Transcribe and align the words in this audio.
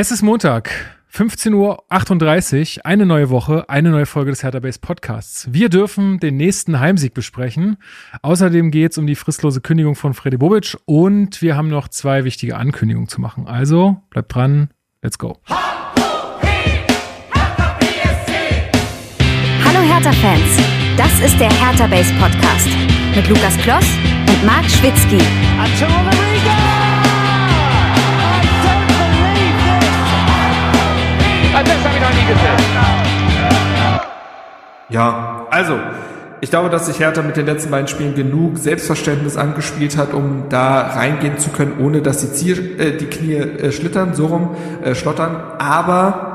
Es 0.00 0.12
ist 0.12 0.22
Montag, 0.22 0.70
15.38 1.12 1.56
Uhr, 2.78 2.86
eine 2.86 3.04
neue 3.04 3.30
Woche, 3.30 3.68
eine 3.68 3.90
neue 3.90 4.06
Folge 4.06 4.30
des 4.30 4.44
Hertha 4.44 4.60
Base 4.60 4.78
Podcasts. 4.78 5.48
Wir 5.50 5.68
dürfen 5.70 6.20
den 6.20 6.36
nächsten 6.36 6.78
Heimsieg 6.78 7.14
besprechen. 7.14 7.78
Außerdem 8.22 8.70
geht 8.70 8.92
es 8.92 8.98
um 8.98 9.08
die 9.08 9.16
fristlose 9.16 9.60
Kündigung 9.60 9.96
von 9.96 10.14
Freddy 10.14 10.36
Bobic 10.36 10.76
und 10.84 11.42
wir 11.42 11.56
haben 11.56 11.68
noch 11.68 11.88
zwei 11.88 12.22
wichtige 12.22 12.56
Ankündigungen 12.56 13.08
zu 13.08 13.20
machen. 13.20 13.48
Also 13.48 13.96
bleibt 14.10 14.32
dran, 14.32 14.70
let's 15.02 15.18
go. 15.18 15.36
Hallo 15.48 15.58
Hertha-Fans, 19.80 20.60
das 20.96 21.10
ist 21.28 21.40
der 21.40 21.50
Hertha 21.50 21.88
Base 21.88 22.14
Podcast 22.20 22.68
mit 23.16 23.28
Lukas 23.28 23.56
Kloss 23.64 23.86
und 24.28 24.46
Marc 24.46 24.64
Schwitzky. 24.70 25.18
Ja, 34.90 35.46
also, 35.50 35.78
ich 36.40 36.50
glaube, 36.50 36.70
dass 36.70 36.86
sich 36.86 36.98
Hertha 37.00 37.22
mit 37.22 37.36
den 37.36 37.46
letzten 37.46 37.70
beiden 37.70 37.88
Spielen 37.88 38.14
genug 38.14 38.58
Selbstverständnis 38.58 39.36
angespielt 39.36 39.96
hat, 39.96 40.14
um 40.14 40.44
da 40.48 40.80
reingehen 40.80 41.38
zu 41.38 41.50
können, 41.50 41.78
ohne 41.80 42.00
dass 42.00 42.20
die, 42.20 42.32
Zier, 42.32 42.80
äh, 42.80 42.96
die 42.96 43.06
Knie 43.06 43.34
äh, 43.34 43.72
schlittern, 43.72 44.14
so 44.14 44.26
rum, 44.26 44.56
äh, 44.82 44.94
schlottern. 44.94 45.36
Aber 45.58 46.28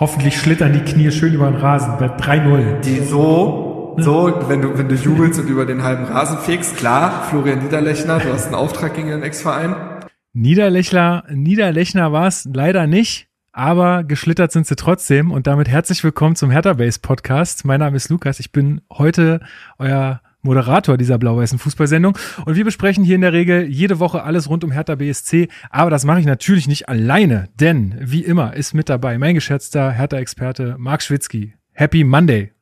Hoffentlich 0.00 0.38
schlittern 0.38 0.72
die 0.72 0.80
Knie 0.80 1.10
schön 1.10 1.34
über 1.34 1.50
den 1.50 1.56
Rasen 1.56 1.94
bei 1.98 2.06
3-0. 2.06 2.82
die 2.82 3.00
so, 3.00 3.96
so, 3.98 4.32
wenn 4.46 4.62
du, 4.62 4.78
wenn 4.78 4.88
du 4.88 4.94
jubelst 4.94 5.40
und 5.40 5.48
über 5.48 5.66
den 5.66 5.82
halben 5.82 6.04
Rasen 6.04 6.38
fegst, 6.38 6.76
klar, 6.76 7.24
Florian 7.28 7.64
Niederlechner, 7.64 8.20
du 8.20 8.32
hast 8.32 8.46
einen 8.46 8.54
Auftrag 8.54 8.94
gegen 8.94 9.08
den 9.08 9.24
Ex-Verein. 9.24 9.74
Niederlechner, 10.34 11.24
Niederlechner 11.28 12.12
war 12.12 12.28
es 12.28 12.48
leider 12.52 12.86
nicht, 12.86 13.27
aber 13.52 14.04
geschlittert 14.04 14.52
sind 14.52 14.66
sie 14.66 14.76
trotzdem. 14.76 15.30
Und 15.30 15.46
damit 15.46 15.68
herzlich 15.68 16.02
willkommen 16.04 16.36
zum 16.36 16.50
Hertha 16.50 16.74
Base 16.74 17.00
Podcast. 17.00 17.64
Mein 17.64 17.80
Name 17.80 17.96
ist 17.96 18.08
Lukas. 18.08 18.40
Ich 18.40 18.52
bin 18.52 18.80
heute 18.92 19.40
euer 19.78 20.20
Moderator 20.42 20.96
dieser 20.96 21.18
blau-weißen 21.18 21.58
Fußballsendung. 21.58 22.16
Und 22.44 22.54
wir 22.56 22.64
besprechen 22.64 23.04
hier 23.04 23.16
in 23.16 23.20
der 23.20 23.32
Regel 23.32 23.66
jede 23.66 23.98
Woche 23.98 24.22
alles 24.22 24.48
rund 24.48 24.64
um 24.64 24.70
Hertha 24.70 24.94
BSC. 24.94 25.48
Aber 25.70 25.90
das 25.90 26.04
mache 26.04 26.20
ich 26.20 26.26
natürlich 26.26 26.68
nicht 26.68 26.88
alleine, 26.88 27.48
denn 27.58 27.96
wie 28.00 28.24
immer 28.24 28.54
ist 28.54 28.74
mit 28.74 28.88
dabei 28.88 29.18
mein 29.18 29.34
geschätzter 29.34 29.90
Hertha-Experte 29.90 30.76
Marc 30.78 31.02
Schwitzky. 31.02 31.54
Happy 31.72 32.04
Monday. 32.04 32.52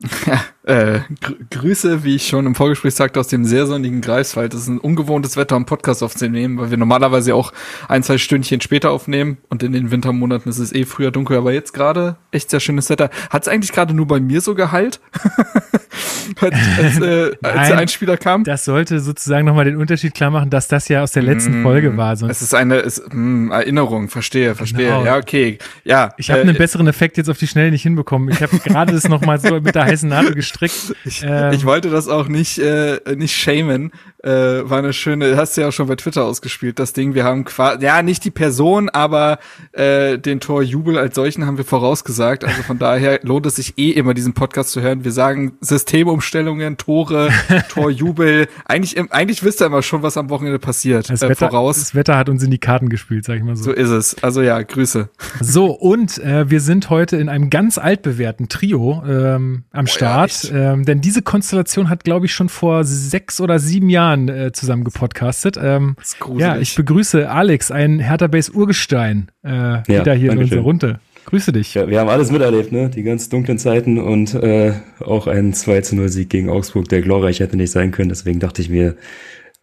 Äh, 0.66 1.00
gr 1.20 1.34
Grüße, 1.50 2.04
wie 2.04 2.16
ich 2.16 2.26
schon 2.26 2.46
im 2.46 2.54
Vorgespräch 2.54 2.94
sagte, 2.94 3.20
aus 3.20 3.28
dem 3.28 3.44
sehr 3.44 3.66
sonnigen 3.66 4.00
Greifswald. 4.00 4.54
Das 4.54 4.62
ist 4.62 4.68
ein 4.68 4.78
ungewohntes 4.78 5.36
Wetter, 5.36 5.56
um 5.56 5.66
Podcast 5.66 6.02
aufzunehmen, 6.02 6.58
weil 6.58 6.70
wir 6.70 6.78
normalerweise 6.78 7.34
auch 7.34 7.52
ein, 7.88 8.02
zwei 8.02 8.16
Stündchen 8.18 8.60
später 8.62 8.90
aufnehmen 8.90 9.36
und 9.50 9.62
in 9.62 9.72
den 9.72 9.90
Wintermonaten 9.90 10.48
ist 10.48 10.58
es 10.58 10.72
eh 10.72 10.84
früher 10.86 11.10
dunkel, 11.10 11.36
aber 11.36 11.52
jetzt 11.52 11.74
gerade 11.74 12.16
echt 12.30 12.50
sehr 12.50 12.60
schönes 12.60 12.88
Wetter. 12.88 13.10
Hat 13.30 13.42
es 13.42 13.48
eigentlich 13.48 13.72
gerade 13.72 13.92
nur 13.94 14.06
bei 14.06 14.20
mir 14.20 14.40
so 14.40 14.54
geheilt, 14.54 15.00
als, 16.40 16.54
als, 16.78 17.00
äh, 17.00 17.36
als 17.42 17.42
der 17.42 17.54
Nein, 17.54 17.72
Einspieler 17.72 18.16
kam? 18.16 18.44
Das 18.44 18.64
sollte 18.64 19.00
sozusagen 19.00 19.46
nochmal 19.46 19.66
den 19.66 19.76
Unterschied 19.76 20.14
klar 20.14 20.30
machen, 20.30 20.50
dass 20.50 20.68
das 20.68 20.88
ja 20.88 21.02
aus 21.02 21.12
der 21.12 21.22
letzten 21.22 21.60
Mm, 21.60 21.62
Folge 21.62 21.96
war. 21.96 22.14
Es 22.14 22.20
Sonst 22.20 22.42
ist 22.42 22.54
eine 22.54 22.76
ist, 22.78 23.02
mh, 23.12 23.54
Erinnerung, 23.54 24.08
verstehe, 24.08 24.54
verstehe. 24.54 24.86
Genau. 24.86 25.04
Ja, 25.04 25.16
okay. 25.18 25.58
Ja, 25.84 26.14
ich 26.16 26.30
habe 26.30 26.40
äh, 26.40 26.44
einen 26.44 26.56
besseren 26.56 26.86
Effekt 26.86 27.16
jetzt 27.18 27.28
auf 27.28 27.38
die 27.38 27.46
Schnelle 27.46 27.70
nicht 27.70 27.82
hinbekommen. 27.82 28.30
Ich 28.30 28.42
habe 28.42 28.58
gerade 28.64 28.92
das 28.92 29.08
nochmal 29.08 29.38
so 29.38 29.60
mit 29.60 29.74
der 29.74 29.84
heißen 29.84 30.08
Nadel 30.08 30.34
gestrickt. 30.54 30.96
Ich, 31.04 31.22
Ähm, 31.22 31.52
ich 31.52 31.64
wollte 31.64 31.90
das 31.90 32.08
auch 32.08 32.28
nicht, 32.28 32.58
äh, 32.58 32.98
nicht 33.16 33.36
shamen. 33.36 33.92
Äh, 34.22 34.30
war 34.70 34.78
eine 34.78 34.94
schöne, 34.94 35.36
hast 35.36 35.56
du 35.56 35.60
ja 35.60 35.68
auch 35.68 35.72
schon 35.72 35.86
bei 35.86 35.96
Twitter 35.96 36.24
ausgespielt, 36.24 36.78
das 36.78 36.94
Ding. 36.94 37.14
Wir 37.14 37.24
haben 37.24 37.44
quasi, 37.44 37.84
ja, 37.84 38.00
nicht 38.02 38.24
die 38.24 38.30
Person, 38.30 38.88
aber 38.88 39.38
äh, 39.72 40.18
den 40.18 40.40
Torjubel 40.40 40.98
als 40.98 41.14
solchen 41.14 41.44
haben 41.44 41.58
wir 41.58 41.64
vorausgesagt. 41.64 42.44
Also 42.44 42.62
von 42.62 42.78
daher 42.78 43.20
lohnt 43.22 43.44
es 43.44 43.56
sich 43.56 43.74
eh 43.76 43.90
immer, 43.90 44.14
diesen 44.14 44.32
Podcast 44.32 44.70
zu 44.70 44.80
hören. 44.80 45.04
Wir 45.04 45.12
sagen 45.12 45.58
Systemumstellungen, 45.60 46.78
Tore, 46.78 47.28
Torjubel. 47.68 48.48
Eigentlich, 48.64 48.98
eigentlich 49.12 49.44
wisst 49.44 49.60
ihr 49.60 49.66
immer 49.66 49.82
schon, 49.82 50.02
was 50.02 50.16
am 50.16 50.30
Wochenende 50.30 50.58
passiert. 50.58 51.10
Das, 51.10 51.20
äh, 51.20 51.28
Wetter, 51.28 51.50
voraus. 51.50 51.76
das 51.76 51.94
Wetter 51.94 52.16
hat 52.16 52.30
uns 52.30 52.42
in 52.42 52.50
die 52.50 52.58
Karten 52.58 52.88
gespielt, 52.88 53.26
sag 53.26 53.36
ich 53.36 53.42
mal 53.42 53.56
so. 53.56 53.64
So 53.64 53.72
ist 53.72 53.90
es. 53.90 54.22
Also 54.22 54.40
ja, 54.40 54.62
Grüße. 54.62 55.10
So, 55.40 55.66
und 55.66 56.18
äh, 56.18 56.48
wir 56.48 56.60
sind 56.60 56.88
heute 56.88 57.18
in 57.18 57.28
einem 57.28 57.50
ganz 57.50 57.76
altbewährten 57.76 58.48
Trio 58.48 59.02
ähm, 59.06 59.64
am 59.70 59.84
ja, 59.84 59.92
Start. 59.92 60.43
Ähm, 60.52 60.84
denn 60.84 61.00
diese 61.00 61.22
Konstellation 61.22 61.88
hat, 61.88 62.04
glaube 62.04 62.26
ich, 62.26 62.34
schon 62.34 62.48
vor 62.48 62.84
sechs 62.84 63.40
oder 63.40 63.58
sieben 63.58 63.88
Jahren 63.88 64.28
äh, 64.28 64.52
zusammen 64.52 64.84
gepodcastet. 64.84 65.56
Ähm, 65.60 65.94
Das 65.98 66.08
ist 66.08 66.20
gruselig. 66.20 66.40
ja, 66.40 66.58
ich 66.58 66.74
begrüße 66.74 67.30
Alex, 67.30 67.70
ein 67.70 67.98
Hertha 68.00 68.26
Base 68.26 68.52
Urgestein, 68.52 69.30
äh, 69.42 69.48
wieder 69.86 70.14
hier 70.14 70.32
in 70.32 70.38
unserer 70.38 70.60
Runde. 70.60 71.00
Grüße 71.26 71.52
dich. 71.52 71.72
Ja, 71.74 71.88
wir 71.88 72.00
haben 72.00 72.10
alles 72.10 72.30
miterlebt, 72.30 72.70
ne? 72.70 72.90
Die 72.90 73.02
ganz 73.02 73.30
dunklen 73.30 73.58
Zeiten 73.58 73.98
und 73.98 74.34
äh, 74.34 74.74
auch 75.00 75.26
ein 75.26 75.54
2 75.54 75.80
zu 75.80 75.96
0 75.96 76.08
Sieg 76.10 76.28
gegen 76.28 76.50
Augsburg, 76.50 76.88
der 76.88 77.00
glorreich 77.00 77.40
hätte 77.40 77.56
nicht 77.56 77.70
sein 77.70 77.92
können. 77.92 78.10
Deswegen 78.10 78.40
dachte 78.40 78.60
ich 78.60 78.68
mir, 78.68 78.96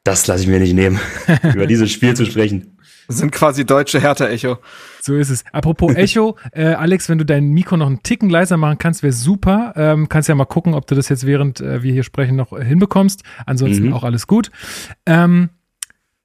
das 0.03 0.25
lasse 0.25 0.41
ich 0.43 0.49
mir 0.49 0.59
nicht 0.59 0.73
nehmen, 0.73 0.99
über 1.53 1.67
dieses 1.67 1.91
Spiel 1.91 2.15
zu 2.15 2.25
sprechen. 2.25 2.77
Wir 3.07 3.15
sind 3.15 3.31
quasi 3.31 3.65
deutsche 3.65 3.99
Hertha-Echo. 4.01 4.57
So 5.01 5.15
ist 5.15 5.29
es. 5.29 5.43
Apropos 5.51 5.93
Echo, 5.95 6.37
äh, 6.51 6.65
Alex, 6.65 7.09
wenn 7.09 7.17
du 7.17 7.25
dein 7.25 7.49
Mikro 7.49 7.77
noch 7.77 7.87
einen 7.87 8.03
Ticken 8.03 8.29
leiser 8.29 8.57
machen 8.57 8.77
kannst, 8.77 9.03
wäre 9.03 9.13
super. 9.13 9.73
Ähm, 9.75 10.09
kannst 10.09 10.29
ja 10.29 10.35
mal 10.35 10.45
gucken, 10.45 10.73
ob 10.73 10.87
du 10.87 10.95
das 10.95 11.09
jetzt 11.09 11.25
während 11.25 11.59
äh, 11.61 11.81
wir 11.83 11.91
hier 11.93 12.03
sprechen 12.03 12.35
noch 12.35 12.53
äh, 12.53 12.63
hinbekommst. 12.63 13.23
Ansonsten 13.45 13.87
Mhm. 13.87 13.93
auch 13.93 14.03
alles 14.03 14.27
gut. 14.27 14.51
Ähm, 15.05 15.49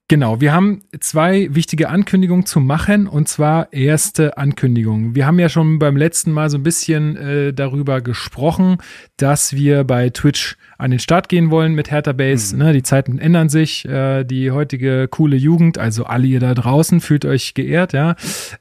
genau, 0.09 0.41
wir 0.41 0.53
haben 0.53 0.83
zwei 1.01 1.49
wichtige 1.55 1.89
Ankündigungen 1.89 2.47
zu 2.47 2.61
machen 2.61 3.07
und 3.07 3.29
zwar 3.29 3.73
erste 3.73 4.37
Ankündigung. 4.39 5.15
Wir 5.15 5.27
haben 5.27 5.39
ja 5.39 5.49
schon 5.49 5.79
beim 5.79 5.97
letzten 5.97 6.33
Mal 6.33 6.51
so 6.51 6.59
ein 6.59 6.63
bisschen 6.63 7.17
äh, 7.17 7.53
darüber 7.53 8.01
gesprochen, 8.01 8.79
dass 9.17 9.55
wir 9.55 9.85
bei 9.85 10.11
Twitch 10.11 10.57
an 10.79 10.91
den 10.91 11.01
Start 11.01 11.29
gehen 11.29 11.51
wollen 11.51 11.75
mit 11.75 11.91
Hertha 11.91 12.13
Base. 12.13 12.57
Ne, 12.57 12.73
die 12.73 12.83
Zeiten 12.83 13.19
ändern 13.19 13.49
sich. 13.49 13.85
Äh, 13.87 14.25
die 14.25 14.51
heutige 14.51 15.09
coole 15.09 15.37
Jugend, 15.37 15.79
also 15.79 16.05
alle 16.05 16.27
ihr 16.27 16.41
da 16.41 16.55
draußen, 16.55 17.01
fühlt 17.01 17.25
euch 17.25 17.55
geehrt, 17.55 17.93
ja. 17.93 18.17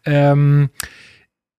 Ähm, 0.05 0.69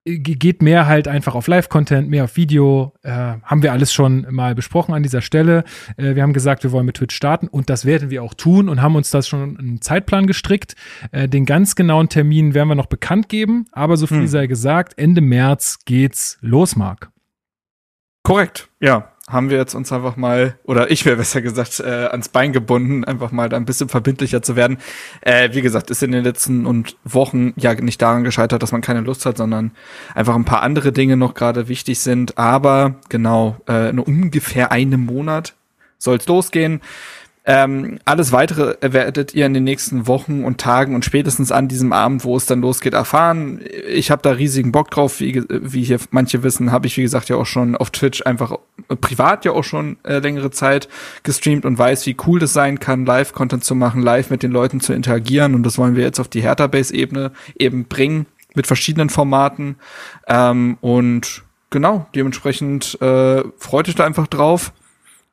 geht 0.06 0.62
mehr 0.62 0.86
halt 0.86 1.08
einfach 1.08 1.34
auf 1.34 1.48
Live-Content, 1.48 2.08
mehr 2.08 2.24
auf 2.24 2.36
Video. 2.36 2.92
Äh, 3.02 3.10
haben 3.10 3.62
wir 3.62 3.72
alles 3.72 3.92
schon 3.92 4.26
mal 4.30 4.54
besprochen 4.54 4.94
an 4.94 5.02
dieser 5.02 5.20
Stelle. 5.20 5.64
Äh, 5.96 6.14
wir 6.14 6.22
haben 6.22 6.32
gesagt, 6.32 6.62
wir 6.62 6.70
wollen 6.70 6.86
mit 6.86 6.96
Twitch 6.96 7.14
starten 7.14 7.48
und 7.48 7.68
das 7.68 7.84
werden 7.84 8.08
wir 8.10 8.22
auch 8.22 8.34
tun 8.34 8.68
und 8.68 8.80
haben 8.80 8.94
uns 8.94 9.10
das 9.10 9.26
schon 9.26 9.58
einen 9.58 9.80
Zeitplan 9.80 10.26
gestrickt. 10.26 10.76
Äh, 11.10 11.28
den 11.28 11.44
ganz 11.44 11.74
genauen 11.74 12.08
Termin 12.08 12.54
werden 12.54 12.68
wir 12.68 12.76
noch 12.76 12.86
bekannt 12.86 13.28
geben, 13.28 13.66
aber 13.72 13.96
so 13.96 14.06
viel 14.06 14.18
Hm. 14.18 14.26
sei 14.28 14.46
gesagt, 14.46 14.96
Ende 14.96 15.20
März 15.20 15.80
geht's 15.84 16.38
los, 16.40 16.76
Marc. 16.76 17.10
Korrekt, 18.22 18.68
ja. 18.80 19.12
Haben 19.28 19.50
wir 19.50 19.56
jetzt 19.56 19.74
uns 19.74 19.90
einfach 19.90 20.16
mal, 20.16 20.56
oder 20.62 20.88
ich 20.92 21.04
wäre 21.04 21.16
besser 21.16 21.42
gesagt, 21.42 21.80
äh, 21.80 22.06
ans 22.12 22.28
Bein 22.28 22.52
gebunden, 22.52 23.04
einfach 23.04 23.32
mal 23.32 23.48
da 23.48 23.56
ein 23.56 23.64
bisschen 23.64 23.88
verbindlicher 23.88 24.40
zu 24.40 24.54
werden. 24.54 24.78
Äh, 25.20 25.50
wie 25.52 25.62
gesagt, 25.62 25.90
ist 25.90 26.04
in 26.04 26.12
den 26.12 26.22
letzten 26.22 26.64
und 26.64 26.96
Wochen 27.02 27.52
ja 27.56 27.74
nicht 27.74 28.00
daran 28.00 28.22
gescheitert, 28.22 28.62
dass 28.62 28.70
man 28.70 28.82
keine 28.82 29.00
Lust 29.00 29.26
hat, 29.26 29.36
sondern 29.36 29.72
einfach 30.14 30.36
ein 30.36 30.44
paar 30.44 30.62
andere 30.62 30.92
Dinge 30.92 31.16
noch 31.16 31.34
gerade 31.34 31.66
wichtig 31.66 31.98
sind. 31.98 32.38
Aber 32.38 33.00
genau, 33.08 33.56
äh, 33.68 33.90
in 33.90 33.98
ungefähr 33.98 34.70
einem 34.70 35.06
Monat 35.06 35.54
soll's 35.98 36.28
losgehen. 36.28 36.80
Ähm, 37.48 38.00
alles 38.04 38.32
weitere 38.32 38.76
werdet 38.80 39.32
ihr 39.32 39.46
in 39.46 39.54
den 39.54 39.62
nächsten 39.62 40.08
Wochen 40.08 40.42
und 40.42 40.58
Tagen 40.58 40.96
und 40.96 41.04
spätestens 41.04 41.52
an 41.52 41.68
diesem 41.68 41.92
Abend, 41.92 42.24
wo 42.24 42.36
es 42.36 42.46
dann 42.46 42.60
losgeht, 42.60 42.92
erfahren. 42.92 43.60
Ich 43.88 44.10
habe 44.10 44.20
da 44.20 44.32
riesigen 44.32 44.72
Bock 44.72 44.90
drauf, 44.90 45.20
wie, 45.20 45.44
wie 45.48 45.84
hier 45.84 46.00
manche 46.10 46.42
wissen, 46.42 46.72
habe 46.72 46.88
ich 46.88 46.96
wie 46.96 47.02
gesagt 47.02 47.28
ja 47.28 47.36
auch 47.36 47.46
schon 47.46 47.76
auf 47.76 47.90
Twitch 47.90 48.26
einfach 48.26 48.58
äh, 48.88 48.96
privat 48.96 49.44
ja 49.44 49.52
auch 49.52 49.62
schon 49.62 49.96
äh, 50.02 50.18
längere 50.18 50.50
Zeit 50.50 50.88
gestreamt 51.22 51.64
und 51.64 51.78
weiß, 51.78 52.04
wie 52.06 52.16
cool 52.26 52.40
das 52.40 52.52
sein 52.52 52.80
kann, 52.80 53.06
Live-Content 53.06 53.62
zu 53.62 53.76
machen, 53.76 54.02
live 54.02 54.30
mit 54.30 54.42
den 54.42 54.50
Leuten 54.50 54.80
zu 54.80 54.92
interagieren 54.92 55.54
und 55.54 55.62
das 55.62 55.78
wollen 55.78 55.94
wir 55.94 56.02
jetzt 56.02 56.18
auf 56.18 56.28
die 56.28 56.42
Hertha-Base-Ebene 56.42 57.30
eben 57.56 57.84
bringen 57.84 58.26
mit 58.56 58.66
verschiedenen 58.66 59.08
Formaten 59.08 59.76
ähm, 60.26 60.78
und 60.80 61.44
genau 61.70 62.08
dementsprechend 62.12 63.00
äh, 63.00 63.44
freut 63.56 63.88
euch 63.88 63.94
da 63.94 64.04
einfach 64.04 64.26
drauf. 64.26 64.72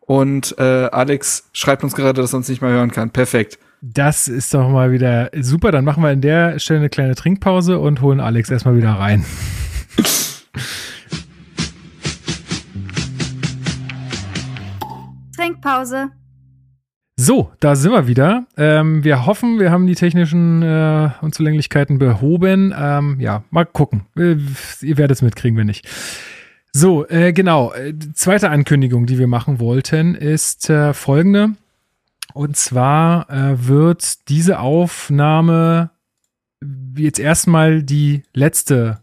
Und 0.05 0.55
äh, 0.57 0.89
Alex 0.91 1.49
schreibt 1.53 1.83
uns 1.83 1.95
gerade, 1.95 2.21
dass 2.21 2.33
er 2.33 2.37
uns 2.37 2.49
nicht 2.49 2.61
mehr 2.61 2.71
hören 2.71 2.91
kann. 2.91 3.11
Perfekt. 3.11 3.57
Das 3.81 4.27
ist 4.27 4.53
doch 4.53 4.69
mal 4.69 4.91
wieder 4.91 5.29
super. 5.35 5.71
Dann 5.71 5.85
machen 5.85 6.03
wir 6.03 6.09
an 6.09 6.21
der 6.21 6.59
Stelle 6.59 6.79
eine 6.79 6.89
kleine 6.89 7.15
Trinkpause 7.15 7.79
und 7.79 8.01
holen 8.01 8.19
Alex 8.19 8.49
erstmal 8.49 8.75
wieder 8.77 8.91
rein. 8.91 9.25
Trinkpause. 15.35 16.11
So, 17.15 17.51
da 17.59 17.75
sind 17.75 17.91
wir 17.91 18.07
wieder. 18.07 18.47
Ähm, 18.57 19.03
wir 19.03 19.25
hoffen, 19.25 19.59
wir 19.59 19.69
haben 19.71 19.85
die 19.85 19.95
technischen 19.95 20.63
äh, 20.63 21.09
Unzulänglichkeiten 21.21 21.99
behoben. 21.99 22.73
Ähm, 22.77 23.19
ja, 23.19 23.43
mal 23.51 23.65
gucken. 23.65 24.05
Äh, 24.17 24.37
ihr 24.81 24.97
werdet 24.97 25.17
es 25.17 25.21
mitkriegen, 25.21 25.57
wenn 25.57 25.67
nicht. 25.67 25.87
So, 26.75 27.07
äh, 27.07 27.33
genau. 27.33 27.71
Äh, 27.73 27.93
die 27.93 28.13
zweite 28.13 28.49
Ankündigung, 28.49 29.05
die 29.05 29.19
wir 29.19 29.27
machen 29.27 29.59
wollten, 29.59 30.15
ist 30.15 30.69
äh, 30.69 30.93
folgende. 30.93 31.51
Und 32.33 32.57
zwar 32.57 33.29
äh, 33.29 33.67
wird 33.67 34.27
diese 34.27 34.59
Aufnahme 34.59 35.91
jetzt 36.97 37.19
erstmal 37.19 37.83
die 37.83 38.23
letzte 38.33 39.01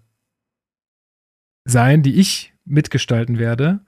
sein, 1.65 2.03
die 2.03 2.19
ich 2.19 2.53
mitgestalten 2.65 3.39
werde. 3.39 3.81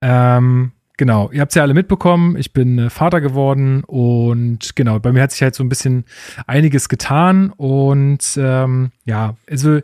Ähm, 0.00 0.72
genau, 0.96 1.30
ihr 1.32 1.40
habt 1.40 1.52
es 1.52 1.56
ja 1.56 1.62
alle 1.62 1.74
mitbekommen. 1.74 2.36
Ich 2.36 2.52
bin 2.52 2.78
äh, 2.78 2.90
Vater 2.90 3.20
geworden 3.20 3.84
und 3.84 4.76
genau, 4.76 4.98
bei 4.98 5.12
mir 5.12 5.22
hat 5.22 5.32
sich 5.32 5.42
halt 5.42 5.54
so 5.54 5.64
ein 5.64 5.68
bisschen 5.68 6.04
einiges 6.46 6.88
getan. 6.88 7.50
Und 7.50 8.36
ähm, 8.36 8.90
ja, 9.04 9.36
also 9.48 9.80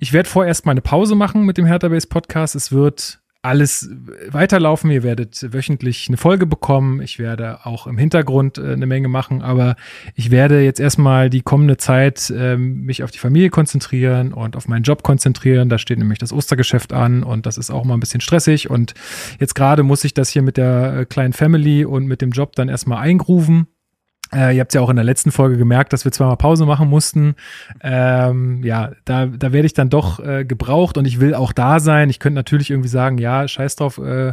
ich 0.00 0.12
werde 0.12 0.28
vorerst 0.28 0.66
mal 0.66 0.72
eine 0.72 0.82
Pause 0.82 1.14
machen 1.14 1.44
mit 1.44 1.58
dem 1.58 1.66
Hertha 1.66 1.88
Base 1.88 2.06
Podcast. 2.06 2.54
Es 2.54 2.72
wird 2.72 3.21
alles 3.42 3.90
weiterlaufen. 4.28 4.90
Ihr 4.92 5.02
werdet 5.02 5.52
wöchentlich 5.52 6.06
eine 6.08 6.16
Folge 6.16 6.46
bekommen. 6.46 7.02
Ich 7.02 7.18
werde 7.18 7.66
auch 7.66 7.88
im 7.88 7.98
Hintergrund 7.98 8.58
äh, 8.58 8.72
eine 8.72 8.86
Menge 8.86 9.08
machen, 9.08 9.42
aber 9.42 9.74
ich 10.14 10.30
werde 10.30 10.62
jetzt 10.62 10.78
erstmal 10.78 11.28
die 11.28 11.42
kommende 11.42 11.76
Zeit 11.76 12.30
äh, 12.30 12.56
mich 12.56 13.02
auf 13.02 13.10
die 13.10 13.18
Familie 13.18 13.50
konzentrieren 13.50 14.32
und 14.32 14.56
auf 14.56 14.68
meinen 14.68 14.84
Job 14.84 15.02
konzentrieren. 15.02 15.68
Da 15.68 15.78
steht 15.78 15.98
nämlich 15.98 16.20
das 16.20 16.32
Ostergeschäft 16.32 16.92
an 16.92 17.24
und 17.24 17.44
das 17.44 17.58
ist 17.58 17.70
auch 17.70 17.84
mal 17.84 17.94
ein 17.94 18.00
bisschen 18.00 18.20
stressig. 18.20 18.70
Und 18.70 18.94
jetzt 19.40 19.54
gerade 19.54 19.82
muss 19.82 20.04
ich 20.04 20.14
das 20.14 20.28
hier 20.28 20.42
mit 20.42 20.56
der 20.56 20.98
äh, 20.98 21.04
kleinen 21.04 21.32
Family 21.32 21.84
und 21.84 22.06
mit 22.06 22.22
dem 22.22 22.30
Job 22.30 22.54
dann 22.54 22.68
erstmal 22.68 22.98
eingrufen. 22.98 23.66
Äh, 24.34 24.56
ihr 24.56 24.60
habt 24.60 24.74
ja 24.74 24.80
auch 24.80 24.90
in 24.90 24.96
der 24.96 25.04
letzten 25.04 25.30
Folge 25.30 25.56
gemerkt, 25.56 25.92
dass 25.92 26.04
wir 26.04 26.12
zweimal 26.12 26.36
Pause 26.36 26.66
machen 26.66 26.88
mussten. 26.88 27.34
Ähm, 27.82 28.62
ja, 28.64 28.92
da, 29.04 29.26
da 29.26 29.52
werde 29.52 29.66
ich 29.66 29.74
dann 29.74 29.90
doch 29.90 30.20
äh, 30.20 30.44
gebraucht 30.44 30.96
und 30.96 31.06
ich 31.06 31.20
will 31.20 31.34
auch 31.34 31.52
da 31.52 31.80
sein. 31.80 32.10
Ich 32.10 32.18
könnte 32.18 32.36
natürlich 32.36 32.70
irgendwie 32.70 32.88
sagen, 32.88 33.18
ja, 33.18 33.46
scheiß 33.46 33.76
drauf, 33.76 33.98
äh, 33.98 34.32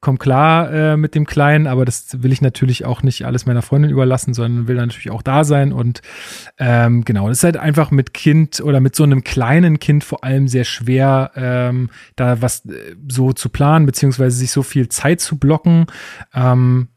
komm 0.00 0.18
klar 0.18 0.72
äh, 0.72 0.96
mit 0.96 1.14
dem 1.14 1.26
Kleinen, 1.26 1.66
aber 1.66 1.84
das 1.84 2.22
will 2.22 2.32
ich 2.32 2.40
natürlich 2.40 2.86
auch 2.86 3.02
nicht 3.02 3.26
alles 3.26 3.44
meiner 3.44 3.62
Freundin 3.62 3.90
überlassen, 3.90 4.32
sondern 4.32 4.66
will 4.66 4.76
natürlich 4.76 5.10
auch 5.10 5.22
da 5.22 5.44
sein. 5.44 5.72
Und 5.72 6.00
ähm, 6.58 7.04
genau, 7.04 7.28
das 7.28 7.38
ist 7.38 7.44
halt 7.44 7.56
einfach 7.58 7.90
mit 7.90 8.14
Kind 8.14 8.60
oder 8.60 8.80
mit 8.80 8.96
so 8.96 9.04
einem 9.04 9.24
kleinen 9.24 9.78
Kind 9.78 10.04
vor 10.04 10.24
allem 10.24 10.48
sehr 10.48 10.64
schwer, 10.64 11.32
ähm, 11.34 11.90
da 12.16 12.40
was 12.40 12.64
äh, 12.66 12.94
so 13.08 13.32
zu 13.32 13.50
planen, 13.50 13.84
beziehungsweise 13.84 14.36
sich 14.36 14.52
so 14.52 14.62
viel 14.62 14.88
Zeit 14.88 15.20
zu 15.20 15.38
blocken. 15.38 15.86
Ähm, 16.34 16.88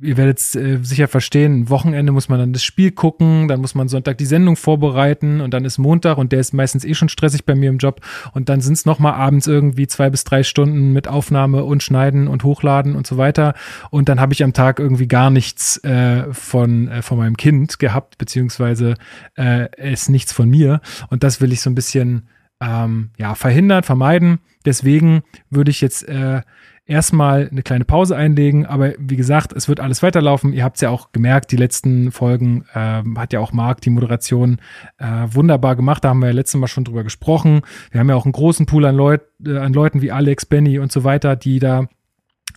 ihr 0.00 0.16
werdet 0.16 0.38
äh, 0.54 0.78
sicher 0.82 1.08
verstehen, 1.08 1.68
Wochenende 1.68 2.12
muss 2.12 2.28
man 2.28 2.38
dann 2.38 2.52
das 2.52 2.62
Spiel 2.62 2.90
gucken, 2.90 3.48
dann 3.48 3.60
muss 3.60 3.74
man 3.74 3.88
Sonntag 3.88 4.18
die 4.18 4.26
Sendung 4.26 4.56
vorbereiten 4.56 5.40
und 5.40 5.52
dann 5.52 5.64
ist 5.64 5.78
Montag 5.78 6.18
und 6.18 6.32
der 6.32 6.40
ist 6.40 6.54
meistens 6.54 6.84
eh 6.84 6.94
schon 6.94 7.08
stressig 7.08 7.44
bei 7.44 7.54
mir 7.54 7.70
im 7.70 7.78
Job 7.78 8.00
und 8.32 8.48
dann 8.48 8.60
sind 8.60 8.74
es 8.74 8.86
nochmal 8.86 9.14
abends 9.14 9.46
irgendwie 9.46 9.86
zwei 9.86 10.10
bis 10.10 10.24
drei 10.24 10.42
Stunden 10.42 10.92
mit 10.92 11.08
Aufnahme 11.08 11.64
und 11.64 11.82
Schneiden 11.82 12.28
und 12.28 12.44
Hochladen 12.44 12.94
und 12.94 13.06
so 13.06 13.16
weiter 13.16 13.54
und 13.90 14.08
dann 14.08 14.20
habe 14.20 14.32
ich 14.32 14.42
am 14.42 14.52
Tag 14.52 14.78
irgendwie 14.78 15.08
gar 15.08 15.30
nichts 15.30 15.82
äh, 15.84 16.32
von, 16.32 16.88
äh, 16.88 17.02
von 17.02 17.18
meinem 17.18 17.36
Kind 17.36 17.78
gehabt, 17.78 18.18
beziehungsweise 18.18 18.94
äh, 19.36 19.92
ist 19.92 20.08
nichts 20.08 20.32
von 20.32 20.48
mir 20.48 20.80
und 21.08 21.22
das 21.22 21.40
will 21.40 21.52
ich 21.52 21.60
so 21.60 21.70
ein 21.70 21.74
bisschen 21.74 22.28
ähm, 22.60 23.10
ja, 23.18 23.34
verhindern, 23.34 23.82
vermeiden. 23.82 24.40
Deswegen 24.64 25.22
würde 25.48 25.70
ich 25.70 25.80
jetzt 25.80 26.06
äh, 26.08 26.42
erstmal 26.90 27.48
eine 27.50 27.62
kleine 27.62 27.84
Pause 27.84 28.16
einlegen. 28.16 28.66
Aber 28.66 28.92
wie 28.98 29.16
gesagt, 29.16 29.52
es 29.52 29.68
wird 29.68 29.80
alles 29.80 30.02
weiterlaufen. 30.02 30.52
Ihr 30.52 30.64
habt 30.64 30.76
es 30.76 30.82
ja 30.82 30.90
auch 30.90 31.12
gemerkt, 31.12 31.52
die 31.52 31.56
letzten 31.56 32.10
Folgen 32.10 32.64
äh, 32.74 33.02
hat 33.16 33.32
ja 33.32 33.40
auch 33.40 33.52
Marc 33.52 33.80
die 33.80 33.90
Moderation 33.90 34.58
äh, 34.98 35.04
wunderbar 35.30 35.76
gemacht. 35.76 36.04
Da 36.04 36.10
haben 36.10 36.18
wir 36.18 36.26
ja 36.26 36.34
letztes 36.34 36.60
Mal 36.60 36.66
schon 36.66 36.84
drüber 36.84 37.04
gesprochen. 37.04 37.62
Wir 37.92 38.00
haben 38.00 38.08
ja 38.08 38.16
auch 38.16 38.24
einen 38.24 38.32
großen 38.32 38.66
Pool 38.66 38.84
an, 38.84 38.96
Leut, 38.96 39.22
äh, 39.46 39.56
an 39.56 39.72
Leuten 39.72 40.02
wie 40.02 40.10
Alex, 40.10 40.46
Benny 40.46 40.78
und 40.78 40.90
so 40.90 41.04
weiter, 41.04 41.36
die 41.36 41.60
da 41.60 41.86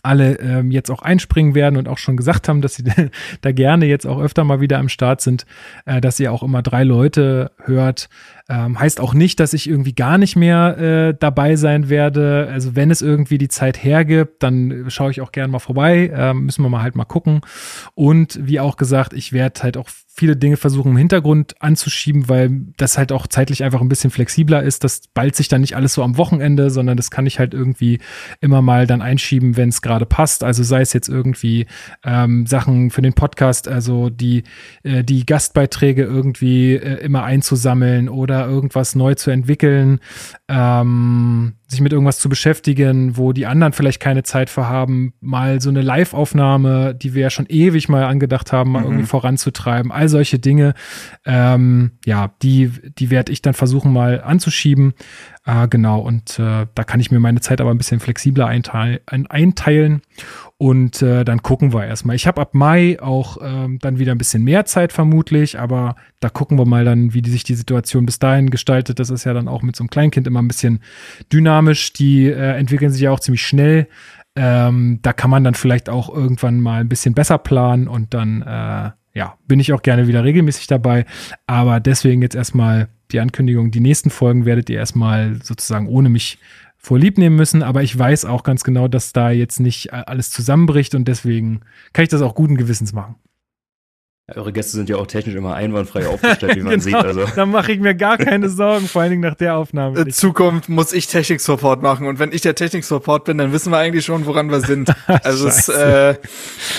alle 0.02 0.38
ähm, 0.40 0.70
jetzt 0.70 0.90
auch 0.90 1.02
einspringen 1.02 1.54
werden 1.54 1.76
und 1.76 1.88
auch 1.88 1.98
schon 1.98 2.16
gesagt 2.16 2.48
haben, 2.48 2.60
dass 2.60 2.74
sie 2.74 2.84
da 3.40 3.52
gerne 3.52 3.86
jetzt 3.86 4.06
auch 4.06 4.20
öfter 4.20 4.44
mal 4.44 4.60
wieder 4.60 4.78
am 4.78 4.88
Start 4.88 5.20
sind, 5.20 5.46
äh, 5.86 6.00
dass 6.00 6.20
ihr 6.20 6.32
auch 6.32 6.42
immer 6.42 6.62
drei 6.62 6.84
Leute 6.84 7.52
hört, 7.64 8.08
ähm, 8.48 8.78
heißt 8.78 9.00
auch 9.00 9.14
nicht, 9.14 9.40
dass 9.40 9.54
ich 9.54 9.68
irgendwie 9.68 9.94
gar 9.94 10.18
nicht 10.18 10.36
mehr 10.36 10.78
äh, 10.78 11.16
dabei 11.18 11.56
sein 11.56 11.88
werde. 11.88 12.48
Also 12.52 12.76
wenn 12.76 12.90
es 12.90 13.00
irgendwie 13.00 13.38
die 13.38 13.48
Zeit 13.48 13.82
hergibt, 13.82 14.42
dann 14.42 14.84
schaue 14.88 15.10
ich 15.10 15.22
auch 15.22 15.32
gerne 15.32 15.50
mal 15.50 15.60
vorbei. 15.60 16.12
Ähm, 16.14 16.44
müssen 16.44 16.62
wir 16.62 16.68
mal 16.68 16.82
halt 16.82 16.94
mal 16.94 17.04
gucken. 17.04 17.40
Und 17.94 18.38
wie 18.42 18.60
auch 18.60 18.76
gesagt, 18.76 19.14
ich 19.14 19.32
werde 19.32 19.62
halt 19.62 19.76
auch 19.78 19.88
viele 20.16 20.36
Dinge 20.36 20.56
versuchen 20.56 20.92
im 20.92 20.96
Hintergrund 20.96 21.60
anzuschieben, 21.60 22.28
weil 22.28 22.66
das 22.76 22.96
halt 22.96 23.10
auch 23.10 23.26
zeitlich 23.26 23.64
einfach 23.64 23.80
ein 23.80 23.88
bisschen 23.88 24.10
flexibler 24.10 24.62
ist. 24.62 24.84
Das 24.84 25.08
ballt 25.12 25.34
sich 25.34 25.48
dann 25.48 25.60
nicht 25.60 25.74
alles 25.74 25.94
so 25.94 26.04
am 26.04 26.16
Wochenende, 26.16 26.70
sondern 26.70 26.96
das 26.96 27.10
kann 27.10 27.26
ich 27.26 27.40
halt 27.40 27.52
irgendwie 27.52 27.98
immer 28.40 28.62
mal 28.62 28.86
dann 28.86 29.02
einschieben, 29.02 29.56
wenn 29.56 29.70
es 29.70 29.82
gerade 29.82 30.06
passt. 30.06 30.44
Also 30.44 30.62
sei 30.62 30.82
es 30.82 30.92
jetzt 30.92 31.08
irgendwie 31.08 31.66
ähm, 32.04 32.46
Sachen 32.46 32.90
für 32.90 33.02
den 33.02 33.14
Podcast, 33.14 33.66
also 33.66 34.08
die, 34.08 34.44
äh, 34.84 35.02
die 35.02 35.26
Gastbeiträge 35.26 36.04
irgendwie 36.04 36.74
äh, 36.74 37.02
immer 37.04 37.24
einzusammeln 37.24 38.08
oder 38.08 38.33
oder 38.34 38.48
irgendwas 38.48 38.94
neu 38.94 39.14
zu 39.14 39.30
entwickeln, 39.30 40.00
ähm, 40.48 41.54
sich 41.66 41.80
mit 41.80 41.92
irgendwas 41.92 42.18
zu 42.18 42.28
beschäftigen, 42.28 43.16
wo 43.16 43.32
die 43.32 43.46
anderen 43.46 43.72
vielleicht 43.72 44.00
keine 44.00 44.22
Zeit 44.22 44.50
für 44.50 44.68
haben, 44.68 45.14
mal 45.20 45.60
so 45.60 45.70
eine 45.70 45.80
Live-Aufnahme, 45.80 46.94
die 46.94 47.14
wir 47.14 47.22
ja 47.22 47.30
schon 47.30 47.46
ewig 47.48 47.88
mal 47.88 48.04
angedacht 48.04 48.52
haben, 48.52 48.72
mal 48.72 48.80
mhm. 48.80 48.86
irgendwie 48.86 49.06
voranzutreiben, 49.06 49.90
all 49.90 50.08
solche 50.08 50.38
Dinge, 50.38 50.74
ähm, 51.24 51.92
ja, 52.04 52.32
die, 52.42 52.70
die 52.98 53.10
werde 53.10 53.32
ich 53.32 53.42
dann 53.42 53.54
versuchen 53.54 53.92
mal 53.92 54.22
anzuschieben. 54.22 54.94
Äh, 55.46 55.68
genau, 55.68 56.00
und 56.00 56.38
äh, 56.38 56.66
da 56.74 56.84
kann 56.84 57.00
ich 57.00 57.10
mir 57.10 57.20
meine 57.20 57.40
Zeit 57.40 57.60
aber 57.60 57.70
ein 57.70 57.78
bisschen 57.78 58.00
flexibler 58.00 58.46
einteil 58.46 59.00
einteilen. 59.06 60.02
Und 60.56 61.02
äh, 61.02 61.24
dann 61.24 61.42
gucken 61.42 61.74
wir 61.74 61.84
erstmal. 61.84 62.16
Ich 62.16 62.26
habe 62.26 62.40
ab 62.40 62.54
Mai 62.54 62.98
auch 63.02 63.38
ähm, 63.42 63.78
dann 63.80 63.98
wieder 63.98 64.12
ein 64.12 64.18
bisschen 64.18 64.44
mehr 64.44 64.64
Zeit 64.64 64.92
vermutlich, 64.92 65.58
aber 65.58 65.96
da 66.20 66.30
gucken 66.30 66.58
wir 66.58 66.64
mal 66.64 66.84
dann, 66.84 67.12
wie 67.12 67.20
die, 67.20 67.30
sich 67.30 67.44
die 67.44 67.56
Situation 67.56 68.06
bis 68.06 68.18
dahin 68.18 68.48
gestaltet. 68.48 68.98
Das 68.98 69.10
ist 69.10 69.24
ja 69.24 69.34
dann 69.34 69.48
auch 69.48 69.62
mit 69.62 69.76
so 69.76 69.82
einem 69.82 69.90
Kleinkind 69.90 70.26
immer 70.26 70.40
ein 70.40 70.48
bisschen 70.48 70.80
dynamisch. 71.30 71.53
Die 71.92 72.26
äh, 72.26 72.56
entwickeln 72.56 72.90
sich 72.90 73.02
ja 73.02 73.10
auch 73.10 73.20
ziemlich 73.20 73.46
schnell. 73.46 73.88
Ähm, 74.36 74.98
da 75.02 75.12
kann 75.12 75.30
man 75.30 75.44
dann 75.44 75.54
vielleicht 75.54 75.88
auch 75.88 76.12
irgendwann 76.12 76.60
mal 76.60 76.80
ein 76.80 76.88
bisschen 76.88 77.14
besser 77.14 77.38
planen 77.38 77.86
und 77.86 78.14
dann, 78.14 78.42
äh, 78.42 78.90
ja, 79.16 79.38
bin 79.46 79.60
ich 79.60 79.72
auch 79.72 79.82
gerne 79.82 80.08
wieder 80.08 80.24
regelmäßig 80.24 80.66
dabei. 80.66 81.06
Aber 81.46 81.80
deswegen 81.80 82.22
jetzt 82.22 82.34
erstmal 82.34 82.88
die 83.12 83.20
Ankündigung. 83.20 83.70
Die 83.70 83.80
nächsten 83.80 84.10
Folgen 84.10 84.44
werdet 84.44 84.68
ihr 84.70 84.78
erstmal 84.78 85.36
sozusagen 85.42 85.86
ohne 85.86 86.08
mich 86.08 86.38
vorlieb 86.76 87.16
nehmen 87.16 87.36
müssen, 87.36 87.62
aber 87.62 87.82
ich 87.82 87.98
weiß 87.98 88.26
auch 88.26 88.42
ganz 88.42 88.62
genau, 88.62 88.88
dass 88.88 89.12
da 89.12 89.30
jetzt 89.30 89.58
nicht 89.58 89.94
alles 89.94 90.30
zusammenbricht 90.30 90.94
und 90.94 91.06
deswegen 91.08 91.60
kann 91.94 92.02
ich 92.02 92.10
das 92.10 92.20
auch 92.20 92.34
guten 92.34 92.56
Gewissens 92.56 92.92
machen. 92.92 93.14
Ja, 94.26 94.36
eure 94.36 94.54
Gäste 94.54 94.72
sind 94.72 94.88
ja 94.88 94.96
auch 94.96 95.06
technisch 95.06 95.34
immer 95.34 95.54
einwandfrei 95.54 96.06
aufgestellt, 96.06 96.56
wie 96.56 96.60
man 96.62 96.80
genau, 96.80 96.82
sieht. 96.82 96.94
Also. 96.94 97.26
Da 97.36 97.44
mache 97.44 97.72
ich 97.72 97.78
mir 97.78 97.94
gar 97.94 98.16
keine 98.16 98.48
Sorgen, 98.48 98.88
vor 98.88 99.02
allen 99.02 99.10
Dingen 99.10 99.22
nach 99.22 99.34
der 99.34 99.54
Aufnahme. 99.56 100.00
In 100.00 100.12
Zukunft 100.12 100.70
muss 100.70 100.94
ich 100.94 101.08
Technik-Support 101.08 101.82
machen 101.82 102.06
und 102.06 102.18
wenn 102.18 102.32
ich 102.32 102.40
der 102.40 102.54
Technik-Support 102.54 103.24
bin, 103.24 103.36
dann 103.36 103.52
wissen 103.52 103.70
wir 103.70 103.76
eigentlich 103.76 104.06
schon, 104.06 104.24
woran 104.24 104.50
wir 104.50 104.60
sind. 104.60 104.90
Also 105.22 105.48
es, 105.48 105.68
äh, 105.68 106.16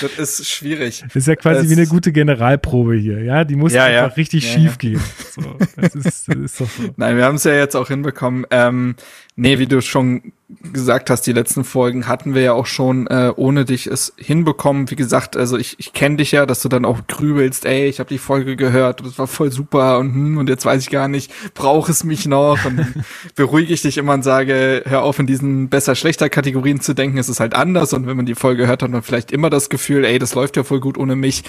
das 0.02 0.40
ist 0.40 0.50
schwierig. 0.50 1.04
Das 1.06 1.16
ist 1.16 1.28
ja 1.28 1.36
quasi 1.36 1.66
es, 1.66 1.70
wie 1.70 1.80
eine 1.80 1.88
gute 1.88 2.12
Generalprobe 2.12 2.96
hier, 2.96 3.24
ja? 3.24 3.44
Die 3.44 3.56
muss 3.56 3.74
ja, 3.74 3.86
einfach 3.86 4.10
ja. 4.10 4.16
richtig 4.16 4.44
ja, 4.46 4.60
schief 4.60 4.78
gehen. 4.78 5.02
So, 5.32 5.56
das, 5.76 5.96
ist, 5.96 6.28
das 6.28 6.36
ist 6.36 6.62
doch 6.62 6.70
so. 6.70 6.84
Nein, 6.98 7.18
wir 7.18 7.26
haben 7.26 7.36
es 7.36 7.44
ja 7.44 7.54
jetzt 7.54 7.76
auch 7.76 7.88
hinbekommen. 7.88 8.46
Ähm, 8.50 8.96
Nee, 9.38 9.60
wie 9.60 9.68
du 9.68 9.82
schon 9.82 10.32
gesagt 10.72 11.10
hast, 11.10 11.24
die 11.24 11.34
letzten 11.34 11.66
Folgen 11.66 12.08
hatten 12.08 12.36
wir 12.36 12.42
ja 12.42 12.54
auch 12.54 12.68
schon 12.68 13.08
äh, 13.08 13.34
ohne 13.36 13.66
dich 13.66 13.88
es 13.88 14.14
hinbekommen. 14.16 14.90
Wie 14.90 14.96
gesagt, 14.96 15.36
also 15.36 15.58
ich, 15.58 15.76
ich 15.80 15.92
kenne 15.92 16.18
dich 16.18 16.32
ja, 16.32 16.46
dass 16.46 16.62
du 16.62 16.70
dann 16.70 16.86
auch 16.86 17.00
grübelst, 17.08 17.66
ey, 17.66 17.88
ich 17.88 18.00
habe 18.00 18.08
die 18.08 18.18
Folge 18.18 18.56
gehört 18.56 19.02
und 19.02 19.08
es 19.08 19.20
war 19.20 19.28
voll 19.28 19.52
super 19.52 19.98
und 20.00 20.14
hm, 20.14 20.38
und 20.38 20.48
jetzt 20.48 20.66
weiß 20.66 20.82
ich 20.84 20.90
gar 20.90 21.10
nicht, 21.10 21.34
brauche 21.54 21.92
es 21.92 22.06
mich 22.06 22.28
noch 22.28 22.64
und 22.64 22.94
beruhige 23.36 23.74
ich 23.74 23.82
dich 23.82 23.98
immer 23.98 24.14
und 24.14 24.24
sage, 24.24 24.84
hör 24.86 25.02
auf 25.04 25.20
in 25.20 25.28
diesen 25.28 25.68
besser 25.68 25.96
schlechter 25.96 26.30
Kategorien 26.30 26.80
zu 26.80 26.94
denken, 26.94 27.18
es 27.18 27.28
ist 27.28 27.42
halt 27.42 27.56
anders 27.56 27.92
und 27.92 28.08
wenn 28.08 28.16
man 28.16 28.26
die 28.26 28.36
Folge 28.36 28.68
hört, 28.68 28.84
hat 28.84 28.92
man 28.92 29.02
vielleicht 29.02 29.32
immer 29.32 29.50
das 29.50 29.70
Gefühl, 29.70 30.06
ey, 30.06 30.18
das 30.18 30.34
läuft 30.36 30.56
ja 30.56 30.64
voll 30.64 30.80
gut 30.80 30.98
ohne 30.98 31.18
mich. 31.18 31.44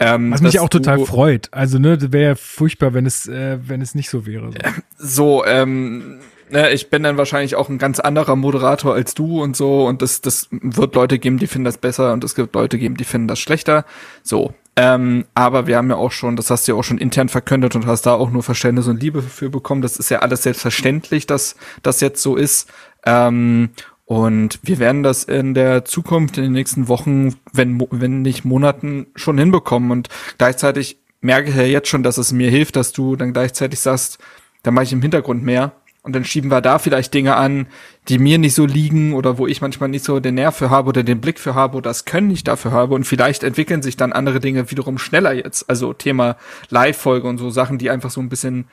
Ähm, 0.00 0.32
Was 0.32 0.42
mich 0.42 0.60
auch 0.60 0.68
total 0.68 0.98
freut. 1.06 1.48
Also 1.52 1.78
ne, 1.78 2.12
wäre 2.12 2.30
ja 2.30 2.34
furchtbar, 2.34 2.92
wenn 2.92 3.06
es 3.06 3.26
äh, 3.26 3.58
wenn 3.66 3.80
es 3.80 3.94
nicht 3.94 4.10
so 4.10 4.26
wäre. 4.26 4.50
So, 4.98 5.38
so 5.42 5.46
ähm 5.46 6.18
ne, 6.52 6.70
ich 6.70 6.90
bin 6.90 7.02
dann 7.02 7.16
wahrscheinlich 7.16 7.56
auch 7.56 7.68
ein 7.68 7.78
ganz 7.78 7.98
anderer 7.98 8.36
Moderator 8.36 8.94
als 8.94 9.14
du 9.14 9.42
und 9.42 9.56
so 9.56 9.86
und 9.86 10.02
das, 10.02 10.20
das 10.20 10.48
wird 10.50 10.94
Leute 10.94 11.18
geben, 11.18 11.38
die 11.38 11.46
finden 11.46 11.64
das 11.64 11.78
besser 11.78 12.12
und 12.12 12.22
es 12.22 12.34
gibt 12.34 12.54
Leute 12.54 12.78
geben, 12.78 12.96
die 12.96 13.04
finden 13.04 13.28
das 13.28 13.40
schlechter. 13.40 13.84
So. 14.22 14.54
Ähm, 14.74 15.26
aber 15.34 15.66
wir 15.66 15.76
haben 15.76 15.90
ja 15.90 15.96
auch 15.96 16.12
schon, 16.12 16.36
das 16.36 16.50
hast 16.50 16.66
du 16.66 16.72
ja 16.72 16.78
auch 16.78 16.84
schon 16.84 16.96
intern 16.96 17.28
verkündet 17.28 17.74
und 17.74 17.86
hast 17.86 18.06
da 18.06 18.14
auch 18.14 18.30
nur 18.30 18.42
Verständnis 18.42 18.88
und 18.88 19.02
Liebe 19.02 19.20
für 19.20 19.50
bekommen. 19.50 19.82
Das 19.82 19.98
ist 19.98 20.08
ja 20.10 20.20
alles 20.20 20.44
selbstverständlich, 20.44 21.26
dass 21.26 21.56
das 21.82 22.00
jetzt 22.00 22.22
so 22.22 22.36
ist. 22.36 22.70
Ähm, 23.04 23.70
und 24.06 24.60
wir 24.62 24.78
werden 24.78 25.02
das 25.02 25.24
in 25.24 25.52
der 25.54 25.84
Zukunft, 25.84 26.38
in 26.38 26.44
den 26.44 26.52
nächsten 26.52 26.88
Wochen, 26.88 27.34
wenn, 27.52 27.86
wenn 27.90 28.22
nicht 28.22 28.44
Monaten, 28.44 29.06
schon 29.14 29.36
hinbekommen. 29.36 29.90
Und 29.90 30.08
gleichzeitig 30.38 30.98
merke 31.20 31.50
ich 31.50 31.56
ja 31.56 31.62
jetzt 31.62 31.88
schon, 31.88 32.02
dass 32.02 32.16
es 32.16 32.32
mir 32.32 32.50
hilft, 32.50 32.76
dass 32.76 32.92
du 32.92 33.16
dann 33.16 33.34
gleichzeitig 33.34 33.80
sagst, 33.80 34.18
da 34.62 34.70
mache 34.70 34.84
ich 34.84 34.92
im 34.92 35.02
Hintergrund 35.02 35.42
mehr. 35.42 35.72
Und 36.02 36.16
dann 36.16 36.24
schieben 36.24 36.50
wir 36.50 36.60
da 36.60 36.78
vielleicht 36.78 37.14
Dinge 37.14 37.36
an, 37.36 37.66
die 38.08 38.18
mir 38.18 38.38
nicht 38.38 38.54
so 38.54 38.66
liegen 38.66 39.14
oder 39.14 39.38
wo 39.38 39.46
ich 39.46 39.60
manchmal 39.60 39.88
nicht 39.88 40.04
so 40.04 40.18
den 40.18 40.34
Nerv 40.34 40.56
für 40.56 40.68
habe 40.68 40.88
oder 40.88 41.04
den 41.04 41.20
Blick 41.20 41.38
für 41.38 41.54
habe 41.54 41.76
oder 41.76 41.90
das 41.90 42.04
Können 42.04 42.26
nicht 42.26 42.48
dafür 42.48 42.72
habe. 42.72 42.94
Und 42.94 43.04
vielleicht 43.04 43.44
entwickeln 43.44 43.82
sich 43.82 43.96
dann 43.96 44.12
andere 44.12 44.40
Dinge 44.40 44.70
wiederum 44.70 44.98
schneller 44.98 45.32
jetzt. 45.32 45.70
Also 45.70 45.92
Thema 45.92 46.36
Live-Folge 46.70 47.28
und 47.28 47.38
so 47.38 47.50
Sachen, 47.50 47.78
die 47.78 47.90
einfach 47.90 48.10
so 48.10 48.20
ein 48.20 48.28
bisschen 48.28 48.66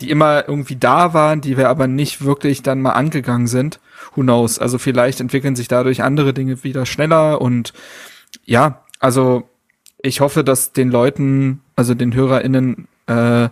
die 0.00 0.10
immer 0.10 0.48
irgendwie 0.48 0.76
da 0.76 1.14
waren, 1.14 1.40
die 1.40 1.56
wir 1.56 1.68
aber 1.68 1.86
nicht 1.86 2.24
wirklich 2.24 2.62
dann 2.62 2.82
mal 2.82 2.92
angegangen 2.92 3.46
sind. 3.46 3.80
Who 4.14 4.22
knows? 4.22 4.58
Also 4.58 4.78
vielleicht 4.78 5.20
entwickeln 5.20 5.56
sich 5.56 5.68
dadurch 5.68 6.02
andere 6.02 6.34
Dinge 6.34 6.64
wieder 6.64 6.86
schneller 6.86 7.40
und 7.40 7.72
ja, 8.44 8.82
also 8.98 9.48
ich 9.98 10.20
hoffe, 10.20 10.42
dass 10.42 10.72
den 10.72 10.90
Leuten, 10.90 11.60
also 11.76 11.94
den 11.94 12.14
HörerInnen, 12.14 12.88
äh, 13.06 13.48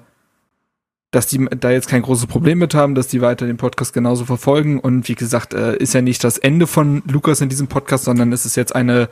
dass 1.10 1.26
die 1.26 1.44
da 1.58 1.70
jetzt 1.70 1.88
kein 1.88 2.02
großes 2.02 2.26
Problem 2.26 2.58
mit 2.58 2.74
haben, 2.74 2.94
dass 2.94 3.08
die 3.08 3.20
weiter 3.20 3.46
den 3.46 3.56
Podcast 3.56 3.92
genauso 3.92 4.24
verfolgen. 4.24 4.78
Und 4.78 5.08
wie 5.08 5.14
gesagt, 5.14 5.54
äh, 5.54 5.76
ist 5.76 5.94
ja 5.94 6.02
nicht 6.02 6.22
das 6.22 6.38
Ende 6.38 6.66
von 6.66 7.02
Lukas 7.10 7.40
in 7.40 7.48
diesem 7.48 7.66
Podcast, 7.66 8.04
sondern 8.04 8.32
es 8.32 8.46
ist 8.46 8.56
jetzt 8.56 8.74
eine 8.74 9.08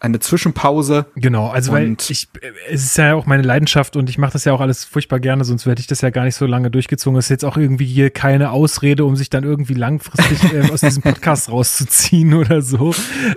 eine 0.00 0.20
Zwischenpause. 0.20 1.06
Genau, 1.16 1.48
also 1.48 1.72
weil 1.72 1.96
ich, 2.08 2.28
es 2.70 2.84
ist 2.84 2.98
ja 2.98 3.14
auch 3.14 3.26
meine 3.26 3.42
Leidenschaft 3.42 3.96
und 3.96 4.10
ich 4.10 4.18
mache 4.18 4.32
das 4.32 4.44
ja 4.44 4.52
auch 4.52 4.60
alles 4.60 4.84
furchtbar 4.84 5.18
gerne, 5.18 5.44
sonst 5.44 5.66
hätte 5.66 5.80
ich 5.80 5.86
das 5.86 6.02
ja 6.02 6.10
gar 6.10 6.24
nicht 6.24 6.34
so 6.34 6.46
lange 6.46 6.70
durchgezogen. 6.70 7.18
Es 7.18 7.26
ist 7.26 7.30
jetzt 7.30 7.44
auch 7.44 7.56
irgendwie 7.56 7.86
hier 7.86 8.10
keine 8.10 8.50
Ausrede, 8.50 9.04
um 9.04 9.16
sich 9.16 9.30
dann 9.30 9.44
irgendwie 9.44 9.74
langfristig 9.74 10.52
äh, 10.52 10.70
aus 10.70 10.80
diesem 10.80 11.02
Podcast 11.02 11.48
rauszuziehen 11.50 12.34
oder 12.34 12.62
so, 12.62 12.94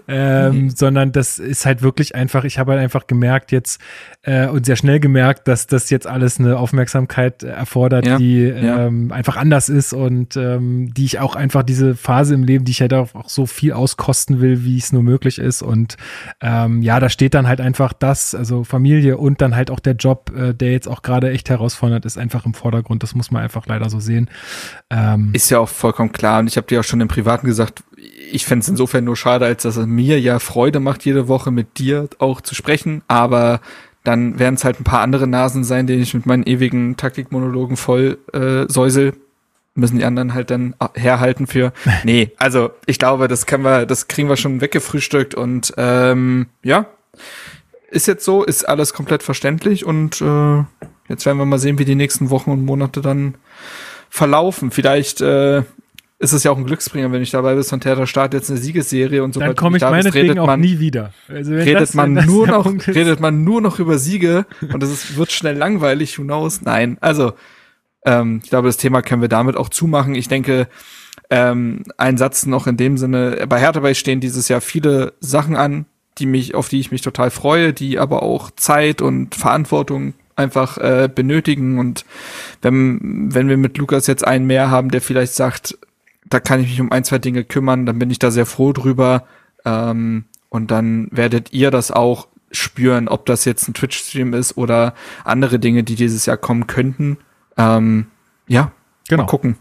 ähm, 0.08 0.64
mhm. 0.64 0.70
sondern 0.72 1.12
das 1.12 1.40
ist 1.40 1.66
halt 1.66 1.82
wirklich 1.82 2.16
einfach, 2.16 2.44
ich 2.44 2.60
habe 2.60 2.74
halt 2.74 2.82
einfach 2.82 3.08
gemerkt 3.08 3.52
jetzt 3.52 3.82
äh, 4.24 4.48
und 4.48 4.66
sehr 4.66 4.75
schnell 4.75 5.00
gemerkt, 5.00 5.48
dass 5.48 5.66
das 5.66 5.90
jetzt 5.90 6.06
alles 6.06 6.40
eine 6.40 6.58
Aufmerksamkeit 6.58 7.42
erfordert, 7.42 8.06
ja, 8.06 8.18
die 8.18 8.44
ja. 8.44 8.86
Ähm, 8.86 9.12
einfach 9.12 9.36
anders 9.36 9.68
ist 9.68 9.94
und 9.94 10.36
ähm, 10.38 10.94
die 10.94 11.06
ich 11.06 11.20
auch 11.20 11.36
einfach 11.36 11.63
diese 11.63 11.96
Phase 11.96 12.36
im 12.36 12.44
Leben, 12.44 12.63
die 12.63 12.72
ich 12.72 12.82
halt 12.82 12.94
auch, 12.94 13.16
auch 13.16 13.30
so 13.30 13.48
viel 13.48 13.74
auskosten 13.74 14.40
will, 14.40 14.63
wie 14.63 14.78
es 14.78 14.94
nur 14.94 15.01
möglich 15.01 15.40
ist 15.40 15.63
und 15.63 15.98
ähm, 16.40 16.82
ja, 16.84 17.00
da 17.00 17.10
steht 17.10 17.34
dann 17.34 17.48
halt 17.48 17.62
einfach 17.62 17.94
das, 17.94 18.36
also 18.36 18.63
Familie 18.63 19.18
und 19.18 19.42
dann 19.42 19.56
halt 19.56 19.72
auch 19.72 19.80
der 19.80 19.94
Job, 19.94 20.32
äh, 20.36 20.54
der 20.54 20.72
jetzt 20.72 20.88
auch 20.88 21.01
gerade 21.01 21.32
echt 21.32 21.50
herausfordernd 21.50 22.06
ist, 22.06 22.18
einfach 22.18 22.46
im 22.46 22.54
Vordergrund. 22.54 23.01
Das 23.01 23.16
muss 23.16 23.32
man 23.32 23.42
einfach 23.42 23.66
leider 23.66 23.90
so 23.90 24.00
sehen. 24.00 24.30
Ähm, 24.92 25.32
ist 25.34 25.50
ja 25.50 25.60
auch 25.60 25.70
vollkommen 25.70 26.12
klar 26.12 26.40
und 26.40 26.48
ich 26.48 26.58
habe 26.58 26.68
dir 26.68 26.82
auch 26.82 26.84
schon 26.84 27.01
im 27.01 27.08
Privaten 27.08 27.48
gesagt, 27.48 27.84
ich 28.32 28.46
fände 28.46 28.63
es 28.63 28.70
insofern 28.70 29.04
nur 29.04 29.18
schade, 29.18 29.46
als 29.46 29.63
dass 29.63 29.78
es 29.78 29.86
mir 29.86 30.20
ja 30.20 30.40
Freude 30.40 30.80
macht, 30.80 31.06
jede 31.06 31.28
Woche 31.28 31.51
mit 31.51 31.80
dir 31.80 32.08
auch 32.20 32.42
zu 32.42 32.56
sprechen, 32.56 33.01
aber 33.08 33.62
dann 34.03 34.39
werden 34.39 34.55
es 34.55 34.63
halt 34.63 34.79
ein 34.79 34.84
paar 34.84 35.01
andere 35.01 35.27
Nasen 35.27 35.63
sein, 35.63 35.88
denen 35.88 36.01
ich 36.01 36.13
mit 36.13 36.25
meinen 36.25 36.43
ewigen 36.43 36.98
Taktikmonologen 36.98 37.77
voll 37.77 38.17
äh, 38.34 38.65
säusel 38.67 39.13
müssen 39.74 39.98
die 39.98 40.05
anderen 40.05 40.34
halt 40.34 40.51
dann 40.51 40.75
herhalten 40.96 41.48
für. 41.48 41.74
Nee, 42.03 42.31
also 42.38 42.72
ich 42.86 43.00
glaube, 43.00 43.27
das 43.27 43.46
können 43.46 43.63
wir, 43.63 43.86
das 43.86 44.08
kriegen 44.08 44.29
wir 44.29 44.38
schon 44.38 44.62
weggefrühstückt 44.62 45.36
und 45.36 45.74
ähm, 45.77 46.48
ja, 46.63 46.88
ist 47.89 48.08
jetzt 48.08 48.25
so, 48.25 48.43
ist 48.43 48.67
alles 48.67 48.93
komplett 48.93 49.24
verständlich 49.24 49.86
und 49.86 50.22
äh, 50.22 50.63
jetzt 51.10 51.25
werden 51.25 51.38
wir 51.38 51.46
mal 51.46 51.60
sehen, 51.60 51.79
wie 51.79 51.86
die 51.86 51.96
nächsten 51.96 52.29
Wochen 52.29 52.51
und 52.51 52.65
Monate 52.65 53.01
dann 53.01 53.36
verlaufen. 54.10 54.72
Vielleicht 54.72 55.22
äh, 55.22 55.63
ist 56.22 56.34
es 56.34 56.44
ja 56.44 56.51
auch 56.51 56.58
ein 56.58 56.66
Glücksbringer, 56.66 57.12
wenn 57.12 57.22
ich 57.22 57.32
dabei 57.32 57.56
bin, 57.56 57.63
und 57.72 57.82
Theater 57.82 58.06
Start 58.06 58.34
jetzt 58.34 58.50
eine 58.50 58.60
Siegesserie 58.60 59.24
und 59.24 59.34
so. 59.34 59.40
Dann 59.40 59.56
komme 59.56 59.78
ich 59.78 59.84
meinetwegen 59.84 60.38
auch 60.38 60.56
nie 60.56 60.80
wieder. 60.80 61.13
Also 61.28 61.54
redet 61.54 61.94
man 61.96 62.13
nur 62.13 62.48
noch, 62.48 62.72
redet 62.88 63.20
man 63.20 63.44
nur 63.44 63.62
noch 63.62 63.80
über 63.80 63.98
Siege 63.98 64.46
und 64.72 64.84
es 64.84 64.92
ist, 64.92 65.18
wird 65.18 65.32
schnell 65.32 65.58
langweilig, 65.58 66.20
who 66.20 66.24
knows? 66.24 66.62
Nein, 66.62 66.98
also 67.01 67.34
ähm, 68.06 68.40
ich 68.44 68.50
glaube, 68.50 68.68
das 68.68 68.78
Thema 68.78 69.01
können 69.01 69.22
wir 69.22 69.30
damit 69.30 69.58
auch 69.58 69.70
zumachen. 69.70 70.13
Ich 70.13 70.28
denke, 70.28 70.68
ähm, 71.32 71.84
ein 71.98 72.18
Satz 72.18 72.46
noch 72.46 72.68
in 72.68 72.78
dem 72.78 72.98
Sinne, 72.98 73.46
bei 73.50 73.60
Hertha 73.60 73.80
bei 73.80 73.94
stehen 73.94 74.20
dieses 74.20 74.48
Jahr 74.48 74.62
viele 74.62 75.13
Sachen 75.22 75.56
an, 75.56 75.86
die 76.20 76.28
mich, 76.28 76.54
auf 76.54 76.70
die 76.70 76.80
ich 76.80 76.92
mich 76.92 77.01
total 77.01 77.32
freue, 77.32 77.74
die 77.74 77.98
aber 77.98 78.22
auch 78.22 78.51
Zeit 78.51 79.01
und 79.01 79.34
Verantwortung 79.34 80.13
einfach 80.36 80.78
äh, 80.78 81.10
benötigen. 81.13 81.80
Und 81.80 82.06
wenn, 82.62 83.34
wenn 83.34 83.50
wir 83.50 83.58
mit 83.58 83.78
Lukas 83.78 84.08
jetzt 84.08 84.25
einen 84.25 84.46
mehr 84.46 84.70
haben, 84.70 84.92
der 84.92 85.01
vielleicht 85.01 85.34
sagt, 85.34 85.78
da 86.32 86.40
kann 86.40 86.60
ich 86.60 86.70
mich 86.70 86.82
um 86.82 86.92
ein, 86.92 87.04
zwei 87.04 87.20
Dinge 87.20 87.44
kümmern, 87.44 87.86
dann 87.86 88.00
bin 88.00 88.10
ich 88.10 88.20
da 88.20 88.32
sehr 88.32 88.46
froh 88.46 88.74
drüber. 88.74 89.26
Ähm, 89.66 90.26
und 90.50 90.72
dann 90.72 91.08
werdet 91.12 91.54
ihr 91.54 91.72
das 91.72 91.92
auch 91.92 92.28
spüren, 92.52 93.08
ob 93.08 93.26
das 93.26 93.46
jetzt 93.46 93.68
ein 93.68 93.74
Twitch-Stream 93.74 94.34
ist 94.34 94.58
oder 94.58 94.94
andere 95.24 95.60
Dinge, 95.60 95.84
die 95.84 95.96
dieses 95.96 96.26
Jahr 96.26 96.38
kommen 96.38 96.68
könnten. 96.68 97.18
Ähm, 97.58 98.08
ja, 98.48 98.72
genau. 99.08 99.24
mal 99.24 99.30
gucken. 99.30 99.58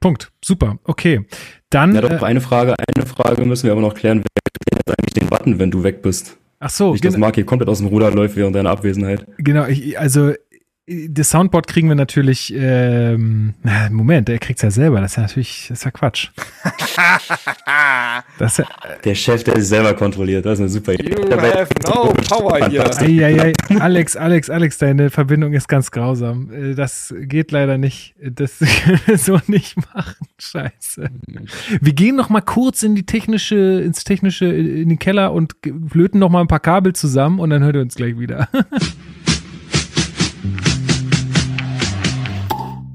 Punkt. 0.00 0.32
Super. 0.44 0.78
Okay. 0.84 1.26
Dann. 1.70 1.94
Ja, 1.94 2.00
doch, 2.00 2.10
äh, 2.10 2.24
eine 2.24 2.40
Frage, 2.40 2.74
eine 2.96 3.06
Frage 3.06 3.44
müssen 3.44 3.64
wir 3.64 3.72
aber 3.72 3.80
noch 3.80 3.94
klären. 3.94 4.22
Wer 4.22 4.78
hat 4.78 4.98
eigentlich 4.98 5.14
den 5.14 5.28
Button, 5.28 5.58
wenn 5.58 5.70
du 5.70 5.84
weg 5.84 6.02
bist? 6.02 6.36
Ach 6.58 6.70
so. 6.70 6.92
Nicht, 6.92 7.04
dass 7.04 7.16
Mark 7.16 7.36
hier 7.36 7.46
komplett 7.46 7.68
aus 7.68 7.78
dem 7.78 7.88
Ruder 7.88 8.10
läuft 8.10 8.36
während 8.36 8.54
deiner 8.56 8.70
Abwesenheit. 8.70 9.26
Genau, 9.38 9.66
ich, 9.66 9.98
also 9.98 10.32
das 11.08 11.30
Soundboard 11.30 11.66
kriegen 11.66 11.88
wir 11.88 11.94
natürlich, 11.94 12.52
ähm, 12.56 13.54
Moment, 13.90 14.28
er 14.28 14.38
kriegt's 14.38 14.62
ja 14.62 14.70
selber, 14.70 15.00
das 15.00 15.12
ist 15.12 15.16
ja 15.16 15.22
natürlich, 15.22 15.66
das 15.68 15.78
ist 15.78 15.84
ja 15.84 15.90
Quatsch. 15.90 16.28
das 18.38 18.52
ist 18.52 18.58
ja, 18.58 18.66
der 19.04 19.14
Chef, 19.14 19.44
der 19.44 19.56
sich 19.56 19.68
selber 19.68 19.94
kontrolliert, 19.94 20.44
das 20.44 20.54
ist 20.54 20.60
eine 20.60 20.68
super 20.68 20.94
Idee. 20.94 21.10
You 21.10 21.40
have 21.40 21.68
no 21.84 22.12
power 22.28 22.68
hier. 22.68 22.84
Ei, 22.98 23.24
ei, 23.24 23.54
ei. 23.68 23.80
Alex, 23.80 24.16
Alex, 24.16 24.50
Alex, 24.50 24.78
deine 24.78 25.10
Verbindung 25.10 25.52
ist 25.52 25.68
ganz 25.68 25.90
grausam. 25.90 26.50
Äh, 26.52 26.74
das 26.74 27.14
geht 27.20 27.52
leider 27.52 27.78
nicht. 27.78 28.14
Das 28.20 28.58
so 29.16 29.40
nicht 29.46 29.76
machen. 29.76 30.26
Scheiße. 30.38 31.10
Wir 31.80 31.92
gehen 31.92 32.16
noch 32.16 32.28
mal 32.28 32.40
kurz 32.40 32.82
in 32.82 32.94
die 32.94 33.06
technische, 33.06 33.80
ins 33.80 34.04
technische, 34.04 34.46
in 34.46 34.88
den 34.88 34.98
Keller 34.98 35.32
und 35.32 35.54
löten 35.92 36.18
noch 36.18 36.30
mal 36.30 36.40
ein 36.40 36.48
paar 36.48 36.60
Kabel 36.60 36.92
zusammen 36.94 37.38
und 37.38 37.50
dann 37.50 37.62
hört 37.62 37.76
ihr 37.76 37.82
uns 37.82 37.94
gleich 37.94 38.18
wieder. 38.18 38.48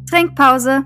Trinkpause. 0.09 0.85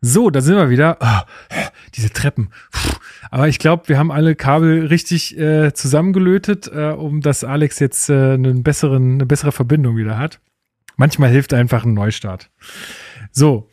So, 0.00 0.30
da 0.30 0.40
sind 0.40 0.56
wir 0.56 0.68
wieder. 0.68 0.98
Oh, 1.00 1.56
diese 1.94 2.10
Treppen. 2.10 2.50
Puh. 2.72 2.92
Aber 3.30 3.48
ich 3.48 3.58
glaube, 3.58 3.88
wir 3.88 3.98
haben 3.98 4.10
alle 4.10 4.34
Kabel 4.34 4.86
richtig 4.86 5.38
äh, 5.38 5.72
zusammengelötet, 5.72 6.70
äh, 6.72 6.90
um 6.90 7.20
dass 7.20 7.44
Alex 7.44 7.78
jetzt 7.78 8.10
äh, 8.10 8.32
einen 8.32 8.62
besseren, 8.62 9.14
eine 9.14 9.26
bessere 9.26 9.52
Verbindung 9.52 9.96
wieder 9.96 10.18
hat. 10.18 10.40
Manchmal 10.96 11.30
hilft 11.30 11.54
einfach 11.54 11.84
ein 11.84 11.94
Neustart. 11.94 12.50
So, 13.30 13.70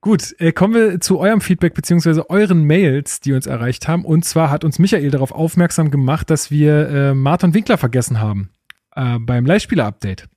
gut. 0.00 0.34
Äh, 0.38 0.52
kommen 0.52 0.74
wir 0.74 1.00
zu 1.00 1.18
eurem 1.18 1.40
Feedback 1.40 1.74
beziehungsweise 1.74 2.30
euren 2.30 2.64
Mails, 2.64 3.20
die 3.20 3.32
uns 3.32 3.46
erreicht 3.46 3.88
haben. 3.88 4.04
Und 4.04 4.24
zwar 4.24 4.50
hat 4.50 4.64
uns 4.64 4.78
Michael 4.78 5.10
darauf 5.10 5.32
aufmerksam 5.32 5.90
gemacht, 5.90 6.30
dass 6.30 6.50
wir 6.50 6.88
äh, 6.88 7.14
Martin 7.14 7.54
Winkler 7.54 7.76
vergessen 7.76 8.20
haben 8.20 8.50
äh, 8.94 9.18
beim 9.18 9.44
Leihspieler-Update. 9.44 10.28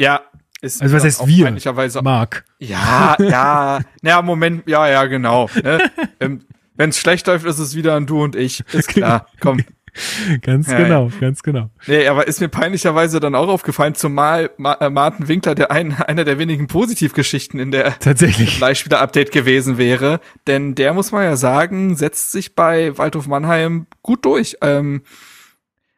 Ja, 0.00 0.22
ist 0.62 0.80
also 0.80 0.94
was 0.94 1.04
heißt 1.04 1.26
wir? 1.26 2.02
Mark. 2.02 2.44
Ja, 2.58 3.16
ja. 3.18 3.80
naja, 4.00 4.22
Moment, 4.22 4.62
ja, 4.66 4.88
ja, 4.88 5.04
genau. 5.06 5.50
Ne? 5.62 5.78
ähm, 6.20 6.42
Wenn 6.76 6.90
es 6.90 6.98
schlecht 6.98 7.26
läuft, 7.26 7.44
ist 7.44 7.58
es 7.58 7.74
wieder 7.74 7.96
ein 7.96 8.06
Du 8.06 8.22
und 8.22 8.36
ich. 8.36 8.64
Ist 8.72 8.88
klar. 8.88 9.26
Komm. 9.40 9.64
ganz 10.42 10.68
ja, 10.70 10.78
genau, 10.78 11.08
ja. 11.08 11.20
ganz 11.20 11.42
genau. 11.42 11.68
Nee, 11.86 12.06
aber 12.06 12.26
ist 12.26 12.40
mir 12.40 12.48
peinlicherweise 12.48 13.20
dann 13.20 13.34
auch 13.34 13.48
aufgefallen, 13.48 13.94
zumal 13.94 14.50
Ma 14.56 14.74
äh, 14.74 14.88
Martin 14.88 15.28
Winkler 15.28 15.54
der 15.54 15.70
ein, 15.70 15.94
einer 15.94 16.24
der 16.24 16.38
wenigen 16.38 16.66
Positivgeschichten 16.66 17.60
in 17.60 17.72
der 17.72 17.98
Tatsächlich. 17.98 18.56
Fleischspieler-Update 18.56 19.32
gewesen 19.32 19.78
wäre. 19.78 20.20
Denn 20.46 20.74
der, 20.74 20.94
muss 20.94 21.12
man 21.12 21.24
ja 21.24 21.36
sagen, 21.36 21.96
setzt 21.96 22.32
sich 22.32 22.54
bei 22.54 22.96
Waldhof 22.96 23.26
Mannheim 23.26 23.86
gut 24.02 24.24
durch. 24.24 24.56
Ähm, 24.62 25.02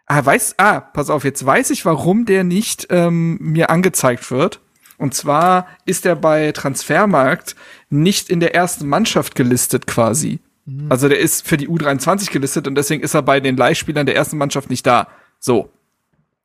Ah, 0.06 0.24
weiß, 0.24 0.56
ah, 0.58 0.80
pass 0.80 1.08
auf, 1.08 1.24
jetzt 1.24 1.44
weiß 1.44 1.70
ich, 1.70 1.84
warum 1.86 2.26
der 2.26 2.44
nicht 2.44 2.88
ähm, 2.90 3.38
mir 3.40 3.70
angezeigt 3.70 4.30
wird. 4.30 4.60
Und 4.98 5.14
zwar 5.14 5.66
ist 5.86 6.06
er 6.06 6.14
bei 6.14 6.52
Transfermarkt 6.52 7.56
nicht 7.88 8.28
in 8.28 8.40
der 8.40 8.54
ersten 8.54 8.88
Mannschaft 8.88 9.34
gelistet 9.34 9.86
quasi. 9.86 10.40
Mhm. 10.66 10.86
Also 10.90 11.08
der 11.08 11.18
ist 11.18 11.46
für 11.46 11.56
die 11.56 11.68
U23 11.68 12.30
gelistet 12.30 12.68
und 12.68 12.74
deswegen 12.74 13.02
ist 13.02 13.14
er 13.14 13.22
bei 13.22 13.40
den 13.40 13.56
Leihspielern 13.56 14.06
der 14.06 14.14
ersten 14.14 14.36
Mannschaft 14.36 14.70
nicht 14.70 14.86
da. 14.86 15.08
So. 15.40 15.70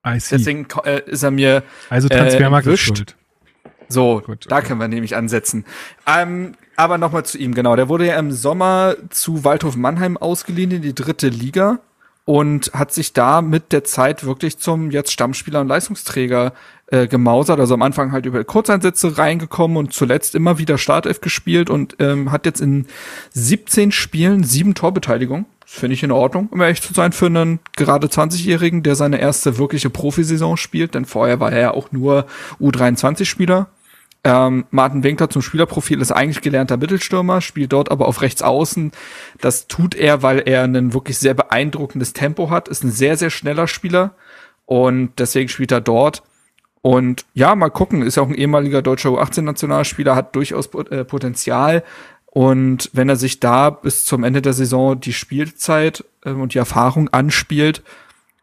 I 0.07 0.19
see. 0.19 0.37
Deswegen 0.37 0.67
äh, 0.85 1.01
ist 1.05 1.23
er 1.23 1.31
mir 1.31 1.63
also 1.89 2.07
Transfermarkt 2.07 2.67
äh, 2.67 2.73
ist 2.73 2.79
schuld. 2.79 3.15
So, 3.89 4.21
Gut, 4.23 4.45
okay. 4.45 4.49
da 4.49 4.61
können 4.61 4.79
wir 4.79 4.87
nämlich 4.87 5.15
ansetzen. 5.15 5.65
Ähm, 6.05 6.53
aber 6.75 6.97
nochmal 6.97 7.25
zu 7.25 7.37
ihm, 7.37 7.55
genau. 7.55 7.75
Der 7.75 7.89
wurde 7.89 8.05
ja 8.05 8.17
im 8.17 8.31
Sommer 8.31 8.95
zu 9.09 9.43
Waldhof 9.43 9.75
Mannheim 9.75 10.15
ausgeliehen 10.15 10.71
in 10.71 10.81
die 10.81 10.93
dritte 10.93 11.27
Liga 11.27 11.79
und 12.29 12.73
hat 12.75 12.93
sich 12.93 13.13
da 13.13 13.41
mit 13.41 13.71
der 13.71 13.83
Zeit 13.83 14.23
wirklich 14.23 14.59
zum 14.59 14.91
jetzt 14.91 15.11
Stammspieler 15.11 15.61
und 15.61 15.67
Leistungsträger 15.67 16.53
äh, 16.85 17.07
gemausert. 17.07 17.59
Also 17.59 17.73
am 17.73 17.81
Anfang 17.81 18.11
halt 18.11 18.27
über 18.27 18.43
Kurzeinsätze 18.43 19.17
reingekommen 19.17 19.77
und 19.77 19.93
zuletzt 19.93 20.35
immer 20.35 20.59
wieder 20.59 20.77
Startelf 20.77 21.21
gespielt 21.21 21.71
und 21.71 21.95
ähm, 21.97 22.31
hat 22.31 22.45
jetzt 22.45 22.61
in 22.61 22.85
17 23.31 23.91
Spielen 23.91 24.43
sieben 24.43 24.75
Torbeteiligung. 24.75 25.47
Finde 25.65 25.95
ich 25.95 26.03
in 26.03 26.11
Ordnung, 26.11 26.49
um 26.51 26.61
ehrlich 26.61 26.83
zu 26.83 26.93
sein, 26.93 27.13
für 27.13 27.25
einen 27.25 27.61
gerade 27.75 28.05
20-Jährigen, 28.05 28.83
der 28.83 28.93
seine 28.93 29.19
erste 29.19 29.57
wirkliche 29.57 29.89
Profisaison 29.89 30.55
spielt, 30.55 30.93
denn 30.93 31.05
vorher 31.05 31.39
war 31.39 31.51
er 31.51 31.59
ja 31.59 31.71
auch 31.71 31.91
nur 31.91 32.27
U23-Spieler 32.61 33.69
ähm, 34.23 34.65
Martin 34.69 35.03
Winkler 35.03 35.29
zum 35.29 35.41
Spielerprofil 35.41 36.01
ist 36.01 36.11
eigentlich 36.11 36.41
gelernter 36.41 36.77
Mittelstürmer, 36.77 37.41
spielt 37.41 37.71
dort 37.71 37.89
aber 37.89 38.07
auf 38.07 38.21
rechts 38.21 38.41
außen. 38.41 38.91
Das 39.39 39.67
tut 39.67 39.95
er, 39.95 40.21
weil 40.23 40.39
er 40.39 40.63
ein 40.63 40.93
wirklich 40.93 41.17
sehr 41.17 41.33
beeindruckendes 41.33 42.13
Tempo 42.13 42.49
hat, 42.49 42.67
ist 42.67 42.83
ein 42.83 42.91
sehr, 42.91 43.15
sehr 43.15 43.29
schneller 43.29 43.67
Spieler 43.67 44.15
und 44.65 45.11
deswegen 45.19 45.49
spielt 45.49 45.71
er 45.71 45.81
dort. 45.81 46.23
Und 46.81 47.25
ja, 47.33 47.55
mal 47.55 47.69
gucken, 47.69 48.01
ist 48.01 48.15
ja 48.15 48.23
auch 48.23 48.29
ein 48.29 48.35
ehemaliger 48.35 48.81
deutscher 48.81 49.09
U18-Nationalspieler, 49.09 50.15
hat 50.15 50.35
durchaus 50.35 50.67
äh, 50.89 51.03
Potenzial. 51.03 51.83
Und 52.25 52.89
wenn 52.93 53.09
er 53.09 53.15
sich 53.15 53.39
da 53.39 53.69
bis 53.69 54.05
zum 54.05 54.23
Ende 54.23 54.41
der 54.41 54.53
Saison 54.53 54.99
die 54.99 55.13
Spielzeit 55.13 56.05
äh, 56.23 56.31
und 56.31 56.53
die 56.53 56.57
Erfahrung 56.59 57.09
anspielt, 57.09 57.83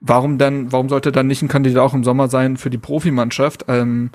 warum 0.01 0.39
dann, 0.39 0.73
warum 0.73 0.89
sollte 0.89 1.13
dann 1.13 1.27
nicht 1.27 1.43
ein 1.43 1.49
Kandidat 1.49 1.83
auch 1.83 1.95
im 1.95 2.05
Sommer 2.05 2.29
sein 2.29 2.57
für 2.57 2.71
die 2.71 2.79
Profimannschaft? 2.79 3.65
Ähm, 3.69 4.11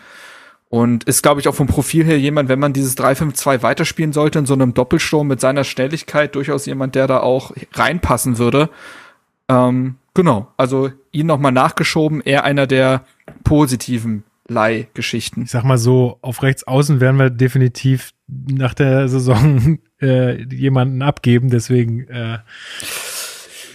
und 0.71 1.03
ist, 1.03 1.21
glaube 1.21 1.41
ich, 1.41 1.49
auch 1.49 1.53
vom 1.53 1.67
Profil 1.67 2.05
her 2.05 2.17
jemand, 2.17 2.47
wenn 2.47 2.57
man 2.57 2.71
dieses 2.71 2.97
3-5-2 2.97 3.61
weiterspielen 3.61 4.13
sollte, 4.13 4.39
in 4.39 4.45
so 4.45 4.53
einem 4.53 4.73
Doppelsturm 4.73 5.27
mit 5.27 5.41
seiner 5.41 5.65
Schnelligkeit, 5.65 6.33
durchaus 6.33 6.65
jemand, 6.65 6.95
der 6.95 7.07
da 7.07 7.19
auch 7.19 7.51
reinpassen 7.73 8.37
würde. 8.37 8.69
Ähm, 9.49 9.95
genau, 10.13 10.47
also 10.55 10.89
ihn 11.11 11.27
nochmal 11.27 11.51
nachgeschoben, 11.51 12.21
eher 12.21 12.45
einer 12.45 12.67
der 12.67 13.03
positiven 13.43 14.23
Leihgeschichten. 14.47 15.43
Ich 15.43 15.51
sag 15.51 15.65
mal 15.65 15.77
so, 15.77 16.17
auf 16.21 16.41
rechts 16.41 16.63
außen 16.63 17.01
werden 17.01 17.17
wir 17.17 17.29
definitiv 17.29 18.11
nach 18.29 18.73
der 18.73 19.09
Saison 19.09 19.77
äh, 20.01 20.41
jemanden 20.41 21.01
abgeben, 21.01 21.49
deswegen 21.49 22.07
äh, 22.07 22.39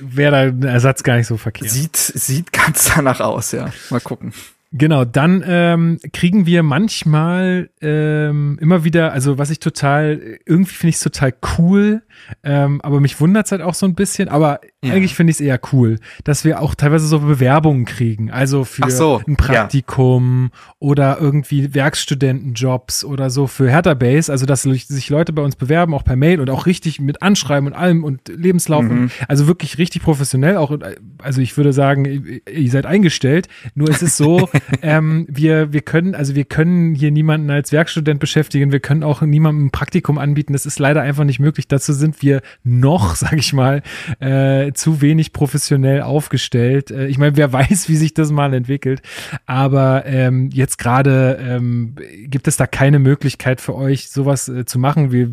wäre 0.01 0.31
da 0.33 0.39
ein 0.45 0.63
Ersatz 0.63 1.03
gar 1.03 1.19
nicht 1.19 1.27
so 1.27 1.37
verkehrt. 1.37 1.71
Sieht, 1.71 1.97
sieht 1.97 2.55
ganz 2.55 2.91
danach 2.95 3.21
aus, 3.21 3.53
ja. 3.53 3.71
Mal 3.91 4.01
gucken. 4.01 4.33
Genau, 4.79 5.05
dann 5.05 5.43
ähm, 5.47 5.99
kriegen 6.13 6.45
wir 6.45 6.63
manchmal 6.63 7.71
ähm, 7.81 8.59
immer 8.61 8.85
wieder, 8.85 9.13
also 9.13 9.39
was 9.39 9.51
ich 9.51 9.59
total, 9.59 10.39
irgendwie 10.45 10.73
finde 10.73 10.91
ich 10.91 10.97
es 10.97 11.03
total 11.03 11.33
cool, 11.57 12.03
ähm, 12.43 12.81
aber 12.83 13.01
mich 13.01 13.19
wundert 13.21 13.47
es 13.47 13.53
halt 13.53 13.63
auch 13.63 13.73
so 13.73 13.87
ein 13.87 13.95
bisschen, 13.95 14.29
aber 14.29 14.61
ja. 14.85 14.93
eigentlich 14.93 15.15
finde 15.15 15.31
ich 15.31 15.37
es 15.37 15.41
eher 15.41 15.59
cool, 15.73 15.99
dass 16.25 16.45
wir 16.45 16.61
auch 16.61 16.75
teilweise 16.75 17.07
so 17.07 17.21
Bewerbungen 17.21 17.87
kriegen, 17.87 18.31
also 18.31 18.65
für 18.65 18.91
so, 18.91 19.23
ein 19.27 19.37
Praktikum 19.37 20.51
ja. 20.53 20.59
oder 20.79 21.19
irgendwie 21.21 21.75
Werkstudentenjobs 21.75 23.05
oder 23.05 23.31
so 23.31 23.47
für 23.47 23.71
Hertha 23.71 23.95
Base, 23.95 24.31
also 24.31 24.45
dass 24.45 24.63
sich 24.63 25.09
Leute 25.09 25.33
bei 25.33 25.43
uns 25.43 25.57
bewerben, 25.57 25.95
auch 25.95 26.05
per 26.05 26.17
Mail 26.17 26.41
und 26.41 26.51
auch 26.51 26.67
richtig 26.67 27.01
mit 27.01 27.23
Anschreiben 27.23 27.67
und 27.67 27.75
allem 27.75 28.05
und 28.05 28.29
Lebenslauf, 28.29 28.85
mhm. 28.85 28.91
und, 28.91 29.11
also 29.27 29.47
wirklich 29.47 29.79
richtig 29.79 30.03
professionell, 30.03 30.59
auch, 30.59 30.77
also 31.23 31.41
ich 31.41 31.57
würde 31.57 31.73
sagen, 31.73 32.41
ihr 32.51 32.71
seid 32.71 32.85
eingestellt, 32.85 33.49
nur 33.75 33.89
ist 33.89 34.03
es 34.03 34.19
so, 34.19 34.51
ähm, 34.83 35.27
wir, 35.29 35.73
wir 35.73 35.83
können, 35.83 36.15
also 36.15 36.35
wir 36.35 36.45
können 36.45 36.95
hier 36.95 37.11
niemanden 37.11 37.51
als 37.51 37.73
Werkstudent 37.73 38.21
beschäftigen, 38.21 38.73
wir 38.73 38.81
können 38.81 39.03
auch 39.03 39.23
niemandem 39.23 39.67
ein 39.67 39.71
Praktikum 39.71 40.19
anbieten. 40.19 40.53
Das 40.53 40.67
ist 40.67 40.79
leider 40.79 41.03
einfach 41.03 41.25
nicht 41.25 41.39
möglich. 41.39 41.69
Dazu 41.69 41.93
sind 41.93 42.23
wir 42.23 42.43
noch, 42.65 43.15
sag 43.17 43.35
ich 43.35 43.53
mal, 43.53 43.83
äh, 44.21 44.73
zu 44.73 45.01
wenig 45.01 45.33
professionell 45.33 46.03
aufgestellt. 46.03 46.91
Äh, 46.91 47.07
ich 47.07 47.19
meine, 47.19 47.37
wer 47.37 47.53
weiß, 47.53 47.89
wie 47.89 47.97
sich 47.97 48.15
das 48.15 48.31
mal 48.31 48.55
entwickelt. 48.55 49.03
Aber 49.47 50.05
ähm, 50.07 50.51
jetzt 50.53 50.79
gerade 50.79 51.39
ähm, 51.41 51.97
gibt 52.25 52.49
es 52.49 52.57
da 52.57 52.67
keine 52.67 52.99
Möglichkeit 52.99 53.61
für 53.61 53.75
euch, 53.75 54.11
sowas 54.11 54.49
äh, 54.49 54.65
zu 54.65 54.79
machen. 54.79 55.13
Wir 55.13 55.31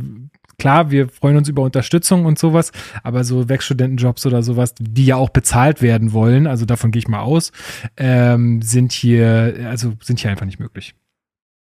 klar, 0.57 0.91
wir 0.91 1.09
freuen 1.09 1.37
uns 1.37 1.49
über 1.49 1.61
Unterstützung 1.61 2.25
und 2.25 2.39
sowas, 2.39 2.71
aber 3.03 3.23
so 3.23 3.49
Werkstudentenjobs 3.49 4.25
oder 4.25 4.43
sowas, 4.43 4.73
die 4.79 5.05
ja 5.05 5.15
auch 5.15 5.29
bezahlt 5.29 5.81
werden 5.81 6.13
wollen, 6.13 6.47
also 6.47 6.65
davon 6.65 6.91
gehe 6.91 6.99
ich 6.99 7.07
mal 7.07 7.21
aus, 7.21 7.51
ähm, 7.97 8.61
sind 8.61 8.91
hier, 8.91 9.67
also 9.69 9.93
sind 10.01 10.19
hier 10.19 10.31
einfach 10.31 10.45
nicht 10.45 10.59
möglich. 10.59 10.95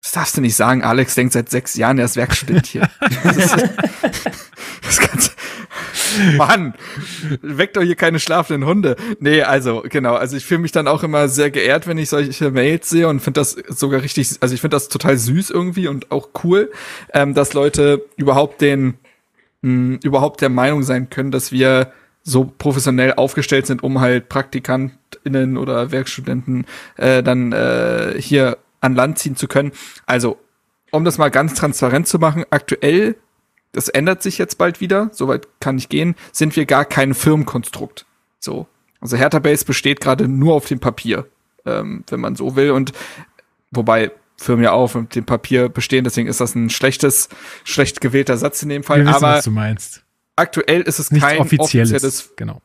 Das 0.02 0.12
darfst 0.12 0.36
du 0.36 0.40
nicht 0.40 0.54
sagen. 0.54 0.82
Alex 0.82 1.16
denkt 1.16 1.32
seit 1.32 1.48
sechs 1.48 1.74
Jahren, 1.74 1.98
er 1.98 2.04
ist 2.04 2.16
Werkstudent 2.16 2.66
hier. 2.66 2.88
das, 3.24 3.36
ist, 3.36 3.56
das 4.82 4.98
kannst, 5.00 5.36
Mann, 6.36 6.74
weckt 7.42 7.76
doch 7.76 7.82
hier 7.82 7.96
keine 7.96 8.20
schlafenden 8.20 8.68
Hunde. 8.68 8.96
Nee, 9.20 9.42
also, 9.42 9.82
genau. 9.88 10.14
Also 10.14 10.36
ich 10.36 10.44
fühle 10.44 10.60
mich 10.60 10.72
dann 10.72 10.88
auch 10.88 11.02
immer 11.02 11.28
sehr 11.28 11.50
geehrt, 11.50 11.86
wenn 11.86 11.98
ich 11.98 12.08
solche 12.08 12.50
Mails 12.50 12.88
sehe 12.88 13.08
und 13.08 13.20
finde 13.20 13.40
das 13.40 13.56
sogar 13.68 14.02
richtig, 14.02 14.36
also 14.40 14.54
ich 14.54 14.60
finde 14.60 14.76
das 14.76 14.88
total 14.88 15.16
süß 15.16 15.50
irgendwie 15.50 15.88
und 15.88 16.10
auch 16.10 16.30
cool, 16.44 16.70
ähm, 17.12 17.34
dass 17.34 17.52
Leute 17.52 18.04
überhaupt 18.16 18.60
den, 18.60 18.98
mh, 19.62 19.94
hm, 19.94 20.00
überhaupt 20.02 20.40
der 20.40 20.50
Meinung 20.50 20.82
sein 20.82 21.10
können, 21.10 21.30
dass 21.30 21.52
wir 21.52 21.92
so 22.22 22.44
professionell 22.44 23.14
aufgestellt 23.14 23.66
sind, 23.66 23.82
um 23.82 24.00
halt 24.00 24.28
PraktikantInnen 24.28 25.56
oder 25.56 25.90
Werkstudenten 25.90 26.66
äh, 26.96 27.22
dann 27.22 27.52
äh, 27.52 28.14
hier 28.18 28.58
an 28.80 28.94
Land 28.94 29.18
ziehen 29.18 29.36
zu 29.36 29.48
können. 29.48 29.72
Also, 30.06 30.38
um 30.90 31.04
das 31.04 31.18
mal 31.18 31.30
ganz 31.30 31.54
transparent 31.54 32.06
zu 32.06 32.18
machen, 32.18 32.44
aktuell 32.50 33.16
das 33.72 33.88
ändert 33.88 34.22
sich 34.22 34.38
jetzt 34.38 34.58
bald 34.58 34.80
wieder, 34.80 35.10
soweit 35.12 35.46
kann 35.60 35.78
ich 35.78 35.88
gehen, 35.88 36.14
sind 36.32 36.56
wir 36.56 36.66
gar 36.66 36.84
kein 36.84 37.14
Firmenkonstrukt. 37.14 38.06
So. 38.38 38.66
Also 39.00 39.16
Hertha 39.16 39.38
Base 39.38 39.64
besteht 39.64 40.00
gerade 40.00 40.26
nur 40.26 40.54
auf 40.54 40.66
dem 40.66 40.80
Papier, 40.80 41.26
ähm, 41.64 42.04
wenn 42.08 42.20
man 42.20 42.34
so 42.34 42.56
will. 42.56 42.70
Und 42.70 42.92
wobei 43.70 44.10
Firmen 44.36 44.64
ja 44.64 44.72
auch 44.72 44.94
auf 44.94 45.06
dem 45.14 45.24
Papier 45.24 45.68
bestehen, 45.68 46.04
deswegen 46.04 46.28
ist 46.28 46.40
das 46.40 46.54
ein 46.54 46.70
schlechtes, 46.70 47.28
schlecht 47.64 48.00
gewählter 48.00 48.36
Satz 48.36 48.62
in 48.62 48.68
dem 48.68 48.82
Fall. 48.84 49.00
Wir 49.00 49.06
wissen, 49.06 49.16
Aber 49.16 49.34
was 49.34 49.44
du 49.44 49.50
meinst. 49.50 50.02
aktuell 50.36 50.82
ist 50.82 50.98
es 50.98 51.10
Nichts 51.10 51.28
kein 51.28 51.40
offizielles, 51.40 51.90
offizielles. 51.90 52.32
Genau. 52.36 52.62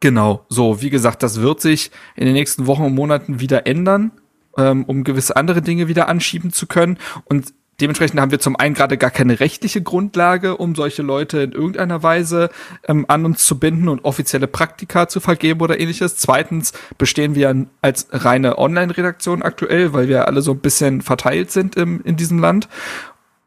Genau. 0.00 0.46
So, 0.48 0.80
wie 0.80 0.90
gesagt, 0.90 1.22
das 1.22 1.40
wird 1.40 1.60
sich 1.60 1.90
in 2.16 2.24
den 2.24 2.34
nächsten 2.34 2.66
Wochen 2.66 2.84
und 2.84 2.94
Monaten 2.94 3.40
wieder 3.40 3.66
ändern, 3.66 4.12
ähm, 4.56 4.84
um 4.84 5.04
gewisse 5.04 5.36
andere 5.36 5.60
Dinge 5.60 5.88
wieder 5.88 6.08
anschieben 6.08 6.52
zu 6.52 6.66
können. 6.66 6.98
Und 7.24 7.52
Dementsprechend 7.80 8.20
haben 8.20 8.30
wir 8.30 8.40
zum 8.40 8.56
einen 8.56 8.74
gerade 8.74 8.98
gar 8.98 9.10
keine 9.10 9.40
rechtliche 9.40 9.82
Grundlage, 9.82 10.56
um 10.56 10.74
solche 10.74 11.02
Leute 11.02 11.40
in 11.40 11.52
irgendeiner 11.52 12.02
Weise 12.02 12.50
ähm, 12.86 13.06
an 13.08 13.24
uns 13.24 13.44
zu 13.44 13.58
binden 13.58 13.88
und 13.88 14.04
offizielle 14.04 14.46
Praktika 14.46 15.08
zu 15.08 15.20
vergeben 15.20 15.60
oder 15.60 15.80
ähnliches. 15.80 16.16
Zweitens 16.16 16.72
bestehen 16.98 17.34
wir 17.34 17.66
als 17.80 18.08
reine 18.10 18.58
Online-Redaktion 18.58 19.42
aktuell, 19.42 19.92
weil 19.92 20.08
wir 20.08 20.26
alle 20.28 20.42
so 20.42 20.52
ein 20.52 20.60
bisschen 20.60 21.00
verteilt 21.00 21.50
sind 21.50 21.76
im, 21.76 22.02
in 22.02 22.16
diesem 22.16 22.38
Land. 22.38 22.68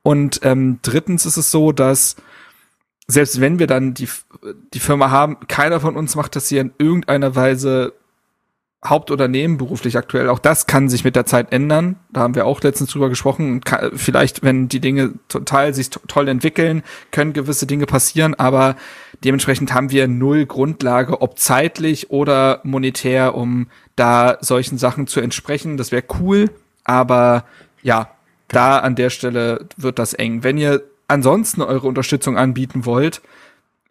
Und 0.01 0.39
ähm, 0.43 0.79
drittens 0.81 1.25
ist 1.25 1.37
es 1.37 1.51
so, 1.51 1.71
dass 1.71 2.15
selbst 3.07 3.41
wenn 3.41 3.59
wir 3.59 3.67
dann 3.67 3.93
die, 3.93 4.07
die 4.73 4.79
Firma 4.79 5.11
haben, 5.11 5.37
keiner 5.47 5.79
von 5.79 5.95
uns 5.95 6.15
macht 6.15 6.35
das 6.35 6.47
hier 6.47 6.61
in 6.61 6.73
irgendeiner 6.77 7.35
Weise 7.35 7.93
Haupt- 8.83 9.11
oder 9.11 9.27
nebenberuflich 9.27 9.97
aktuell. 9.97 10.29
Auch 10.29 10.39
das 10.39 10.67
kann 10.67 10.89
sich 10.89 11.03
mit 11.03 11.15
der 11.15 11.25
Zeit 11.25 11.51
ändern. 11.51 11.95
Da 12.11 12.21
haben 12.21 12.35
wir 12.35 12.45
auch 12.45 12.61
letztens 12.61 12.91
drüber 12.91 13.09
gesprochen. 13.09 13.61
vielleicht, 13.95 14.43
wenn 14.43 14.67
die 14.67 14.79
Dinge 14.79 15.13
total 15.29 15.73
sich 15.73 15.89
toll 15.89 16.27
entwickeln, 16.27 16.83
können 17.11 17.33
gewisse 17.33 17.65
Dinge 17.65 17.85
passieren, 17.85 18.35
aber 18.35 18.75
dementsprechend 19.23 19.73
haben 19.73 19.91
wir 19.91 20.07
null 20.07 20.45
Grundlage, 20.45 21.21
ob 21.21 21.39
zeitlich 21.39 22.09
oder 22.11 22.59
monetär, 22.63 23.35
um 23.35 23.67
da 23.95 24.37
solchen 24.41 24.77
Sachen 24.77 25.07
zu 25.07 25.21
entsprechen. 25.21 25.77
Das 25.77 25.91
wäre 25.91 26.03
cool, 26.19 26.49
aber 26.83 27.45
ja, 27.81 28.09
da 28.47 28.79
an 28.79 28.95
der 28.95 29.09
Stelle 29.09 29.67
wird 29.77 29.99
das 29.99 30.13
eng. 30.13 30.43
Wenn 30.43 30.57
ihr 30.57 30.83
ansonsten 31.07 31.61
eure 31.61 31.87
Unterstützung 31.87 32.37
anbieten 32.37 32.85
wollt, 32.85 33.21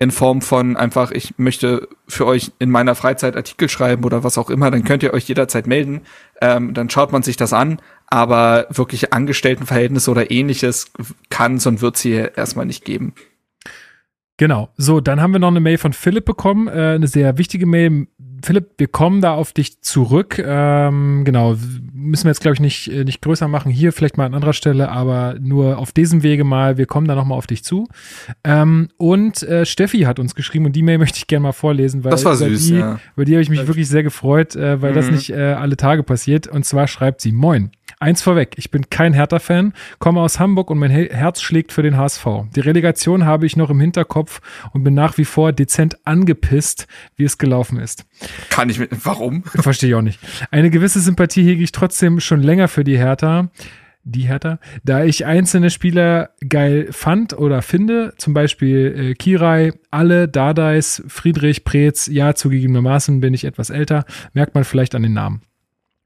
in 0.03 0.11
Form 0.11 0.43
von 0.43 0.77
einfach, 0.77 1.13
ich 1.13 1.39
möchte 1.39 1.89
für 2.09 2.27
euch 2.27 2.51
in 2.59 2.71
meiner 2.71 2.97
Freizeit 2.97 3.37
Artikel 3.37 3.69
schreiben 3.69 4.03
oder 4.03 4.25
was 4.25 4.37
auch 4.37 4.51
immer, 4.51 4.71
dann 4.71 4.83
könnt 4.83 5.05
ihr 5.05 5.15
euch 5.15 5.29
jederzeit 5.29 5.69
melden. 5.69 6.01
Ähm, 6.41 6.75
dann 6.75 6.91
schaut 6.91 7.13
man 7.13 7.23
sich 7.23 7.37
das 7.37 7.53
an. 7.53 7.81
Aber 8.09 8.67
wirkliche 8.69 9.13
Angestelltenverhältnisse 9.13 10.11
oder 10.11 10.31
ähnliches 10.31 10.93
kann 11.31 11.55
es 11.55 11.67
und 11.67 11.81
wird 11.81 11.97
es 11.97 12.03
hier 12.03 12.37
erstmal 12.37 12.67
nicht 12.67 12.85
geben. 12.85 13.15
Genau. 14.39 14.71
So, 14.77 15.01
dann 15.01 15.21
haben 15.21 15.33
wir 15.33 15.39
noch 15.39 15.49
eine 15.49 15.61
Mail 15.61 15.79
von 15.79 15.93
Philipp 15.93 16.25
bekommen, 16.25 16.67
äh, 16.67 16.95
eine 16.95 17.07
sehr 17.07 17.39
wichtige 17.39 17.65
Mail. 17.65 18.09
Philipp, 18.43 18.71
wir 18.79 18.89
kommen 18.89 19.21
da 19.21 19.35
auf 19.35 19.53
dich 19.53 19.81
zurück. 19.81 20.43
Ähm, 20.45 21.23
genau, 21.25 21.57
müssen 21.93 22.25
wir 22.25 22.31
jetzt, 22.31 22.41
glaube 22.41 22.55
ich, 22.55 22.61
nicht, 22.61 22.89
äh, 22.89 23.05
nicht 23.05 23.23
größer 23.23 23.49
machen. 23.49 23.71
Hier 23.71 23.93
vielleicht 23.93 24.17
mal 24.17 24.27
an 24.27 24.35
anderer 24.35 24.53
Stelle, 24.53 24.91
aber 24.91 25.37
nur 25.41 25.79
auf 25.79 25.93
diesem 25.93 26.23
Wege 26.23 26.45
mal. 26.45 26.79
Wir 26.79 26.87
kommen 26.87 27.07
da 27.07 27.15
nochmal 27.15 27.39
auf 27.39 27.47
dich 27.47 27.65
zu. 27.65 27.89
Ähm, 28.45 28.89
und 28.97 29.43
äh, 29.43 29.65
Steffi 29.65 30.01
hat 30.01 30.19
uns 30.19 30.35
geschrieben 30.35 30.67
und 30.67 30.77
die 30.77 30.83
Mail 30.83 30.99
möchte 30.99 31.19
ich 31.19 31.27
gerne 31.27 31.45
mal 31.45 31.53
vorlesen, 31.53 32.05
weil 32.05 32.11
das 32.11 32.25
war 32.25 32.37
süß, 32.37 32.67
die, 32.67 32.75
ja. 32.75 32.99
über 33.15 33.25
die 33.25 33.33
habe 33.33 33.43
ich 33.43 33.51
mich 33.51 33.67
wirklich 33.67 33.89
sehr 33.89 34.03
gefreut, 34.03 34.57
äh, 34.57 34.83
weil 34.83 34.93
mhm. 34.93 34.97
das 34.97 35.11
nicht 35.11 35.31
äh, 35.31 35.53
alle 35.53 35.77
Tage 35.77 36.03
passiert. 36.03 36.49
Und 36.49 36.65
zwar 36.65 36.89
schreibt 36.89 37.21
sie, 37.21 37.33
Moin. 37.33 37.71
Eins 38.03 38.21
vorweg, 38.21 38.55
ich 38.57 38.73
bin 38.73 38.91
kein 38.91 39.13
Hertha-Fan, 39.13 39.75
komme 40.01 40.23
aus 40.23 40.41
Hamburg 40.41 40.73
und 40.73 40.79
mein 40.79 40.91
Herz 40.91 41.41
schlägt 41.41 41.71
für 41.71 41.85
den 41.85 41.97
HSV. 41.97 42.27
Die 42.57 42.59
Relegation 42.59 43.25
habe 43.25 43.47
ich 43.47 43.57
noch 43.57 43.71
im 43.71 43.79
Hinterkopf 43.79 44.41
und 44.73 44.83
bin 44.83 44.93
nach 44.93 45.19
wie 45.19 45.25
vor 45.25 45.53
dezent 45.53 46.05
angepisst, 46.05 46.89
wie 47.15 47.23
es 47.23 47.39
gelaufen 47.39 47.79
ist. 47.79 48.05
Kann 48.51 48.69
ich 48.69 48.81
mit, 48.81 48.91
warum? 49.05 49.45
Verstehe 49.45 49.91
ich 49.91 49.95
auch 49.95 50.03
nicht. 50.03 50.19
Eine 50.51 50.71
gewisse 50.71 50.99
Sympathie 50.99 51.45
hege 51.45 51.63
ich 51.63 51.71
trotzdem 51.71 52.19
schon 52.19 52.43
länger 52.43 52.67
für 52.67 52.83
die 52.83 52.99
Hertha 52.99 53.51
die 54.05 54.23
Hertha, 54.23 54.59
da 54.83 55.05
ich 55.05 55.27
einzelne 55.27 55.71
Spieler 55.71 56.31
geil 56.49 56.89
fand 56.91 57.39
oder 57.39 57.63
finde, 57.63 58.15
zum 58.19 58.35
Beispiel 58.35 59.11
äh, 59.13 59.15
Kirai, 59.15 59.75
Alle, 59.93 60.27
Dardais, 60.27 61.05
Friedrich, 61.07 61.63
Preetz, 61.63 62.09
ja, 62.09 62.35
zugegebenermaßen 62.35 63.21
bin 63.21 63.33
ich 63.33 63.45
etwas 63.45 63.71
älter, 63.71 64.05
merkt 64.33 64.57
man 64.57 64.65
vielleicht 64.65 64.97
an 64.97 65.05
den 65.05 65.13
Namen. 65.13 65.43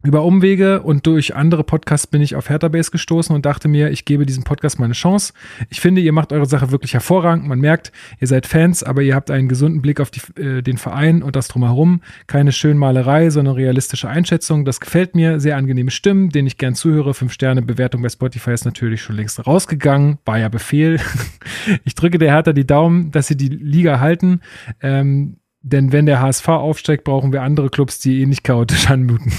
Über 0.06 0.22
Umwege 0.22 0.82
und 0.82 1.04
durch 1.06 1.34
andere 1.34 1.64
Podcasts 1.64 2.06
bin 2.06 2.22
ich 2.22 2.36
auf 2.36 2.48
Hertha 2.48 2.68
Base 2.68 2.92
gestoßen 2.92 3.34
und 3.34 3.44
dachte 3.44 3.66
mir, 3.66 3.90
ich 3.90 4.04
gebe 4.04 4.24
diesem 4.24 4.44
Podcast 4.44 4.78
mal 4.78 4.84
eine 4.84 4.94
Chance. 4.94 5.32
Ich 5.68 5.80
finde, 5.80 6.00
ihr 6.00 6.12
macht 6.12 6.32
eure 6.32 6.46
Sache 6.46 6.70
wirklich 6.70 6.94
hervorragend. 6.94 7.46
Man 7.48 7.58
merkt, 7.58 7.90
ihr 8.20 8.28
seid 8.28 8.46
Fans, 8.46 8.84
aber 8.84 9.02
ihr 9.02 9.16
habt 9.16 9.32
einen 9.32 9.48
gesunden 9.48 9.82
Blick 9.82 10.00
auf 10.00 10.12
die, 10.12 10.20
äh, 10.40 10.62
den 10.62 10.78
Verein 10.78 11.24
und 11.24 11.34
das 11.34 11.48
drumherum. 11.48 12.02
Keine 12.28 12.52
Schönmalerei, 12.52 13.30
sondern 13.30 13.56
realistische 13.56 14.08
Einschätzung. 14.08 14.64
Das 14.64 14.78
gefällt 14.78 15.16
mir. 15.16 15.40
Sehr 15.40 15.56
angenehme 15.56 15.90
Stimmen, 15.90 16.30
denen 16.30 16.46
ich 16.46 16.56
gern 16.56 16.76
zuhöre. 16.76 17.12
Fünf 17.12 17.32
Sterne 17.32 17.62
Bewertung 17.62 18.00
bei 18.00 18.08
Spotify 18.08 18.52
ist 18.52 18.64
natürlich 18.64 19.02
schon 19.02 19.16
längst 19.16 19.44
rausgegangen. 19.44 20.18
War 20.24 20.38
ja 20.38 20.48
Befehl. 20.48 21.00
ich 21.84 21.96
drücke 21.96 22.18
der 22.18 22.30
Hertha 22.30 22.52
die 22.52 22.66
Daumen, 22.66 23.10
dass 23.10 23.26
sie 23.26 23.36
die 23.36 23.48
Liga 23.48 23.98
halten. 23.98 24.40
Ähm, 24.80 25.38
denn 25.62 25.90
wenn 25.90 26.06
der 26.06 26.20
HSV 26.20 26.48
aufsteigt, 26.48 27.02
brauchen 27.02 27.32
wir 27.32 27.42
andere 27.42 27.70
Clubs, 27.70 27.98
die 27.98 28.22
ähnlich 28.22 28.44
chaotisch 28.44 28.88
anmuten. 28.88 29.32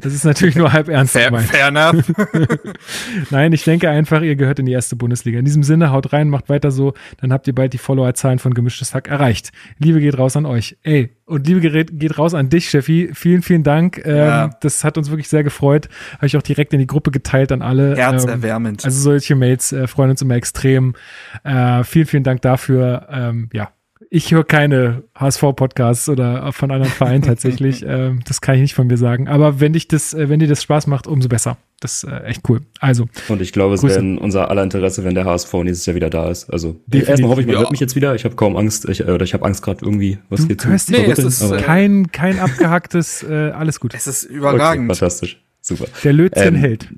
Das 0.00 0.12
ist 0.14 0.24
natürlich 0.24 0.54
nur 0.56 0.72
halb 0.72 0.88
ernst 0.88 1.12
Fair, 1.14 1.26
gemeint. 1.30 1.46
fair 1.48 1.68
enough. 1.68 2.04
Nein, 3.30 3.52
ich 3.52 3.64
denke 3.64 3.90
einfach, 3.90 4.22
ihr 4.22 4.36
gehört 4.36 4.58
in 4.58 4.66
die 4.66 4.72
erste 4.72 4.96
Bundesliga. 4.96 5.38
In 5.38 5.44
diesem 5.44 5.62
Sinne, 5.62 5.90
haut 5.90 6.12
rein, 6.12 6.28
macht 6.30 6.48
weiter 6.48 6.70
so, 6.70 6.94
dann 7.20 7.32
habt 7.32 7.46
ihr 7.48 7.54
bald 7.54 7.72
die 7.72 7.78
Followerzahlen 7.78 8.38
von 8.38 8.54
Gemischtes 8.54 8.94
Hack 8.94 9.08
erreicht. 9.08 9.50
Liebe 9.78 10.00
geht 10.00 10.16
raus 10.18 10.36
an 10.36 10.46
euch. 10.46 10.76
Ey, 10.82 11.16
und 11.24 11.46
Liebe 11.46 11.60
geht, 11.60 11.98
geht 11.98 12.18
raus 12.18 12.34
an 12.34 12.48
dich, 12.48 12.68
Steffi. 12.68 13.10
Vielen, 13.12 13.42
vielen 13.42 13.62
Dank. 13.64 14.00
Ähm, 14.04 14.16
Ja. 14.16 14.50
Das 14.60 14.84
hat 14.84 14.96
uns 14.98 15.10
wirklich 15.10 15.28
sehr 15.28 15.42
gefreut. 15.42 15.88
Habe 16.16 16.26
ich 16.26 16.36
auch 16.36 16.42
direkt 16.42 16.72
in 16.72 16.78
die 16.78 16.86
Gruppe 16.86 17.10
geteilt 17.10 17.50
an 17.50 17.62
alle. 17.62 17.92
Ähm, 17.92 17.96
Herzerwärmend. 17.96 18.84
also 18.84 19.00
solche 19.00 19.34
Mails 19.34 19.72
äh, 19.72 19.86
freuen 19.88 20.10
uns 20.10 20.22
immer 20.22 20.34
extrem. 20.36 20.94
Äh, 21.42 21.82
vielen, 21.84 22.06
vielen 22.06 22.22
Dank 22.22 22.42
dafür. 22.42 23.08
Ähm, 23.10 23.48
ja, 23.52 23.70
ich 24.10 24.30
höre 24.32 24.44
keine 24.44 25.02
HSV-Podcasts 25.16 26.08
oder 26.08 26.52
von 26.52 26.70
anderen 26.70 26.92
Vereinen 26.92 27.22
tatsächlich. 27.26 27.84
ähm, 27.86 28.20
das 28.26 28.40
kann 28.40 28.54
ich 28.56 28.60
nicht 28.62 28.74
von 28.74 28.86
mir 28.86 28.96
sagen. 28.96 29.28
Aber 29.28 29.60
wenn 29.60 29.72
dich 29.72 29.88
das, 29.88 30.14
äh, 30.14 30.28
wenn 30.28 30.40
dir 30.40 30.48
das 30.48 30.62
Spaß 30.62 30.86
macht, 30.86 31.06
umso 31.06 31.28
besser. 31.28 31.56
Das 31.80 32.04
ist 32.04 32.10
äh, 32.10 32.20
echt 32.24 32.40
cool. 32.48 32.60
Also, 32.80 33.06
Und 33.28 33.42
ich 33.42 33.52
glaube, 33.52 33.74
es 33.74 33.82
wäre 33.82 33.98
in 33.98 34.16
unser 34.16 34.50
aller 34.50 34.62
Interesse, 34.62 35.04
wenn 35.04 35.14
der 35.14 35.26
HSV 35.26 35.52
nächstes 35.64 35.84
Jahr 35.84 35.94
wieder 35.94 36.08
da 36.08 36.30
ist. 36.30 36.48
Also 36.50 36.72
Definitiv. 36.86 37.08
erstmal 37.10 37.30
hoffe 37.30 37.40
ich, 37.42 37.46
man 37.46 37.54
Ja. 37.54 37.60
hört 37.60 37.70
mich 37.70 37.80
jetzt 37.80 37.94
wieder. 37.96 38.14
Ich 38.14 38.24
habe 38.24 38.34
kaum 38.34 38.56
Angst. 38.56 38.88
Ich, 38.88 39.00
äh, 39.00 39.10
oder 39.10 39.24
ich 39.24 39.34
habe 39.34 39.44
Angst 39.44 39.62
gerade 39.62 39.84
irgendwie, 39.84 40.18
was 40.30 40.40
du 40.40 40.46
hier 40.46 40.58
zu 40.58 40.68
hörst 40.68 40.90
Nee, 40.90 41.04
es 41.04 41.18
ist, 41.18 41.42
aber- 41.42 41.58
kein, 41.58 42.10
kein 42.12 42.38
abgehacktes, 42.38 43.22
äh, 43.24 43.50
alles 43.50 43.78
gut. 43.78 43.92
es 43.94 44.06
ist 44.06 44.24
Okay, 44.26 44.34
überragend. 44.36 44.86
fantastisch. 44.86 45.42
Super. 45.60 45.84
Der 46.02 46.12
Lötzinn 46.14 46.54
Ähm, 46.54 46.60
hält. 46.60 46.88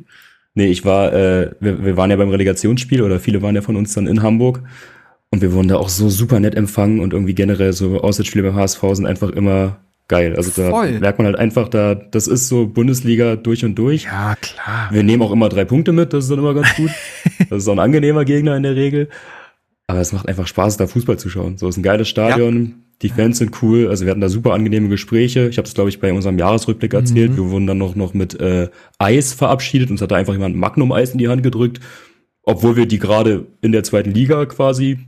Nee, 0.55 0.67
ich 0.67 0.85
war, 0.85 1.13
äh, 1.13 1.51
wir, 1.59 1.85
wir 1.85 1.97
waren 1.97 2.11
ja 2.11 2.17
beim 2.17 2.29
Relegationsspiel 2.31 3.03
oder 3.03 3.19
viele 3.19 3.43
waren 3.43 3.55
ja 3.57 3.63
von 3.63 3.75
uns 3.77 3.95
dann 3.95 4.07
in 4.07 4.23
Hamburg 4.23 4.63
und 5.31 5.43
wir 5.43 5.53
wurden 5.53 5.69
da 5.69 5.77
auch 5.77 5.89
so 5.89 6.09
super 6.09 6.41
nett 6.41 6.55
empfangen 6.55 7.01
und 7.01 7.13
irgendwie 7.13 7.35
generell 7.35 7.73
so 7.73 8.01
Auswärtsspiele 8.01 8.45
beim 8.45 8.57
HSV 8.57 8.83
sind 8.93 9.07
einfach 9.07 9.31
immer 9.31 9.79
geil. 10.09 10.35
Also 10.37 10.51
da 10.57 10.71
Voll. 10.71 10.99
merkt 10.99 11.19
man 11.19 11.27
halt 11.27 11.37
einfach, 11.37 11.69
da 11.69 11.95
das 11.95 12.27
ist 12.27 12.49
so 12.49 12.67
Bundesliga 12.67 13.37
durch 13.37 13.65
und 13.65 13.75
durch. 13.77 14.05
Ja, 14.05 14.35
klar. 14.41 14.89
Wir 14.91 15.03
nehmen 15.03 15.23
auch 15.23 15.33
immer 15.33 15.49
drei 15.49 15.65
Punkte 15.65 15.93
mit, 15.93 16.13
das 16.13 16.25
ist 16.25 16.31
dann 16.31 16.39
immer 16.39 16.55
ganz 16.55 16.75
gut. 16.75 16.91
das 17.51 17.63
ist 17.63 17.69
auch 17.69 17.73
ein 17.73 17.79
angenehmer 17.79 18.25
Gegner 18.25 18.57
in 18.57 18.63
der 18.63 18.75
Regel. 18.75 19.09
Aber 19.87 20.01
es 20.01 20.13
macht 20.13 20.29
einfach 20.29 20.47
Spaß, 20.47 20.77
da 20.77 20.87
Fußball 20.87 21.19
zu 21.19 21.29
schauen. 21.31 21.57
So 21.57 21.69
ist 21.69 21.77
ein 21.77 21.83
geiles 21.83 22.09
Stadion. 22.09 22.85
Die 23.01 23.09
Fans 23.11 23.39
sind 23.39 23.63
cool. 23.63 23.89
Also 23.89 24.05
wir 24.05 24.11
hatten 24.11 24.21
da 24.21 24.29
super 24.29 24.53
angenehme 24.53 24.89
Gespräche. 24.89 25.49
Ich 25.49 25.57
habe 25.57 25.69
es, 25.69 25.75
glaube 25.75 25.89
ich, 25.89 26.01
bei 26.01 26.13
unserem 26.13 26.37
Jahresrückblick 26.37 26.93
erzählt. 26.93 27.37
Wir 27.37 27.51
wurden 27.51 27.67
dann 27.67 27.79
noch, 27.79 27.95
noch 27.95 28.13
mit 28.13 28.39
äh, 28.41 28.69
Eis 28.99 29.33
verabschiedet. 29.33 29.91
Uns 29.91 30.03
hat 30.03 30.11
da 30.11 30.17
einfach 30.17 30.35
jemand 30.35 30.57
Magnum-Eis 30.57 31.13
in 31.13 31.19
die 31.19 31.29
Hand 31.29 31.43
gedrückt. 31.43 31.81
Obwohl 32.43 32.77
wir 32.77 32.87
die 32.87 32.99
gerade 32.99 33.47
in 33.63 33.73
der 33.73 33.85
zweiten 33.85 34.11
Liga 34.11 34.45
quasi 34.47 34.99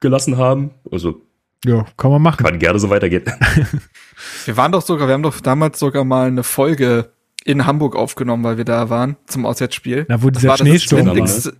gelassen 0.00 0.36
haben. 0.36 0.70
Also 0.90 1.20
Ja, 1.64 1.84
kann 1.96 2.10
man 2.10 2.22
machen. 2.22 2.44
kann 2.44 2.58
gerne 2.58 2.78
so 2.78 2.90
weitergehen. 2.90 3.24
Wir 4.44 4.56
waren 4.56 4.72
doch 4.72 4.82
sogar, 4.82 5.08
wir 5.08 5.14
haben 5.14 5.22
doch 5.22 5.40
damals 5.40 5.78
sogar 5.78 6.04
mal 6.04 6.28
eine 6.28 6.44
Folge 6.44 7.10
in 7.44 7.66
Hamburg 7.66 7.96
aufgenommen, 7.96 8.44
weil 8.44 8.56
wir 8.56 8.64
da 8.64 8.88
waren 8.90 9.16
zum 9.26 9.44
Auswärtsspiel. 9.44 10.06
Na, 10.08 10.22
wo 10.22 10.30
Das 10.30 10.40
dieser 10.40 10.52
das 10.52 10.60
Schneesturm 10.60 11.06
war. 11.06 11.14
windigste, 11.16 11.54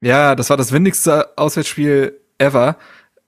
Ja, 0.00 0.34
das 0.34 0.50
war 0.50 0.56
das 0.56 0.72
windigste 0.72 1.36
Auswärtsspiel 1.36 2.18
ever. 2.38 2.76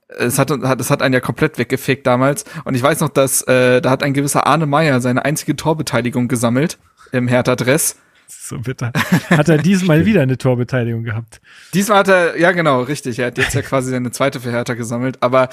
Es 0.09 0.39
hat, 0.39 0.51
hat, 0.51 0.81
es 0.81 0.91
hat 0.91 1.03
einen 1.03 1.15
ja 1.15 1.21
komplett 1.21 1.59
weggefegt 1.59 2.07
damals. 2.07 2.45
Und 2.65 2.75
ich 2.75 2.83
weiß 2.83 3.01
noch, 3.01 3.09
dass 3.11 3.43
äh, 3.43 3.81
da 3.83 3.91
hat 3.91 4.03
ein 4.03 4.15
gewisser 4.15 4.47
Arne 4.47 4.67
Meyer 4.67 5.01
seine 5.01 5.25
einzige 5.25 5.55
Torbeteiligung 5.55 6.29
gesammelt 6.29 6.79
im 7.13 7.29
Hertha-Dress. 7.29 7.97
So 8.29 8.59
bitter. 8.59 8.93
Hat 9.31 9.49
er 9.49 9.59
diesmal 9.59 10.05
wieder 10.05 10.21
eine 10.21 10.37
Torbeteiligung 10.37 11.05
gehabt? 11.05 11.41
Diesmal 11.75 11.99
hat 11.99 12.09
er, 12.09 12.39
ja 12.39 12.51
genau, 12.53 12.83
richtig, 12.83 13.19
er 13.19 13.27
hat 13.27 13.39
jetzt 13.39 13.55
ja 13.55 13.63
quasi 13.63 13.91
seine 13.91 14.11
zweite 14.11 14.41
für 14.41 14.51
Hertha 14.51 14.75
gesammelt, 14.75 15.19
aber 15.23 15.49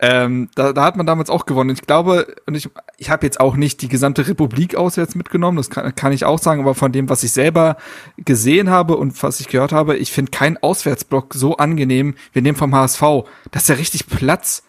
ähm, 0.00 0.48
da, 0.54 0.72
da 0.72 0.84
hat 0.84 0.96
man 0.96 1.06
damals 1.06 1.30
auch 1.30 1.46
gewonnen. 1.46 1.70
Ich 1.70 1.82
glaube, 1.82 2.34
und 2.46 2.54
ich, 2.54 2.68
ich 2.98 3.10
habe 3.10 3.24
jetzt 3.24 3.38
auch 3.38 3.56
nicht 3.56 3.80
die 3.80 3.88
gesamte 3.88 4.26
Republik 4.26 4.74
auswärts 4.74 5.14
mitgenommen, 5.14 5.56
das 5.56 5.70
kann, 5.70 5.94
kann 5.94 6.12
ich 6.12 6.24
auch 6.24 6.38
sagen, 6.38 6.60
aber 6.60 6.74
von 6.74 6.92
dem, 6.92 7.08
was 7.08 7.22
ich 7.22 7.32
selber 7.32 7.76
gesehen 8.16 8.70
habe 8.70 8.96
und 8.96 9.22
was 9.22 9.40
ich 9.40 9.48
gehört 9.48 9.72
habe, 9.72 9.96
ich 9.96 10.12
finde 10.12 10.32
keinen 10.32 10.56
Auswärtsblock 10.56 11.34
so 11.34 11.56
angenehm 11.56 12.14
wie 12.32 12.42
dem 12.42 12.56
vom 12.56 12.74
HSV. 12.74 13.02
Das 13.52 13.62
ist 13.62 13.68
ja 13.68 13.76
richtig 13.76 14.08
Platz. 14.08 14.65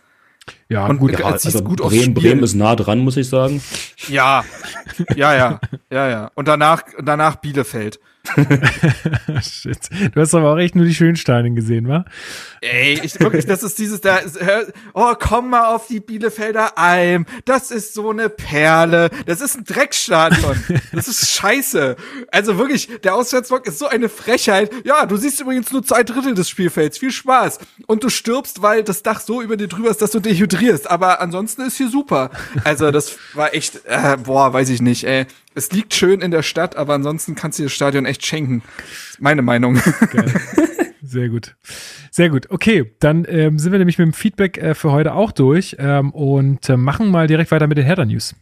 Ja, 0.69 0.85
Und 0.87 0.97
gut. 0.97 1.17
ja, 1.17 1.25
also 1.25 1.63
gut 1.63 1.81
Bremen. 1.81 2.13
Bremen 2.13 2.43
ist 2.43 2.53
nah 2.55 2.75
dran, 2.75 2.99
muss 2.99 3.15
ich 3.17 3.29
sagen. 3.29 3.61
Ja, 4.09 4.43
ja, 5.15 5.33
ja, 5.33 5.59
ja, 5.91 6.09
ja. 6.09 6.31
Und 6.35 6.47
danach, 6.47 6.83
danach 7.01 7.37
Bielefeld. 7.37 7.99
Shit. 9.41 9.89
Du 10.13 10.21
hast 10.21 10.33
aber 10.33 10.53
auch 10.53 10.57
echt 10.57 10.75
nur 10.75 10.85
die 10.85 10.95
Schönsteinen 10.95 11.55
gesehen, 11.55 11.87
wa? 11.87 12.05
Ey, 12.61 12.99
ich 13.03 13.19
wirklich, 13.19 13.45
das 13.45 13.63
ist 13.63 13.77
dieses 13.79 14.01
da, 14.01 14.19
oh, 14.93 15.13
komm 15.19 15.51
mal 15.51 15.73
auf 15.73 15.87
die 15.87 15.99
Bielefelder 15.99 16.77
Alm. 16.77 17.25
Das 17.45 17.71
ist 17.71 17.93
so 17.93 18.09
eine 18.09 18.29
Perle. 18.29 19.09
Das 19.25 19.41
ist 19.41 19.57
ein 19.57 19.63
Dreckstadion. 19.63 20.63
Das 20.91 21.07
ist 21.07 21.29
scheiße. 21.29 21.95
Also 22.31 22.57
wirklich, 22.57 22.89
der 23.03 23.15
Auswärtsblock 23.15 23.67
ist 23.67 23.79
so 23.79 23.87
eine 23.87 24.09
Frechheit. 24.09 24.71
Ja, 24.83 25.05
du 25.05 25.17
siehst 25.17 25.39
übrigens 25.39 25.71
nur 25.71 25.83
zwei 25.83 26.03
Drittel 26.03 26.33
des 26.33 26.49
Spielfelds. 26.49 26.97
Viel 26.97 27.11
Spaß. 27.11 27.59
Und 27.85 28.03
du 28.03 28.09
stirbst, 28.09 28.61
weil 28.61 28.83
das 28.83 29.03
Dach 29.03 29.21
so 29.21 29.41
über 29.41 29.57
dir 29.57 29.67
drüber 29.67 29.89
ist, 29.89 30.01
dass 30.01 30.11
du 30.11 30.19
dehydrierst. 30.19 30.89
Aber 30.89 31.21
ansonsten 31.21 31.61
ist 31.61 31.77
hier 31.77 31.89
super. 31.89 32.31
Also 32.63 32.91
das 32.91 33.17
war 33.33 33.53
echt, 33.53 33.85
äh, 33.85 34.17
boah, 34.17 34.53
weiß 34.53 34.69
ich 34.69 34.81
nicht, 34.81 35.03
ey. 35.05 35.25
Es 35.57 35.71
liegt 35.71 35.95
schön 35.95 36.21
in 36.21 36.29
der 36.29 36.43
Stadt, 36.43 36.75
aber 36.75 36.93
ansonsten 36.93 37.33
kannst 37.33 37.57
du 37.57 37.63
das 37.63 37.71
Stadion 37.71 38.05
echt 38.05 38.23
schenken. 38.23 38.61
Meine 39.17 39.41
Meinung. 39.41 39.81
Sehr 41.01 41.29
gut. 41.29 41.55
Sehr 42.11 42.29
gut. 42.29 42.51
Okay, 42.51 42.93
dann 42.99 43.25
ähm, 43.27 43.57
sind 43.57 43.71
wir 43.71 43.79
nämlich 43.79 43.97
mit 43.97 44.05
dem 44.05 44.13
Feedback 44.13 44.59
äh, 44.59 44.75
für 44.75 44.91
heute 44.91 45.15
auch 45.15 45.31
durch 45.31 45.75
ähm, 45.79 46.11
und 46.11 46.69
äh, 46.69 46.77
machen 46.77 47.09
mal 47.09 47.25
direkt 47.25 47.49
weiter 47.49 47.65
mit 47.65 47.79
den 47.79 47.85
Hertha-News. 47.85 48.35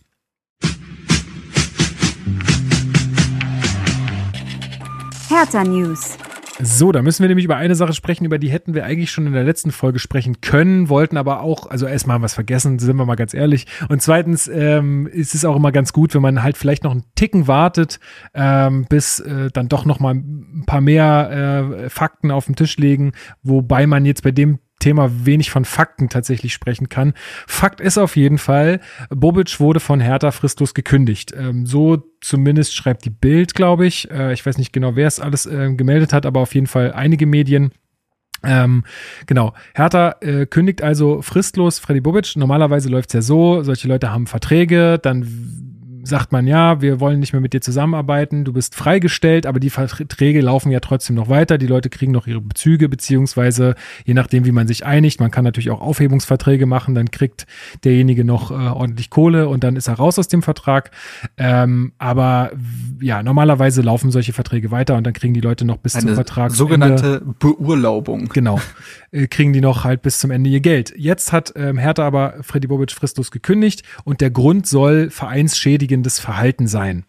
Hertha 5.29 5.63
News. 5.63 6.17
So, 6.61 6.93
da 6.93 7.01
müssen 7.01 7.21
wir 7.21 7.27
nämlich 7.27 7.43
über 7.43 7.57
eine 7.57 7.75
Sache 7.75 7.91
sprechen, 7.91 8.23
über 8.23 8.39
die 8.39 8.49
hätten 8.49 8.73
wir 8.73 8.85
eigentlich 8.85 9.11
schon 9.11 9.27
in 9.27 9.33
der 9.33 9.43
letzten 9.43 9.71
Folge 9.71 9.99
sprechen 9.99 10.39
können, 10.39 10.87
wollten 10.87 11.17
aber 11.17 11.41
auch, 11.41 11.69
also 11.69 11.85
erstmal 11.85 12.15
haben 12.15 12.21
wir 12.21 12.27
es 12.27 12.33
vergessen, 12.33 12.79
sind 12.79 12.95
wir 12.95 13.05
mal 13.05 13.15
ganz 13.15 13.33
ehrlich. 13.33 13.67
Und 13.89 14.01
zweitens 14.01 14.47
ähm, 14.47 15.05
ist 15.07 15.35
es 15.35 15.43
auch 15.43 15.57
immer 15.57 15.73
ganz 15.73 15.91
gut, 15.91 16.15
wenn 16.15 16.21
man 16.21 16.43
halt 16.43 16.55
vielleicht 16.55 16.85
noch 16.85 16.91
einen 16.91 17.03
Ticken 17.15 17.47
wartet, 17.47 17.99
ähm, 18.33 18.85
bis 18.87 19.19
äh, 19.19 19.49
dann 19.51 19.67
doch 19.67 19.83
noch 19.83 19.99
mal 19.99 20.13
ein 20.13 20.63
paar 20.65 20.79
mehr 20.79 21.81
äh, 21.83 21.89
Fakten 21.89 22.31
auf 22.31 22.45
den 22.45 22.55
Tisch 22.55 22.77
legen, 22.77 23.11
wobei 23.43 23.85
man 23.85 24.05
jetzt 24.05 24.23
bei 24.23 24.31
dem 24.31 24.59
Thema 24.79 25.25
wenig 25.25 25.51
von 25.51 25.65
Fakten 25.65 26.09
tatsächlich 26.09 26.53
sprechen 26.53 26.89
kann. 26.89 27.13
Fakt 27.47 27.81
ist 27.81 27.97
auf 27.97 28.15
jeden 28.15 28.37
Fall, 28.37 28.81
Bobic 29.09 29.59
wurde 29.59 29.79
von 29.79 29.99
Hertha 29.99 30.31
fristlos 30.31 30.73
gekündigt. 30.73 31.33
Ähm, 31.35 31.65
so 31.65 32.03
zumindest 32.21 32.75
schreibt 32.75 33.05
die 33.05 33.09
Bild, 33.09 33.53
glaube 33.55 33.85
ich. 33.85 34.09
Äh, 34.11 34.33
ich 34.33 34.45
weiß 34.45 34.57
nicht 34.57 34.73
genau, 34.73 34.95
wer 34.95 35.07
es 35.07 35.19
alles 35.19 35.45
äh, 35.45 35.73
gemeldet 35.73 36.13
hat, 36.13 36.25
aber 36.25 36.41
auf 36.41 36.53
jeden 36.53 36.67
Fall 36.67 36.91
einige 36.93 37.25
Medien. 37.25 37.71
Ähm, 38.43 38.83
genau. 39.25 39.53
Hertha 39.73 40.15
äh, 40.21 40.45
kündigt 40.45 40.81
also 40.81 41.21
fristlos 41.21 41.79
Freddy 41.79 42.01
Bobic. 42.01 42.35
Normalerweise 42.35 42.89
läuft 42.89 43.09
es 43.09 43.13
ja 43.13 43.21
so, 43.21 43.63
solche 43.63 43.87
Leute 43.87 44.11
haben 44.11 44.27
Verträge, 44.27 44.99
dann 45.01 45.74
sagt 46.05 46.31
man, 46.31 46.47
ja, 46.47 46.81
wir 46.81 46.99
wollen 46.99 47.19
nicht 47.19 47.33
mehr 47.33 47.41
mit 47.41 47.53
dir 47.53 47.61
zusammenarbeiten, 47.61 48.45
du 48.45 48.53
bist 48.53 48.75
freigestellt, 48.75 49.45
aber 49.45 49.59
die 49.59 49.69
Verträge 49.69 50.41
laufen 50.41 50.71
ja 50.71 50.79
trotzdem 50.79 51.15
noch 51.15 51.29
weiter, 51.29 51.57
die 51.57 51.67
Leute 51.67 51.89
kriegen 51.89 52.11
noch 52.11 52.27
ihre 52.27 52.41
Bezüge, 52.41 52.89
beziehungsweise 52.89 53.75
je 54.05 54.13
nachdem, 54.13 54.45
wie 54.45 54.51
man 54.51 54.67
sich 54.67 54.85
einigt, 54.85 55.19
man 55.19 55.31
kann 55.31 55.43
natürlich 55.43 55.71
auch 55.71 55.81
Aufhebungsverträge 55.81 56.65
machen, 56.65 56.95
dann 56.95 57.11
kriegt 57.11 57.45
derjenige 57.83 58.23
noch 58.23 58.51
äh, 58.51 58.53
ordentlich 58.53 59.09
Kohle 59.09 59.49
und 59.49 59.63
dann 59.63 59.75
ist 59.75 59.87
er 59.87 59.95
raus 59.95 60.19
aus 60.19 60.27
dem 60.27 60.41
Vertrag. 60.41 60.91
Ähm, 61.37 61.93
aber 61.97 62.51
ja, 63.01 63.23
normalerweise 63.23 63.81
laufen 63.81 64.11
solche 64.11 64.33
Verträge 64.33 64.71
weiter 64.71 64.95
und 64.95 65.05
dann 65.05 65.13
kriegen 65.13 65.33
die 65.33 65.41
Leute 65.41 65.65
noch 65.65 65.77
bis 65.77 65.93
zum 65.93 66.07
Eine 66.07 66.15
Vertrag. 66.15 66.51
sogenannte 66.51 67.21
Beurlaubung. 67.39 68.29
Genau. 68.29 68.59
Äh, 69.11 69.27
kriegen 69.27 69.53
die 69.53 69.61
noch 69.61 69.83
halt 69.83 70.01
bis 70.01 70.19
zum 70.19 70.31
Ende 70.31 70.49
ihr 70.49 70.59
Geld. 70.59 70.93
Jetzt 70.97 71.31
hat 71.31 71.53
ähm, 71.55 71.77
Hertha 71.77 72.05
aber 72.05 72.35
Freddy 72.41 72.67
Bobic 72.67 72.91
fristlos 72.91 73.31
gekündigt 73.31 73.83
und 74.03 74.21
der 74.21 74.29
Grund 74.29 74.67
soll 74.67 75.09
vereinsschädigendes 76.03 76.19
Verhalten 76.19 76.67
sein. 76.67 77.05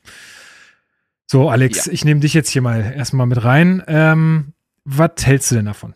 So, 1.26 1.50
Alex, 1.50 1.86
Ja. 1.86 1.92
ich 1.92 2.04
nehme 2.04 2.20
dich 2.20 2.34
jetzt 2.34 2.50
hier 2.50 2.62
mal 2.62 2.92
erstmal 2.96 3.26
mit 3.26 3.42
rein. 3.42 3.82
Ähm, 3.88 4.52
was 4.84 5.10
hältst 5.26 5.50
du 5.50 5.56
denn 5.56 5.64
davon? 5.66 5.94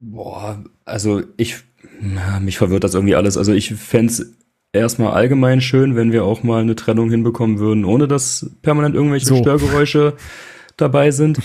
Boah, 0.00 0.62
also 0.84 1.22
ich, 1.36 1.58
na, 2.00 2.40
mich 2.40 2.58
verwirrt 2.58 2.84
das 2.84 2.94
irgendwie 2.94 3.14
alles. 3.14 3.36
Also 3.36 3.52
ich 3.52 3.74
fänd's 3.74 4.24
erstmal 4.72 5.12
allgemein 5.12 5.60
schön, 5.60 5.96
wenn 5.96 6.12
wir 6.12 6.24
auch 6.24 6.42
mal 6.42 6.62
eine 6.62 6.74
Trennung 6.76 7.10
hinbekommen 7.10 7.58
würden, 7.58 7.84
ohne 7.84 8.08
dass 8.08 8.50
permanent 8.62 8.94
irgendwelche 8.94 9.26
So. 9.26 9.36
Störgeräusche 9.36 10.16
dabei 10.76 11.10
sind. 11.10 11.40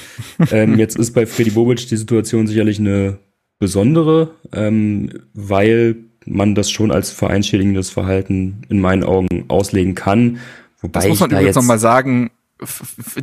ähm, 0.52 0.78
jetzt 0.78 0.98
ist 0.98 1.14
bei 1.14 1.26
Freddy 1.26 1.52
Bobic 1.52 1.88
die 1.88 1.98
Situation 1.98 2.48
sicherlich 2.48 2.80
eine 2.80 3.20
besondere, 3.60 4.32
ähm, 4.54 5.10
weil 5.34 5.96
man 6.26 6.56
das 6.56 6.70
schon 6.72 6.92
als 6.92 7.12
vereinsschädigendes 7.12 7.90
Verhalten 7.90 8.62
in 8.70 8.80
meinen 8.80 9.04
Augen 9.04 9.46
auslegen 9.48 9.96
kann. 9.96 10.40
Wobei 10.82 11.00
Das 11.02 11.08
muss 11.10 11.20
man 11.20 11.30
übrigens 11.32 11.48
jetzt 11.48 11.56
nochmal 11.56 11.80
sagen. 11.80 12.32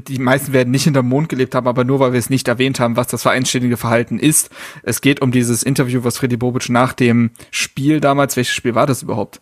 Die 0.09 0.19
meisten 0.19 0.53
werden 0.53 0.71
nicht 0.71 0.85
hinterm 0.85 1.09
Mond 1.09 1.29
gelebt 1.31 1.55
haben, 1.55 1.67
aber 1.67 1.85
nur 1.85 2.01
weil 2.01 2.13
wir 2.13 2.19
es 2.19 2.29
nicht 2.29 2.49
erwähnt 2.49 2.81
haben, 2.81 2.97
was 2.97 3.07
das 3.07 3.23
vereinsschädigende 3.23 3.79
Verhalten 3.79 4.19
ist. 4.19 4.51
Es 4.83 5.01
geht 5.01 5.23
um 5.23 5.33
dieses 5.33 5.63
Interview, 5.63 6.05
was 6.05 6.19
Freddy 6.19 6.37
Bobic 6.37 6.69
nach 6.69 6.93
dem 6.93 7.31
Spiel 7.51 8.01
damals, 8.01 8.37
welches 8.37 8.55
Spiel 8.55 8.75
war 8.75 8.87
das 8.87 9.03
überhaupt? 9.03 9.41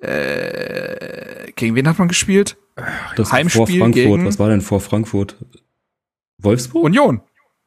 Äh, 0.00 1.52
gegen 1.56 1.74
wen 1.74 1.88
hat 1.88 1.98
man 1.98 2.08
gespielt? 2.08 2.56
das 3.16 3.32
Heimspiel 3.32 3.58
vor 3.58 3.66
Frankfurt, 3.66 3.94
gegen- 3.94 4.24
was 4.26 4.38
war 4.38 4.48
denn 4.48 4.60
vor 4.62 4.80
Frankfurt? 4.80 5.36
Wolfsburg? 6.38 6.84
Union. 6.84 7.20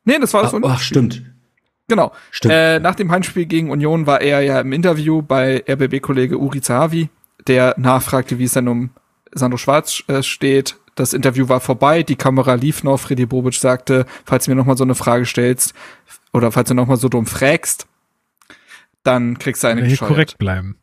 Nee, 0.04 0.18
das 0.20 0.34
war 0.34 0.44
das 0.44 0.54
ach, 0.54 0.60
ach, 0.64 0.80
stimmt. 0.80 1.24
Genau. 1.88 2.12
Stimmt. 2.32 2.54
Äh, 2.54 2.80
nach 2.80 2.96
dem 2.96 3.12
Heimspiel 3.12 3.46
gegen 3.46 3.70
Union 3.70 4.08
war 4.08 4.22
er 4.22 4.42
ja 4.42 4.60
im 4.60 4.74
Interview 4.74 5.22
bei 5.22 5.64
RBB-Kollege 5.70 6.38
Uri 6.38 6.62
Zahavi, 6.62 7.10
der 7.48 7.76
nachfragte, 7.78 8.40
wie 8.40 8.46
es 8.46 8.54
denn 8.54 8.68
um 8.68 8.90
Sandro 9.34 9.58
Schwarz 9.58 10.04
äh, 10.08 10.24
steht. 10.24 10.78
Das 10.96 11.14
Interview 11.14 11.50
war 11.50 11.60
vorbei, 11.60 12.04
die 12.04 12.16
Kamera 12.16 12.54
lief 12.54 12.84
noch. 12.84 13.00
Freddy 13.00 13.26
Bobic 13.26 13.56
sagte, 13.56 14.06
falls 14.26 14.46
du 14.46 14.52
mir 14.52 14.56
nochmal 14.56 14.78
so 14.78 14.86
eine 14.86 14.96
Frage 14.96 15.26
stellst 15.26 15.74
oder 16.32 16.52
falls 16.52 16.70
du 16.70 16.74
nochmal 16.74 16.98
so 16.98 17.10
dumm 17.10 17.26
fragst, 17.26 17.86
dann 19.04 19.38
kriegst 19.38 19.64
du 19.64 19.68
eine 19.68 19.82
hier 19.82 19.92
gescheuert. 19.92 20.10
korrekt 20.10 20.38
bleiben. 20.38 20.78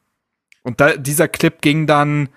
Und 0.62 0.80
da, 0.80 0.96
dieser 0.96 1.28
Clip 1.28 1.60
ging 1.62 1.86
dann, 1.86 2.28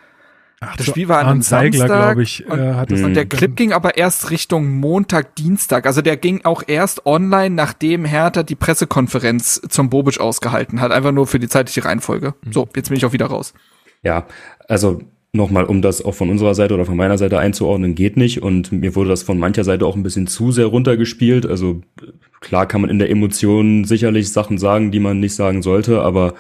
Ach, 0.62 0.76
Das 0.78 0.86
Spiel 0.86 1.08
war 1.10 1.20
an 1.20 1.28
einem 1.28 1.42
Zeigler, 1.42 1.80
Samstag 1.88 2.06
glaube 2.14 2.24
ich, 2.24 2.46
und- 2.48 2.60
äh, 2.60 3.04
und 3.06 3.14
der 3.14 3.26
Clip 3.26 3.56
ging 3.56 3.74
aber 3.74 3.98
erst 3.98 4.32
Richtung 4.32 4.80
Montag, 4.80 5.36
Dienstag. 5.36 5.86
Also 5.86 6.02
der 6.02 6.16
ging 6.18 6.42
auch 6.46 6.64
erst 6.66 7.06
online, 7.06 7.54
nachdem 7.54 8.06
Hertha 8.06 8.42
die 8.44 8.56
Pressekonferenz 8.56 9.62
zum 9.70 9.90
Bobic 9.90 10.20
ausgehalten 10.20 10.80
hat. 10.82 10.92
Einfach 10.92 11.12
nur 11.12 11.28
für 11.28 11.40
die 11.40 11.50
zeitliche 11.50 11.84
Reihenfolge. 11.86 12.34
Mhm. 12.44 12.54
So, 12.54 12.68
jetzt 12.76 12.88
bin 12.90 12.98
ich 12.98 13.06
auch 13.06 13.14
wieder 13.14 13.26
raus. 13.28 13.54
Ja, 14.02 14.26
also 14.68 15.02
nochmal, 15.34 15.66
um 15.66 15.82
das 15.82 16.02
auch 16.04 16.14
von 16.16 16.30
unserer 16.30 16.56
Seite 16.56 16.74
oder 16.74 16.86
von 16.86 16.96
meiner 16.96 17.18
Seite 17.18 17.38
einzuordnen, 17.38 17.94
geht 17.94 18.16
nicht. 18.16 18.42
Und 18.42 18.72
mir 18.72 18.96
wurde 18.96 19.10
das 19.10 19.24
von 19.24 19.38
mancher 19.38 19.66
Seite 19.66 19.86
auch 19.86 19.96
ein 19.98 20.04
bisschen 20.04 20.28
zu 20.28 20.52
sehr 20.54 20.68
runtergespielt. 20.68 21.46
Also 21.46 21.82
klar 22.40 22.66
kann 22.66 22.80
man 22.80 22.90
in 22.90 23.00
der 23.00 23.10
Emotion 23.10 23.84
sicherlich 23.84 24.32
Sachen 24.32 24.58
sagen, 24.58 24.92
die 24.92 25.02
man 25.02 25.20
nicht 25.20 25.36
sagen 25.36 25.62
sollte, 25.62 26.02
aber 26.02 26.34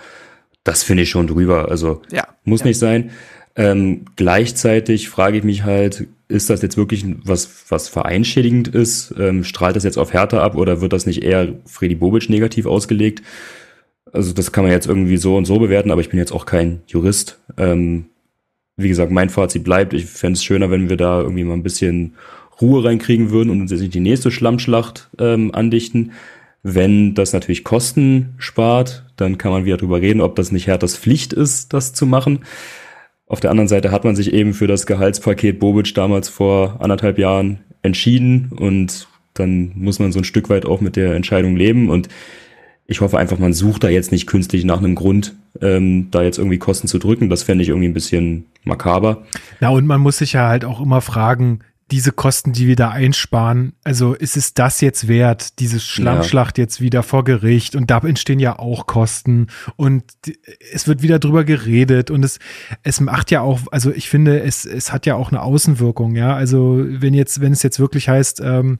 das 0.63 0.83
finde 0.83 1.03
ich 1.03 1.09
schon 1.09 1.27
drüber. 1.27 1.69
Also 1.69 2.01
Ja. 2.11 2.23
muss 2.45 2.61
ja. 2.61 2.67
nicht 2.67 2.79
sein. 2.79 3.11
Ähm, 3.55 4.05
gleichzeitig 4.15 5.09
frage 5.09 5.37
ich 5.37 5.43
mich 5.43 5.63
halt, 5.63 6.07
ist 6.27 6.49
das 6.49 6.61
jetzt 6.61 6.77
wirklich 6.77 7.05
was, 7.23 7.65
was 7.69 7.87
vereinschädigend 7.87 8.67
ist? 8.67 9.13
Ähm, 9.17 9.43
strahlt 9.43 9.75
das 9.75 9.83
jetzt 9.83 9.97
auf 9.97 10.13
Hertha 10.13 10.43
ab 10.43 10.55
oder 10.55 10.81
wird 10.81 10.93
das 10.93 11.05
nicht 11.05 11.23
eher 11.23 11.53
Freddy 11.65 11.95
Bobic 11.95 12.29
negativ 12.29 12.65
ausgelegt? 12.65 13.21
Also 14.11 14.33
das 14.33 14.51
kann 14.51 14.63
man 14.63 14.71
jetzt 14.71 14.87
irgendwie 14.87 15.17
so 15.17 15.35
und 15.37 15.45
so 15.45 15.59
bewerten, 15.59 15.91
aber 15.91 16.01
ich 16.01 16.09
bin 16.09 16.19
jetzt 16.19 16.31
auch 16.31 16.45
kein 16.45 16.81
Jurist. 16.87 17.39
Ähm, 17.57 18.05
wie 18.77 18.89
gesagt, 18.89 19.11
mein 19.11 19.29
Fazit 19.29 19.63
bleibt, 19.63 19.93
ich 19.93 20.05
fände 20.05 20.37
es 20.37 20.43
schöner, 20.43 20.69
wenn 20.69 20.89
wir 20.89 20.97
da 20.97 21.21
irgendwie 21.21 21.43
mal 21.43 21.53
ein 21.53 21.63
bisschen 21.63 22.15
Ruhe 22.59 22.83
reinkriegen 22.83 23.31
würden 23.31 23.49
und 23.49 23.61
uns 23.61 23.71
jetzt 23.71 23.81
nicht 23.81 23.93
die 23.93 23.99
nächste 23.99 24.31
Schlammschlacht 24.31 25.09
ähm, 25.19 25.53
andichten. 25.53 26.11
Wenn 26.63 27.13
das 27.13 27.31
natürlich 27.31 27.63
Kosten 27.63 28.33
spart, 28.37 29.05
dann 29.17 29.37
kann 29.37 29.51
man 29.51 29.65
wieder 29.65 29.77
drüber 29.77 30.01
reden, 30.01 30.21
ob 30.21 30.35
das 30.35 30.51
nicht 30.51 30.67
Herthas 30.67 30.97
Pflicht 30.97 31.31
ist, 31.31 31.73
das 31.73 31.93
zu 31.93 32.05
machen. 32.05 32.39
Auf 33.27 33.39
der 33.39 33.49
anderen 33.49 33.67
Seite 33.67 33.91
hat 33.91 34.03
man 34.03 34.15
sich 34.15 34.33
eben 34.33 34.53
für 34.53 34.67
das 34.67 34.85
Gehaltspaket 34.85 35.59
Bobic 35.59 35.93
damals 35.95 36.29
vor 36.29 36.77
anderthalb 36.79 37.17
Jahren 37.17 37.59
entschieden 37.81 38.51
und 38.55 39.07
dann 39.33 39.71
muss 39.75 39.99
man 39.99 40.11
so 40.11 40.19
ein 40.19 40.23
Stück 40.23 40.49
weit 40.49 40.65
auch 40.65 40.79
mit 40.79 40.95
der 40.95 41.15
Entscheidung 41.15 41.55
leben 41.55 41.89
und 41.89 42.07
ich 42.87 43.01
hoffe 43.01 43.17
einfach, 43.17 43.39
man 43.39 43.53
sucht 43.53 43.83
da 43.83 43.89
jetzt 43.89 44.11
nicht 44.11 44.27
künstlich 44.27 44.63
nach 44.63 44.77
einem 44.77 44.93
Grund, 44.93 45.35
ähm, 45.59 46.09
da 46.11 46.21
jetzt 46.21 46.37
irgendwie 46.37 46.59
Kosten 46.59 46.87
zu 46.87 46.99
drücken. 46.99 47.29
Das 47.31 47.41
fände 47.41 47.63
ich 47.63 47.69
irgendwie 47.69 47.87
ein 47.87 47.95
bisschen 47.95 48.45
makaber. 48.63 49.23
Na, 49.59 49.69
und 49.69 49.87
man 49.87 50.01
muss 50.01 50.19
sich 50.19 50.33
ja 50.33 50.47
halt 50.47 50.65
auch 50.65 50.79
immer 50.79 51.01
fragen, 51.01 51.61
diese 51.91 52.11
Kosten, 52.11 52.51
die 52.51 52.67
wir 52.67 52.75
da 52.75 52.89
einsparen, 52.89 53.73
also 53.83 54.13
ist 54.13 54.37
es 54.37 54.55
das 54.55 54.81
jetzt 54.81 55.07
wert, 55.07 55.59
diese 55.59 55.79
Schlammschlacht 55.79 56.57
jetzt 56.57 56.81
wieder 56.81 57.03
vor 57.03 57.23
Gericht? 57.23 57.75
Und 57.75 57.91
da 57.91 57.99
entstehen 57.99 58.39
ja 58.39 58.57
auch 58.57 58.87
Kosten. 58.87 59.47
Und 59.75 60.03
es 60.71 60.87
wird 60.87 61.03
wieder 61.03 61.19
drüber 61.19 61.43
geredet. 61.43 62.09
Und 62.09 62.25
es, 62.25 62.39
es 62.81 62.99
macht 62.99 63.29
ja 63.29 63.41
auch, 63.41 63.59
also 63.71 63.91
ich 63.91 64.09
finde, 64.09 64.41
es, 64.41 64.65
es 64.65 64.91
hat 64.91 65.05
ja 65.05 65.15
auch 65.15 65.31
eine 65.31 65.43
Außenwirkung, 65.43 66.15
ja, 66.15 66.35
also 66.35 66.83
wenn 66.83 67.13
jetzt, 67.13 67.39
wenn 67.39 67.53
es 67.53 67.61
jetzt 67.61 67.79
wirklich 67.79 68.09
heißt, 68.09 68.41
ähm, 68.43 68.79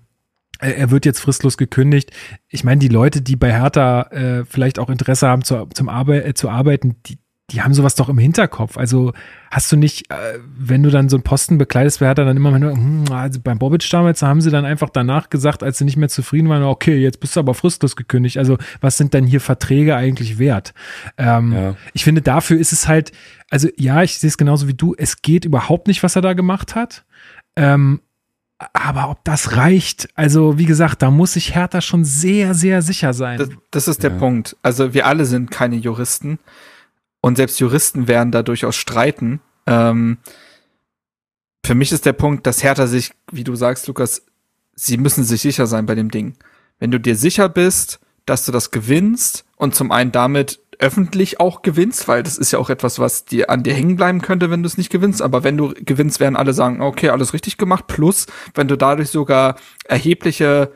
er 0.60 0.78
er 0.78 0.92
wird 0.92 1.06
jetzt 1.06 1.20
fristlos 1.20 1.58
gekündigt. 1.58 2.12
Ich 2.48 2.64
meine, 2.64 2.80
die 2.80 2.88
Leute, 2.88 3.22
die 3.22 3.36
bei 3.36 3.52
Hertha 3.54 4.04
äh, 4.12 4.46
vielleicht 4.46 4.80
auch 4.80 4.90
Interesse 4.90 5.28
haben 5.28 5.44
zu, 5.44 5.68
zum 5.74 5.90
Arbe 5.90 6.24
äh, 6.24 6.34
zu 6.34 6.50
arbeiten, 6.50 6.96
die, 7.06 7.20
die 7.52 7.62
haben 7.62 7.76
sowas 7.76 7.94
doch 7.94 8.10
im 8.10 8.18
Hinterkopf. 8.18 8.76
Also 8.76 9.14
hast 9.52 9.72
du 9.72 9.76
nicht, 9.78 10.10
äh, 10.10 10.40
wenn 10.58 10.82
du 10.82 10.90
dann 10.90 11.10
so 11.10 11.16
einen 11.16 11.24
Posten 11.24 11.60
bekleidest 11.60 12.00
bei 12.00 12.08
Hertha, 12.08 12.24
dann 12.24 12.36
immer, 12.38 12.58
nur, 12.58 12.72
hm, 12.72 13.06
also 13.12 13.40
beim 13.40 13.60
Bobic 13.60 13.88
damals, 13.92 14.22
da 14.22 14.28
haben 14.28 14.42
sie 14.42 14.50
dann 14.50 14.66
einfach 14.66 14.90
danach 14.90 15.30
gesagt, 15.30 15.62
als 15.62 15.78
sie 15.78 15.86
nicht 15.86 15.96
mehr 15.98 16.10
zufrieden 16.10 16.50
waren, 16.50 16.64
okay, 16.64 16.98
jetzt 16.98 17.20
bist 17.20 17.36
du 17.36 17.40
aber 17.40 17.54
fristlos 17.54 17.96
gekündigt. 17.96 18.40
Also 18.40 18.58
was 18.82 18.98
sind 18.98 19.14
denn 19.14 19.28
hier 19.28 19.42
Verträge 19.42 19.96
eigentlich 19.96 20.40
wert? 20.40 20.74
Ähm, 21.18 21.54
Ja. 21.54 21.76
Ich 21.94 22.04
finde, 22.04 22.24
dafür 22.24 22.58
ist 22.58 22.72
es 22.74 22.88
halt, 22.88 23.12
also 23.52 23.70
ja, 23.78 24.02
ich 24.02 24.18
sehe 24.18 24.28
es 24.28 24.38
genauso 24.38 24.68
wie 24.68 24.74
du, 24.74 24.96
es 24.98 25.22
geht 25.22 25.46
überhaupt 25.46 25.88
nicht, 25.88 26.02
was 26.02 26.16
er 26.16 26.24
da 26.24 26.34
gemacht 26.34 26.74
hat. 26.74 27.06
Ähm, 27.56 28.02
aber 28.74 29.10
ob 29.12 29.24
das 29.24 29.56
reicht, 29.56 30.08
also 30.16 30.58
wie 30.58 30.66
gesagt, 30.66 31.02
da 31.04 31.12
muss 31.12 31.34
sich 31.34 31.54
Hertha 31.54 31.82
schon 31.82 32.06
sehr, 32.06 32.56
sehr 32.56 32.82
sicher 32.82 33.14
sein. 33.14 33.38
Das, 33.38 33.50
das 33.70 33.88
ist 33.88 34.02
der 34.02 34.12
Ja. 34.12 34.18
Punkt. 34.18 34.56
Also 34.64 34.96
wir 34.96 35.06
alle 35.06 35.26
sind 35.26 35.52
keine 35.52 35.76
Juristen 35.76 36.40
und 37.26 37.38
selbst 37.38 37.60
Juristen 37.60 38.08
werden 38.08 38.32
da 38.32 38.44
durchaus 38.44 38.76
streiten. 38.76 39.42
Ähm, 39.66 40.20
für 41.66 41.74
mich 41.74 41.92
ist 41.92 42.06
der 42.06 42.14
Punkt, 42.14 42.46
dass 42.46 42.62
Hertha 42.62 42.86
sich, 42.86 43.14
wie 43.32 43.44
du 43.44 43.56
sagst, 43.56 43.88
Lukas, 43.88 44.28
sie 44.76 44.98
müssen 44.98 45.24
sich 45.24 45.42
sicher 45.42 45.66
sein 45.66 45.88
bei 45.88 45.96
dem 45.96 46.12
Ding. 46.12 46.36
Wenn 46.78 46.92
du 46.92 47.00
dir 47.00 47.16
sicher 47.16 47.50
bist, 47.50 48.00
dass 48.28 48.46
du 48.46 48.52
das 48.52 48.70
gewinnst 48.70 49.44
und 49.56 49.74
zum 49.74 49.92
einen 49.92 50.12
damit 50.12 50.60
öffentlich 50.78 51.40
auch 51.40 51.64
gewinnst, 51.64 52.08
weil 52.08 52.22
das 52.22 52.38
ist 52.38 52.52
ja 52.52 52.60
auch 52.60 52.70
etwas, 52.70 53.00
was 53.00 53.26
dir 53.26 53.50
an 53.50 53.64
dir 53.64 53.74
hängen 53.74 53.96
bleiben 53.96 54.22
könnte, 54.22 54.52
wenn 54.52 54.62
du 54.62 54.68
es 54.68 54.78
nicht 54.78 54.92
gewinnst. 54.92 55.24
Aber 55.24 55.44
wenn 55.44 55.58
du 55.58 55.74
gewinnst, 55.74 56.20
werden 56.20 56.36
alle 56.36 56.54
sagen, 56.54 56.80
okay, 56.80 57.10
alles 57.10 57.34
richtig 57.34 57.58
gemacht. 57.58 57.88
Plus, 57.88 58.28
wenn 58.54 58.68
du 58.68 58.78
dadurch 58.78 59.10
sogar 59.10 59.56
erhebliche 59.86 60.74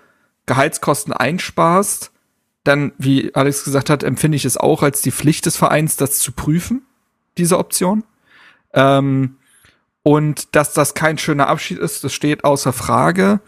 Gehaltskosten 0.47 1.13
einsparst, 1.13 2.11
dann, 2.69 2.93
wie 2.97 3.33
Alex 3.33 3.63
gesagt 3.63 3.89
hat, 3.89 4.03
empfinde 4.03 4.35
ich 4.35 4.45
es 4.45 4.55
auch 4.55 4.83
als 4.83 5.01
die 5.01 5.11
Pflicht 5.11 5.45
des 5.45 5.57
Vereins, 5.57 5.97
das 5.97 6.19
zu 6.19 6.31
prüfen, 6.31 6.83
diese 7.37 7.57
Option. 7.57 8.03
Ähm, 8.73 9.37
und 10.03 10.55
dass 10.55 10.73
das 10.73 10.93
kein 10.93 11.17
schöner 11.17 11.47
Abschied 11.47 11.79
ist, 11.79 12.03
das 12.03 12.13
steht 12.13 12.43
außer 12.43 12.71
Frage. 12.71 13.41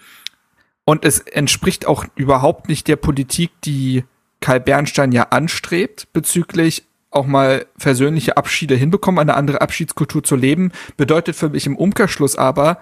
Und 0.85 1.05
es 1.05 1.19
entspricht 1.19 1.85
auch 1.85 2.05
überhaupt 2.15 2.67
nicht 2.67 2.87
der 2.87 2.95
Politik, 2.95 3.51
die 3.63 4.03
Kai 4.39 4.59
Bernstein 4.59 5.11
ja 5.11 5.27
anstrebt, 5.29 6.11
bezüglich 6.11 6.83
auch 7.11 7.27
mal 7.27 7.67
versöhnliche 7.77 8.37
Abschiede 8.37 8.75
hinbekommen, 8.75 9.19
eine 9.19 9.35
andere 9.35 9.61
Abschiedskultur 9.61 10.23
zu 10.23 10.35
leben, 10.35 10.71
bedeutet 10.97 11.35
für 11.35 11.49
mich 11.49 11.67
im 11.67 11.77
Umkehrschluss 11.77 12.37
aber, 12.37 12.81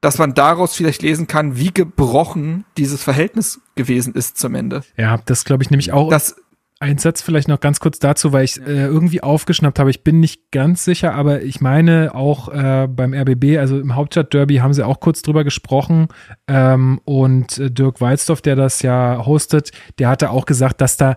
dass 0.00 0.18
man 0.18 0.34
daraus 0.34 0.74
vielleicht 0.74 1.02
lesen 1.02 1.26
kann, 1.26 1.56
wie 1.56 1.72
gebrochen 1.72 2.64
dieses 2.76 3.02
Verhältnis 3.02 3.60
gewesen 3.74 4.14
ist 4.14 4.38
zum 4.38 4.54
Ende. 4.54 4.82
ja, 4.96 5.18
das 5.26 5.44
glaube 5.44 5.62
ich 5.62 5.70
nämlich 5.70 5.92
auch. 5.92 6.10
Das, 6.10 6.36
Ein 6.80 6.98
Satz 6.98 7.22
vielleicht 7.22 7.48
noch 7.48 7.58
ganz 7.58 7.80
kurz 7.80 7.98
dazu, 7.98 8.32
weil 8.32 8.44
ich 8.44 8.60
äh, 8.60 8.84
irgendwie 8.84 9.20
aufgeschnappt 9.20 9.80
habe. 9.80 9.90
Ich 9.90 10.04
bin 10.04 10.20
nicht 10.20 10.52
ganz 10.52 10.84
sicher, 10.84 11.14
aber 11.14 11.42
ich 11.42 11.60
meine 11.60 12.14
auch 12.14 12.48
äh, 12.48 12.86
beim 12.88 13.12
RBB, 13.12 13.58
also 13.58 13.80
im 13.80 13.96
Hauptstadtderby, 13.96 14.56
haben 14.56 14.72
sie 14.72 14.86
auch 14.86 15.00
kurz 15.00 15.22
drüber 15.22 15.42
gesprochen. 15.42 16.06
Ähm, 16.46 17.00
und 17.04 17.58
äh, 17.58 17.70
Dirk 17.70 18.00
Walzdorf, 18.00 18.42
der 18.42 18.54
das 18.54 18.82
ja 18.82 19.26
hostet, 19.26 19.72
der 19.98 20.08
hatte 20.08 20.30
auch 20.30 20.46
gesagt, 20.46 20.80
dass 20.80 20.96
da 20.96 21.16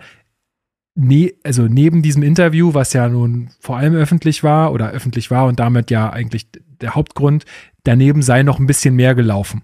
ne 0.95 1.33
also 1.43 1.63
neben 1.63 2.01
diesem 2.01 2.23
Interview, 2.23 2.73
was 2.73 2.93
ja 2.93 3.07
nun 3.07 3.51
vor 3.59 3.77
allem 3.77 3.93
öffentlich 3.93 4.43
war 4.43 4.73
oder 4.73 4.89
öffentlich 4.89 5.31
war 5.31 5.45
und 5.45 5.59
damit 5.59 5.91
ja 5.91 6.09
eigentlich 6.09 6.47
der 6.81 6.95
Hauptgrund, 6.95 7.45
daneben 7.83 8.21
sei 8.21 8.43
noch 8.43 8.59
ein 8.59 8.67
bisschen 8.67 8.95
mehr 8.95 9.15
gelaufen 9.15 9.63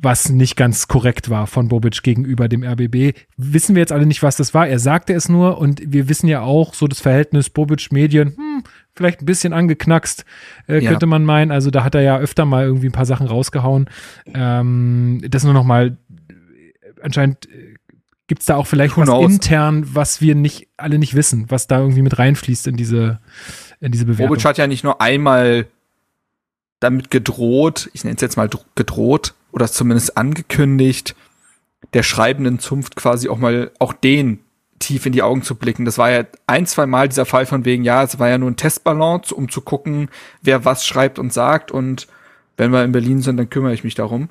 was 0.00 0.28
nicht 0.28 0.56
ganz 0.56 0.86
korrekt 0.86 1.28
war 1.28 1.46
von 1.46 1.68
Bobic 1.68 2.02
gegenüber 2.02 2.48
dem 2.48 2.62
RBB. 2.62 3.16
Wissen 3.36 3.74
wir 3.74 3.80
jetzt 3.80 3.92
alle 3.92 4.06
nicht, 4.06 4.22
was 4.22 4.36
das 4.36 4.54
war. 4.54 4.68
Er 4.68 4.78
sagte 4.78 5.12
es 5.12 5.28
nur 5.28 5.58
und 5.58 5.82
wir 5.84 6.08
wissen 6.08 6.28
ja 6.28 6.40
auch 6.42 6.72
so 6.74 6.86
das 6.86 7.00
Verhältnis 7.00 7.50
Bobic-Medien, 7.50 8.36
hm, 8.36 8.62
vielleicht 8.94 9.22
ein 9.22 9.26
bisschen 9.26 9.52
angeknackst, 9.52 10.24
äh, 10.68 10.78
Ja. 10.78 10.90
könnte 10.90 11.06
man 11.06 11.24
meinen. 11.24 11.50
Also 11.50 11.70
da 11.70 11.82
hat 11.82 11.96
er 11.96 12.02
ja 12.02 12.16
öfter 12.18 12.44
mal 12.44 12.64
irgendwie 12.64 12.86
ein 12.86 12.92
paar 12.92 13.06
Sachen 13.06 13.26
rausgehauen. 13.26 13.90
Ähm, 14.32 15.20
das 15.28 15.42
nur 15.42 15.52
noch 15.52 15.64
mal, 15.64 15.96
äh, 16.28 16.32
anscheinend 17.02 17.46
äh, 17.46 17.74
gibt's 18.28 18.46
da 18.46 18.54
auch 18.54 18.68
vielleicht 18.68 18.96
was 18.96 19.08
intern, 19.08 19.84
was 19.94 20.20
wir 20.20 20.36
nicht 20.36 20.68
alle 20.76 20.98
nicht 20.98 21.16
wissen, 21.16 21.46
was 21.48 21.66
da 21.66 21.80
irgendwie 21.80 22.02
mit 22.02 22.18
reinfließt 22.18 22.68
in 22.68 22.76
diese 22.76 23.18
in 23.80 23.90
diese 23.90 24.04
Bewertung. 24.04 24.28
Bobic 24.28 24.44
hat 24.44 24.58
ja 24.58 24.66
nicht 24.66 24.84
nur 24.84 25.00
einmal 25.00 25.66
damit 26.80 27.10
gedroht, 27.10 27.90
ich 27.92 28.04
nenne 28.04 28.16
es 28.16 28.22
jetzt 28.22 28.36
mal 28.36 28.48
gedroht 28.74 29.34
oder 29.52 29.70
zumindest 29.70 30.16
angekündigt, 30.16 31.14
der 31.94 32.02
schreibenden 32.02 32.58
Zunft 32.58 32.96
quasi 32.96 33.28
auch 33.28 33.38
mal 33.38 33.70
auch 33.78 33.92
den 33.92 34.40
tief 34.78 35.06
in 35.06 35.12
die 35.12 35.22
Augen 35.22 35.42
zu 35.42 35.56
blicken. 35.56 35.84
Das 35.84 35.98
war 35.98 36.10
ja 36.10 36.24
ein, 36.46 36.66
zwei 36.66 36.86
Mal 36.86 37.08
dieser 37.08 37.26
Fall 37.26 37.46
von 37.46 37.64
wegen, 37.64 37.84
ja, 37.84 38.02
es 38.02 38.18
war 38.18 38.28
ja 38.28 38.38
nur 38.38 38.50
ein 38.50 38.56
Testbalance, 38.56 39.34
um 39.34 39.48
zu 39.48 39.60
gucken, 39.60 40.08
wer 40.42 40.64
was 40.64 40.86
schreibt 40.86 41.18
und 41.18 41.32
sagt 41.32 41.70
und 41.70 42.06
wenn 42.56 42.72
wir 42.72 42.84
in 42.84 42.92
Berlin 42.92 43.22
sind, 43.22 43.36
dann 43.36 43.50
kümmere 43.50 43.74
ich 43.74 43.84
mich 43.84 43.94
darum. 43.94 44.28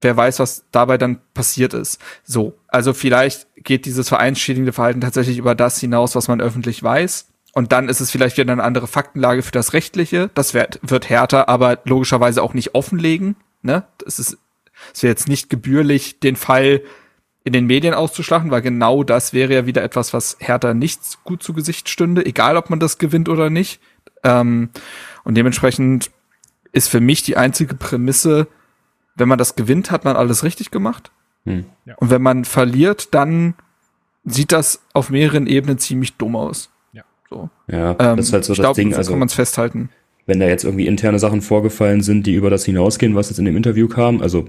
Wer 0.00 0.16
weiß, 0.16 0.38
was 0.38 0.64
dabei 0.70 0.98
dann 0.98 1.20
passiert 1.34 1.74
ist. 1.74 2.00
So, 2.22 2.58
also 2.68 2.92
vielleicht 2.92 3.46
geht 3.56 3.84
dieses 3.84 4.08
vereinsschädigende 4.08 4.72
Verhalten 4.72 5.00
tatsächlich 5.00 5.38
über 5.38 5.54
das 5.54 5.80
hinaus, 5.80 6.14
was 6.14 6.28
man 6.28 6.40
öffentlich 6.40 6.82
weiß. 6.82 7.28
Und 7.58 7.72
dann 7.72 7.88
ist 7.88 8.00
es 8.00 8.12
vielleicht 8.12 8.36
wieder 8.38 8.52
eine 8.52 8.62
andere 8.62 8.86
Faktenlage 8.86 9.42
für 9.42 9.50
das 9.50 9.72
Rechtliche. 9.72 10.30
Das 10.34 10.54
wird, 10.54 10.78
wird 10.80 11.10
härter, 11.10 11.48
aber 11.48 11.80
logischerweise 11.86 12.40
auch 12.40 12.54
nicht 12.54 12.76
offenlegen. 12.76 13.34
Ne? 13.62 13.82
Das 13.98 14.20
ist, 14.20 14.38
es 14.94 15.02
wäre 15.02 15.10
jetzt 15.10 15.26
nicht 15.26 15.50
gebührlich, 15.50 16.20
den 16.20 16.36
Fall 16.36 16.82
in 17.42 17.52
den 17.52 17.66
Medien 17.66 17.94
auszuschlachten, 17.94 18.52
weil 18.52 18.62
genau 18.62 19.02
das 19.02 19.32
wäre 19.32 19.52
ja 19.52 19.66
wieder 19.66 19.82
etwas, 19.82 20.12
was 20.12 20.36
Hertha 20.38 20.72
nichts 20.72 21.18
gut 21.24 21.42
zu 21.42 21.52
Gesicht 21.52 21.88
stünde, 21.88 22.24
egal 22.24 22.56
ob 22.56 22.70
man 22.70 22.78
das 22.78 22.98
gewinnt 22.98 23.28
oder 23.28 23.50
nicht. 23.50 23.80
Ähm, 24.22 24.70
und 25.24 25.34
dementsprechend 25.34 26.12
ist 26.70 26.86
für 26.86 27.00
mich 27.00 27.24
die 27.24 27.36
einzige 27.36 27.74
Prämisse, 27.74 28.46
wenn 29.16 29.26
man 29.26 29.36
das 29.36 29.56
gewinnt, 29.56 29.90
hat 29.90 30.04
man 30.04 30.14
alles 30.14 30.44
richtig 30.44 30.70
gemacht. 30.70 31.10
Hm. 31.44 31.64
Ja. 31.86 31.96
Und 31.96 32.10
wenn 32.10 32.22
man 32.22 32.44
verliert, 32.44 33.14
dann 33.14 33.54
sieht 34.22 34.52
das 34.52 34.80
auf 34.92 35.10
mehreren 35.10 35.48
Ebenen 35.48 35.78
ziemlich 35.78 36.16
dumm 36.18 36.36
aus. 36.36 36.70
Ja, 37.30 37.36
so. 37.36 37.50
ja 37.70 37.90
ähm, 37.98 38.16
das 38.16 38.26
ist 38.26 38.32
halt 38.32 38.44
so 38.44 38.54
das 38.54 38.62
glaub, 38.62 38.76
Ding. 38.76 38.92
So 38.92 38.98
also 38.98 39.12
kann 39.12 39.18
man 39.20 39.28
es 39.28 39.34
festhalten. 39.34 39.90
Wenn 40.26 40.40
da 40.40 40.46
jetzt 40.46 40.64
irgendwie 40.64 40.86
interne 40.86 41.18
Sachen 41.18 41.40
vorgefallen 41.40 42.02
sind, 42.02 42.26
die 42.26 42.34
über 42.34 42.50
das 42.50 42.64
hinausgehen, 42.64 43.14
was 43.14 43.30
jetzt 43.30 43.38
in 43.38 43.44
dem 43.44 43.56
Interview 43.56 43.88
kam, 43.88 44.20
also 44.20 44.46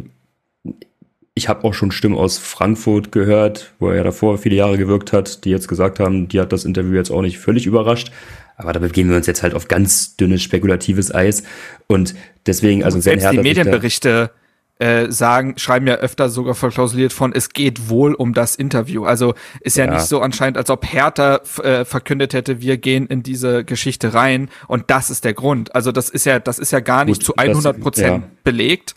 ich 1.36 1.48
habe 1.48 1.63
auch 1.63 1.74
schon 1.74 1.92
Stimmen 1.92 2.18
aus 2.18 2.38
Frankfurt 2.38 3.13
gehört, 3.13 3.74
wo 3.80 3.89
er 3.89 3.96
ja 3.96 4.04
davor 4.04 4.38
viele 4.38 4.56
Jahre 4.56 4.78
gewirkt 4.78 5.13
hat, 5.13 5.46
die 5.46 5.52
jetzt 5.52 5.70
gesagt 5.70 6.00
haben, 6.00 6.28
die 6.28 6.39
hat 6.39 6.52
das 6.52 6.65
Interview 6.65 6.96
jetzt 6.96 7.12
auch 7.12 7.22
nicht 7.22 7.39
völlig 7.39 7.65
überrascht. 7.65 8.12
Aber 8.58 8.74
da 8.74 8.80
begeben 8.82 9.10
wir 9.10 9.15
uns 9.15 9.26
jetzt 9.26 9.42
halt 9.42 9.54
auf 9.54 9.70
ganz 9.70 10.18
dünnes 10.18 10.44
spekulatives 10.44 11.15
Eis. 11.15 11.44
Und 11.88 12.13
deswegen, 12.46 12.84
also 12.84 12.98
und 12.98 13.04
selbst 13.04 13.32
die 13.32 13.38
Medienberichte 13.38 14.32
äh, 14.80 15.12
sagen, 15.12 15.56
schreiben 15.58 15.88
ja 15.88 15.96
öfter 15.96 16.30
sogar 16.30 16.56
verklausuliert 16.56 17.13
von, 17.13 17.34
es 17.34 17.50
geht 17.50 17.89
wohl 17.89 18.13
um 18.13 18.34
das 18.34 18.56
Interview. 18.56 19.06
Also 19.06 19.34
ist 19.62 19.78
ja, 19.78 19.86
ja. 19.86 19.94
nicht 19.94 20.06
so 20.06 20.22
anscheinend, 20.22 20.58
als 20.58 20.70
ob 20.70 20.86
Hertha 20.86 21.42
äh, 21.62 21.86
verkündet 21.86 22.34
hätte, 22.34 22.62
wir 22.62 22.78
gehen 22.78 23.06
in 23.08 23.22
diese 23.22 23.63
Geschichte 23.65 24.13
rein 24.13 24.50
und 24.68 24.86
das 24.88 25.10
ist 25.10 25.26
der 25.26 25.34
Grund. 25.34 25.76
Also 25.76 25.92
das 25.92 26.10
ist 26.10 26.26
ja, 26.26 26.39
das 26.39 26.60
ist 26.60 26.72
ja 26.72 26.80
gar 26.80 27.06
nicht 27.06 27.20
Gut, 27.20 27.26
zu 27.26 27.36
100 27.36 27.80
Prozent 27.80 28.24
ja. 28.24 28.30
belegt. 28.44 28.96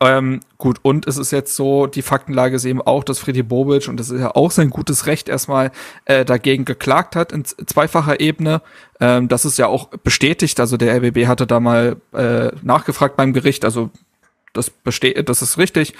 Ähm, 0.00 0.40
gut, 0.58 0.80
und 0.82 1.06
es 1.06 1.16
ist 1.16 1.30
jetzt 1.30 1.54
so, 1.56 1.86
die 1.86 2.02
Faktenlage 2.02 2.56
ist 2.56 2.64
eben 2.64 2.82
auch, 2.82 3.04
dass 3.04 3.20
Freddy 3.20 3.42
Bobic, 3.42 3.88
und 3.88 3.98
das 3.98 4.10
ist 4.10 4.20
ja 4.20 4.34
auch 4.34 4.50
sein 4.50 4.70
gutes 4.70 5.06
Recht 5.06 5.28
erstmal, 5.28 5.70
äh, 6.04 6.24
dagegen 6.24 6.64
geklagt 6.64 7.16
hat 7.16 7.32
in 7.32 7.44
zweifacher 7.44 8.20
Ebene. 8.20 8.60
Ähm, 9.00 9.28
das 9.28 9.44
ist 9.44 9.56
ja 9.56 9.66
auch 9.66 9.88
bestätigt, 9.88 10.58
also 10.60 10.76
der 10.76 10.96
RBB 10.96 11.26
hatte 11.26 11.46
da 11.46 11.60
mal 11.60 11.96
äh, 12.12 12.50
nachgefragt 12.62 13.16
beim 13.16 13.32
Gericht, 13.32 13.64
also 13.64 13.90
das 14.54 14.70
besteht, 14.70 15.28
das 15.28 15.42
ist 15.42 15.58
richtig. 15.58 15.94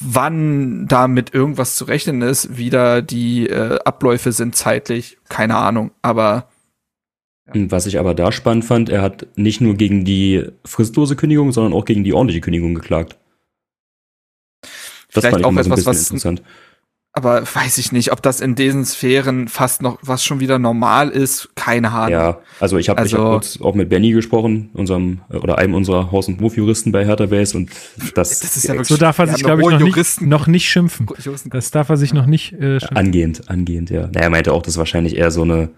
Wann 0.00 0.86
damit 0.86 1.34
irgendwas 1.34 1.76
zu 1.76 1.84
rechnen 1.84 2.22
ist, 2.22 2.56
wie 2.56 2.70
da 2.70 3.00
die 3.02 3.48
äh, 3.48 3.78
Abläufe 3.84 4.32
sind 4.32 4.54
zeitlich, 4.54 5.18
keine 5.28 5.56
Ahnung, 5.56 5.90
aber 6.00 6.48
was 7.52 7.86
ich 7.86 7.98
aber 7.98 8.14
da 8.14 8.30
spannend 8.30 8.64
fand, 8.64 8.88
er 8.90 9.02
hat 9.02 9.26
nicht 9.36 9.60
nur 9.60 9.74
gegen 9.74 10.04
die 10.04 10.46
fristlose 10.64 11.16
Kündigung, 11.16 11.52
sondern 11.52 11.72
auch 11.72 11.84
gegen 11.84 12.04
die 12.04 12.12
ordentliche 12.12 12.40
Kündigung 12.40 12.74
geklagt. 12.74 13.18
Das 14.62 15.24
Vielleicht 15.24 15.30
fand 15.32 15.40
ich 15.40 15.46
auch 15.46 15.52
etwas, 15.52 15.66
so 15.66 15.72
ein 15.72 15.74
bisschen 15.74 15.86
was, 15.86 16.10
interessant. 16.10 16.42
Aber 17.12 17.42
weiß 17.42 17.78
ich 17.78 17.90
nicht, 17.90 18.12
ob 18.12 18.22
das 18.22 18.40
in 18.40 18.54
diesen 18.54 18.84
Sphären 18.84 19.48
fast 19.48 19.82
noch 19.82 19.98
was 20.02 20.24
schon 20.24 20.38
wieder 20.38 20.60
normal 20.60 21.08
ist, 21.08 21.50
keine 21.56 21.90
Ahnung. 21.90 22.12
Ja, 22.12 22.38
also 22.60 22.78
ich 22.78 22.88
habe 22.88 23.00
also, 23.00 23.18
hab 23.18 23.32
kurz 23.32 23.60
auch 23.60 23.74
mit 23.74 23.88
Benny 23.88 24.12
gesprochen, 24.12 24.70
unserem 24.74 25.20
oder 25.28 25.58
einem 25.58 25.74
unserer 25.74 26.12
Haus- 26.12 26.28
und 26.28 26.40
Hofjuristen 26.40 26.92
bei 26.92 27.04
Hertha 27.04 27.26
Base 27.26 27.56
und 27.56 27.70
das, 28.14 28.38
das 28.38 28.56
ist 28.56 28.64
ja 28.64 28.74
wirklich, 28.74 28.88
so 28.88 28.96
darf 28.96 29.18
er 29.18 29.26
sich 29.26 29.42
glaube 29.42 29.62
ich 29.62 29.68
noch 29.68 29.80
nicht, 29.80 30.20
noch 30.20 30.46
nicht 30.46 30.68
schimpfen. 30.68 31.08
Das 31.46 31.72
darf 31.72 31.88
er 31.88 31.96
sich 31.96 32.14
noch 32.14 32.26
nicht 32.26 32.52
äh, 32.52 32.78
schimpfen. 32.78 32.96
Angehend, 32.96 33.50
angehend, 33.50 33.90
ja. 33.90 34.02
Naja, 34.06 34.20
er 34.20 34.30
meinte 34.30 34.52
auch, 34.52 34.62
das 34.62 34.74
ist 34.74 34.78
wahrscheinlich 34.78 35.16
eher 35.16 35.32
so 35.32 35.42
eine 35.42 35.70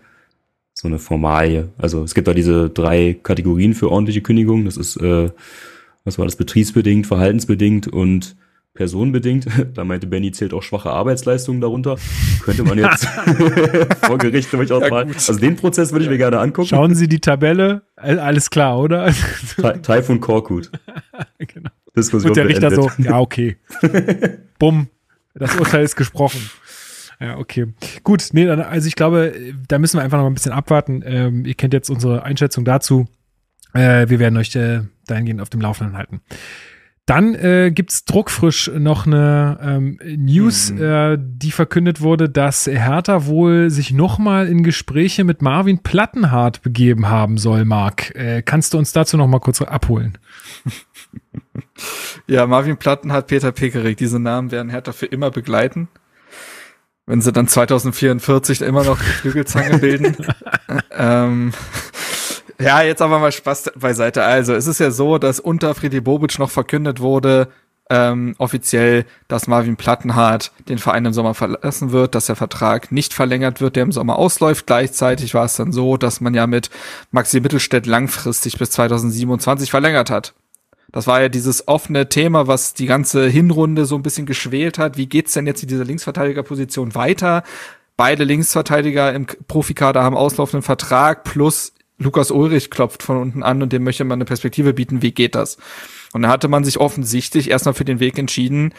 so 0.75 0.89
eine 0.89 0.99
Formalie. 0.99 1.69
Also 1.79 2.03
es 2.03 2.15
gibt 2.15 2.29
da 2.29 2.35
diese 2.35 2.69
drei 2.69 3.17
Kategorien 3.23 3.75
für 3.75 3.91
ordentliche 3.91 4.21
Kündigung. 4.21 4.65
Das 4.65 4.77
ist, 4.77 4.97
äh, 4.97 5.31
was 6.05 6.19
war 6.19 6.25
das, 6.25 6.37
betriebsbedingt, 6.37 7.07
verhaltensbedingt 7.07 7.89
und 7.89 8.37
personenbedingt. 8.75 9.47
Da 9.75 9.85
meinte 9.85 10.07
Benny, 10.07 10.33
zählt 10.33 10.53
auch 10.53 10.63
schwache 10.63 10.91
Arbeitsleistungen 10.91 11.61
darunter. 11.61 11.97
Könnte 12.43 12.63
man 12.65 12.79
jetzt 12.79 13.07
vor 14.05 14.19
Gericht 14.19 14.53
durchaus 14.53 14.83
ja, 14.83 14.91
mal. 14.91 15.07
Also 15.07 15.39
den 15.39 15.57
Prozess 15.57 15.93
würde 15.93 16.05
ich 16.05 16.11
mir 16.11 16.19
gerne 16.19 16.39
angucken. 16.39 16.69
Schauen 16.69 16.95
Sie 16.95 17.09
die 17.09 17.21
Tabelle, 17.21 17.83
alles 17.97 18.51
klar, 18.51 18.79
oder? 18.79 19.13
Taifun 19.83 20.21
Korkut. 20.21 20.71
genau. 21.39 21.71
Diskussion 21.97 22.31
Und 22.31 22.37
der 22.37 22.49
Richter 22.49 22.71
beendet. 22.71 22.93
so, 22.97 23.03
ja, 23.03 23.19
okay. 23.19 23.57
Bumm, 24.59 24.89
das 25.35 25.55
Urteil 25.57 25.85
ist 25.85 25.97
gesprochen. 25.97 26.51
Ja, 27.21 27.39
okay. 27.39 27.73
Gut, 28.03 28.31
nee, 28.33 28.49
also 28.49 28.89
ich 28.89 28.97
glaube, 28.97 29.33
da 29.69 29.79
müssen 29.79 29.99
wir 29.99 30.03
einfach 30.03 30.19
noch 30.19 30.27
ein 30.27 30.35
bisschen 30.35 30.53
abwarten. 30.53 31.03
Ähm, 31.05 31.45
ihr 31.45 31.55
kennt 31.55 31.73
jetzt 31.73 31.89
unsere 31.89 32.25
Einschätzung 32.25 32.65
dazu. 32.65 33.07
Äh, 33.75 34.09
wir 34.09 34.19
werden 34.19 34.37
euch 34.37 34.55
äh, 34.57 34.81
dahingehend 35.07 35.41
auf 35.41 35.49
dem 35.49 35.61
Laufenden 35.61 35.97
halten. 35.97 36.21
Dann 37.07 37.35
äh, 37.35 37.73
gibt 37.75 38.09
druckfrisch 38.09 38.71
noch 38.79 39.07
eine 39.07 39.59
ähm, 39.61 39.99
News, 40.05 40.71
mhm. 40.71 40.83
äh, 40.83 41.19
die 41.21 41.51
verkündet 41.51 42.01
wurde, 42.01 42.29
dass 42.29 42.67
Hertha 42.67 43.27
wohl 43.27 43.71
sich 43.71 43.93
nochmal 43.93 44.47
in 44.47 44.63
Gespräche 44.63 45.25
mit 45.25 45.43
Marvin 45.43 45.83
Plattenhardt 45.83 46.63
begeben 46.63 47.09
haben 47.09 47.39
soll, 47.39 47.65
Marc. 47.65 48.15
Äh, 48.15 48.43
kannst 48.43 48.73
du 48.73 48.79
uns 48.79 48.93
dazu 48.93 49.17
nochmal 49.17 49.41
kurz 49.41 49.61
abholen? 49.61 50.19
Ja, 52.27 52.47
Marvin 52.47 52.77
Plattenhardt, 52.77 53.27
Peter 53.27 53.53
Pekerik, 53.53 53.97
diese 53.97 54.19
Namen 54.19 54.51
werden 54.51 54.71
Hertha 54.71 54.93
für 54.93 55.07
immer 55.07 55.31
begleiten 55.31 55.89
wenn 57.07 57.21
sie 57.21 57.33
dann 57.33 57.49
2044 57.49 58.63
immer 58.63 58.85
noch 58.85 58.99
die 58.99 59.05
Flügelzange 59.05 59.79
bilden. 59.81 60.17
ähm, 60.91 61.53
ja, 62.61 62.83
jetzt 62.83 63.03
aber 63.03 63.19
mal 63.19 63.33
Spaß 63.33 63.73
beiseite. 63.77 64.25
Also, 64.25 64.55
es 64.55 64.67
ist 64.67 64.81
ja 64.81 64.91
so, 64.91 65.19
dass 65.19 65.41
unter 65.41 65.75
Friedi 65.75 66.01
Bobic 66.01 66.39
noch 66.39 66.51
verkündet 66.51 67.01
wurde, 67.01 67.49
ähm, 67.91 68.35
offiziell, 68.39 69.05
dass 69.29 69.49
Marvin 69.49 69.77
Plattenhardt 69.77 70.53
den 70.69 70.79
Verein 70.79 71.05
im 71.05 71.13
Sommer 71.13 71.35
verlassen 71.35 71.93
wird, 71.93 72.15
dass 72.15 72.27
der 72.27 72.37
Vertrag 72.37 72.91
nicht 72.91 73.13
verlängert 73.13 73.61
wird, 73.61 73.77
der 73.77 73.83
im 73.83 73.93
Sommer 73.93 74.17
ausläuft. 74.17 74.67
Gleichzeitig 74.67 75.35
war 75.35 75.45
es 75.45 75.57
dann 75.57 75.73
so, 75.73 75.97
dass 75.97 76.21
man 76.21 76.33
ja 76.33 76.47
mit 76.47 76.71
Maxi 77.11 77.41
Mittelstädt 77.41 77.87
langfristig 77.87 78.59
bis 78.59 78.71
2027 78.71 79.71
verlängert 79.71 80.09
hat. 80.11 80.33
Das 80.91 81.07
war 81.07 81.21
ja 81.21 81.29
dieses 81.29 81.69
offene 81.69 82.09
Thema, 82.09 82.47
was 82.47 82.75
die 82.75 82.87
ganze 82.87 83.27
Hinrunde 83.27 83.85
so 83.85 83.97
ein 83.97 84.03
bisschen 84.03 84.27
geschwelt 84.27 84.79
hat. 84.79 84.97
Wie 84.97 85.07
geht's 85.07 85.33
denn 85.33 85.47
jetzt 85.47 85.63
in 85.63 85.69
dieser 85.69 85.85
Linksverteidigerposition 85.85 86.95
weiter? 86.95 87.43
Beide 87.97 88.25
Linksverteidiger 88.25 89.13
im 89.13 89.27
Profikader 89.27 90.03
haben 90.03 90.17
auslaufenden 90.17 90.63
Vertrag 90.63 91.25
plus 91.25 91.73
Lukas 92.03 92.31
Ulrich 92.31 92.71
klopft 92.71 93.03
von 93.03 93.17
unten 93.17 93.43
an 93.43 93.63
und 93.63 93.73
dem 93.73 93.85
möchte 93.85 94.05
man 94.05 94.17
eine 94.17 94.25
Perspektive 94.25 94.75
bieten. 94.75 95.03
Wie 95.03 95.13
geht 95.13 95.35
das? 95.35 95.57
Und 96.13 96.23
da 96.23 96.29
hatte 96.29 96.49
man 96.49 96.65
sich 96.65 96.79
offensichtlich 96.79 97.51
erstmal 97.51 97.75
für 97.75 97.85
den 97.85 98.01
Weg 98.01 98.19
entschieden, 98.19 98.75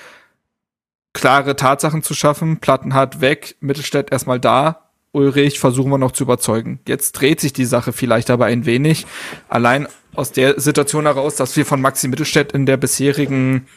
klare 1.13 1.55
Tatsachen 1.55 2.03
zu 2.03 2.13
schaffen. 2.13 2.57
Plattenhardt 2.57 3.21
weg, 3.21 3.55
Mittelstädt 3.59 4.11
erstmal 4.11 4.39
da. 4.39 4.89
Ulrich 5.11 5.59
versuchen 5.59 5.91
wir 5.91 5.99
noch 5.99 6.11
zu 6.11 6.23
überzeugen. 6.23 6.79
Jetzt 6.87 7.13
dreht 7.13 7.39
sich 7.39 7.53
die 7.53 7.65
Sache 7.65 7.93
vielleicht 7.93 8.29
aber 8.31 8.45
ein 8.45 8.65
wenig. 8.65 9.05
Allein 9.47 9.87
aus 10.15 10.31
der 10.31 10.59
Situation 10.59 11.05
heraus, 11.05 11.35
dass 11.35 11.55
wir 11.55 11.65
von 11.65 11.81
Maxi 11.81 12.07
Mittelstädt 12.07 12.51
in 12.51 12.65
der 12.65 12.77
bisherigen, 12.77 13.67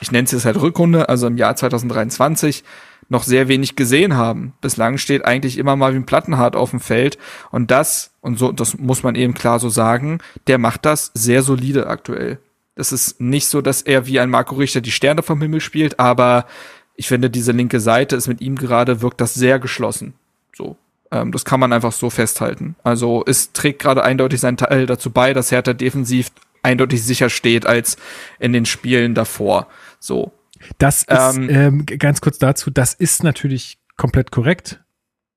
ich 0.00 0.10
nenne 0.10 0.24
es 0.24 0.32
jetzt 0.32 0.44
halt 0.44 0.60
Rückrunde, 0.60 1.08
also 1.08 1.28
im 1.28 1.36
Jahr 1.36 1.54
2023, 1.54 2.64
noch 3.10 3.24
sehr 3.24 3.48
wenig 3.48 3.76
gesehen 3.76 4.16
haben. 4.16 4.54
Bislang 4.60 4.96
steht 4.96 5.24
eigentlich 5.24 5.58
immer 5.58 5.76
mal 5.76 5.92
wie 5.92 5.98
ein 5.98 6.06
Plattenhart 6.06 6.56
auf 6.56 6.70
dem 6.70 6.80
Feld 6.80 7.18
und 7.50 7.70
das, 7.70 8.12
und 8.20 8.38
so, 8.38 8.52
das 8.52 8.78
muss 8.78 9.02
man 9.02 9.16
eben 9.16 9.34
klar 9.34 9.58
so 9.58 9.68
sagen, 9.68 10.20
der 10.46 10.58
macht 10.58 10.86
das 10.86 11.10
sehr 11.12 11.42
solide 11.42 11.88
aktuell. 11.88 12.38
Das 12.76 12.92
ist 12.92 13.20
nicht 13.20 13.48
so, 13.48 13.60
dass 13.60 13.82
er 13.82 14.06
wie 14.06 14.20
ein 14.20 14.30
Marco 14.30 14.54
Richter 14.54 14.80
die 14.80 14.92
Sterne 14.92 15.22
vom 15.22 15.42
Himmel 15.42 15.60
spielt, 15.60 15.98
aber 15.98 16.46
ich 16.94 17.08
finde, 17.08 17.28
diese 17.28 17.52
linke 17.52 17.80
Seite 17.80 18.16
ist 18.16 18.28
mit 18.28 18.40
ihm 18.40 18.56
gerade, 18.56 19.02
wirkt 19.02 19.20
das 19.20 19.34
sehr 19.34 19.58
geschlossen. 19.58 20.14
So. 20.54 20.76
Ähm, 21.10 21.32
das 21.32 21.44
kann 21.44 21.60
man 21.60 21.72
einfach 21.72 21.92
so 21.92 22.10
festhalten. 22.10 22.76
Also 22.84 23.24
es 23.26 23.52
trägt 23.52 23.80
gerade 23.80 24.04
eindeutig 24.04 24.40
seinen 24.40 24.56
Teil 24.56 24.86
dazu 24.86 25.10
bei, 25.10 25.34
dass 25.34 25.50
Hertha 25.50 25.72
defensiv 25.72 26.30
eindeutig 26.62 27.02
sicher 27.02 27.30
steht 27.30 27.66
als 27.66 27.96
in 28.38 28.52
den 28.52 28.66
Spielen 28.66 29.14
davor. 29.14 29.66
So. 29.98 30.32
Das 30.78 31.02
ist, 31.04 31.36
ähm, 31.36 31.48
ähm, 31.50 31.86
ganz 31.86 32.20
kurz 32.20 32.38
dazu, 32.38 32.70
das 32.70 32.94
ist 32.94 33.22
natürlich 33.24 33.78
komplett 33.96 34.30
korrekt. 34.30 34.80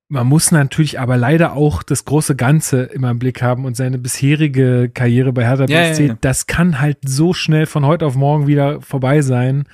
man 0.09 0.27
muss 0.27 0.51
natürlich 0.51 0.99
aber 0.99 1.17
leider 1.17 1.53
auch 1.53 1.81
das 1.81 2.05
große 2.05 2.35
Ganze 2.35 2.83
immer 2.83 3.09
im 3.09 3.19
Blick 3.19 3.41
haben 3.41 3.65
und 3.65 3.75
seine 3.75 3.97
bisherige 3.97 4.89
Karriere 4.93 5.33
bei 5.33 5.45
Hertha 5.47 5.65
Ja, 5.67 5.79
BSC, 5.89 6.01
ja, 6.03 6.07
ja. 6.09 6.17
das 6.21 6.45
kann 6.45 6.79
halt 6.79 6.97
so 7.05 7.33
schnell 7.33 7.65
von 7.65 7.85
heute 7.85 8.05
auf 8.05 8.15
morgen 8.15 8.45
wieder 8.47 8.79
vorbei 8.81 9.21
sein. 9.21 9.65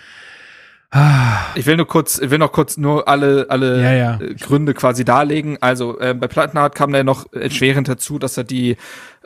Ah, 0.91 1.37
Ich 1.55 1.65
will 1.67 1.77
nur 1.77 1.87
kurz, 1.87 2.17
ich 2.19 2.31
will 2.31 2.39
noch 2.39 2.51
kurz 2.51 2.77
nur 2.77 3.07
alle, 3.07 3.45
alle 3.49 3.81
Ja, 3.83 3.93
ja. 3.93 4.19
Gründe 4.39 4.73
quasi 4.73 5.05
darlegen. 5.05 5.57
Also 5.61 5.99
äh, 5.99 6.13
bei 6.15 6.27
Plattenhardt 6.27 6.73
kam 6.73 6.91
da 6.91 7.03
noch 7.03 7.31
erschwerend 7.31 7.87
dazu, 7.87 8.17
dass 8.17 8.37
er 8.37 8.43
die 8.43 8.75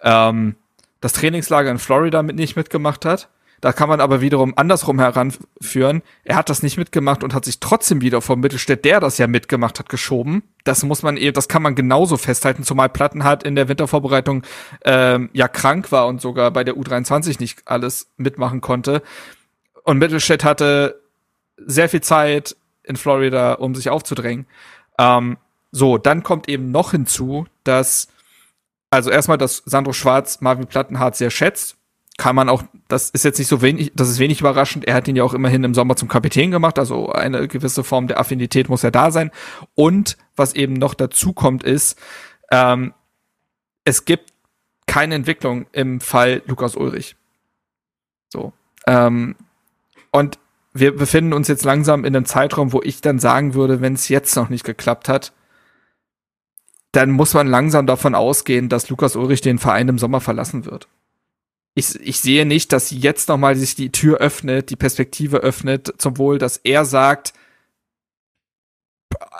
ähm, 0.02 0.56
das 1.00 1.14
Trainingslager 1.14 1.72
in 1.72 1.80
Florida 1.80 2.22
mit 2.24 2.36
nicht 2.36 2.56
mitgemacht 2.58 3.06
hat. 3.06 3.30
Da 3.64 3.72
kann 3.72 3.88
man 3.88 4.02
aber 4.02 4.20
wiederum 4.20 4.52
andersrum 4.58 5.00
heranführen. 5.00 6.02
Er 6.26 6.36
hat 6.36 6.50
das 6.50 6.64
nicht 6.64 6.78
mitgemacht 6.78 7.24
und 7.24 7.34
hat 7.34 7.46
sich 7.46 7.62
trotzdem 7.62 8.02
wieder 8.02 8.22
vom 8.22 8.42
Mittelstädt, 8.42 8.84
der 8.84 9.00
das 9.00 9.18
ja 9.20 9.26
mitgemacht 9.26 9.80
hat, 9.80 9.88
geschoben. 9.88 10.44
Das 10.66 10.84
muss 10.84 11.02
man 11.02 11.16
eben, 11.16 11.34
das 11.34 11.48
kann 11.48 11.62
man 11.62 11.74
genauso 11.74 12.18
festhalten, 12.18 12.64
zumal 12.64 12.90
Plattenhardt 12.90 13.44
in 13.44 13.56
der 13.56 13.70
Wintervorbereitung 13.70 14.44
ähm, 14.84 15.30
ja 15.32 15.48
krank 15.48 15.94
war 15.94 16.08
und 16.08 16.20
sogar 16.20 16.52
bei 16.52 16.66
der 16.66 16.76
U23 16.76 17.40
nicht 17.40 17.62
alles 17.64 18.12
mitmachen 18.18 18.60
konnte. 18.60 19.02
Und 19.86 19.98
Mittelstädt 19.98 20.44
hatte 20.44 21.02
sehr 21.56 21.88
viel 21.88 22.02
Zeit 22.02 22.58
in 22.84 22.98
Florida, 22.98 23.54
um 23.54 23.76
sich 23.76 23.90
aufzudrängen. 23.90 24.46
Ähm, 25.00 25.38
so, 25.72 25.98
dann 25.98 26.22
kommt 26.24 26.50
eben 26.50 26.72
noch 26.72 26.92
hinzu, 26.92 27.46
dass, 27.64 28.10
also 28.90 29.10
erstmal, 29.10 29.38
dass 29.38 29.64
Sandro 29.66 29.94
Schwarz 29.94 30.42
Marvin 30.42 30.68
Plattenhardt 30.68 31.16
sehr 31.16 31.30
schätzt. 31.30 31.78
Kann 32.18 32.36
man 32.36 32.48
auch, 32.48 32.64
das 32.88 33.10
ist 33.10 33.26
jetzt 33.26 33.40
nicht 33.40 33.48
so 33.48 33.62
wenig, 33.62 33.92
das 33.96 34.10
ist 34.10 34.20
wenig 34.20 34.40
überraschend. 34.40 34.86
Er 34.86 34.94
hat 34.94 35.08
ihn 35.08 35.16
ja 35.16 35.24
auch 35.24 35.34
immerhin 35.34 35.64
im 35.64 35.74
Sommer 35.74 35.96
zum 35.96 36.08
Kapitän 36.08 36.52
gemacht, 36.52 36.78
also 36.78 37.12
eine 37.12 37.48
gewisse 37.48 37.84
Form 37.84 38.08
der 38.08 38.20
Affinität 38.20 38.70
muss 38.70 38.84
ja 38.84 38.92
da 38.92 39.10
sein. 39.10 39.32
Und 39.74 40.18
was 40.36 40.54
eben 40.54 40.74
noch 40.74 40.94
dazu 40.94 41.34
kommt, 41.34 41.64
ist, 41.64 41.98
ähm, 42.52 42.94
es 43.84 44.06
gibt 44.06 44.32
keine 44.86 45.16
Entwicklung 45.16 45.66
im 45.72 46.02
Fall 46.02 46.44
Lukas 46.46 46.76
Ulrich. 46.76 47.16
So. 48.30 48.54
Ähm, 48.86 49.36
und 50.12 50.38
wir 50.74 50.96
befinden 50.96 51.34
uns 51.34 51.48
jetzt 51.48 51.64
langsam 51.64 52.06
in 52.06 52.16
einem 52.16 52.26
Zeitraum, 52.26 52.74
wo 52.74 52.82
ich 52.84 53.02
dann 53.02 53.20
sagen 53.20 53.54
würde, 53.54 53.82
wenn 53.82 53.94
es 53.94 54.10
jetzt 54.10 54.36
noch 54.36 54.50
nicht 54.50 54.64
geklappt 54.64 55.10
hat, 55.10 55.34
dann 56.92 57.12
muss 57.12 57.34
man 57.34 57.48
langsam 57.48 57.88
davon 57.88 58.14
ausgehen, 58.14 58.70
dass 58.70 58.90
Lukas 58.90 59.16
Ulrich 59.16 59.42
den 59.42 59.58
Verein 59.58 59.88
im 59.88 59.98
Sommer 59.98 60.22
verlassen 60.22 60.66
wird. 60.66 60.88
Ich, 61.76 62.00
ich 62.00 62.20
sehe 62.20 62.46
nicht, 62.46 62.72
dass 62.72 62.92
jetzt 62.92 63.30
noch 63.30 63.38
mal 63.38 63.56
sich 63.56 63.76
die 63.76 63.92
Tür 63.92 64.18
öffnet, 64.18 64.70
die 64.70 64.76
Perspektive 64.76 65.38
öffnet, 65.38 65.94
zum 65.98 66.18
Wohl, 66.18 66.38
dass 66.38 66.58
er 66.58 66.86
sagt, 66.86 67.34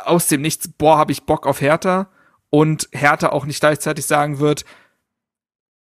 aus 0.06 0.28
dem 0.28 0.42
Nichts, 0.42 0.68
boah, 0.68 0.98
habe 0.98 1.12
ich 1.12 1.24
Bock 1.24 1.46
auf 1.46 1.62
Hertha 1.62 2.10
und 2.50 2.90
Hertha 2.92 3.30
auch 3.30 3.46
nicht 3.46 3.60
gleichzeitig 3.60 4.06
sagen 4.06 4.40
wird, 4.40 4.66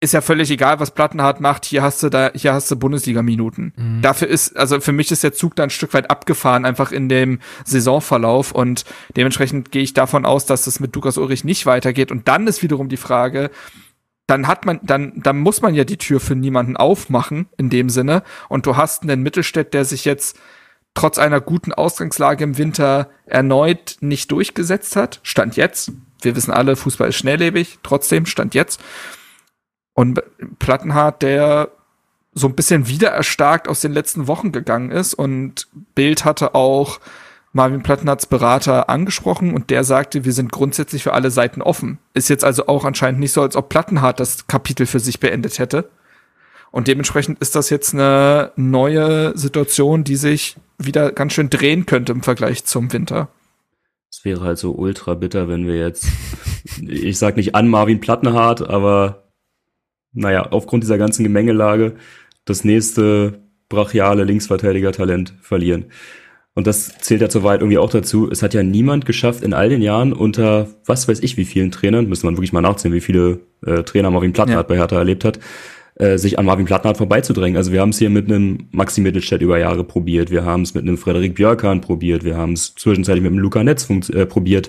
ist 0.00 0.14
ja 0.14 0.20
völlig 0.20 0.50
egal, 0.50 0.78
was 0.78 0.92
Plattenhardt 0.92 1.40
macht, 1.40 1.64
hier 1.64 1.82
hast 1.82 2.02
du 2.02 2.08
da, 2.08 2.30
hier 2.32 2.52
hast 2.52 2.70
du 2.70 2.76
Bundesliga-Minuten. 2.76 3.72
Mhm. 3.76 4.02
Dafür 4.02 4.28
ist, 4.28 4.56
also 4.56 4.80
für 4.80 4.92
mich 4.92 5.10
ist 5.10 5.24
der 5.24 5.32
Zug 5.32 5.56
da 5.56 5.64
ein 5.64 5.70
Stück 5.70 5.92
weit 5.92 6.08
abgefahren, 6.08 6.64
einfach 6.64 6.92
in 6.92 7.08
dem 7.08 7.40
Saisonverlauf 7.64 8.52
und 8.52 8.84
dementsprechend 9.16 9.72
gehe 9.72 9.82
ich 9.82 9.94
davon 9.94 10.24
aus, 10.24 10.46
dass 10.46 10.68
es 10.68 10.78
mit 10.78 10.94
Lukas 10.94 11.18
Ulrich 11.18 11.42
nicht 11.42 11.66
weitergeht 11.66 12.12
und 12.12 12.28
dann 12.28 12.46
ist 12.46 12.62
wiederum 12.62 12.88
die 12.88 12.96
Frage, 12.96 13.50
dann 14.28 14.46
hat 14.46 14.66
man, 14.66 14.78
dann, 14.82 15.14
dann 15.16 15.38
muss 15.38 15.62
man 15.62 15.74
ja 15.74 15.84
die 15.84 15.96
Tür 15.96 16.20
für 16.20 16.36
niemanden 16.36 16.76
aufmachen, 16.76 17.48
in 17.56 17.70
dem 17.70 17.88
Sinne, 17.88 18.22
und 18.48 18.66
du 18.66 18.76
hast 18.76 19.02
einen 19.02 19.22
Mittelstädt, 19.22 19.74
der 19.74 19.84
sich 19.84 20.04
jetzt 20.04 20.38
trotz 20.94 21.18
einer 21.18 21.40
guten 21.40 21.72
Ausgangslage 21.72 22.44
im 22.44 22.58
Winter 22.58 23.08
erneut 23.24 23.96
nicht 24.00 24.30
durchgesetzt 24.30 24.96
hat. 24.96 25.20
Stand 25.22 25.56
jetzt. 25.56 25.92
Wir 26.20 26.36
wissen 26.36 26.52
alle, 26.52 26.76
Fußball 26.76 27.08
ist 27.08 27.16
schnelllebig. 27.16 27.78
Trotzdem, 27.82 28.26
Stand 28.26 28.54
jetzt. 28.54 28.80
Und 29.94 30.20
Plattenhardt, 30.58 31.22
der 31.22 31.70
so 32.34 32.48
ein 32.48 32.54
bisschen 32.54 32.88
wieder 32.88 33.08
erstarkt 33.10 33.68
aus 33.68 33.80
den 33.80 33.92
letzten 33.92 34.26
Wochen 34.26 34.52
gegangen 34.52 34.90
ist. 34.90 35.14
Und 35.14 35.68
Bild 35.94 36.24
hatte 36.24 36.54
auch 36.54 37.00
Marvin 37.52 37.82
Plattenhardts 37.82 38.26
Berater 38.26 38.88
angesprochen 38.88 39.54
und 39.54 39.70
der 39.70 39.84
sagte, 39.84 40.24
wir 40.24 40.32
sind 40.32 40.52
grundsätzlich 40.52 41.02
für 41.02 41.14
alle 41.14 41.30
Seiten 41.30 41.62
offen. 41.62 41.98
Ist 42.14 42.28
jetzt 42.28 42.44
also 42.44 42.66
auch 42.66 42.84
anscheinend 42.84 43.20
nicht 43.20 43.32
so, 43.32 43.42
als 43.42 43.56
ob 43.56 43.68
Plattenhardt 43.68 44.20
das 44.20 44.46
Kapitel 44.46 44.86
für 44.86 45.00
sich 45.00 45.18
beendet 45.20 45.58
hätte. 45.58 45.88
Und 46.70 46.86
dementsprechend 46.86 47.38
ist 47.38 47.56
das 47.56 47.70
jetzt 47.70 47.94
eine 47.94 48.52
neue 48.56 49.36
Situation, 49.36 50.04
die 50.04 50.16
sich 50.16 50.56
wieder 50.78 51.12
ganz 51.12 51.32
schön 51.32 51.48
drehen 51.48 51.86
könnte 51.86 52.12
im 52.12 52.22
Vergleich 52.22 52.64
zum 52.64 52.92
Winter. 52.92 53.28
Es 54.10 54.24
wäre 54.24 54.42
halt 54.42 54.58
so 54.58 54.72
ultra 54.72 55.14
bitter, 55.14 55.48
wenn 55.48 55.66
wir 55.66 55.76
jetzt, 55.76 56.06
ich 56.80 57.18
sag 57.18 57.36
nicht 57.36 57.54
an 57.54 57.68
Marvin 57.68 58.00
Plattenhardt, 58.00 58.68
aber 58.68 59.24
naja, 60.12 60.48
aufgrund 60.50 60.82
dieser 60.82 60.98
ganzen 60.98 61.24
Gemengelage 61.24 61.96
das 62.44 62.64
nächste 62.64 63.42
brachiale 63.68 64.24
Linksverteidiger-Talent 64.24 65.34
verlieren. 65.40 65.86
Und 66.58 66.66
das 66.66 66.88
zählt 66.98 67.20
ja 67.20 67.30
soweit 67.30 67.60
irgendwie 67.60 67.78
auch 67.78 67.88
dazu. 67.88 68.28
Es 68.32 68.42
hat 68.42 68.52
ja 68.52 68.64
niemand 68.64 69.06
geschafft 69.06 69.44
in 69.44 69.54
all 69.54 69.68
den 69.68 69.80
Jahren 69.80 70.12
unter 70.12 70.66
was 70.86 71.06
weiß 71.06 71.20
ich 71.20 71.36
wie 71.36 71.44
vielen 71.44 71.70
Trainern, 71.70 72.08
müsste 72.08 72.26
man 72.26 72.34
wirklich 72.36 72.52
mal 72.52 72.62
nachzählen, 72.62 72.92
wie 72.92 73.00
viele 73.00 73.38
äh, 73.64 73.84
Trainer 73.84 74.10
Marvin 74.10 74.32
Plattenhardt 74.32 74.68
Ja. 74.68 74.74
bei 74.74 74.80
Hertha 74.80 74.96
erlebt 74.98 75.24
hat, 75.24 75.38
äh, 75.94 76.18
sich 76.18 76.36
an 76.36 76.46
Marvin 76.46 76.66
Plattenhardt 76.66 76.96
vorbeizudrängen. 76.98 77.56
Also 77.56 77.70
wir 77.70 77.80
haben 77.80 77.90
es 77.90 78.00
hier 78.00 78.10
mit 78.10 78.26
einem 78.26 78.66
Maxi 78.72 79.00
Mittelstädt 79.00 79.40
über 79.40 79.56
Jahre 79.56 79.84
probiert, 79.84 80.32
wir 80.32 80.44
haben 80.44 80.62
es 80.62 80.74
mit 80.74 80.82
einem 80.82 80.98
Frederik 80.98 81.36
Björkan 81.36 81.80
probiert, 81.80 82.24
wir 82.24 82.36
haben 82.36 82.54
es 82.54 82.74
zwischenzeitlich 82.74 83.22
mit 83.22 83.30
einem 83.30 83.38
Luca 83.38 83.62
Netz 83.62 83.88
äh, 84.10 84.26
probiert. 84.26 84.68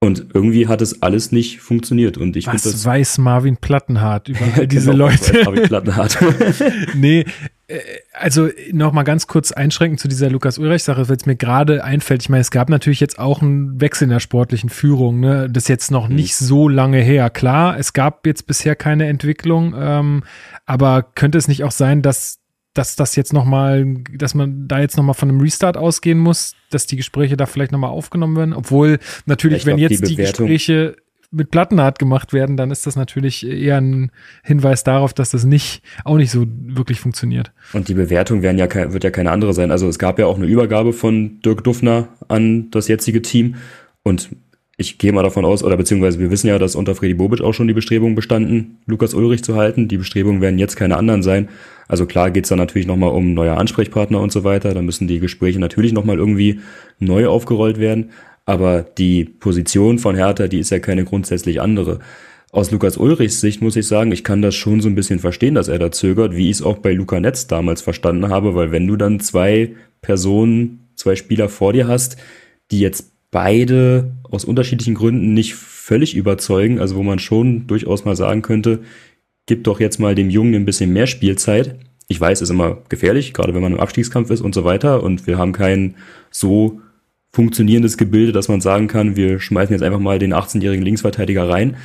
Und 0.00 0.26
irgendwie 0.34 0.68
hat 0.68 0.82
es 0.82 1.00
alles 1.02 1.32
nicht 1.32 1.60
funktioniert. 1.60 2.18
Und 2.18 2.36
ich 2.36 2.46
was 2.46 2.62
das 2.64 2.84
weiß 2.84 3.18
Marvin 3.18 3.56
Plattenhardt 3.56 4.28
über 4.28 4.40
all 4.54 4.66
diese 4.68 4.90
Genau, 4.92 5.06
Leute? 5.08 5.42
Marvin 5.44 5.62
Plattenhardt. 5.64 6.18
nee, 6.94 7.24
also 8.12 8.48
noch 8.72 8.92
mal 8.92 9.04
ganz 9.04 9.26
kurz 9.26 9.52
einschränken 9.52 9.96
zu 9.98 10.06
dieser 10.08 10.28
Lukas 10.30 10.58
Ulreich-Sache, 10.58 11.08
weil 11.08 11.16
es 11.16 11.26
mir 11.26 11.36
gerade 11.36 11.82
einfällt. 11.82 12.22
Ich 12.22 12.28
meine, 12.28 12.42
es 12.42 12.50
gab 12.50 12.68
natürlich 12.68 13.00
jetzt 13.00 13.18
auch 13.18 13.40
einen 13.42 13.80
Wechsel 13.80 14.04
in 14.04 14.10
der 14.10 14.20
sportlichen 14.20 14.68
Führung. 14.70 15.20
Ne? 15.20 15.48
Das 15.50 15.64
ist 15.64 15.68
jetzt 15.68 15.90
noch 15.90 16.08
Mhm. 16.08 16.14
nicht 16.16 16.36
so 16.36 16.68
lange 16.68 16.98
her. 16.98 17.30
Klar, 17.30 17.78
es 17.78 17.92
gab 17.92 18.26
jetzt 18.26 18.46
bisher 18.46 18.76
keine 18.76 19.06
Entwicklung, 19.06 19.74
ähm, 19.78 20.24
aber 20.66 21.02
könnte 21.14 21.38
es 21.38 21.48
nicht 21.48 21.64
auch 21.64 21.72
sein, 21.72 22.02
dass 22.02 22.40
dass 22.76 22.96
das 22.96 23.14
jetzt 23.14 23.32
noch 23.32 23.44
mal, 23.44 23.86
dass 24.16 24.34
man 24.34 24.66
da 24.66 24.80
jetzt 24.80 24.96
noch 24.96 25.04
mal 25.04 25.12
von 25.14 25.28
einem 25.28 25.40
Restart 25.40 25.76
ausgehen 25.76 26.18
muss, 26.18 26.56
dass 26.70 26.86
die 26.86 26.96
Gespräche 26.96 27.36
da 27.36 27.46
vielleicht 27.46 27.70
noch 27.70 27.78
mal 27.78 27.86
aufgenommen 27.86 28.36
werden, 28.36 28.52
obwohl 28.52 28.98
natürlich, 29.26 29.58
Ich 29.58 29.66
wenn 29.66 29.76
glaub, 29.76 29.88
die 29.90 29.94
jetzt 29.94 30.10
die, 30.10 30.16
Bewertung- 30.16 30.46
Gespräche 30.48 30.96
mit 31.34 31.50
Plattenart 31.50 31.98
gemacht 31.98 32.32
werden, 32.32 32.56
dann 32.56 32.70
ist 32.70 32.86
das 32.86 32.96
natürlich 32.96 33.46
eher 33.46 33.80
ein 33.80 34.10
Hinweis 34.42 34.84
darauf, 34.84 35.12
dass 35.12 35.30
das 35.30 35.44
nicht 35.44 35.82
auch 36.04 36.16
nicht 36.16 36.30
so 36.30 36.46
wirklich 36.48 37.00
funktioniert. 37.00 37.52
Und 37.72 37.88
die 37.88 37.94
Bewertung 37.94 38.42
werden 38.42 38.58
ja 38.58 38.92
wird 38.92 39.04
ja 39.04 39.10
keine 39.10 39.30
andere 39.30 39.52
sein. 39.52 39.70
Also 39.70 39.88
es 39.88 39.98
gab 39.98 40.18
ja 40.18 40.26
auch 40.26 40.36
eine 40.36 40.46
Übergabe 40.46 40.92
von 40.92 41.40
Dirk 41.40 41.64
Duffner 41.64 42.08
an 42.28 42.70
das 42.70 42.88
jetzige 42.88 43.22
Team. 43.22 43.56
Und 44.02 44.30
ich 44.76 44.98
gehe 44.98 45.12
mal 45.12 45.22
davon 45.22 45.44
aus, 45.44 45.62
oder 45.62 45.76
beziehungsweise 45.76 46.18
wir 46.18 46.30
wissen 46.30 46.48
ja, 46.48 46.58
dass 46.58 46.74
unter 46.74 46.94
Freddy 46.94 47.14
Bobic 47.14 47.40
auch 47.40 47.52
schon 47.52 47.68
die 47.68 47.74
Bestrebungen 47.74 48.16
bestanden, 48.16 48.78
Lukas 48.86 49.14
Ulrich 49.14 49.44
zu 49.44 49.54
halten. 49.54 49.86
Die 49.86 49.98
Bestrebungen 49.98 50.40
werden 50.40 50.58
jetzt 50.58 50.76
keine 50.76 50.96
anderen 50.96 51.22
sein. 51.22 51.48
Also 51.86 52.06
klar 52.06 52.30
geht's 52.30 52.48
dann 52.48 52.58
natürlich 52.58 52.86
nochmal 52.86 53.10
um 53.10 53.34
neue 53.34 53.56
Ansprechpartner 53.56 54.20
und 54.20 54.32
so 54.32 54.42
weiter. 54.42 54.74
Da 54.74 54.82
müssen 54.82 55.06
die 55.06 55.20
Gespräche 55.20 55.60
natürlich 55.60 55.92
nochmal 55.92 56.18
irgendwie 56.18 56.60
neu 56.98 57.28
aufgerollt 57.28 57.78
werden. 57.78 58.10
Aber 58.46 58.82
die 58.82 59.24
Position 59.24 59.98
von 59.98 60.16
Hertha, 60.16 60.48
die 60.48 60.58
ist 60.58 60.70
ja 60.70 60.78
keine 60.78 61.04
grundsätzlich 61.04 61.60
andere. 61.60 62.00
Aus 62.52 62.70
Lukas 62.70 62.96
Ulrichs 62.96 63.40
Sicht 63.40 63.62
muss 63.62 63.74
ich 63.74 63.86
sagen, 63.86 64.12
ich 64.12 64.22
kann 64.22 64.42
das 64.42 64.54
schon 64.54 64.80
so 64.80 64.88
ein 64.88 64.94
bisschen 64.94 65.18
verstehen, 65.18 65.54
dass 65.54 65.68
er 65.68 65.78
da 65.78 65.90
zögert, 65.90 66.36
wie 66.36 66.50
ich 66.50 66.58
es 66.58 66.62
auch 66.62 66.78
bei 66.78 66.92
Luca 66.92 67.18
Netz 67.18 67.46
damals 67.46 67.82
verstanden 67.82 68.28
habe, 68.28 68.54
weil 68.54 68.70
wenn 68.70 68.86
du 68.86 68.96
dann 68.96 69.18
zwei 69.18 69.74
Personen, 70.02 70.88
zwei 70.94 71.16
Spieler 71.16 71.48
vor 71.48 71.72
dir 71.72 71.88
hast, 71.88 72.16
die 72.70 72.78
jetzt 72.78 73.10
beide 73.32 74.12
aus 74.22 74.44
unterschiedlichen 74.44 74.94
Gründen 74.94 75.34
nicht 75.34 75.56
völlig 75.56 76.14
überzeugen, 76.14 76.78
also 76.78 76.94
wo 76.94 77.02
man 77.02 77.18
schon 77.18 77.66
durchaus 77.66 78.04
mal 78.04 78.14
sagen 78.14 78.42
könnte, 78.42 78.82
gib 79.46 79.64
doch 79.64 79.80
jetzt 79.80 79.98
mal 79.98 80.14
dem 80.14 80.30
Jungen 80.30 80.54
ein 80.54 80.64
bisschen 80.64 80.92
mehr 80.92 81.08
Spielzeit. 81.08 81.76
Ich 82.06 82.20
weiß, 82.20 82.40
ist 82.40 82.50
immer 82.50 82.78
gefährlich, 82.88 83.34
gerade 83.34 83.54
wenn 83.54 83.62
man 83.62 83.72
im 83.72 83.80
Abstiegskampf 83.80 84.30
ist 84.30 84.42
und 84.42 84.54
so 84.54 84.64
weiter 84.64 85.02
und 85.02 85.26
wir 85.26 85.38
haben 85.38 85.52
kein 85.52 85.96
so 86.30 86.80
funktionierendes 87.34 87.98
Gebilde, 87.98 88.30
dass 88.32 88.48
man 88.48 88.60
sagen 88.60 88.86
kann, 88.86 89.16
wir 89.16 89.40
schmeißen 89.40 89.72
jetzt 89.74 89.82
einfach 89.82 89.98
mal 89.98 90.18
den 90.20 90.32
18-jährigen 90.32 90.84
Linksverteidiger 90.84 91.48
rein. 91.48 91.76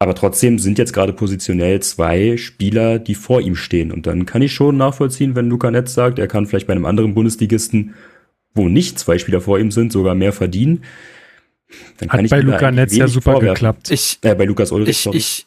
Aber 0.00 0.14
trotzdem 0.14 0.58
sind 0.58 0.76
jetzt 0.76 0.92
gerade 0.92 1.12
positionell 1.14 1.80
zwei 1.80 2.36
Spieler, 2.36 2.98
die 2.98 3.14
vor 3.14 3.40
ihm 3.40 3.54
stehen. 3.56 3.92
Und 3.92 4.06
dann 4.06 4.26
kann 4.26 4.42
ich 4.42 4.52
schon 4.52 4.76
nachvollziehen, 4.76 5.34
wenn 5.36 5.48
Luca 5.48 5.70
Netz 5.70 5.94
sagt, 5.94 6.18
er 6.18 6.26
kann 6.26 6.46
vielleicht 6.46 6.66
bei 6.66 6.72
einem 6.74 6.84
anderen 6.84 7.14
Bundesligisten, 7.14 7.94
wo 8.54 8.68
nicht 8.68 8.98
zwei 8.98 9.18
Spieler 9.18 9.40
vor 9.40 9.58
ihm 9.58 9.70
sind, 9.70 9.92
sogar 9.92 10.14
mehr 10.14 10.32
verdienen. 10.32 10.82
Dann 11.98 12.08
Hat 12.10 12.16
kann 12.16 12.24
ich 12.26 12.30
bei 12.30 12.40
Luca 12.40 12.70
Netz 12.70 12.94
ja 12.94 13.06
super 13.08 13.32
vorwerfen. 13.32 13.54
geklappt. 13.54 13.90
Ich, 13.90 14.18
Äh, 14.22 14.34
bei 14.34 14.44
Lukas 14.44 14.70
Ulrich, 14.72 14.90
ich, 14.90 14.98
sorry. 15.02 15.16
ich, 15.16 15.46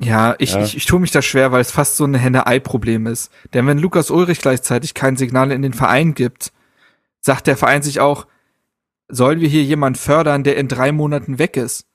ja, 0.00 0.34
ich, 0.38 0.52
Ja. 0.52 0.64
ich, 0.64 0.76
ich 0.76 0.86
tue 0.86 0.98
mich 1.00 1.10
da 1.12 1.22
schwer, 1.22 1.52
weil 1.52 1.60
es 1.60 1.70
fast 1.70 1.96
so 1.96 2.04
ein 2.04 2.14
Henne-Ei-Problem 2.14 3.06
ist. 3.06 3.30
Denn 3.52 3.66
wenn 3.66 3.78
Lukas 3.78 4.10
Ulrich 4.10 4.40
gleichzeitig 4.40 4.94
kein 4.94 5.16
Signal 5.16 5.52
in 5.52 5.62
den 5.62 5.72
Verein 5.74 6.14
gibt, 6.14 6.52
sagt 7.24 7.46
der 7.46 7.56
Verein 7.56 7.82
sich 7.82 8.00
auch, 8.00 8.26
sollen 9.08 9.40
wir 9.40 9.48
hier 9.48 9.62
jemanden 9.62 9.98
fördern, 9.98 10.44
der 10.44 10.56
in 10.56 10.68
drei 10.68 10.92
Monaten 10.92 11.38
weg 11.38 11.56
ist? 11.56 11.86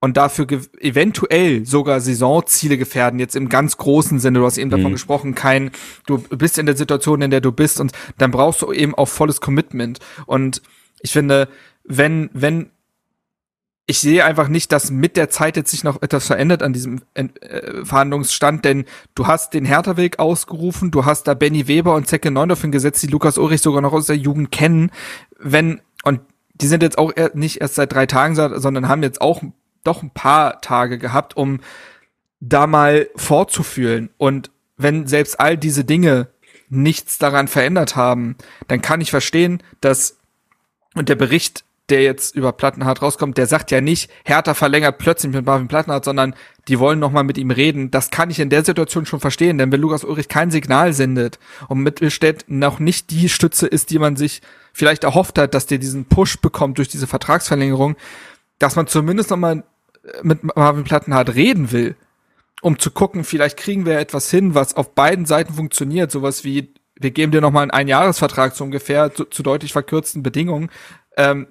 Und 0.00 0.18
dafür 0.18 0.46
eventuell 0.80 1.64
sogar 1.64 1.98
Saisonziele 1.98 2.76
gefährden, 2.76 3.18
jetzt 3.18 3.36
im 3.36 3.48
ganz 3.48 3.78
großen 3.78 4.20
Sinne. 4.20 4.40
Du 4.40 4.44
hast 4.44 4.58
eben 4.58 4.68
mhm. 4.68 4.76
davon 4.76 4.92
gesprochen, 4.92 5.34
kein, 5.34 5.70
du 6.06 6.18
bist 6.18 6.58
in 6.58 6.66
der 6.66 6.76
Situation, 6.76 7.22
in 7.22 7.30
der 7.30 7.40
du 7.40 7.52
bist 7.52 7.80
und 7.80 7.92
dann 8.18 8.30
brauchst 8.30 8.60
du 8.60 8.70
eben 8.72 8.94
auch 8.94 9.08
volles 9.08 9.40
Commitment. 9.40 10.00
Und 10.26 10.60
ich 11.00 11.12
finde, 11.12 11.48
wenn, 11.84 12.28
wenn 12.34 12.70
ich 13.86 14.00
sehe 14.00 14.24
einfach 14.24 14.48
nicht, 14.48 14.72
dass 14.72 14.90
mit 14.90 15.16
der 15.16 15.28
Zeit 15.28 15.56
jetzt 15.56 15.70
sich 15.70 15.84
noch 15.84 16.00
etwas 16.00 16.26
verändert 16.26 16.62
an 16.62 16.72
diesem 16.72 17.02
äh, 17.12 17.28
Verhandlungsstand, 17.84 18.64
denn 18.64 18.86
du 19.14 19.26
hast 19.26 19.52
den 19.52 19.66
Hertha-Weg 19.66 20.18
ausgerufen, 20.18 20.90
du 20.90 21.04
hast 21.04 21.24
da 21.24 21.34
Benny 21.34 21.68
Weber 21.68 21.94
und 21.94 22.06
Zecke 22.06 22.30
Neundorf 22.30 22.62
hingesetzt, 22.62 23.02
die 23.02 23.08
Lukas 23.08 23.36
Ulrich 23.36 23.60
sogar 23.60 23.82
noch 23.82 23.92
aus 23.92 24.06
der 24.06 24.16
Jugend 24.16 24.50
kennen. 24.50 24.90
Wenn, 25.38 25.82
und 26.02 26.20
die 26.54 26.66
sind 26.66 26.82
jetzt 26.82 26.96
auch 26.96 27.12
nicht 27.34 27.60
erst 27.60 27.74
seit 27.74 27.92
drei 27.92 28.06
Tagen, 28.06 28.36
sondern 28.36 28.88
haben 28.88 29.02
jetzt 29.02 29.20
auch 29.20 29.42
doch 29.82 30.02
ein 30.02 30.10
paar 30.10 30.62
Tage 30.62 30.98
gehabt, 30.98 31.36
um 31.36 31.60
da 32.40 32.66
mal 32.66 33.08
fortzufühlen. 33.16 34.08
Und 34.16 34.50
wenn 34.76 35.06
selbst 35.06 35.38
all 35.38 35.58
diese 35.58 35.84
Dinge 35.84 36.28
nichts 36.70 37.18
daran 37.18 37.48
verändert 37.48 37.96
haben, 37.96 38.36
dann 38.68 38.80
kann 38.80 39.02
ich 39.02 39.10
verstehen, 39.10 39.62
dass, 39.80 40.16
und 40.94 41.08
der 41.08 41.16
Bericht 41.16 41.64
der 41.90 42.02
jetzt 42.02 42.34
über 42.34 42.52
Plattenhardt 42.52 43.02
rauskommt, 43.02 43.36
der 43.36 43.46
sagt 43.46 43.70
ja 43.70 43.80
nicht, 43.80 44.10
Hertha 44.24 44.54
verlängert 44.54 44.98
plötzlich 44.98 45.32
mit 45.32 45.44
Marvin 45.44 45.68
Plattenhardt, 45.68 46.04
sondern 46.04 46.34
die 46.66 46.78
wollen 46.78 46.98
noch 46.98 47.10
mal 47.10 47.24
mit 47.24 47.36
ihm 47.36 47.50
reden. 47.50 47.90
Das 47.90 48.10
kann 48.10 48.30
ich 48.30 48.40
in 48.40 48.48
der 48.48 48.64
Situation 48.64 49.04
schon 49.04 49.20
verstehen, 49.20 49.58
denn 49.58 49.70
wenn 49.70 49.80
Lukas 49.80 50.04
Ulrich 50.04 50.28
kein 50.28 50.50
Signal 50.50 50.94
sendet 50.94 51.38
und 51.68 51.80
Mittelstädt 51.80 52.46
noch 52.48 52.78
nicht 52.78 53.10
die 53.10 53.28
Stütze 53.28 53.66
ist, 53.66 53.90
die 53.90 53.98
man 53.98 54.16
sich 54.16 54.40
vielleicht 54.72 55.04
erhofft 55.04 55.38
hat, 55.38 55.52
dass 55.54 55.66
der 55.66 55.78
diesen 55.78 56.06
Push 56.06 56.38
bekommt 56.38 56.78
durch 56.78 56.88
diese 56.88 57.06
Vertragsverlängerung, 57.06 57.96
dass 58.58 58.76
man 58.76 58.86
zumindest 58.86 59.30
noch 59.30 59.36
mal 59.36 59.62
mit 60.22 60.42
Marvin 60.56 60.84
Plattenhardt 60.84 61.34
reden 61.34 61.70
will, 61.70 61.96
um 62.62 62.78
zu 62.78 62.90
gucken, 62.90 63.24
vielleicht 63.24 63.58
kriegen 63.58 63.84
wir 63.84 63.98
etwas 63.98 64.30
hin, 64.30 64.54
was 64.54 64.74
auf 64.74 64.94
beiden 64.94 65.26
Seiten 65.26 65.52
funktioniert, 65.52 66.10
sowas 66.10 66.44
wie 66.44 66.72
wir 66.96 67.10
geben 67.10 67.32
dir 67.32 67.40
noch 67.40 67.50
mal 67.50 67.62
einen 67.62 67.70
Einjahresvertrag 67.72 68.54
so 68.54 68.64
ungefähr 68.64 69.12
zu, 69.12 69.24
zu 69.24 69.42
deutlich 69.42 69.72
verkürzten 69.72 70.22
Bedingungen. 70.22 70.70
Ähm, 71.16 71.48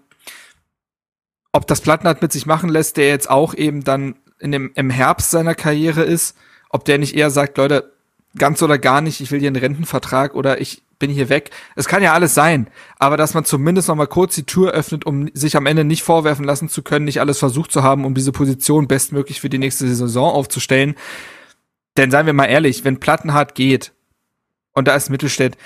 ob 1.53 1.67
das 1.67 1.81
Plattenhardt 1.81 2.21
mit 2.21 2.31
sich 2.31 2.45
machen 2.45 2.69
lässt, 2.69 2.97
der 2.97 3.07
jetzt 3.07 3.29
auch 3.29 3.53
eben 3.53 3.83
dann 3.83 4.15
in 4.39 4.51
dem, 4.51 4.71
im 4.75 4.89
Herbst 4.89 5.31
seiner 5.31 5.55
Karriere 5.55 6.03
ist, 6.03 6.35
ob 6.69 6.83
der 6.85 6.97
nicht 6.97 7.15
eher 7.15 7.29
sagt, 7.29 7.57
Leute, 7.57 7.93
ganz 8.37 8.61
oder 8.61 8.77
gar 8.79 9.01
nicht, 9.01 9.21
ich 9.21 9.31
will 9.31 9.39
hier 9.39 9.47
einen 9.47 9.55
Rentenvertrag 9.55 10.35
oder 10.35 10.59
ich 10.59 10.83
bin 10.97 11.11
hier 11.11 11.29
weg. 11.29 11.51
Es 11.75 11.87
kann 11.87 12.01
ja 12.01 12.13
alles 12.13 12.33
sein, 12.33 12.67
aber 12.97 13.17
dass 13.17 13.33
man 13.35 13.45
zumindest 13.45 13.87
noch 13.87 13.95
mal 13.95 14.07
kurz 14.07 14.35
die 14.35 14.45
Tür 14.45 14.71
öffnet, 14.71 15.05
um 15.05 15.29
sich 15.33 15.55
am 15.55 15.65
Ende 15.65 15.83
nicht 15.83 16.01
vorwerfen 16.01 16.45
lassen 16.45 16.69
zu 16.69 16.81
können, 16.81 17.05
nicht 17.05 17.19
alles 17.19 17.39
versucht 17.39 17.71
zu 17.71 17.83
haben, 17.83 18.05
um 18.05 18.15
diese 18.15 18.31
Position 18.31 18.87
bestmöglich 18.87 19.39
für 19.39 19.49
die 19.49 19.59
nächste 19.59 19.87
Saison 19.87 20.33
aufzustellen. 20.33 20.95
Denn 21.97 22.09
seien 22.09 22.25
wir 22.25 22.33
mal 22.33 22.45
ehrlich, 22.45 22.83
wenn 22.83 22.99
Plattenhardt 22.99 23.53
geht 23.53 23.91
und 24.73 24.87
da 24.87 24.95
ist 24.95 25.09
Mittelstädt, 25.09 25.57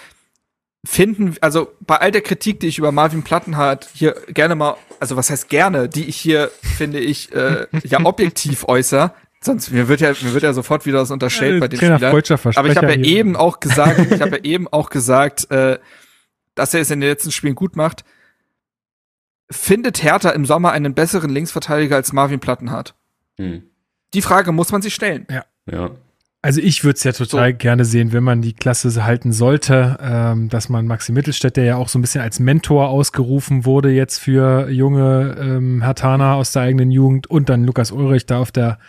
finden, 0.86 1.36
also 1.41 1.73
bei 1.82 1.97
all 1.97 2.11
der 2.11 2.21
Kritik, 2.21 2.59
die 2.59 2.67
ich 2.67 2.78
über 2.78 2.91
Marvin 2.91 3.23
Plattenhardt 3.23 3.89
hier 3.93 4.15
gerne 4.30 4.55
mal, 4.55 4.78
also 4.99 5.15
was 5.15 5.30
heißt 5.30 5.49
gerne, 5.49 5.89
die 5.89 6.05
ich 6.05 6.17
hier, 6.17 6.51
finde 6.61 6.99
ich, 6.99 7.34
äh, 7.34 7.67
ja 7.84 8.03
objektiv 8.03 8.65
äußere, 8.67 9.11
sonst 9.41 9.71
mir 9.71 9.88
wird 9.88 10.01
ja 10.01 10.09
mir 10.09 10.34
wird 10.34 10.43
ja 10.43 10.53
sofort 10.53 10.86
wieder 10.86 10.99
was 10.99 11.11
unterstellt 11.11 11.55
ja, 11.55 11.59
bei 11.59 11.67
den 11.67 11.78
Spielern. 11.78 12.03
Aber 12.55 12.69
ich 12.69 12.78
habe 12.78 12.93
ja 12.93 13.03
eben 13.03 13.36
auch 13.36 13.59
gesagt, 13.59 13.99
ich 14.11 14.21
habe 14.21 14.38
ja 14.38 14.43
eben 14.43 14.67
auch 14.67 14.89
gesagt, 14.89 15.49
äh, 15.51 15.80
dass 16.55 16.73
er 16.73 16.82
es 16.82 16.91
in 16.91 17.01
den 17.01 17.09
letzten 17.09 17.32
Spielen 17.32 17.55
gut 17.55 17.75
macht. 17.75 18.03
Findet 19.49 20.03
Hertha 20.03 20.32
im 20.32 20.45
Sommer 20.45 20.71
einen 20.71 20.93
besseren 20.93 21.30
Linksverteidiger 21.30 21.95
als 21.95 22.11
Marvin 22.11 22.39
Plattenhardt? 22.39 22.95
Hm. 23.38 23.63
Die 24.13 24.21
Frage 24.21 24.51
muss 24.51 24.71
man 24.71 24.82
sich 24.82 24.93
stellen. 24.93 25.25
Ja. 25.30 25.45
Ja. 25.71 25.91
Also 26.47 26.61
ich 26.61 26.85
würde 26.85 26.95
es 26.95 27.03
ja 27.03 27.11
total 27.11 27.51
so. 27.51 27.57
gerne 27.57 27.83
sehen, 27.83 28.13
wenn 28.13 28.23
man 28.23 28.41
die 28.41 28.53
Klasse 28.53 29.03
halten 29.03 29.33
sollte, 29.33 29.97
ähm, 30.01 30.47
dass 30.47 30.69
man 30.69 30.87
Maxi 30.87 31.11
Mittelstädt, 31.11 31.57
der 31.57 31.65
ja 31.65 31.75
auch 31.75 31.89
so 31.89 31.99
ein 31.99 32.01
bisschen 32.01 32.21
als 32.21 32.39
Mentor 32.39 32.87
ausgerufen 32.87 33.65
wurde 33.65 33.91
jetzt 33.91 34.19
für 34.19 34.69
junge 34.69 35.35
ähm, 35.37 35.81
Hertaner 35.81 36.35
aus 36.35 36.53
der 36.53 36.61
eigenen 36.61 36.89
Jugend 36.89 37.27
und 37.27 37.49
dann 37.49 37.65
Lukas 37.65 37.91
Ulrich 37.91 38.27
da 38.27 38.39
auf 38.39 38.53
der 38.53 38.79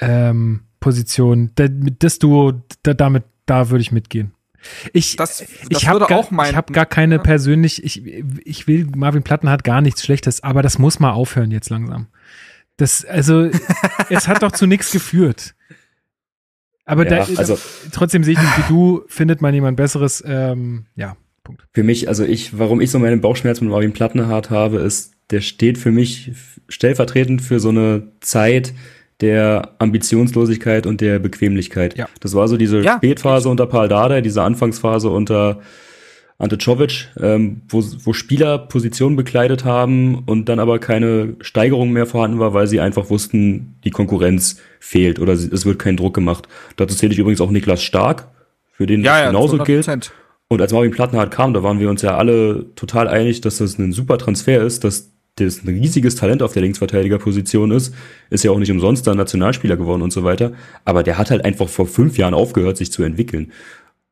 ähm, 0.00 0.62
Position. 0.80 1.52
Das 1.54 2.18
Duo, 2.18 2.54
da, 2.82 2.92
damit, 2.92 3.22
da 3.46 3.70
würde 3.70 3.82
ich 3.82 3.92
mitgehen. 3.92 4.32
Ich, 4.92 5.14
das, 5.14 5.38
das 5.38 5.48
ich 5.68 5.86
habe 5.86 6.04
gar, 6.06 6.28
ich 6.28 6.56
hab 6.56 6.72
gar 6.72 6.86
keine 6.86 7.14
ja. 7.14 7.22
persönlich, 7.22 7.84
ich, 7.84 8.04
ich 8.44 8.66
will, 8.66 8.88
Marvin 8.96 9.22
Platten 9.22 9.48
hat 9.48 9.62
gar 9.62 9.80
nichts 9.80 10.02
Schlechtes, 10.02 10.42
aber 10.42 10.60
das 10.60 10.80
muss 10.80 10.98
mal 10.98 11.12
aufhören 11.12 11.52
jetzt 11.52 11.70
langsam. 11.70 12.08
Das, 12.78 13.04
also, 13.04 13.48
es 14.10 14.26
hat 14.26 14.42
doch 14.42 14.50
zu 14.50 14.66
nichts 14.66 14.90
geführt. 14.90 15.54
Aber 16.86 17.04
ja, 17.04 17.24
da, 17.24 17.34
also, 17.36 17.58
trotzdem 17.92 18.24
sehe 18.24 18.34
ich 18.34 18.40
nicht, 18.40 18.58
wie 18.58 18.72
du, 18.72 19.02
findet 19.08 19.42
man 19.42 19.52
jemand 19.52 19.76
Besseres, 19.76 20.22
ähm, 20.26 20.86
ja, 20.94 21.16
Punkt. 21.42 21.62
Für 21.72 21.82
mich, 21.82 22.08
also 22.08 22.24
ich, 22.24 22.58
warum 22.58 22.80
ich 22.80 22.90
so 22.90 22.98
meinen 22.98 23.20
Bauchschmerz 23.20 23.60
mit 23.60 23.70
Marvin 23.70 23.92
Plattenhardt 23.92 24.50
habe, 24.50 24.78
ist, 24.78 25.14
der 25.30 25.40
steht 25.40 25.78
für 25.78 25.90
mich 25.90 26.32
stellvertretend 26.68 27.42
für 27.42 27.60
so 27.60 27.68
eine 27.68 28.08
Zeit 28.20 28.72
der 29.20 29.74
Ambitionslosigkeit 29.78 30.86
und 30.86 31.00
der 31.00 31.18
Bequemlichkeit. 31.18 31.96
Ja. 31.96 32.08
Das 32.20 32.34
war 32.34 32.48
so 32.48 32.56
diese 32.56 32.82
ja. 32.82 32.96
Spätphase 32.96 33.48
unter 33.48 33.66
Paul 33.66 33.88
Dardai, 33.88 34.20
diese 34.20 34.42
Anfangsphase 34.42 35.08
unter 35.08 35.60
Ante 36.38 36.58
Czovic, 36.58 37.08
ähm, 37.18 37.62
wo, 37.68 37.82
wo 38.04 38.12
Spieler 38.12 38.58
Positionen 38.58 39.16
bekleidet 39.16 39.64
haben 39.64 40.22
und 40.26 40.48
dann 40.50 40.58
aber 40.58 40.78
keine 40.78 41.34
Steigerung 41.40 41.92
mehr 41.92 42.04
vorhanden 42.04 42.38
war, 42.38 42.52
weil 42.52 42.66
sie 42.66 42.80
einfach 42.80 43.08
wussten, 43.08 43.76
die 43.84 43.90
Konkurrenz 43.90 44.60
fehlt 44.78 45.18
oder 45.18 45.32
es 45.32 45.64
wird 45.64 45.78
kein 45.78 45.96
Druck 45.96 46.14
gemacht. 46.14 46.46
Dazu 46.76 46.94
zähle 46.94 47.12
ich 47.12 47.18
übrigens 47.18 47.40
auch 47.40 47.50
Niklas 47.50 47.82
Stark, 47.82 48.28
für 48.72 48.86
den 48.86 49.02
ja, 49.02 49.22
das 49.22 49.28
genauso 49.28 49.58
gilt. 49.58 50.12
Und 50.48 50.60
als 50.60 50.72
Marvin 50.72 50.92
Plattenhardt 50.92 51.30
kam, 51.30 51.54
da 51.54 51.62
waren 51.62 51.80
wir 51.80 51.88
uns 51.88 52.02
ja 52.02 52.16
alle 52.16 52.66
total 52.76 53.08
einig, 53.08 53.40
dass 53.40 53.58
das 53.58 53.78
ein 53.78 53.92
super 53.92 54.18
Transfer 54.18 54.60
ist, 54.60 54.84
dass 54.84 55.10
das 55.36 55.64
ein 55.64 55.68
riesiges 55.68 56.16
Talent 56.16 56.42
auf 56.42 56.52
der 56.52 56.62
Linksverteidigerposition 56.62 57.70
ist, 57.70 57.94
ist 58.30 58.44
ja 58.44 58.50
auch 58.50 58.58
nicht 58.58 58.70
umsonst 58.70 59.06
dann 59.06 59.16
Nationalspieler 59.16 59.76
geworden 59.76 60.02
und 60.02 60.12
so 60.12 60.24
weiter. 60.24 60.52
Aber 60.84 61.02
der 61.02 61.18
hat 61.18 61.30
halt 61.30 61.44
einfach 61.44 61.68
vor 61.68 61.86
fünf 61.86 62.16
Jahren 62.16 62.32
aufgehört, 62.32 62.76
sich 62.76 62.90
zu 62.90 63.02
entwickeln. 63.02 63.52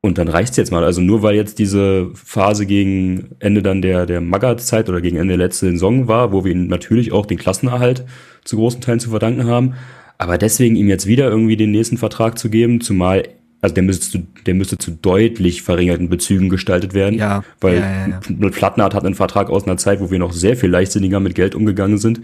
Und 0.04 0.18
dann 0.18 0.28
reicht's 0.28 0.58
jetzt 0.58 0.70
mal. 0.70 0.84
Also 0.84 1.00
nur 1.00 1.22
weil 1.22 1.34
jetzt 1.34 1.58
diese 1.58 2.10
Phase 2.12 2.66
gegen 2.66 3.30
Ende 3.38 3.62
dann 3.62 3.80
der, 3.80 4.04
der 4.04 4.20
Magath-Zeit 4.20 4.90
oder 4.90 5.00
gegen 5.00 5.16
Ende 5.16 5.38
der 5.38 5.46
letzten 5.46 5.70
Saison 5.70 6.08
war, 6.08 6.30
wo 6.30 6.44
wir 6.44 6.52
ihm 6.52 6.66
natürlich 6.66 7.10
auch 7.10 7.24
den 7.24 7.38
Klassenerhalt 7.38 8.04
zu 8.44 8.56
großen 8.56 8.82
Teilen 8.82 9.00
zu 9.00 9.08
verdanken 9.08 9.46
haben. 9.46 9.76
Aber 10.18 10.36
deswegen 10.36 10.76
ihm 10.76 10.90
jetzt 10.90 11.06
wieder 11.06 11.30
irgendwie 11.30 11.56
den 11.56 11.70
nächsten 11.70 11.96
Vertrag 11.96 12.38
zu 12.38 12.50
geben, 12.50 12.82
zumal 12.82 13.22
also 13.62 13.76
der 13.76 13.82
müsste 13.82 14.10
zu, 14.10 14.26
der 14.44 14.52
müsste 14.52 14.76
zu 14.76 14.90
deutlich 14.90 15.62
verringerten 15.62 16.10
Bezügen 16.10 16.50
gestaltet 16.50 16.92
werden. 16.92 17.18
Ja. 17.18 17.42
Weil 17.62 17.78
ja, 17.78 18.08
ja. 18.08 18.50
Plattenhardt 18.50 18.92
hat 18.92 19.06
einen 19.06 19.14
Vertrag 19.14 19.48
aus 19.48 19.64
einer 19.64 19.78
Zeit, 19.78 20.00
wo 20.00 20.10
wir 20.10 20.18
noch 20.18 20.34
sehr 20.34 20.58
viel 20.58 20.68
leichtsinniger 20.68 21.18
mit 21.18 21.34
Geld 21.34 21.54
umgegangen 21.54 21.96
sind. 21.96 22.20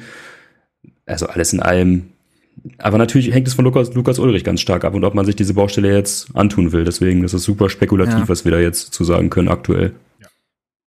Also 1.07 1.29
alles 1.29 1.55
in 1.55 1.61
allem 1.61 2.11
aber 2.79 2.99
natürlich 2.99 3.33
hängt 3.33 3.49
es 3.49 3.55
von 3.55 3.65
Lukas, 3.65 3.95
Lukas 3.95 4.19
Ulrich 4.19 4.45
ganz 4.45 4.61
stark 4.61 4.85
ab 4.85 4.95
und 4.95 5.05
ob 5.05 5.15
man 5.15 5.25
sich 5.25 5.37
diese 5.37 5.55
Baustelle 5.55 5.95
jetzt 5.95 6.35
antun 6.35 6.73
will. 6.73 6.85
Deswegen 6.85 7.25
ist 7.25 7.33
es 7.33 7.45
super 7.45 7.71
spekulativ, 7.71 8.15
ja. 8.15 8.29
was 8.29 8.45
wir 8.45 8.53
da 8.53 8.59
jetzt 8.59 8.93
zu 8.93 9.05
sagen 9.05 9.31
können 9.31 9.49
aktuell. 9.49 9.95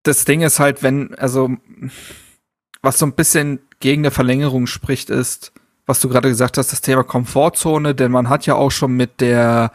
Das 0.02 0.24
Ding 0.24 0.42
ist 0.42 0.58
halt, 0.58 0.82
wenn, 0.82 1.14
also, 1.14 1.50
was 2.82 2.98
so 2.98 3.06
ein 3.06 3.12
bisschen 3.12 3.60
gegen 3.80 4.02
eine 4.02 4.10
Verlängerung 4.10 4.66
spricht, 4.66 5.10
ist, 5.10 5.52
was 5.86 6.00
du 6.00 6.08
gerade 6.08 6.28
gesagt 6.28 6.58
hast, 6.58 6.72
das 6.72 6.80
Thema 6.80 7.04
Komfortzone, 7.04 7.94
denn 7.94 8.12
man 8.12 8.28
hat 8.28 8.46
ja 8.46 8.54
auch 8.54 8.70
schon 8.70 8.92
mit 8.92 9.20
der 9.20 9.72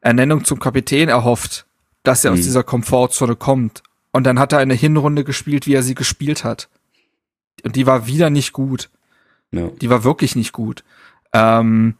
Ernennung 0.00 0.44
zum 0.44 0.58
Kapitän 0.58 1.08
erhofft, 1.08 1.66
dass 2.02 2.24
er 2.24 2.32
mhm. 2.32 2.38
aus 2.38 2.44
dieser 2.44 2.62
Komfortzone 2.62 3.36
kommt. 3.36 3.82
Und 4.12 4.24
dann 4.24 4.38
hat 4.38 4.52
er 4.52 4.58
eine 4.58 4.74
Hinrunde 4.74 5.24
gespielt, 5.24 5.66
wie 5.66 5.74
er 5.74 5.82
sie 5.82 5.94
gespielt 5.94 6.44
hat. 6.44 6.68
Und 7.64 7.76
die 7.76 7.86
war 7.86 8.06
wieder 8.06 8.30
nicht 8.30 8.52
gut. 8.52 8.88
Ja. 9.50 9.68
Die 9.80 9.90
war 9.90 10.04
wirklich 10.04 10.36
nicht 10.36 10.52
gut. 10.52 10.84
Ähm, 11.32 11.96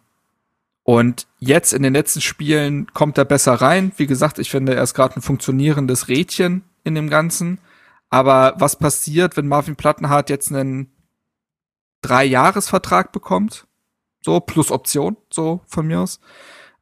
und 0.83 1.27
jetzt 1.39 1.75
in 1.75 1.83
den 1.83 1.93
letzten 1.93 2.23
Spielen 2.23 2.87
kommt 2.95 3.19
er 3.19 3.27
besser 3.27 3.55
rein. 3.55 3.93
Wie 3.97 4.07
gesagt, 4.07 4.39
ich 4.39 4.51
finde, 4.51 4.75
er 4.75 4.83
ist 4.83 4.95
gerade 4.95 5.17
ein 5.17 5.23
funktionierendes 5.23 6.09
Rädchen 6.09 6.65
in 6.85 6.95
dem 6.95 7.11
Ganzen. 7.11 7.59
Aber 8.11 8.55
was 8.57 8.77
passiert, 8.77 9.37
wenn 9.37 9.49
Marvin 9.49 9.77
Plattenhardt 9.77 10.31
jetzt 10.31 10.51
einen 10.51 10.91
Drei-Jahres-Vertrag 12.01 13.13
bekommt? 13.13 13.67
So, 14.23 14.41
plus 14.41 14.71
Option, 14.71 15.17
so 15.31 15.61
von 15.67 15.87
mir 15.87 16.01
aus. 16.01 16.21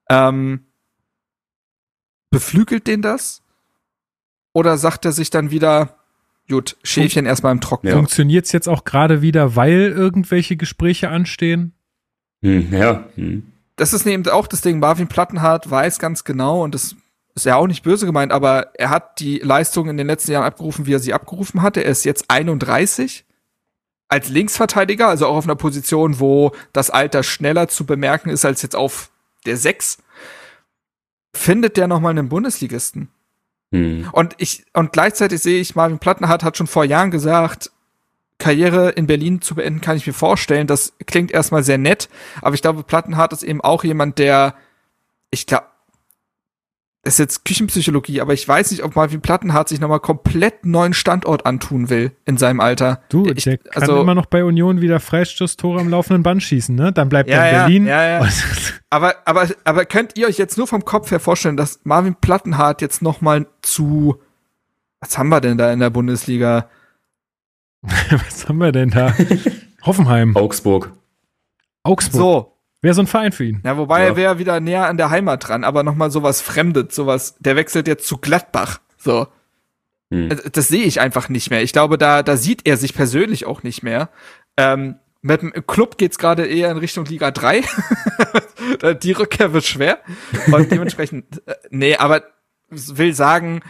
Ähm, 0.08 0.66
beflügelt 2.30 2.86
den 2.86 3.02
das? 3.02 3.42
Oder 4.52 4.78
sagt 4.78 5.04
er 5.04 5.12
sich 5.12 5.30
dann 5.30 5.50
wieder, 5.50 5.98
gut, 6.48 6.76
Schäfchen 6.82 7.26
erstmal 7.26 7.52
im 7.52 7.60
Trocknen? 7.60 7.92
Funktioniert 7.92 8.46
es 8.46 8.52
jetzt 8.52 8.68
auch 8.68 8.84
gerade 8.84 9.20
wieder, 9.20 9.56
weil 9.56 9.92
irgendwelche 9.94 10.56
Gespräche 10.56 11.08
anstehen? 11.08 11.75
Hm, 12.42 12.72
ja. 12.72 13.04
Hm. 13.14 13.52
Das 13.76 13.92
ist 13.92 14.06
eben 14.06 14.26
auch 14.28 14.46
das 14.46 14.62
Ding. 14.62 14.78
Marvin 14.78 15.08
Plattenhardt 15.08 15.70
weiß 15.70 15.98
ganz 15.98 16.24
genau 16.24 16.64
und 16.64 16.74
das 16.74 16.96
ist 17.34 17.44
ja 17.44 17.56
auch 17.56 17.66
nicht 17.66 17.82
böse 17.82 18.06
gemeint, 18.06 18.32
aber 18.32 18.70
er 18.74 18.88
hat 18.88 19.20
die 19.20 19.38
Leistung 19.38 19.90
in 19.90 19.98
den 19.98 20.06
letzten 20.06 20.32
Jahren 20.32 20.44
abgerufen, 20.44 20.86
wie 20.86 20.94
er 20.94 21.00
sie 21.00 21.12
abgerufen 21.12 21.60
hatte. 21.60 21.84
Er 21.84 21.90
ist 21.90 22.04
jetzt 22.04 22.30
31. 22.30 23.26
als 24.08 24.28
Linksverteidiger, 24.30 25.08
also 25.08 25.26
auch 25.26 25.36
auf 25.36 25.44
einer 25.44 25.56
Position, 25.56 26.18
wo 26.18 26.52
das 26.72 26.88
Alter 26.88 27.22
schneller 27.22 27.68
zu 27.68 27.84
bemerken 27.84 28.30
ist 28.30 28.46
als 28.46 28.62
jetzt 28.62 28.74
auf 28.74 29.10
der 29.44 29.58
6, 29.58 29.98
findet 31.34 31.76
der 31.76 31.88
nochmal 31.88 32.12
einen 32.12 32.30
Bundesligisten. 32.30 33.08
Hm. 33.70 34.08
Und 34.12 34.34
ich, 34.38 34.64
und 34.72 34.92
gleichzeitig 34.92 35.42
sehe 35.42 35.60
ich, 35.60 35.74
Marvin 35.74 35.98
Plattenhardt 35.98 36.42
hat 36.42 36.56
schon 36.56 36.66
vor 36.66 36.84
Jahren 36.84 37.10
gesagt, 37.10 37.70
Karriere 38.38 38.90
in 38.90 39.06
Berlin 39.06 39.40
zu 39.40 39.54
beenden, 39.54 39.80
kann 39.80 39.96
ich 39.96 40.06
mir 40.06 40.12
vorstellen. 40.12 40.66
Das 40.66 40.92
klingt 41.06 41.30
erstmal 41.30 41.64
sehr 41.64 41.78
nett, 41.78 42.08
aber 42.42 42.54
ich 42.54 42.62
glaube, 42.62 42.82
Plattenhardt 42.82 43.32
ist 43.32 43.42
eben 43.42 43.60
auch 43.60 43.84
jemand, 43.84 44.18
der, 44.18 44.54
ich 45.30 45.46
glaube, 45.46 45.66
das 47.06 47.14
ist 47.14 47.18
jetzt 47.18 47.44
Küchenpsychologie, 47.44 48.20
aber 48.20 48.34
ich 48.34 48.46
weiß 48.48 48.72
nicht, 48.72 48.82
ob 48.82 48.96
Marvin 48.96 49.20
Plattenhardt 49.20 49.68
sich 49.68 49.78
nochmal 49.78 50.00
komplett 50.00 50.66
neuen 50.66 50.92
Standort 50.92 51.46
antun 51.46 51.88
will 51.88 52.10
in 52.24 52.36
seinem 52.36 52.58
Alter. 52.58 53.00
Du, 53.10 53.26
ich, 53.26 53.44
der 53.44 53.58
kann 53.58 53.80
also, 53.80 54.00
immer 54.00 54.16
noch 54.16 54.26
bei 54.26 54.42
Union 54.42 54.80
wieder 54.80 54.98
Freistoßtore 54.98 55.80
am 55.80 55.88
laufenden 55.88 56.24
Band 56.24 56.42
schießen, 56.42 56.74
ne? 56.74 56.92
Dann 56.92 57.08
bleibt 57.08 57.30
ja, 57.30 57.36
er 57.36 57.48
in 57.48 57.54
ja, 57.54 57.62
Berlin. 57.62 57.86
Ja, 57.86 58.08
ja. 58.08 58.28
aber, 58.90 59.14
aber, 59.24 59.46
aber 59.62 59.84
könnt 59.84 60.18
ihr 60.18 60.26
euch 60.26 60.36
jetzt 60.36 60.58
nur 60.58 60.66
vom 60.66 60.84
Kopf 60.84 61.12
her 61.12 61.20
vorstellen, 61.20 61.56
dass 61.56 61.78
Marvin 61.84 62.16
Plattenhardt 62.16 62.82
jetzt 62.82 63.02
nochmal 63.02 63.46
zu, 63.62 64.20
was 64.98 65.16
haben 65.16 65.28
wir 65.28 65.40
denn 65.40 65.58
da 65.58 65.72
in 65.72 65.78
der 65.78 65.90
Bundesliga? 65.90 66.68
was 68.10 68.48
haben 68.48 68.58
wir 68.58 68.72
denn 68.72 68.90
da? 68.90 69.14
Hoffenheim. 69.82 70.36
Augsburg. 70.36 70.92
Augsburg. 71.82 72.20
So, 72.20 72.56
Wäre 72.82 72.94
so 72.94 73.02
ein 73.02 73.06
Verein 73.06 73.32
für 73.32 73.44
ihn. 73.44 73.60
Ja, 73.64 73.76
wobei 73.76 74.00
ja. 74.00 74.06
er 74.06 74.16
wäre 74.16 74.38
wieder 74.38 74.60
näher 74.60 74.86
an 74.86 74.96
der 74.96 75.10
Heimat 75.10 75.48
dran, 75.48 75.64
aber 75.64 75.82
nochmal 75.82 76.10
sowas 76.10 76.40
Fremdes, 76.40 76.94
sowas, 76.94 77.36
der 77.40 77.56
wechselt 77.56 77.88
jetzt 77.88 78.06
zu 78.06 78.18
Gladbach. 78.18 78.80
So. 78.98 79.26
Hm. 80.10 80.30
Äh, 80.30 80.36
das 80.52 80.68
sehe 80.68 80.84
ich 80.84 81.00
einfach 81.00 81.28
nicht 81.28 81.50
mehr. 81.50 81.62
Ich 81.62 81.72
glaube, 81.72 81.98
da, 81.98 82.22
da 82.22 82.36
sieht 82.36 82.66
er 82.66 82.76
sich 82.76 82.94
persönlich 82.94 83.46
auch 83.46 83.62
nicht 83.62 83.82
mehr. 83.82 84.10
Ähm, 84.56 85.00
mit 85.22 85.42
dem 85.42 85.52
Club 85.66 85.98
geht's 85.98 86.18
gerade 86.18 86.46
eher 86.46 86.70
in 86.70 86.76
Richtung 86.76 87.06
Liga 87.06 87.30
3. 87.30 87.62
Die 89.02 89.12
Rückkehr 89.12 89.52
wird 89.52 89.64
schwer. 89.64 89.98
Und 90.52 90.70
dementsprechend, 90.70 91.42
äh, 91.48 91.54
nee, 91.70 91.96
aber 91.96 92.22
will 92.68 93.14
sagen, 93.14 93.62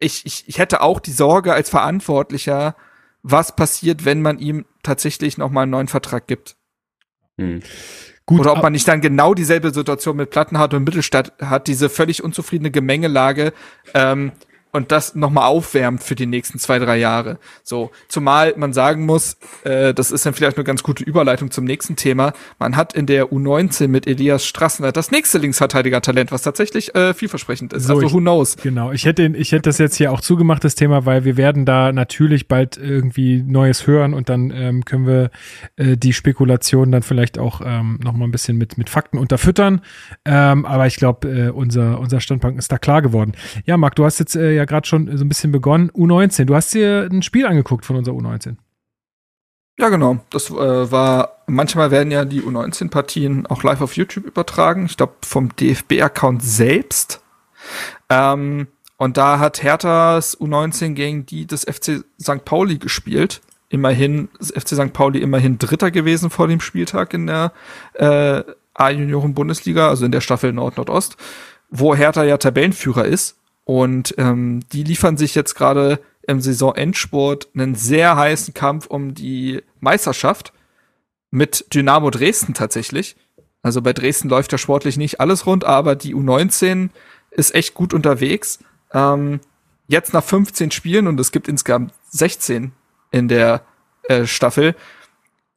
ich, 0.00 0.24
ich, 0.24 0.48
ich 0.48 0.58
hätte 0.58 0.80
auch 0.80 1.00
die 1.00 1.12
Sorge 1.12 1.52
als 1.52 1.70
Verantwortlicher, 1.70 2.76
was 3.22 3.54
passiert, 3.54 4.04
wenn 4.04 4.22
man 4.22 4.38
ihm 4.38 4.64
tatsächlich 4.82 5.38
nochmal 5.38 5.62
einen 5.62 5.72
neuen 5.72 5.88
Vertrag 5.88 6.26
gibt. 6.26 6.56
Hm. 7.36 7.62
Gut, 8.26 8.40
Oder 8.40 8.52
ob 8.52 8.62
man 8.62 8.74
nicht 8.74 8.86
dann 8.86 9.00
genau 9.00 9.32
dieselbe 9.32 9.72
Situation 9.72 10.16
mit 10.16 10.28
Plattenhardt 10.28 10.74
und 10.74 10.84
Mittelstadt 10.84 11.32
hat, 11.40 11.66
diese 11.66 11.88
völlig 11.88 12.22
unzufriedene 12.22 12.70
Gemengelage, 12.70 13.54
ähm, 13.94 14.32
und 14.72 14.92
das 14.92 15.14
nochmal 15.14 15.44
aufwärmt 15.44 16.02
für 16.02 16.14
die 16.14 16.26
nächsten 16.26 16.58
zwei, 16.58 16.78
drei 16.78 16.98
Jahre. 16.98 17.38
So, 17.62 17.90
zumal 18.08 18.54
man 18.56 18.72
sagen 18.72 19.06
muss, 19.06 19.36
äh, 19.64 19.94
das 19.94 20.10
ist 20.10 20.26
dann 20.26 20.34
vielleicht 20.34 20.56
eine 20.56 20.64
ganz 20.64 20.82
gute 20.82 21.04
Überleitung 21.04 21.50
zum 21.50 21.64
nächsten 21.64 21.96
Thema. 21.96 22.32
Man 22.58 22.76
hat 22.76 22.92
in 22.92 23.06
der 23.06 23.26
U19 23.26 23.88
mit 23.88 24.06
Elias 24.06 24.44
Strassner 24.44 24.92
das 24.92 25.10
nächste 25.10 25.38
Linksverteidiger-Talent, 25.38 26.32
was 26.32 26.42
tatsächlich 26.42 26.94
äh, 26.94 27.14
vielversprechend 27.14 27.72
ist. 27.72 27.84
So, 27.84 27.94
also 27.94 28.12
who 28.12 28.18
knows? 28.18 28.56
Genau, 28.56 28.92
ich 28.92 29.04
hätte, 29.04 29.24
ich 29.36 29.52
hätte 29.52 29.62
das 29.62 29.78
jetzt 29.78 29.96
hier 29.96 30.12
auch 30.12 30.20
zugemacht, 30.20 30.64
das 30.64 30.74
Thema, 30.74 31.06
weil 31.06 31.24
wir 31.24 31.36
werden 31.36 31.64
da 31.64 31.92
natürlich 31.92 32.48
bald 32.48 32.76
irgendwie 32.76 33.42
Neues 33.42 33.86
hören 33.86 34.14
und 34.14 34.28
dann 34.28 34.50
ähm, 34.50 34.84
können 34.84 35.06
wir 35.06 35.30
äh, 35.76 35.96
die 35.96 36.12
Spekulation 36.12 36.92
dann 36.92 37.02
vielleicht 37.02 37.38
auch 37.38 37.62
ähm, 37.64 37.98
noch 38.02 38.14
ein 38.14 38.30
bisschen 38.30 38.58
mit, 38.58 38.76
mit 38.76 38.90
Fakten 38.90 39.18
unterfüttern. 39.18 39.80
Ähm, 40.24 40.66
aber 40.66 40.86
ich 40.86 40.96
glaube, 40.96 41.28
äh, 41.28 41.50
unser, 41.50 41.98
unser 42.00 42.20
Standpunkt 42.20 42.58
ist 42.58 42.70
da 42.70 42.78
klar 42.78 43.00
geworden. 43.00 43.32
Ja, 43.64 43.76
Marc, 43.76 43.96
du 43.96 44.04
hast 44.04 44.18
jetzt 44.18 44.36
äh, 44.36 44.57
ja 44.58 44.64
gerade 44.66 44.86
schon 44.86 45.16
so 45.16 45.24
ein 45.24 45.28
bisschen 45.28 45.52
begonnen. 45.52 45.90
U19, 45.90 46.44
du 46.44 46.54
hast 46.54 46.74
dir 46.74 47.08
ein 47.10 47.22
Spiel 47.22 47.46
angeguckt 47.46 47.86
von 47.86 47.96
unserer 47.96 48.14
U19. 48.14 48.56
Ja, 49.78 49.90
genau. 49.90 50.18
Das 50.30 50.50
äh, 50.50 50.90
war, 50.90 51.42
manchmal 51.46 51.90
werden 51.90 52.10
ja 52.10 52.24
die 52.24 52.42
U19-Partien 52.42 53.46
auch 53.46 53.62
live 53.62 53.80
auf 53.80 53.96
YouTube 53.96 54.26
übertragen. 54.26 54.86
Ich 54.86 54.96
glaube, 54.96 55.14
vom 55.22 55.54
DFB-Account 55.54 56.42
selbst. 56.42 57.22
Ähm, 58.08 58.66
und 58.96 59.16
da 59.16 59.38
hat 59.38 59.62
Herthas 59.62 60.36
U19 60.38 60.94
gegen 60.94 61.24
die 61.26 61.46
des 61.46 61.62
FC 61.62 62.04
St. 62.20 62.44
Pauli 62.44 62.78
gespielt. 62.78 63.40
Immerhin, 63.68 64.28
das 64.38 64.50
FC 64.50 64.70
St. 64.70 64.92
Pauli 64.92 65.20
immerhin 65.20 65.58
Dritter 65.58 65.92
gewesen 65.92 66.30
vor 66.30 66.48
dem 66.48 66.60
Spieltag 66.60 67.14
in 67.14 67.28
der 67.28 67.52
äh, 67.94 68.42
A-Junioren-Bundesliga, 68.74 69.88
also 69.88 70.04
in 70.04 70.12
der 70.12 70.20
Staffel 70.20 70.52
Nord-Nordost, 70.52 71.16
wo 71.70 71.94
Hertha 71.94 72.24
ja 72.24 72.38
Tabellenführer 72.38 73.04
ist. 73.04 73.36
Und 73.68 74.14
ähm, 74.16 74.60
die 74.72 74.82
liefern 74.82 75.18
sich 75.18 75.34
jetzt 75.34 75.54
gerade 75.54 76.00
im 76.26 76.40
Saisonendsport 76.40 77.48
einen 77.52 77.74
sehr 77.74 78.16
heißen 78.16 78.54
Kampf 78.54 78.86
um 78.86 79.12
die 79.12 79.62
Meisterschaft 79.78 80.54
mit 81.30 81.66
Dynamo 81.74 82.08
Dresden 82.08 82.54
tatsächlich. 82.54 83.14
Also 83.60 83.82
bei 83.82 83.92
Dresden 83.92 84.30
läuft 84.30 84.52
ja 84.52 84.58
sportlich 84.58 84.96
nicht 84.96 85.20
alles 85.20 85.44
rund, 85.44 85.64
aber 85.64 85.96
die 85.96 86.14
U19 86.14 86.88
ist 87.30 87.54
echt 87.54 87.74
gut 87.74 87.92
unterwegs. 87.92 88.60
Ähm, 88.94 89.38
jetzt 89.86 90.14
nach 90.14 90.24
15 90.24 90.70
Spielen 90.70 91.06
und 91.06 91.20
es 91.20 91.30
gibt 91.30 91.46
insgesamt 91.46 91.92
16 92.08 92.72
in 93.10 93.28
der 93.28 93.60
äh, 94.04 94.24
Staffel, 94.24 94.76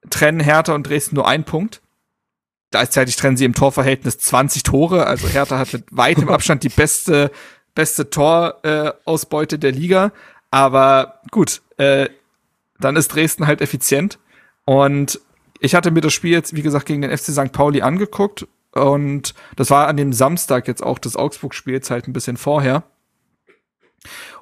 trennen 0.10 0.42
Hertha 0.42 0.76
und 0.76 0.84
Dresden 0.84 1.16
nur 1.16 1.30
einen 1.30 1.46
Punkt. 1.46 1.82
Gleichzeitig 2.72 3.16
trennen 3.16 3.38
sie 3.38 3.46
im 3.46 3.56
Torverhältnis 3.56 4.18
20 4.18 4.64
Tore. 4.64 5.08
Also 5.08 5.30
Hertha 5.30 5.58
hat 5.58 5.72
mit 5.72 5.86
weitem 5.92 6.28
Abstand 6.30 6.64
die 6.64 6.70
beste 6.70 7.32
beste 7.76 8.10
Torausbeute 8.10 9.56
äh, 9.56 9.60
der 9.60 9.72
Liga. 9.72 10.12
Aber 10.50 11.22
gut, 11.32 11.62
äh, 11.78 12.10
dann 12.80 12.96
ist 12.96 13.10
Dresden 13.10 13.48
halt 13.48 13.62
effizient. 13.62 14.20
Und 14.66 15.20
ich 15.60 15.76
hatte 15.76 15.92
mir 15.92 16.02
das 16.02 16.14
Spiel 16.14 16.32
jetzt, 16.32 16.56
wie 16.56 16.62
gesagt, 16.62 16.86
gegen 16.86 17.02
den 17.02 17.16
FC 17.16 17.32
St. 17.32 17.52
Pauli 17.52 17.82
angeguckt. 17.82 18.48
Und 18.74 19.34
das 19.56 19.70
war 19.70 19.88
an 19.88 19.98
dem 19.98 20.14
Samstag 20.14 20.68
jetzt 20.68 20.84
auch 20.84 21.00
das 21.00 21.16
Augsburg-Spiel, 21.16 21.82
halt 21.90 22.08
ein 22.08 22.14
bisschen 22.14 22.38
vorher. 22.38 22.84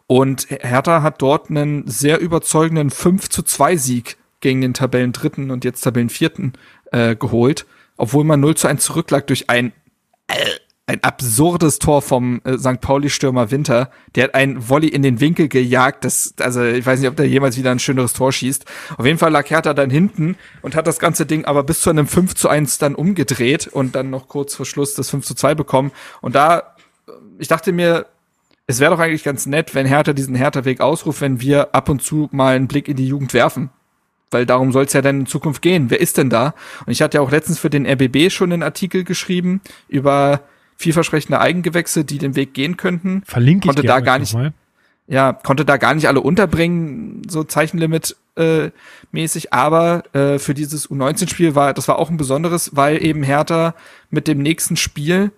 Und 0.08 0.48
Hertha 0.50 1.02
hat 1.02 1.22
dort 1.22 1.50
einen 1.50 1.88
sehr 1.88 2.20
überzeugenden 2.20 2.90
5 2.90 3.30
zu 3.30 3.44
2 3.44 3.76
Sieg 3.76 4.18
gegen 4.40 4.62
den 4.62 4.74
Tabellendritten 4.74 5.52
und 5.52 5.66
jetzt 5.66 5.82
Tabellenvierten 5.82 6.54
äh, 6.92 7.16
geholt, 7.16 7.66
obwohl 7.98 8.24
man 8.24 8.40
0 8.40 8.56
zu 8.56 8.68
1 8.68 8.84
zurücklag 8.84 9.28
durch 9.28 9.50
ein 9.50 9.74
äh, 10.28 10.36
ein 10.90 11.04
absurdes 11.04 11.78
Tor 11.78 12.02
vom 12.02 12.42
äh, 12.44 12.58
St. 12.58 12.82
Pauli-Stürmer 12.82 13.52
Winter. 13.52 13.92
Der 14.16 14.24
hat 14.24 14.34
ein 14.34 14.70
Volley 14.70 14.88
in 14.88 15.04
den 15.04 15.20
Winkel 15.20 15.48
gejagt. 15.48 16.04
Das, 16.04 16.34
also 16.40 16.64
ich 16.64 16.84
weiß 16.84 17.00
nicht, 17.00 17.08
ob 17.08 17.16
der 17.16 17.28
jemals 17.28 17.58
wieder 17.58 17.70
ein 17.70 17.78
schöneres 17.78 18.14
Tor 18.14 18.32
schießt. 18.32 18.66
Auf 18.98 19.06
jeden 19.06 19.20
Fall 19.20 19.32
lag 19.32 19.48
Hertha 19.48 19.76
dann 19.76 19.92
hinten 19.92 20.36
und 20.64 20.76
hat 20.76 20.88
das 20.88 20.98
ganze 20.98 21.28
Ding 21.28 21.46
aber 21.46 21.62
bis 21.62 21.82
zu 21.82 21.92
einem 21.92 22.08
5 22.08 22.34
zu 22.34 22.50
1 22.50 22.80
dann 22.80 22.96
umgedreht 22.96 23.68
und 23.68 23.94
dann 23.94 24.10
noch 24.10 24.28
kurz 24.28 24.56
vor 24.56 24.66
Schluss 24.66 24.96
das 24.96 25.12
5 25.12 25.24
zu 25.28 25.36
2 25.36 25.54
bekommen. 25.54 25.92
Und 26.22 26.34
da, 26.34 26.76
ich 27.38 27.48
dachte 27.48 27.72
mir, 27.72 28.08
es 28.66 28.80
wäre 28.80 28.92
doch 28.92 29.00
eigentlich 29.00 29.24
ganz 29.24 29.46
nett, 29.46 29.76
wenn 29.76 29.86
Hertha 29.86 30.14
diesen 30.14 30.34
Hertha-Weg 30.34 30.82
ausruft, 30.82 31.22
wenn 31.22 31.40
wir 31.40 31.76
ab 31.76 31.90
und 31.90 32.02
zu 32.02 32.30
mal 32.32 32.56
einen 32.56 32.68
Blick 32.68 32.88
in 32.88 32.98
die 32.98 33.08
Jugend 33.08 33.34
werfen 33.34 33.70
weil 34.32 34.46
darum 34.46 34.72
soll 34.72 34.86
es 34.86 34.94
ja 34.94 35.02
dann 35.02 35.22
in 35.22 35.26
Zukunft 35.26 35.64
gehen. 35.64 35.90
Wer 35.90 36.00
ist 36.00 36.20
denn 36.20 36.30
da? 36.30 36.54
Und 36.86 36.92
ich 36.92 37.02
hatte 37.02 37.18
ja 37.18 37.22
auch 37.22 37.32
letztens 37.32 37.58
für 37.58 37.72
den 37.72 37.88
RBB 37.88 38.32
schon 38.32 38.54
einen 38.54 38.62
Artikel 38.62 39.04
geschrieben 39.04 39.60
über 39.88 40.42
vielversprechende 40.80 41.42
Eigengewächse, 41.42 42.06
die 42.06 42.18
den 42.18 42.38
Weg 42.38 42.54
gehen 42.54 42.78
könnten. 42.78 43.22
Verlinke 43.26 43.66
ich 43.66 43.76
konnte 43.76 43.84
da 43.86 44.00
gar 44.00 44.18
nicht, 44.18 44.36
ja, 45.08 45.34
konnte 45.34 45.66
da 45.66 45.76
gar 45.76 45.94
nicht 45.94 46.08
alle 46.08 46.22
unterbringen, 46.22 47.22
so 47.28 47.44
Zeichenlimit 47.44 48.16
äh, 48.38 48.72
mäßig, 49.12 49.52
aber 49.52 50.04
äh, 50.14 50.40
für 50.40 50.54
dieses 50.54 50.90
U19-Spiel 50.90 51.54
war, 51.54 51.74
das 51.74 51.90
war 51.90 52.00
auch 52.00 52.10
ein 52.10 52.16
besonderes, 52.16 52.78
weil 52.78 53.04
eben 53.04 53.24
Hertha 53.24 53.76
mit 54.10 54.30
dem 54.30 54.42
nächsten 54.42 54.78
Spiel, 54.78 55.32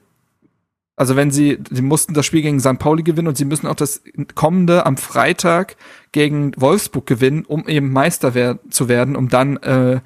also 0.95 1.15
wenn 1.15 1.31
sie, 1.31 1.57
sie 1.71 1.81
mussten 1.81 2.13
das 2.13 2.27
Spiel 2.27 2.43
gegen 2.43 2.59
St. 2.59 2.77
Pauli 2.77 3.01
gewinnen 3.01 3.27
und 3.27 3.37
sie 3.37 3.45
müssen 3.45 3.65
auch 3.65 3.75
das 3.75 4.03
kommende 4.35 4.85
am 4.85 4.95
Freitag 4.95 5.75
gegen 6.11 6.51
Wolfsburg 6.55 7.07
gewinnen, 7.07 7.45
um 7.45 7.67
eben 7.67 7.91
Meister 7.91 8.35
wer 8.35 8.59
zu 8.69 8.89
werden, 8.89 9.15
um 9.15 9.27
dann 9.27 9.57
äh, 9.57 10.01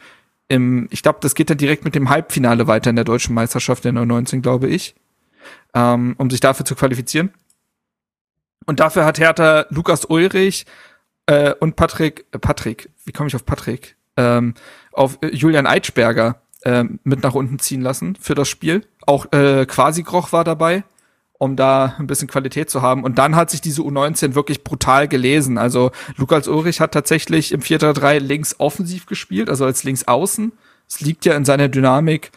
im, 0.47 0.87
ich 0.91 1.03
glaube, 1.03 1.19
das 1.21 1.35
geht 1.35 1.49
dann 1.49 1.57
direkt 1.57 1.83
mit 1.83 1.95
dem 1.95 2.09
Halbfinale 2.09 2.67
weiter 2.67 2.89
in 2.89 2.95
der 2.95 3.03
deutschen 3.03 3.35
Meisterschaft 3.35 3.83
der 3.83 3.91
19, 3.91 4.41
glaube 4.41 4.69
ich 4.69 4.95
ähm, 5.73 6.15
um 6.17 6.29
sich 6.29 6.39
dafür 6.39 6.65
zu 6.65 6.75
qualifizieren. 6.75 7.33
Und 8.65 8.79
dafür 8.79 9.05
hat 9.05 9.19
Hertha 9.19 9.65
Lukas 9.69 10.05
Ulrich 10.05 10.65
äh, 11.27 11.53
und 11.59 11.75
Patrick, 11.75 12.25
äh, 12.31 12.39
Patrick, 12.39 12.89
wie 13.05 13.11
komme 13.11 13.27
ich 13.27 13.35
auf 13.35 13.45
Patrick? 13.45 13.95
Ähm, 14.17 14.53
auf 14.91 15.17
äh, 15.21 15.27
Julian 15.27 15.67
Eitschberger 15.67 16.41
äh, 16.61 16.83
mit 17.03 17.23
nach 17.23 17.35
unten 17.35 17.59
ziehen 17.59 17.81
lassen 17.81 18.15
für 18.19 18.35
das 18.35 18.47
Spiel. 18.47 18.85
Auch 19.05 19.31
äh, 19.31 19.65
Quasi 19.65 20.03
Groch 20.03 20.31
war 20.31 20.43
dabei, 20.43 20.83
um 21.37 21.55
da 21.55 21.95
ein 21.99 22.07
bisschen 22.07 22.27
Qualität 22.27 22.69
zu 22.69 22.81
haben. 22.81 23.03
Und 23.03 23.17
dann 23.17 23.35
hat 23.35 23.51
sich 23.51 23.61
diese 23.61 23.81
U19 23.81 24.35
wirklich 24.35 24.63
brutal 24.63 25.07
gelesen. 25.07 25.57
Also 25.57 25.91
Lukas 26.17 26.47
Ulrich 26.47 26.79
hat 26.79 26.93
tatsächlich 26.93 27.51
im 27.51 27.61
4-3 27.61 28.19
links 28.19 28.55
offensiv 28.59 29.05
gespielt, 29.05 29.49
also 29.49 29.65
als 29.65 29.83
links 29.83 30.07
außen. 30.07 30.53
Es 30.87 31.01
liegt 31.01 31.25
ja 31.25 31.35
in 31.35 31.45
seiner 31.45 31.67
Dynamik 31.67 32.31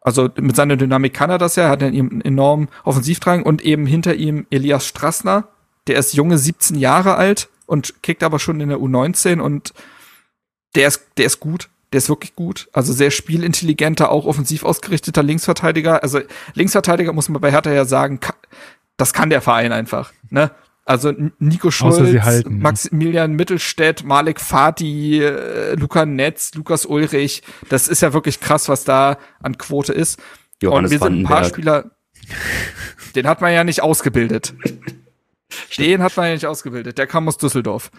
also 0.00 0.30
mit 0.36 0.56
seiner 0.56 0.76
Dynamik 0.76 1.14
kann 1.14 1.30
er 1.30 1.38
das 1.38 1.56
ja, 1.56 1.68
hat 1.68 1.82
einen 1.82 2.20
enormen 2.22 2.68
Offensivdrang 2.84 3.42
und 3.42 3.62
eben 3.62 3.86
hinter 3.86 4.14
ihm 4.14 4.46
Elias 4.50 4.86
Strassner, 4.86 5.48
der 5.86 5.98
ist 5.98 6.14
junge 6.14 6.38
17 6.38 6.78
Jahre 6.78 7.16
alt 7.16 7.48
und 7.66 8.02
kickt 8.02 8.22
aber 8.22 8.38
schon 8.38 8.60
in 8.60 8.70
der 8.70 8.78
U19 8.78 9.40
und 9.40 9.74
der 10.74 10.88
ist, 10.88 11.06
der 11.16 11.26
ist 11.26 11.40
gut. 11.40 11.68
Der 11.92 11.98
ist 11.98 12.08
wirklich 12.08 12.36
gut. 12.36 12.68
Also 12.72 12.92
sehr 12.92 13.10
spielintelligenter, 13.10 14.12
auch 14.12 14.24
offensiv 14.24 14.64
ausgerichteter 14.64 15.24
Linksverteidiger. 15.24 16.02
Also 16.04 16.20
Linksverteidiger 16.54 17.12
muss 17.12 17.28
man 17.28 17.40
bei 17.40 17.50
Hertha 17.50 17.72
ja 17.72 17.84
sagen, 17.84 18.20
das 18.96 19.12
kann 19.12 19.28
der 19.28 19.40
Verein 19.40 19.72
einfach. 19.72 20.12
Ne? 20.30 20.52
Also 20.84 21.12
Nico 21.38 21.70
Schulz, 21.70 22.22
halten, 22.22 22.58
Maximilian 22.58 23.32
Mittelstädt, 23.32 24.02
Malik 24.02 24.40
Fati, 24.40 25.22
äh, 25.22 25.74
Luca 25.74 26.06
Netz, 26.06 26.54
Lukas 26.54 26.86
Ulrich. 26.86 27.42
Das 27.68 27.86
ist 27.86 28.02
ja 28.02 28.12
wirklich 28.12 28.40
krass, 28.40 28.68
was 28.68 28.84
da 28.84 29.18
an 29.40 29.58
Quote 29.58 29.92
ist. 29.92 30.20
Johannes 30.62 30.90
Und 30.90 31.00
wir 31.00 31.06
sind 31.06 31.20
ein 31.20 31.24
paar 31.24 31.44
Spieler, 31.44 31.90
den 33.14 33.26
hat 33.28 33.40
man 33.40 33.52
ja 33.52 33.62
nicht 33.62 33.82
ausgebildet. 33.82 34.54
den 35.78 36.02
hat 36.02 36.16
man 36.16 36.26
ja 36.26 36.32
nicht 36.32 36.46
ausgebildet. 36.46 36.98
Der 36.98 37.06
kam 37.06 37.28
aus 37.28 37.36
Düsseldorf. 37.36 37.90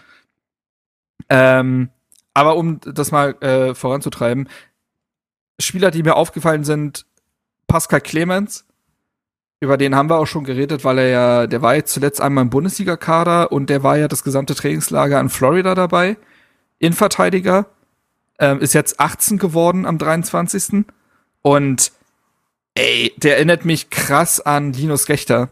Ähm, 1.29 1.89
aber 2.34 2.55
um 2.57 2.79
das 2.82 3.11
mal 3.11 3.36
äh, 3.41 3.75
voranzutreiben, 3.75 4.49
Spieler, 5.59 5.91
die 5.91 6.03
mir 6.03 6.15
aufgefallen 6.15 6.63
sind, 6.63 7.05
Pascal 7.67 8.01
Clemens, 8.01 8.65
über 9.62 9.78
den 9.78 9.95
haben 9.95 10.09
wir 10.09 10.18
auch 10.18 10.26
schon 10.26 10.43
geredet, 10.43 10.84
weil 10.84 10.97
er 10.97 11.07
ja, 11.07 11.47
der 11.47 11.62
war 11.62 11.76
jetzt 11.76 11.93
zuletzt 11.93 12.20
einmal 12.20 12.43
im 12.43 12.49
Bundesliga-Kader 12.49 13.51
und 13.51 13.70
der 13.70 13.84
war 13.84 13.95
ja 13.95 14.07
das 14.07 14.24
gesamte 14.24 14.55
Trainingslager 14.55 15.20
in 15.20 15.30
Florida 15.30 15.76
dabei. 15.76 16.18
Innenverteidiger, 16.80 17.68
ähm, 18.39 18.59
ist 18.59 18.74
jetzt 18.74 18.99
18 18.99 19.38
geworden 19.38 19.86
am 19.86 19.99
23. 19.99 20.84
Und 21.43 21.91
ey, 22.74 23.14
der 23.18 23.36
erinnert 23.38 23.64
mich 23.64 23.91
krass 23.91 24.41
an 24.41 24.74
Linus 24.74 25.05
Gechter. 25.05 25.49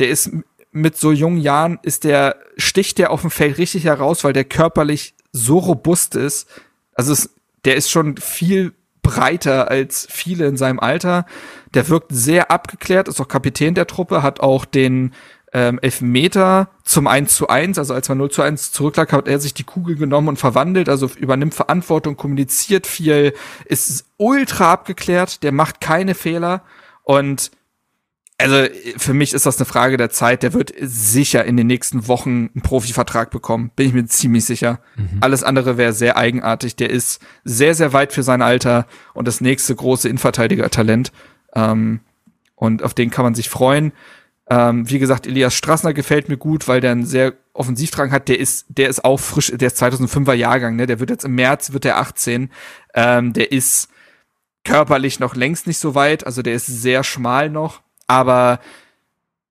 Der 0.00 0.08
ist 0.08 0.32
mit 0.72 0.96
so 0.96 1.12
jungen 1.12 1.38
Jahren, 1.38 1.78
ist 1.82 2.02
der, 2.02 2.36
sticht 2.56 2.98
der 2.98 3.12
auf 3.12 3.20
dem 3.20 3.30
Feld 3.30 3.58
richtig 3.58 3.84
heraus, 3.84 4.24
weil 4.24 4.32
der 4.32 4.44
körperlich 4.44 5.14
so 5.30 5.58
robust 5.58 6.16
ist. 6.16 6.48
Also 6.94 7.12
es, 7.12 7.30
der 7.64 7.76
ist 7.76 7.92
schon 7.92 8.16
viel 8.16 8.72
breiter 9.02 9.70
als 9.70 10.08
viele 10.10 10.46
in 10.46 10.56
seinem 10.56 10.80
Alter. 10.80 11.26
Der 11.76 11.88
wirkt 11.90 12.10
sehr 12.10 12.50
abgeklärt, 12.50 13.06
ist 13.06 13.20
auch 13.20 13.28
Kapitän 13.28 13.74
der 13.74 13.86
Truppe, 13.86 14.22
hat 14.22 14.40
auch 14.40 14.64
den 14.64 15.12
ähm, 15.52 15.78
Elfmeter 15.80 16.70
zum 16.84 17.06
1 17.06 17.36
zu 17.36 17.48
1, 17.48 17.78
also 17.78 17.92
als 17.92 18.08
man 18.08 18.16
0 18.16 18.30
zu 18.30 18.40
1 18.40 18.72
zurücklag, 18.72 19.12
hat 19.12 19.28
er 19.28 19.38
sich 19.38 19.52
die 19.52 19.64
Kugel 19.64 19.94
genommen 19.96 20.28
und 20.28 20.38
verwandelt, 20.38 20.88
also 20.88 21.10
übernimmt 21.18 21.54
Verantwortung, 21.54 22.16
kommuniziert 22.16 22.86
viel, 22.86 23.34
ist 23.66 24.06
ultra 24.16 24.72
abgeklärt, 24.72 25.42
der 25.42 25.52
macht 25.52 25.82
keine 25.82 26.14
Fehler 26.14 26.62
und 27.02 27.50
also 28.38 28.68
für 28.98 29.14
mich 29.14 29.32
ist 29.32 29.46
das 29.46 29.56
eine 29.56 29.64
Frage 29.64 29.96
der 29.96 30.10
Zeit. 30.10 30.42
Der 30.42 30.52
wird 30.52 30.70
sicher 30.78 31.46
in 31.46 31.56
den 31.56 31.66
nächsten 31.66 32.06
Wochen 32.06 32.50
einen 32.54 32.62
Profivertrag 32.62 33.30
bekommen. 33.30 33.70
Bin 33.74 33.86
ich 33.86 33.94
mir 33.94 34.04
ziemlich 34.04 34.44
sicher. 34.44 34.80
Mhm. 34.96 35.18
Alles 35.20 35.42
andere 35.42 35.78
wäre 35.78 35.94
sehr 35.94 36.18
eigenartig. 36.18 36.76
Der 36.76 36.90
ist 36.90 37.22
sehr, 37.44 37.74
sehr 37.74 37.94
weit 37.94 38.12
für 38.12 38.22
sein 38.22 38.42
Alter 38.42 38.86
und 39.14 39.26
das 39.26 39.40
nächste 39.40 39.74
große 39.74 40.10
Innenverteidiger-Talent. 40.10 41.12
Ähm, 41.56 42.00
und 42.54 42.82
auf 42.82 42.94
den 42.94 43.10
kann 43.10 43.24
man 43.24 43.34
sich 43.34 43.48
freuen. 43.48 43.92
Ähm, 44.48 44.88
wie 44.88 45.00
gesagt, 45.00 45.26
Elias 45.26 45.54
Strassner 45.54 45.92
gefällt 45.92 46.28
mir 46.28 46.36
gut, 46.36 46.68
weil 46.68 46.80
der 46.80 46.92
einen 46.92 47.04
sehr 47.04 47.32
Offensivdrang 47.52 48.12
hat. 48.12 48.28
Der 48.28 48.38
ist, 48.38 48.66
der 48.68 48.88
ist 48.88 49.04
auch 49.04 49.18
frisch, 49.18 49.50
der 49.52 49.66
ist 49.66 49.82
2005er 49.82 50.34
Jahrgang, 50.34 50.76
ne? 50.76 50.86
Der 50.86 51.00
wird 51.00 51.10
jetzt 51.10 51.24
im 51.24 51.34
März, 51.34 51.72
wird 51.72 51.82
der 51.82 51.98
18. 51.98 52.50
Ähm, 52.94 53.32
der 53.32 53.50
ist 53.50 53.88
körperlich 54.62 55.18
noch 55.18 55.34
längst 55.34 55.66
nicht 55.66 55.78
so 55.78 55.96
weit. 55.96 56.24
Also 56.26 56.42
der 56.42 56.54
ist 56.54 56.66
sehr 56.66 57.02
schmal 57.02 57.50
noch 57.50 57.82
aber 58.06 58.60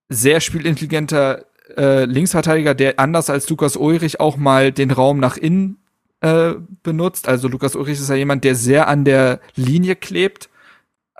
sehr 0.10 0.39
spielintelligenter 0.39 1.45
äh, 1.78 2.06
Linksverteidiger, 2.06 2.76
der 2.76 2.99
anders 2.99 3.30
als 3.30 3.49
Lukas 3.49 3.76
Ulrich 3.76 4.20
auch 4.20 4.38
mal 4.38 4.72
den 4.72 4.91
Raum 4.91 5.20
nach 5.20 5.38
innen 5.38 5.78
äh, 6.22 6.53
benutzt. 6.84 7.28
Also 7.28 7.47
Lukas 7.47 7.76
Ulrich 7.76 7.99
ist 7.99 8.10
ja 8.10 8.16
jemand, 8.16 8.43
der 8.43 8.56
sehr 8.56 8.88
an 8.88 9.03
der 9.03 9.39
Linie 9.56 9.95
klebt. 9.95 10.49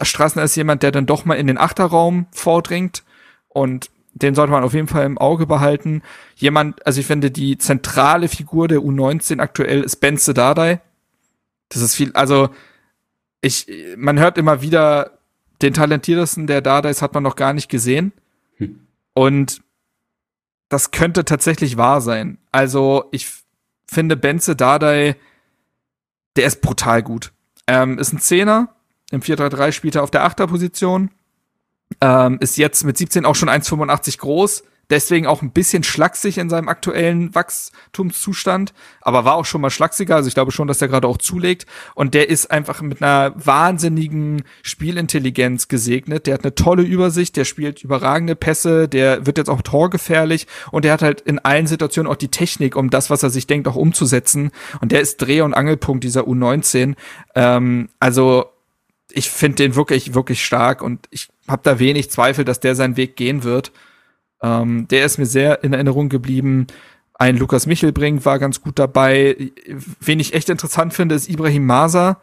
Straßner 0.02 0.44
ist 0.44 0.56
jemand, 0.56 0.84
der 0.84 0.92
dann 0.92 1.06
doch 1.06 1.26
mal 1.26 1.36
in 1.36 1.48
den 1.48 1.58
Achterraum 1.58 2.28
vordringt 2.32 3.04
und 3.48 3.90
den 4.14 4.34
sollte 4.34 4.52
man 4.52 4.64
auf 4.64 4.74
jeden 4.74 4.88
Fall 4.88 5.06
im 5.06 5.18
Auge 5.18 5.46
behalten. 5.46 6.02
Jemand, 6.36 6.86
also 6.86 7.02
ich 7.02 7.06
finde, 7.06 7.32
die 7.32 7.58
zentrale 7.58 8.30
Figur 8.30 8.68
der 8.68 8.80
U19 8.80 9.40
aktuell 9.40 9.82
ist 9.82 9.98
Benze 9.98 10.34
Dardai. 10.34 10.80
Das 11.70 11.82
ist 11.82 11.96
viel, 11.96 12.12
also 12.14 12.50
ich, 13.42 13.68
man 13.98 14.18
hört 14.20 14.38
immer 14.38 14.62
wieder, 14.62 15.20
den 15.62 15.74
talentiertesten, 15.74 16.48
der 16.48 16.62
da 16.62 16.80
ist, 16.80 17.02
hat 17.02 17.14
man 17.14 17.24
noch 17.24 17.36
gar 17.36 17.54
nicht 17.54 17.70
gesehen. 17.70 18.12
Hm. 18.58 18.88
Und 19.14 19.62
das 20.70 20.92
könnte 20.92 21.26
tatsächlich 21.26 21.78
wahr 21.78 22.02
sein. 22.02 22.38
Also 22.52 23.06
ich 23.12 23.32
finde 23.88 24.18
Benze 24.18 24.56
Dardai, 24.56 25.16
der 26.36 26.46
ist 26.46 26.62
brutal 26.62 27.04
gut. 27.04 27.32
Ähm, 27.68 27.98
ist 27.98 28.14
ein 28.14 28.20
Zehner. 28.20 28.75
Im 29.16 29.22
4-3-3 29.22 29.72
spielt 29.72 29.96
er 29.96 30.04
auf 30.04 30.12
der 30.12 30.26
Achterposition. 30.26 31.10
Ähm, 32.02 32.38
ist 32.42 32.58
jetzt 32.58 32.84
mit 32.84 32.98
17 32.98 33.26
auch 33.26 33.36
schon 33.36 33.50
1,85 33.50 34.18
groß 34.18 34.64
deswegen 34.90 35.28
auch 35.28 35.42
ein 35.42 35.52
bisschen 35.52 35.84
schlaksig 35.84 36.38
in 36.38 36.50
seinem 36.50 36.70
aktuellen 36.70 37.34
Wachstumszustand, 37.34 38.74
aber 39.02 39.26
war 39.26 39.36
auch 39.36 39.46
schon 39.46 39.62
mal 39.62 39.70
schlachsiger, 39.70 40.16
also 40.16 40.28
ich 40.28 40.34
glaube 40.34 40.52
schon, 40.52 40.68
dass 40.68 40.82
er 40.82 40.88
gerade 40.88 41.08
auch 41.08 41.18
zulegt. 41.18 41.66
Und 41.96 42.14
der 42.14 42.30
ist 42.30 42.52
einfach 42.52 42.82
mit 42.82 43.02
einer 43.02 43.34
wahnsinnigen 43.36 44.44
Spielintelligenz 44.62 45.68
gesegnet, 45.68 46.28
der 46.28 46.36
hat 46.36 46.44
eine 46.44 46.56
tolle 46.56 46.84
Übersicht, 46.84 47.36
der 47.36 47.46
spielt 47.46 47.84
überragende 47.84 48.36
Pässe, 48.36 48.88
der 48.88 49.26
wird 49.26 49.38
jetzt 49.38 49.50
auch 49.50 49.62
torgefährlich 49.62 50.48
und 50.72 50.86
der 50.86 50.94
hat 50.94 51.02
halt 51.02 51.22
in 51.22 51.40
allen 51.40 51.68
Situationen 51.68 52.12
auch 52.12 52.18
die 52.18 52.30
Technik, 52.30 52.76
um 52.76 52.90
das, 52.90 53.10
was 53.10 53.24
er 53.24 53.30
sich 53.30 53.48
denkt, 53.48 53.68
auch 53.68 53.76
umzusetzen. 53.76 54.52
Und 54.82 54.92
der 54.92 55.02
ist 55.02 55.18
Dreh- 55.18 55.42
und 55.42 55.54
Angelpunkt 55.54 56.04
dieser 56.04 56.22
U19, 56.22 56.96
ähm, 57.36 57.90
also 58.00 58.46
ich 59.16 59.30
finde 59.30 59.56
den 59.56 59.76
wirklich, 59.76 60.14
wirklich 60.14 60.44
stark 60.44 60.82
und 60.82 61.08
ich 61.10 61.30
habe 61.48 61.62
da 61.64 61.80
wenig 61.80 62.12
Zweifel, 62.12 62.44
dass 62.44 62.60
der 62.60 62.76
seinen 62.76 62.98
Weg 62.98 63.16
gehen 63.16 63.44
wird. 63.44 63.72
Ähm, 64.42 64.88
der 64.90 65.06
ist 65.06 65.18
mir 65.18 65.26
sehr 65.26 65.64
in 65.64 65.74
Erinnerung 65.74 66.10
geblieben. 66.10 66.68
Ein 67.14 67.38
Lukas 67.38 67.66
Michelbrink 67.66 68.26
war 68.26 68.40
ganz 68.40 68.62
gut 68.62 68.78
dabei. 68.78 69.52
Wen 70.02 70.20
ich 70.20 70.34
echt 70.34 70.50
interessant 70.50 70.94
finde, 70.94 71.16
ist 71.16 71.30
Ibrahim 71.30 71.66
Masa. 71.66 72.20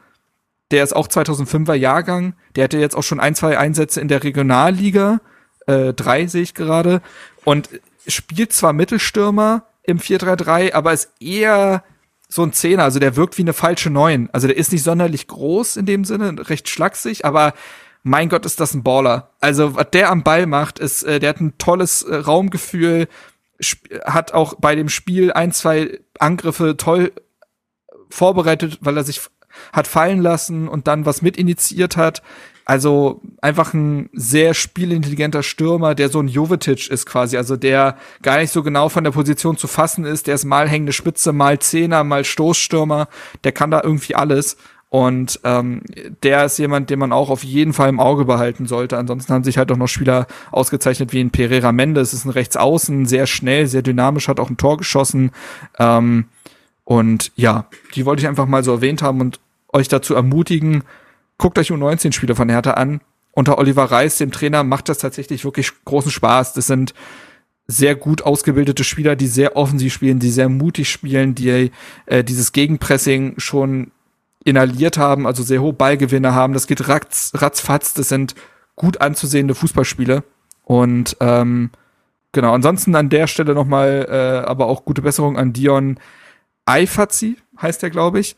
Der 0.70 0.84
ist 0.84 0.94
auch 0.94 1.08
2005er 1.08 1.74
Jahrgang. 1.74 2.34
Der 2.56 2.64
hatte 2.64 2.78
jetzt 2.78 2.94
auch 2.94 3.02
schon 3.02 3.20
ein, 3.20 3.34
zwei 3.34 3.56
Einsätze 3.56 4.00
in 4.00 4.08
der 4.08 4.22
Regionalliga. 4.22 5.20
Äh, 5.66 5.94
drei 5.94 6.26
sehe 6.26 6.42
ich 6.42 6.52
gerade. 6.52 7.00
Und 7.44 7.70
spielt 8.06 8.52
zwar 8.52 8.74
Mittelstürmer 8.74 9.64
im 9.82 9.98
4-3-3, 9.98 10.74
aber 10.74 10.92
ist 10.92 11.10
eher 11.20 11.84
so 12.32 12.42
ein 12.42 12.52
Zehner. 12.52 12.84
Also 12.84 12.98
der 12.98 13.16
wirkt 13.16 13.36
wie 13.36 13.42
eine 13.42 13.52
falsche 13.52 13.90
Neun. 13.90 14.30
Also 14.32 14.46
der 14.46 14.56
ist 14.56 14.72
nicht 14.72 14.82
sonderlich 14.82 15.26
groß 15.26 15.76
in 15.76 15.86
dem 15.86 16.04
Sinne, 16.04 16.48
recht 16.48 16.68
schlaksig, 16.68 17.24
aber 17.24 17.52
mein 18.02 18.28
Gott, 18.28 18.46
ist 18.46 18.58
das 18.58 18.74
ein 18.74 18.82
Baller. 18.82 19.30
Also, 19.38 19.76
was 19.76 19.90
der 19.92 20.10
am 20.10 20.24
Ball 20.24 20.46
macht, 20.46 20.80
ist, 20.80 21.04
äh, 21.04 21.20
der 21.20 21.28
hat 21.28 21.40
ein 21.40 21.56
tolles 21.58 22.02
äh, 22.02 22.16
Raumgefühl, 22.16 23.06
hat 24.04 24.32
auch 24.32 24.54
bei 24.54 24.74
dem 24.74 24.88
Spiel 24.88 25.32
ein, 25.32 25.52
zwei 25.52 26.00
Angriffe 26.18 26.76
toll 26.76 27.12
vorbereitet, 28.10 28.78
weil 28.80 28.96
er 28.96 29.04
sich 29.04 29.20
hat 29.72 29.86
fallen 29.86 30.20
lassen 30.20 30.66
und 30.66 30.88
dann 30.88 31.06
was 31.06 31.22
mit 31.22 31.36
initiiert 31.36 31.96
hat. 31.96 32.22
Also 32.64 33.20
einfach 33.40 33.74
ein 33.74 34.08
sehr 34.12 34.54
spielintelligenter 34.54 35.42
Stürmer, 35.42 35.94
der 35.94 36.08
so 36.08 36.20
ein 36.20 36.28
Jovetic 36.28 36.88
ist 36.90 37.06
quasi, 37.06 37.36
also 37.36 37.56
der 37.56 37.96
gar 38.22 38.38
nicht 38.38 38.52
so 38.52 38.62
genau 38.62 38.88
von 38.88 39.04
der 39.04 39.10
Position 39.10 39.56
zu 39.56 39.66
fassen 39.66 40.04
ist. 40.04 40.26
Der 40.26 40.36
ist 40.36 40.44
mal 40.44 40.68
hängende 40.68 40.92
Spitze, 40.92 41.32
mal 41.32 41.58
Zehner, 41.58 42.04
mal 42.04 42.24
Stoßstürmer. 42.24 43.08
Der 43.44 43.52
kann 43.52 43.70
da 43.70 43.80
irgendwie 43.82 44.14
alles. 44.14 44.56
Und 44.90 45.40
ähm, 45.44 45.80
der 46.22 46.44
ist 46.44 46.58
jemand, 46.58 46.90
den 46.90 46.98
man 46.98 47.12
auch 47.12 47.30
auf 47.30 47.42
jeden 47.42 47.72
Fall 47.72 47.88
im 47.88 47.98
Auge 47.98 48.26
behalten 48.26 48.66
sollte. 48.66 48.98
Ansonsten 48.98 49.32
haben 49.32 49.42
sich 49.42 49.56
halt 49.56 49.72
auch 49.72 49.78
noch 49.78 49.88
Spieler 49.88 50.26
ausgezeichnet 50.50 51.14
wie 51.14 51.20
ein 51.20 51.30
Pereira 51.30 51.72
Mendes, 51.72 52.12
ist 52.12 52.26
ein 52.26 52.30
Rechtsaußen, 52.30 53.06
sehr 53.06 53.26
schnell, 53.26 53.66
sehr 53.66 53.80
dynamisch, 53.80 54.28
hat 54.28 54.38
auch 54.38 54.50
ein 54.50 54.58
Tor 54.58 54.76
geschossen. 54.76 55.30
Ähm, 55.78 56.26
und 56.84 57.32
ja, 57.36 57.68
die 57.94 58.04
wollte 58.04 58.20
ich 58.20 58.28
einfach 58.28 58.44
mal 58.44 58.62
so 58.62 58.72
erwähnt 58.72 59.00
haben 59.00 59.22
und 59.22 59.40
euch 59.72 59.88
dazu 59.88 60.14
ermutigen, 60.14 60.84
guckt 61.42 61.58
euch 61.58 61.72
U19-Spiele 61.72 62.36
von 62.36 62.48
Hertha 62.48 62.74
an. 62.74 63.00
Unter 63.32 63.58
Oliver 63.58 63.84
Reis, 63.84 64.16
dem 64.16 64.30
Trainer, 64.30 64.62
macht 64.62 64.88
das 64.88 64.98
tatsächlich 64.98 65.44
wirklich 65.44 65.72
großen 65.84 66.12
Spaß. 66.12 66.52
Das 66.52 66.68
sind 66.68 66.94
sehr 67.66 67.96
gut 67.96 68.22
ausgebildete 68.22 68.84
Spieler, 68.84 69.16
die 69.16 69.26
sehr 69.26 69.56
offensiv 69.56 69.92
spielen, 69.92 70.20
die 70.20 70.30
sehr 70.30 70.48
mutig 70.48 70.88
spielen, 70.88 71.34
die 71.34 71.72
äh, 72.06 72.22
dieses 72.22 72.52
Gegenpressing 72.52 73.34
schon 73.38 73.90
inhaliert 74.44 74.98
haben, 74.98 75.26
also 75.26 75.42
sehr 75.42 75.60
hohe 75.60 75.72
Ballgewinne 75.72 76.32
haben. 76.32 76.52
Das 76.54 76.68
geht 76.68 76.88
ratz, 76.88 77.32
ratzfatz. 77.34 77.92
Das 77.92 78.08
sind 78.08 78.36
gut 78.76 79.00
anzusehende 79.00 79.56
Fußballspiele. 79.56 80.22
Und 80.62 81.16
ähm, 81.18 81.70
genau, 82.30 82.54
ansonsten 82.54 82.94
an 82.94 83.08
der 83.08 83.26
Stelle 83.26 83.54
nochmal, 83.54 84.06
äh, 84.08 84.48
aber 84.48 84.66
auch 84.66 84.84
gute 84.84 85.02
Besserung 85.02 85.36
an 85.36 85.52
Dion 85.52 85.98
Eifazi, 86.66 87.36
heißt 87.60 87.82
der, 87.82 87.90
glaube 87.90 88.20
ich. 88.20 88.36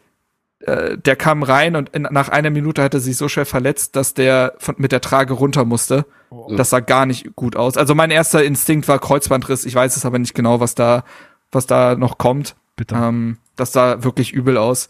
Äh, 0.60 0.96
der 0.98 1.16
kam 1.16 1.42
rein 1.42 1.76
und 1.76 1.90
in, 1.90 2.02
nach 2.02 2.28
einer 2.28 2.50
Minute 2.50 2.82
hat 2.82 2.94
er 2.94 3.00
sich 3.00 3.16
so 3.16 3.28
schwer 3.28 3.46
verletzt, 3.46 3.96
dass 3.96 4.14
der 4.14 4.54
von, 4.58 4.76
mit 4.78 4.92
der 4.92 5.00
Trage 5.00 5.34
runter 5.34 5.64
musste. 5.64 6.06
Oh. 6.30 6.54
Das 6.56 6.70
sah 6.70 6.80
gar 6.80 7.06
nicht 7.06 7.36
gut 7.36 7.56
aus. 7.56 7.76
Also 7.76 7.94
mein 7.94 8.10
erster 8.10 8.44
Instinkt 8.44 8.88
war 8.88 8.98
Kreuzbandriss. 8.98 9.66
Ich 9.66 9.74
weiß 9.74 9.96
es 9.96 10.06
aber 10.06 10.18
nicht 10.18 10.34
genau, 10.34 10.60
was 10.60 10.74
da, 10.74 11.04
was 11.52 11.66
da 11.66 11.96
noch 11.96 12.18
kommt. 12.18 12.56
Bitte. 12.76 12.94
Ähm, 12.94 13.38
das 13.56 13.72
sah 13.72 14.02
wirklich 14.02 14.32
übel 14.32 14.56
aus. 14.56 14.88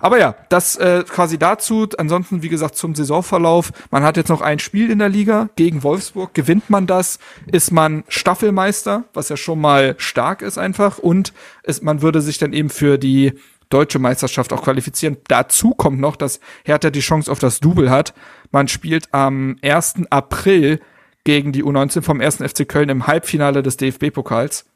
Aber 0.00 0.18
ja, 0.18 0.34
das 0.48 0.76
äh, 0.76 1.04
quasi 1.08 1.38
dazu. 1.38 1.88
Ansonsten, 1.98 2.42
wie 2.42 2.48
gesagt, 2.48 2.76
zum 2.76 2.94
Saisonverlauf. 2.94 3.72
Man 3.90 4.02
hat 4.02 4.16
jetzt 4.16 4.28
noch 4.28 4.40
ein 4.40 4.58
Spiel 4.58 4.90
in 4.90 4.98
der 4.98 5.08
Liga 5.08 5.48
gegen 5.56 5.82
Wolfsburg. 5.82 6.34
Gewinnt 6.34 6.70
man 6.70 6.86
das, 6.86 7.18
ist 7.50 7.70
man 7.72 8.04
Staffelmeister, 8.08 9.04
was 9.14 9.28
ja 9.28 9.36
schon 9.36 9.60
mal 9.60 9.94
stark 9.98 10.42
ist 10.42 10.58
einfach. 10.58 10.98
Und 10.98 11.32
ist, 11.64 11.82
man 11.82 12.02
würde 12.02 12.20
sich 12.20 12.38
dann 12.38 12.52
eben 12.52 12.70
für 12.70 12.98
die 12.98 13.34
deutsche 13.72 13.98
Meisterschaft 13.98 14.52
auch 14.52 14.62
qualifizieren. 14.62 15.16
Dazu 15.28 15.70
kommt 15.70 16.00
noch, 16.00 16.16
dass 16.16 16.40
Hertha 16.64 16.90
die 16.90 17.00
Chance 17.00 17.30
auf 17.30 17.38
das 17.38 17.60
Double 17.60 17.90
hat. 17.90 18.14
Man 18.50 18.68
spielt 18.68 19.12
am 19.12 19.56
1. 19.62 20.06
April 20.10 20.80
gegen 21.24 21.52
die 21.52 21.64
U19 21.64 22.02
vom 22.02 22.20
1. 22.20 22.36
FC 22.36 22.68
Köln 22.68 22.88
im 22.88 23.06
Halbfinale 23.06 23.62
des 23.62 23.76
DFB-Pokals. 23.76 24.66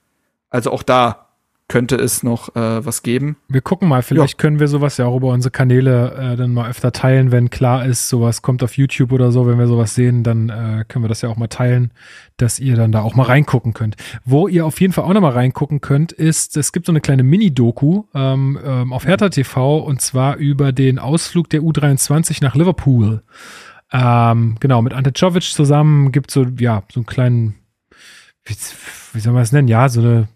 Also 0.50 0.70
auch 0.70 0.82
da 0.82 1.25
könnte 1.68 1.96
es 1.96 2.22
noch 2.22 2.54
äh, 2.54 2.84
was 2.84 3.02
geben. 3.02 3.36
Wir 3.48 3.60
gucken 3.60 3.88
mal, 3.88 4.02
vielleicht 4.02 4.34
ja. 4.34 4.38
können 4.38 4.60
wir 4.60 4.68
sowas 4.68 4.98
ja 4.98 5.06
auch 5.06 5.16
über 5.16 5.32
unsere 5.32 5.50
Kanäle 5.50 6.14
äh, 6.14 6.36
dann 6.36 6.54
mal 6.54 6.70
öfter 6.70 6.92
teilen, 6.92 7.32
wenn 7.32 7.50
klar 7.50 7.84
ist, 7.84 8.08
sowas 8.08 8.40
kommt 8.42 8.62
auf 8.62 8.76
YouTube 8.76 9.10
oder 9.12 9.32
so, 9.32 9.46
wenn 9.48 9.58
wir 9.58 9.66
sowas 9.66 9.94
sehen, 9.94 10.22
dann 10.22 10.48
äh, 10.48 10.84
können 10.86 11.04
wir 11.04 11.08
das 11.08 11.22
ja 11.22 11.28
auch 11.28 11.36
mal 11.36 11.48
teilen, 11.48 11.90
dass 12.36 12.60
ihr 12.60 12.76
dann 12.76 12.92
da 12.92 13.02
auch 13.02 13.16
mal 13.16 13.24
reingucken 13.24 13.72
könnt. 13.74 13.96
Wo 14.24 14.46
ihr 14.46 14.64
auf 14.64 14.80
jeden 14.80 14.92
Fall 14.92 15.04
auch 15.04 15.12
noch 15.12 15.20
mal 15.20 15.32
reingucken 15.32 15.80
könnt, 15.80 16.12
ist, 16.12 16.56
es 16.56 16.70
gibt 16.70 16.86
so 16.86 16.92
eine 16.92 17.00
kleine 17.00 17.24
Mini-Doku 17.24 18.04
ähm, 18.14 18.58
ähm, 18.64 18.92
auf 18.92 19.04
Hertha 19.04 19.28
TV 19.28 19.78
und 19.78 20.00
zwar 20.00 20.36
über 20.36 20.70
den 20.70 21.00
Ausflug 21.00 21.50
der 21.50 21.62
U23 21.62 22.42
nach 22.42 22.54
Liverpool. 22.54 23.22
Ähm, 23.92 24.56
genau, 24.60 24.82
mit 24.82 24.92
Ante 24.92 25.12
Czovic 25.12 25.42
zusammen 25.44 26.12
gibt 26.12 26.30
so, 26.30 26.44
ja, 26.58 26.84
so 26.92 27.00
einen 27.00 27.06
kleinen, 27.06 27.54
wie, 28.44 28.54
wie 29.14 29.20
soll 29.20 29.32
man 29.32 29.42
es 29.42 29.50
nennen? 29.50 29.68
Ja, 29.68 29.88
so 29.88 30.00
eine 30.00 30.28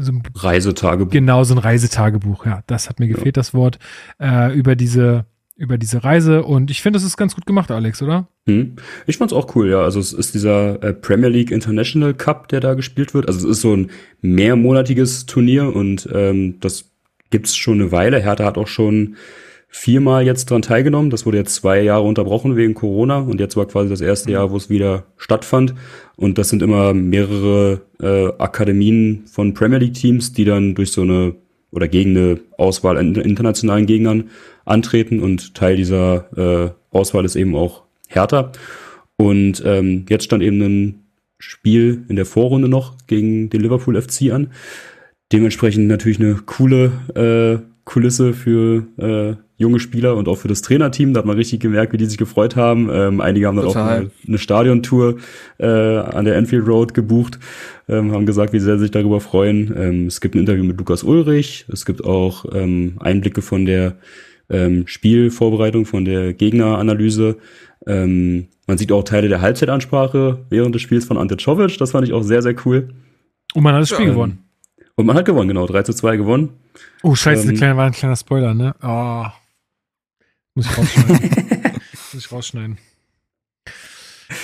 so 0.00 0.12
Reisetagebuch. 0.34 1.12
Genau, 1.12 1.44
so 1.44 1.54
ein 1.54 1.58
Reisetagebuch, 1.58 2.46
ja. 2.46 2.62
Das 2.66 2.88
hat 2.88 3.00
mir 3.00 3.08
gefehlt, 3.08 3.36
ja. 3.36 3.40
das 3.40 3.54
Wort. 3.54 3.78
Äh, 4.18 4.54
über 4.56 4.76
diese, 4.76 5.26
über 5.56 5.78
diese 5.78 6.02
Reise. 6.04 6.42
Und 6.42 6.70
ich 6.70 6.82
finde, 6.82 6.98
das 6.98 7.04
ist 7.04 7.16
ganz 7.16 7.34
gut 7.34 7.46
gemacht, 7.46 7.70
Alex, 7.70 8.02
oder? 8.02 8.28
Hm. 8.46 8.76
Ich 9.06 9.18
fand's 9.18 9.32
auch 9.32 9.54
cool, 9.54 9.70
ja. 9.70 9.82
Also 9.82 10.00
es 10.00 10.12
ist 10.12 10.34
dieser 10.34 10.82
äh, 10.82 10.92
Premier 10.92 11.28
League 11.28 11.50
International 11.50 12.14
Cup, 12.14 12.48
der 12.48 12.60
da 12.60 12.74
gespielt 12.74 13.14
wird. 13.14 13.26
Also 13.26 13.46
es 13.48 13.56
ist 13.56 13.62
so 13.62 13.76
ein 13.76 13.90
mehrmonatiges 14.22 15.26
Turnier 15.26 15.74
und 15.74 16.08
ähm, 16.12 16.58
das 16.60 16.90
gibt's 17.30 17.56
schon 17.56 17.80
eine 17.80 17.92
Weile. 17.92 18.20
Hertha 18.20 18.44
hat 18.44 18.58
auch 18.58 18.68
schon 18.68 19.16
viermal 19.70 20.26
jetzt 20.26 20.50
dran 20.50 20.62
teilgenommen. 20.62 21.10
Das 21.10 21.24
wurde 21.24 21.38
jetzt 21.38 21.54
zwei 21.54 21.80
Jahre 21.80 22.02
unterbrochen 22.02 22.56
wegen 22.56 22.74
Corona 22.74 23.18
und 23.18 23.40
jetzt 23.40 23.56
war 23.56 23.66
quasi 23.66 23.88
das 23.88 24.00
erste 24.00 24.32
Jahr, 24.32 24.50
wo 24.50 24.56
es 24.56 24.68
wieder 24.68 25.04
stattfand. 25.16 25.74
Und 26.16 26.36
das 26.38 26.48
sind 26.48 26.62
immer 26.62 26.92
mehrere 26.92 27.80
äh, 28.02 28.32
Akademien 28.38 29.24
von 29.26 29.54
Premier 29.54 29.78
League 29.78 29.94
Teams, 29.94 30.32
die 30.32 30.44
dann 30.44 30.74
durch 30.74 30.92
so 30.92 31.02
eine 31.02 31.34
oder 31.70 31.86
gegen 31.86 32.16
eine 32.16 32.40
Auswahl 32.58 32.98
an 32.98 33.14
internationalen 33.14 33.86
Gegnern 33.86 34.30
antreten 34.64 35.20
und 35.20 35.54
Teil 35.54 35.76
dieser 35.76 36.26
äh, 36.36 36.70
Auswahl 36.90 37.24
ist 37.24 37.36
eben 37.36 37.54
auch 37.54 37.84
Hertha. 38.08 38.50
Und 39.16 39.62
ähm, 39.64 40.04
jetzt 40.08 40.24
stand 40.24 40.42
eben 40.42 40.60
ein 40.60 41.04
Spiel 41.38 42.04
in 42.08 42.16
der 42.16 42.26
Vorrunde 42.26 42.68
noch 42.68 42.96
gegen 43.06 43.50
den 43.50 43.60
Liverpool 43.60 44.00
FC 44.00 44.32
an. 44.32 44.50
Dementsprechend 45.32 45.86
natürlich 45.86 46.18
eine 46.18 46.34
coole 46.44 46.90
äh, 47.14 47.64
Kulisse 47.84 48.32
für 48.32 48.86
äh, 48.98 49.49
junge 49.60 49.78
Spieler 49.78 50.16
und 50.16 50.26
auch 50.26 50.36
für 50.36 50.48
das 50.48 50.62
Trainerteam. 50.62 51.12
Da 51.12 51.18
hat 51.18 51.26
man 51.26 51.36
richtig 51.36 51.60
gemerkt, 51.60 51.92
wie 51.92 51.98
die 51.98 52.06
sich 52.06 52.16
gefreut 52.16 52.56
haben. 52.56 52.88
Ähm, 52.90 53.20
einige 53.20 53.46
haben 53.46 53.56
dann 53.56 53.66
Total. 53.66 53.82
auch 53.82 53.90
eine, 53.90 54.10
eine 54.26 54.38
Stadiontour 54.38 55.16
äh, 55.58 55.66
an 55.66 56.24
der 56.24 56.36
Enfield 56.36 56.66
Road 56.66 56.94
gebucht, 56.94 57.38
ähm, 57.86 58.12
haben 58.12 58.24
gesagt, 58.24 58.54
wie 58.54 58.58
sehr 58.58 58.76
sie 58.76 58.84
sich 58.84 58.90
darüber 58.90 59.20
freuen. 59.20 59.72
Ähm, 59.76 60.06
es 60.06 60.22
gibt 60.22 60.34
ein 60.34 60.38
Interview 60.38 60.64
mit 60.64 60.78
Lukas 60.78 61.02
Ulrich. 61.02 61.66
Es 61.70 61.84
gibt 61.84 62.02
auch 62.04 62.46
ähm, 62.52 62.94
Einblicke 63.00 63.42
von 63.42 63.66
der 63.66 63.96
ähm, 64.48 64.86
Spielvorbereitung, 64.86 65.84
von 65.84 66.06
der 66.06 66.32
Gegneranalyse. 66.32 67.36
Ähm, 67.86 68.48
man 68.66 68.78
sieht 68.78 68.90
auch 68.92 69.04
Teile 69.04 69.28
der 69.28 69.42
Halbzeitansprache 69.42 70.46
während 70.48 70.74
des 70.74 70.80
Spiels 70.80 71.04
von 71.04 71.18
Ante 71.18 71.36
Czovic. 71.36 71.76
Das 71.76 71.90
fand 71.90 72.08
ich 72.08 72.14
auch 72.14 72.22
sehr, 72.22 72.40
sehr 72.40 72.54
cool. 72.64 72.88
Und 73.52 73.62
man 73.62 73.74
hat 73.74 73.82
das 73.82 73.90
Spiel 73.90 74.06
ja, 74.06 74.12
gewonnen. 74.12 74.38
Und 74.94 75.04
man 75.04 75.16
hat 75.16 75.26
gewonnen, 75.26 75.48
genau. 75.48 75.66
3 75.66 75.82
zu 75.82 75.92
2 75.92 76.16
gewonnen. 76.16 76.48
Oh, 77.02 77.14
scheiße, 77.14 77.50
ähm, 77.50 77.56
kleine, 77.56 77.76
war 77.76 77.86
ein 77.86 77.92
kleiner 77.92 78.16
Spoiler, 78.16 78.54
ne? 78.54 78.74
Oh. 78.82 79.26
Muss 80.54 80.66
ich 80.66 80.78
rausschneiden. 80.78 81.30
Muss 82.12 82.24
ich 82.24 82.32
rausschneiden. 82.32 82.78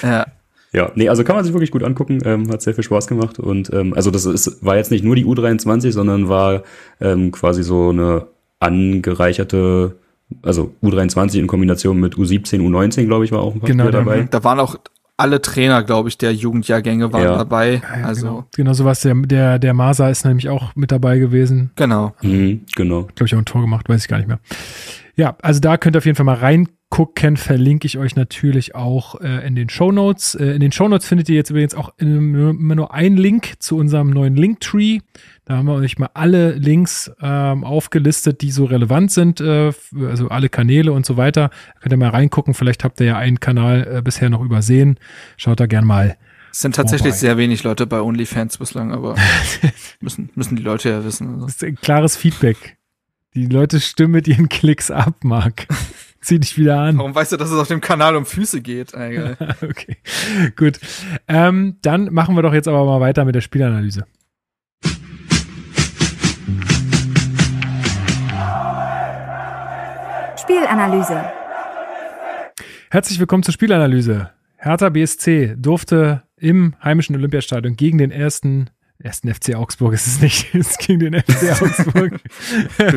Ja. 0.02 0.26
Ja, 0.72 0.92
nee, 0.94 1.08
also 1.08 1.24
kann 1.24 1.36
man 1.36 1.44
sich 1.44 1.54
wirklich 1.54 1.70
gut 1.70 1.82
angucken, 1.82 2.18
ähm, 2.24 2.50
hat 2.50 2.60
sehr 2.60 2.74
viel 2.74 2.84
Spaß 2.84 3.06
gemacht 3.06 3.38
und 3.38 3.72
ähm, 3.72 3.94
also 3.94 4.10
das 4.10 4.26
ist, 4.26 4.62
war 4.64 4.76
jetzt 4.76 4.90
nicht 4.90 5.04
nur 5.04 5.16
die 5.16 5.24
U23, 5.24 5.92
sondern 5.92 6.28
war 6.28 6.64
ähm, 7.00 7.32
quasi 7.32 7.62
so 7.62 7.90
eine 7.90 8.26
angereicherte, 8.58 9.96
also 10.42 10.74
U23 10.82 11.38
in 11.38 11.46
Kombination 11.46 11.98
mit 11.98 12.16
U17, 12.16 12.60
U19, 12.60 13.06
glaube 13.06 13.24
ich, 13.24 13.32
war 13.32 13.40
auch 13.40 13.54
ein 13.54 13.60
paar 13.60 13.70
genau, 13.70 13.90
dabei. 13.90 14.28
Da 14.30 14.44
waren 14.44 14.60
auch 14.60 14.76
alle 15.16 15.40
Trainer, 15.40 15.82
glaube 15.82 16.10
ich, 16.10 16.18
der 16.18 16.34
Jugendjahrgänge 16.34 17.12
waren 17.12 17.22
ja. 17.22 17.38
dabei. 17.38 17.80
Ja, 17.82 18.06
also 18.06 18.26
genau, 18.26 18.44
genau 18.54 18.72
so 18.74 18.84
was. 18.84 19.00
Der, 19.00 19.14
der, 19.14 19.58
der 19.58 19.72
Masa 19.72 20.10
ist 20.10 20.26
nämlich 20.26 20.48
auch 20.48 20.76
mit 20.76 20.92
dabei 20.92 21.18
gewesen. 21.18 21.70
Genau. 21.76 22.14
Mhm, 22.20 22.62
genau. 22.74 23.04
Glaube 23.14 23.26
ich 23.26 23.34
auch 23.34 23.38
ein 23.38 23.46
Tor 23.46 23.62
gemacht, 23.62 23.88
weiß 23.88 24.02
ich 24.02 24.08
gar 24.08 24.18
nicht 24.18 24.28
mehr. 24.28 24.40
Ja, 25.18 25.34
also 25.40 25.60
da 25.60 25.78
könnt 25.78 25.96
ihr 25.96 25.98
auf 25.98 26.04
jeden 26.04 26.16
Fall 26.16 26.26
mal 26.26 26.34
reingucken. 26.34 27.38
Verlinke 27.38 27.86
ich 27.86 27.96
euch 27.96 28.16
natürlich 28.16 28.74
auch 28.74 29.18
äh, 29.22 29.46
in 29.46 29.54
den 29.54 29.70
Show 29.70 29.90
Notes. 29.90 30.34
Äh, 30.34 30.48
in 30.48 30.60
den 30.60 30.72
Show 30.72 30.88
Notes 30.88 31.08
findet 31.08 31.30
ihr 31.30 31.36
jetzt 31.36 31.48
übrigens 31.48 31.74
auch 31.74 31.94
immer 31.96 32.74
nur 32.74 32.92
einen 32.92 33.16
Link 33.16 33.54
zu 33.58 33.78
unserem 33.78 34.10
neuen 34.10 34.36
Linktree. 34.36 35.00
Da 35.46 35.56
haben 35.56 35.66
wir 35.66 35.74
euch 35.74 35.98
mal 35.98 36.10
alle 36.12 36.52
Links 36.52 37.10
ähm, 37.22 37.64
aufgelistet, 37.64 38.42
die 38.42 38.50
so 38.50 38.66
relevant 38.66 39.10
sind, 39.10 39.40
äh, 39.40 39.72
also 40.06 40.28
alle 40.28 40.50
Kanäle 40.50 40.92
und 40.92 41.06
so 41.06 41.16
weiter. 41.16 41.48
Da 41.48 41.80
könnt 41.80 41.94
ihr 41.94 41.98
mal 41.98 42.10
reingucken. 42.10 42.52
Vielleicht 42.52 42.84
habt 42.84 43.00
ihr 43.00 43.06
ja 43.06 43.16
einen 43.16 43.40
Kanal 43.40 43.88
äh, 43.90 44.02
bisher 44.02 44.28
noch 44.28 44.42
übersehen. 44.42 44.98
Schaut 45.38 45.60
da 45.60 45.66
gern 45.66 45.86
mal. 45.86 46.18
Es 46.52 46.60
sind 46.60 46.74
tatsächlich 46.74 47.14
vorbei. 47.14 47.18
sehr 47.18 47.36
wenig 47.38 47.64
Leute 47.64 47.86
bei 47.86 48.02
OnlyFans 48.02 48.58
bislang, 48.58 48.92
aber 48.92 49.14
müssen, 50.00 50.28
müssen 50.34 50.56
die 50.56 50.62
Leute 50.62 50.90
ja 50.90 51.04
wissen. 51.04 51.34
Also. 51.34 51.46
Das 51.46 51.56
ist 51.56 51.64
ein 51.64 51.76
klares 51.76 52.18
Feedback. 52.18 52.75
Die 53.36 53.44
Leute 53.44 53.80
stimmen 53.80 54.12
mit 54.12 54.28
ihren 54.28 54.48
Klicks 54.48 54.90
ab, 54.90 55.16
Marc. 55.22 55.66
Zieh 56.22 56.40
dich 56.40 56.56
wieder 56.56 56.80
an. 56.80 56.96
Warum 56.96 57.14
weißt 57.14 57.32
du, 57.32 57.36
dass 57.36 57.50
es 57.50 57.58
auf 57.58 57.68
dem 57.68 57.82
Kanal 57.82 58.16
um 58.16 58.24
Füße 58.24 58.62
geht? 58.62 58.94
okay, 59.62 59.98
gut. 60.56 60.80
Ähm, 61.28 61.76
dann 61.82 62.14
machen 62.14 62.34
wir 62.34 62.40
doch 62.40 62.54
jetzt 62.54 62.66
aber 62.66 62.86
mal 62.86 62.98
weiter 62.98 63.26
mit 63.26 63.34
der 63.34 63.42
Spielanalyse. 63.42 64.06
Spielanalyse. 70.40 71.30
Herzlich 72.88 73.20
willkommen 73.20 73.42
zur 73.42 73.52
Spielanalyse. 73.52 74.30
Hertha 74.56 74.88
BSC 74.88 75.56
durfte 75.58 76.22
im 76.38 76.74
heimischen 76.82 77.14
Olympiastadion 77.14 77.76
gegen 77.76 77.98
den 77.98 78.10
ersten 78.10 78.70
ersten 78.98 79.32
FC 79.32 79.54
Augsburg 79.54 79.92
ist 79.94 80.06
es 80.06 80.20
nicht. 80.20 80.54
Es 80.54 80.70
ist 80.70 80.78
gegen 80.78 81.00
den 81.10 81.14
FC 81.14 81.62
Augsburg. 81.62 82.20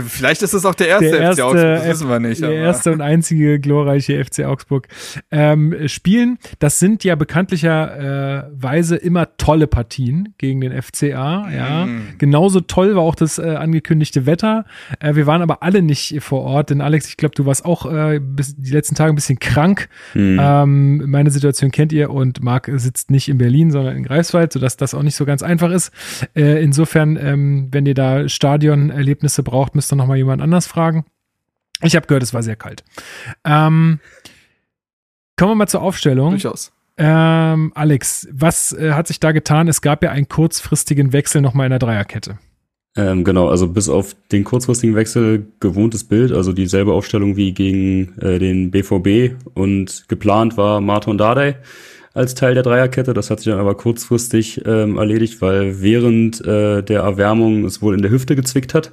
Vielleicht 0.08 0.42
ist 0.42 0.54
es 0.54 0.66
auch 0.66 0.76
der 0.76 0.88
erste, 0.88 1.12
der 1.12 1.20
erste 1.20 1.42
FC 1.42 1.48
Augsburg, 1.48 1.64
das 1.64 1.88
wissen 1.88 2.10
wir 2.10 2.20
nicht. 2.20 2.42
Der 2.42 2.50
aber. 2.50 2.58
erste 2.58 2.92
und 2.92 3.02
einzige 3.02 3.60
glorreiche 3.60 4.24
FC 4.24 4.46
Augsburg 4.46 4.88
ähm, 5.32 5.76
spielen. 5.88 6.40
Das 6.60 6.80
sind 6.80 7.04
ja 7.04 7.16
bekanntlicherweise 7.16 8.96
äh, 8.96 9.06
immer 9.06 9.36
tolle 9.38 9.68
Partien 9.68 10.34
gegen 10.38 10.62
den 10.62 10.82
FCA. 10.82 11.50
Ja, 11.52 11.86
mm. 11.86 12.18
genauso 12.18 12.62
toll 12.62 12.96
war 12.96 13.04
auch 13.04 13.16
das 13.16 13.38
äh, 13.38 13.56
angekündigte 13.56 14.26
Wetter. 14.26 14.66
Äh, 15.00 15.16
wir 15.16 15.28
waren 15.28 15.42
aber 15.42 15.64
alle 15.64 15.82
nicht 15.82 16.22
vor 16.22 16.44
Ort, 16.44 16.70
denn 16.70 16.82
Alex, 16.82 17.08
ich 17.08 17.18
glaube, 17.18 17.36
du 17.36 17.46
warst 17.46 17.66
auch 17.66 17.92
äh, 17.92 18.20
bis 18.20 18.56
die 18.56 18.72
letzten 18.72 18.96
Tage 18.96 19.12
ein 19.12 19.16
bisschen 19.16 19.40
krank. 19.40 19.90
Mm. 20.14 20.38
Ähm, 20.40 21.10
meine 21.10 21.32
Situation 21.32 21.72
kennt 21.72 21.92
ihr 21.92 22.10
und 22.10 22.42
Marc 22.42 22.70
sitzt 22.76 23.12
nicht 23.12 23.30
in 23.30 23.38
Berlin, 23.38 23.72
sondern 23.72 23.98
in 23.98 24.04
Greifswald, 24.04 24.54
sodass 24.54 24.78
das 24.78 24.94
auch 24.94 25.04
nicht 25.04 25.16
so 25.16 25.26
ganz 25.26 25.44
einfach 25.44 25.72
ist. 25.72 25.89
Äh, 26.36 26.64
insofern, 26.64 27.18
ähm, 27.18 27.68
wenn 27.72 27.86
ihr 27.86 27.94
da 27.94 28.28
Stadionerlebnisse 28.28 29.44
braucht, 29.44 29.76
müsst 29.76 29.92
ihr 29.92 29.96
nochmal 29.96 30.18
jemand 30.18 30.42
anders 30.42 30.68
fragen. 30.68 31.06
Ich 31.82 31.96
habe 31.96 32.08
gehört, 32.08 32.24
es 32.24 32.34
war 32.34 32.44
sehr 32.44 32.56
kalt. 32.56 32.84
Ähm, 33.46 34.00
kommen 35.38 35.52
wir 35.52 35.56
mal 35.56 35.68
zur 35.68 35.82
Aufstellung. 35.82 36.32
Durchaus. 36.32 36.72
Ähm, 36.98 37.72
Alex, 37.76 38.28
was 38.32 38.74
äh, 38.74 38.92
hat 38.92 39.08
sich 39.08 39.22
da 39.22 39.32
getan? 39.32 39.70
Es 39.70 39.82
gab 39.82 40.04
ja 40.04 40.12
einen 40.12 40.28
kurzfristigen 40.28 41.14
Wechsel 41.14 41.42
nochmal 41.42 41.68
in 41.68 41.70
der 41.70 41.80
Dreierkette. 41.80 42.38
Ähm, 42.98 43.24
genau, 43.24 43.48
also 43.48 43.70
bis 43.70 43.88
auf 43.88 44.16
den 44.32 44.44
kurzfristigen 44.44 44.96
Wechsel 44.96 45.48
gewohntes 45.62 46.04
Bild, 46.04 46.34
also 46.34 46.52
dieselbe 46.52 46.92
Aufstellung 46.92 47.38
wie 47.38 47.54
gegen 47.54 48.18
äh, 48.20 48.40
den 48.40 48.72
BVB 48.72 49.36
und 49.54 50.06
geplant 50.10 50.58
war 50.58 50.82
Martin 50.82 51.18
Dardai 51.18 51.56
als 52.20 52.36
Teil 52.36 52.54
der 52.54 52.64
Dreierkette. 52.64 53.14
Das 53.14 53.30
hat 53.30 53.40
sich 53.40 53.52
dann 53.52 53.60
aber 53.60 53.76
kurzfristig 53.76 54.66
ähm, 54.66 54.98
erledigt, 54.98 55.42
weil 55.42 55.82
während 55.82 56.46
äh, 56.46 56.84
der 56.84 57.02
Erwärmung 57.02 57.66
es 57.66 57.82
wohl 57.82 57.96
in 57.96 58.02
der 58.02 58.12
Hüfte 58.12 58.36
gezwickt 58.36 58.74
hat. 58.74 58.92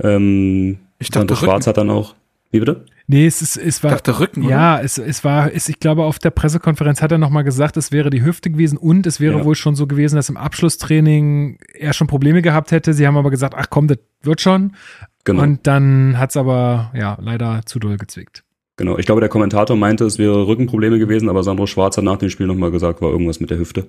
Ähm, 0.00 0.78
ich 0.98 1.10
dachte, 1.10 1.36
Schwarz 1.36 1.66
hat 1.66 1.76
dann 1.76 1.90
auch. 1.90 2.14
Wie 2.50 2.60
bitte? 2.60 2.84
Nee, 3.06 3.26
es, 3.26 3.42
ist, 3.42 3.56
es 3.56 3.82
war. 3.82 3.90
Ich 3.90 3.96
dachte 3.96 4.20
Rücken, 4.20 4.44
Ja, 4.44 4.80
es, 4.80 4.96
es 4.96 5.24
war, 5.24 5.52
es, 5.52 5.68
ich 5.68 5.78
glaube, 5.78 6.04
auf 6.04 6.18
der 6.18 6.30
Pressekonferenz 6.30 7.02
hat 7.02 7.12
er 7.12 7.18
nochmal 7.18 7.44
gesagt, 7.44 7.76
es 7.76 7.92
wäre 7.92 8.10
die 8.10 8.24
Hüfte 8.24 8.48
gewesen 8.48 8.78
und 8.78 9.06
es 9.06 9.20
wäre 9.20 9.38
ja. 9.38 9.44
wohl 9.44 9.56
schon 9.56 9.74
so 9.74 9.86
gewesen, 9.86 10.16
dass 10.16 10.28
im 10.28 10.36
Abschlusstraining 10.36 11.58
er 11.74 11.92
schon 11.92 12.06
Probleme 12.06 12.42
gehabt 12.42 12.70
hätte. 12.70 12.94
Sie 12.94 13.06
haben 13.06 13.16
aber 13.16 13.30
gesagt, 13.30 13.54
ach 13.58 13.66
komm, 13.68 13.88
das 13.88 13.98
wird 14.22 14.40
schon. 14.40 14.76
Genau. 15.24 15.42
Und 15.42 15.66
dann 15.66 16.18
hat's 16.18 16.36
aber 16.36 16.92
ja 16.94 17.18
leider 17.20 17.62
zu 17.66 17.78
doll 17.78 17.96
gezwickt. 17.96 18.43
Genau, 18.76 18.98
ich 18.98 19.06
glaube, 19.06 19.20
der 19.20 19.30
Kommentator 19.30 19.76
meinte, 19.76 20.04
es 20.04 20.18
wäre 20.18 20.46
Rückenprobleme 20.46 20.98
gewesen, 20.98 21.28
aber 21.28 21.42
Sandro 21.42 21.66
Schwarz 21.66 21.96
hat 21.96 22.04
nach 22.04 22.18
dem 22.18 22.30
Spiel 22.30 22.46
nochmal 22.46 22.72
gesagt, 22.72 23.00
war 23.00 23.10
irgendwas 23.10 23.40
mit 23.40 23.50
der 23.50 23.58
Hüfte. 23.58 23.86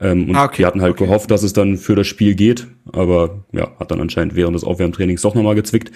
Ähm, 0.00 0.30
und 0.30 0.36
ah, 0.36 0.44
okay, 0.44 0.56
die 0.58 0.66
hatten 0.66 0.82
halt 0.82 0.94
okay. 0.94 1.04
gehofft, 1.04 1.30
dass 1.30 1.42
es 1.42 1.52
dann 1.52 1.76
für 1.76 1.94
das 1.94 2.06
Spiel 2.06 2.34
geht, 2.34 2.66
aber 2.92 3.44
ja, 3.52 3.70
hat 3.78 3.90
dann 3.90 4.00
anscheinend 4.00 4.34
während 4.34 4.56
des 4.56 4.64
Aufwärmtrainings 4.64 5.22
doch 5.22 5.34
nochmal 5.34 5.54
gezwickt. 5.54 5.92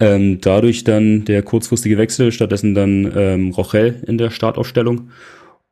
Ähm, 0.00 0.40
dadurch 0.40 0.84
dann 0.84 1.24
der 1.24 1.42
kurzfristige 1.42 1.98
Wechsel, 1.98 2.30
stattdessen 2.30 2.74
dann 2.74 3.12
ähm, 3.16 3.50
Rochel 3.50 4.02
in 4.06 4.18
der 4.18 4.30
Startaufstellung. 4.30 5.10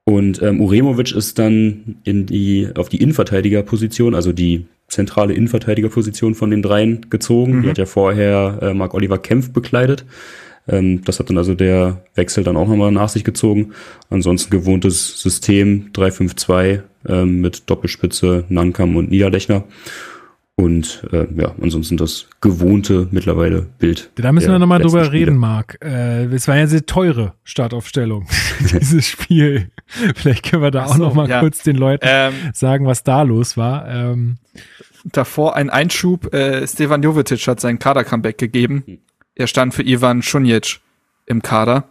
Und 0.04 0.42
ähm, 0.42 0.60
Uremovic 0.60 1.12
ist 1.12 1.38
dann 1.38 1.96
in 2.04 2.26
die, 2.26 2.68
auf 2.76 2.88
die 2.88 3.00
Innenverteidigerposition, 3.02 4.14
also 4.14 4.32
die 4.32 4.66
zentrale 4.88 5.34
Innenverteidigerposition 5.34 6.34
von 6.34 6.50
den 6.50 6.62
dreien 6.62 7.06
gezogen. 7.10 7.56
Mhm. 7.56 7.62
Die 7.62 7.68
hat 7.70 7.78
ja 7.78 7.86
vorher 7.86 8.58
äh, 8.62 8.74
Marc 8.74 8.94
Oliver 8.94 9.18
Kempf 9.18 9.52
bekleidet. 9.52 10.04
Ähm, 10.68 11.02
das 11.04 11.18
hat 11.18 11.30
dann 11.30 11.38
also 11.38 11.54
der 11.54 12.02
Wechsel 12.14 12.44
dann 12.44 12.56
auch 12.56 12.68
nochmal 12.68 12.92
nach 12.92 13.08
sich 13.08 13.24
gezogen. 13.24 13.72
Ansonsten 14.10 14.50
gewohntes 14.50 15.20
System 15.20 15.90
3-5-2 15.92 16.82
ähm, 17.08 17.40
mit 17.40 17.68
Doppelspitze, 17.70 18.44
Nankam 18.48 18.96
und 18.96 19.10
Niederlechner. 19.10 19.64
Und 20.58 21.06
äh, 21.12 21.26
ja, 21.36 21.54
ansonsten 21.60 21.98
das 21.98 22.28
gewohnte 22.40 23.08
mittlerweile 23.10 23.66
Bild. 23.78 24.10
Da 24.14 24.32
müssen 24.32 24.50
wir 24.50 24.58
nochmal 24.58 24.80
drüber 24.80 25.04
Spiele. 25.04 25.26
reden, 25.26 25.36
Marc. 25.36 25.76
Äh, 25.84 26.24
es 26.26 26.48
war 26.48 26.54
ja 26.54 26.62
eine 26.62 26.70
sehr 26.70 26.86
teure 26.86 27.34
Startaufstellung, 27.44 28.26
dieses 28.60 29.06
Spiel. 29.06 29.70
Vielleicht 30.14 30.44
können 30.44 30.62
wir 30.62 30.70
da 30.70 30.88
so, 30.88 30.94
auch 30.94 30.98
nochmal 30.98 31.28
ja. 31.28 31.40
kurz 31.40 31.62
den 31.62 31.76
Leuten 31.76 32.06
ähm, 32.08 32.32
sagen, 32.54 32.86
was 32.86 33.04
da 33.04 33.20
los 33.20 33.58
war. 33.58 33.86
Ähm, 33.86 34.38
davor 35.04 35.56
ein 35.56 35.68
Einschub. 35.68 36.32
Äh, 36.32 36.66
Stevan 36.66 37.02
Jovetic 37.02 37.46
hat 37.46 37.60
sein 37.60 37.78
Kader-Comeback 37.78 38.38
gegeben. 38.38 39.00
Er 39.36 39.46
stand 39.46 39.74
für 39.74 39.82
Ivan 39.82 40.22
Šunjic 40.22 40.80
im 41.26 41.42
Kader. 41.42 41.84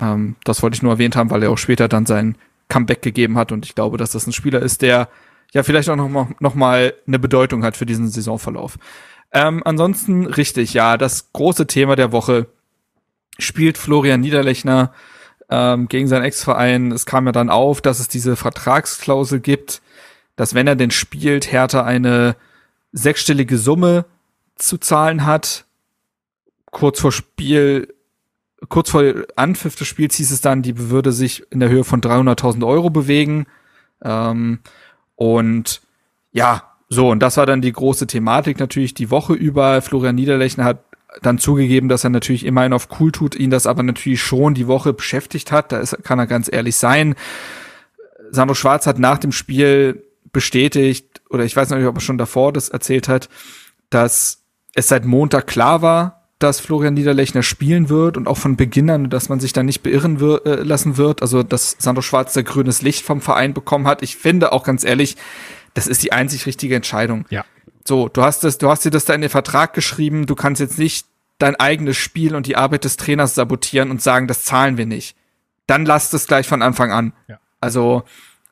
Ähm, 0.00 0.36
das 0.44 0.62
wollte 0.62 0.76
ich 0.76 0.82
nur 0.82 0.92
erwähnt 0.92 1.16
haben, 1.16 1.30
weil 1.30 1.42
er 1.42 1.50
auch 1.50 1.58
später 1.58 1.88
dann 1.88 2.06
sein 2.06 2.38
Comeback 2.68 3.02
gegeben 3.02 3.36
hat. 3.36 3.52
Und 3.52 3.66
ich 3.66 3.74
glaube, 3.74 3.98
dass 3.98 4.12
das 4.12 4.26
ein 4.26 4.32
Spieler 4.32 4.60
ist, 4.60 4.82
der 4.82 5.08
ja 5.52 5.62
vielleicht 5.62 5.90
auch 5.90 5.96
noch 5.96 6.08
mal, 6.08 6.28
noch 6.40 6.54
mal 6.54 6.94
eine 7.06 7.18
Bedeutung 7.18 7.64
hat 7.64 7.76
für 7.76 7.86
diesen 7.86 8.08
Saisonverlauf. 8.08 8.78
Ähm, 9.32 9.62
ansonsten 9.64 10.26
richtig, 10.26 10.74
ja, 10.74 10.96
das 10.96 11.32
große 11.32 11.66
Thema 11.66 11.96
der 11.96 12.12
Woche 12.12 12.46
spielt 13.38 13.78
Florian 13.78 14.20
Niederlechner 14.20 14.92
ähm, 15.50 15.88
gegen 15.88 16.08
seinen 16.08 16.24
Ex-Verein. 16.24 16.92
Es 16.92 17.06
kam 17.06 17.26
ja 17.26 17.32
dann 17.32 17.50
auf, 17.50 17.80
dass 17.80 18.00
es 18.00 18.08
diese 18.08 18.36
Vertragsklausel 18.36 19.40
gibt, 19.40 19.82
dass 20.36 20.54
wenn 20.54 20.66
er 20.66 20.76
denn 20.76 20.90
spielt, 20.90 21.50
Hertha 21.50 21.84
eine 21.84 22.36
sechsstellige 22.92 23.58
Summe 23.58 24.04
zu 24.56 24.78
zahlen 24.78 25.26
hat. 25.26 25.64
Kurz 26.72 26.98
vor 26.98 27.12
Spiel, 27.12 27.94
kurz 28.68 28.90
vor 28.90 29.04
Anpfiff 29.36 29.76
des 29.76 29.86
Spiels 29.86 30.16
hieß 30.16 30.32
es 30.32 30.40
dann, 30.40 30.62
die 30.62 30.90
würde 30.90 31.12
sich 31.12 31.44
in 31.52 31.60
der 31.60 31.68
Höhe 31.68 31.84
von 31.84 32.00
300.000 32.00 32.66
Euro 32.66 32.90
bewegen. 32.90 33.46
Ähm, 34.02 34.58
und 35.14 35.82
ja, 36.32 36.72
so, 36.88 37.10
und 37.10 37.20
das 37.20 37.36
war 37.36 37.46
dann 37.46 37.62
die 37.62 37.72
große 37.72 38.06
Thematik 38.06 38.58
natürlich 38.58 38.94
die 38.94 39.10
Woche 39.10 39.34
über. 39.34 39.80
Florian 39.80 40.16
Niederlechner 40.16 40.64
hat 40.64 40.84
dann 41.20 41.38
zugegeben, 41.38 41.88
dass 41.88 42.04
er 42.04 42.10
natürlich 42.10 42.44
immerhin 42.44 42.72
auf 42.72 42.88
cool 42.98 43.12
tut, 43.12 43.34
ihn 43.34 43.50
das 43.50 43.66
aber 43.66 43.82
natürlich 43.82 44.22
schon 44.22 44.54
die 44.54 44.66
Woche 44.66 44.92
beschäftigt 44.92 45.52
hat. 45.52 45.72
Da 45.72 45.78
ist, 45.78 46.02
kann 46.02 46.18
er 46.18 46.26
ganz 46.26 46.50
ehrlich 46.50 46.76
sein. 46.76 47.14
Sandro 48.30 48.54
Schwarz 48.54 48.86
hat 48.86 48.98
nach 48.98 49.18
dem 49.18 49.32
Spiel 49.32 50.04
bestätigt, 50.32 51.20
oder 51.28 51.44
ich 51.44 51.54
weiß 51.54 51.70
nicht, 51.70 51.86
ob 51.86 51.96
er 51.96 52.00
schon 52.00 52.18
davor 52.18 52.52
das 52.52 52.70
erzählt 52.70 53.08
hat, 53.08 53.28
dass 53.90 54.42
es 54.74 54.88
seit 54.88 55.04
Montag 55.04 55.46
klar 55.46 55.82
war, 55.82 56.21
dass 56.42 56.60
Florian 56.60 56.94
Niederlechner 56.94 57.42
spielen 57.42 57.88
wird 57.88 58.16
und 58.16 58.26
auch 58.26 58.36
von 58.36 58.56
Beginn 58.56 58.90
an, 58.90 59.10
dass 59.10 59.28
man 59.28 59.38
sich 59.38 59.52
da 59.52 59.62
nicht 59.62 59.82
beirren 59.82 60.20
wir 60.20 60.44
äh, 60.44 60.62
lassen 60.62 60.96
wird. 60.96 61.22
Also, 61.22 61.42
dass 61.42 61.76
Sandro 61.78 62.02
Schwarz 62.02 62.32
der 62.32 62.42
grünes 62.42 62.82
Licht 62.82 63.04
vom 63.04 63.20
Verein 63.20 63.54
bekommen 63.54 63.86
hat. 63.86 64.02
Ich 64.02 64.16
finde 64.16 64.52
auch 64.52 64.64
ganz 64.64 64.82
ehrlich, 64.84 65.16
das 65.74 65.86
ist 65.86 66.02
die 66.02 66.12
einzig 66.12 66.46
richtige 66.46 66.74
Entscheidung. 66.74 67.26
Ja. 67.30 67.44
So, 67.86 68.08
du 68.08 68.22
hast 68.22 68.44
das, 68.44 68.58
du 68.58 68.68
hast 68.68 68.84
dir 68.84 68.90
das 68.90 69.04
da 69.04 69.14
in 69.14 69.20
den 69.20 69.30
Vertrag 69.30 69.72
geschrieben. 69.72 70.26
Du 70.26 70.34
kannst 70.34 70.60
jetzt 70.60 70.78
nicht 70.78 71.06
dein 71.38 71.56
eigenes 71.56 71.96
Spiel 71.96 72.34
und 72.34 72.46
die 72.46 72.56
Arbeit 72.56 72.84
des 72.84 72.96
Trainers 72.96 73.34
sabotieren 73.34 73.90
und 73.90 74.02
sagen, 74.02 74.26
das 74.26 74.44
zahlen 74.44 74.76
wir 74.76 74.86
nicht. 74.86 75.16
Dann 75.66 75.84
lass 75.84 76.10
das 76.10 76.26
gleich 76.26 76.46
von 76.48 76.62
Anfang 76.62 76.90
an. 76.92 77.12
Ja. 77.28 77.38
Also, 77.60 78.02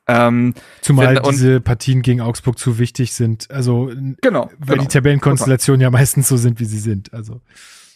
ähm, 0.06 0.54
Zumal 0.80 1.16
wenn, 1.16 1.22
diese 1.30 1.60
Partien 1.60 2.02
gegen 2.02 2.20
Augsburg 2.20 2.58
zu 2.58 2.78
wichtig 2.78 3.14
sind. 3.14 3.50
Also, 3.50 3.92
genau, 4.20 4.50
weil 4.58 4.76
genau. 4.76 4.82
die 4.82 4.88
Tabellenkonstellationen 4.88 5.80
ja 5.80 5.90
meistens 5.90 6.28
so 6.28 6.36
sind, 6.36 6.60
wie 6.60 6.64
sie 6.64 6.78
sind. 6.78 7.12
Also. 7.12 7.40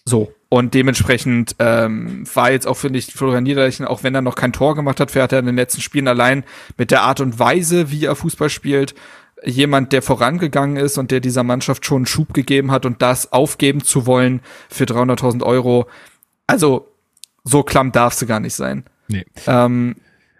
So. 0.05 0.33
Und 0.49 0.75
dementsprechend 0.75 1.57
ähm, 1.59 2.25
war 2.33 2.53
jetzt 2.53 2.67
auch, 2.67 2.77
finde 2.77 2.99
ich, 2.99 3.07
Florian 3.07 3.43
Niederlechner, 3.43 3.91
auch 3.91 4.05
wenn 4.05 4.15
er 4.15 4.23
noch 4.23 4.37
kein 4.37 4.53
Tor 4.53 4.77
gemacht 4.77 5.01
hat, 5.01 5.11
fährt 5.11 5.33
er 5.33 5.41
in 5.41 5.47
den 5.47 5.57
letzten 5.57 5.81
Spielen 5.81 6.07
allein 6.07 6.45
mit 6.79 6.91
der 6.91 7.03
Art 7.03 7.21
und 7.21 7.39
Weise, 7.39 7.91
wie 7.91 8.05
er 8.05 8.15
Fußball 8.15 8.51
spielt, 8.51 8.95
jemand, 9.45 9.93
der 9.93 10.03
vorangegangen 10.03 10.77
ist 10.77 10.97
und 10.97 11.11
der 11.11 11.21
dieser 11.21 11.43
Mannschaft 11.43 11.85
schon 11.85 11.99
einen 11.99 12.07
Schub 12.07 12.35
gegeben 12.35 12.71
hat 12.71 12.87
und 12.87 13.03
das 13.03 13.33
aufgeben 13.33 13.83
zu 13.83 14.07
wollen 14.07 14.41
für 14.69 14.85
300.000 14.85 15.43
Euro. 15.43 15.89
Also, 16.47 16.89
so 17.43 17.63
klamm 17.63 17.91
darfst 17.91 18.23
du 18.23 18.27
gar 18.27 18.41
nicht 18.41 18.55
sein. 18.55 18.85
Nee. 19.09 19.25
Ähm, 19.47 19.97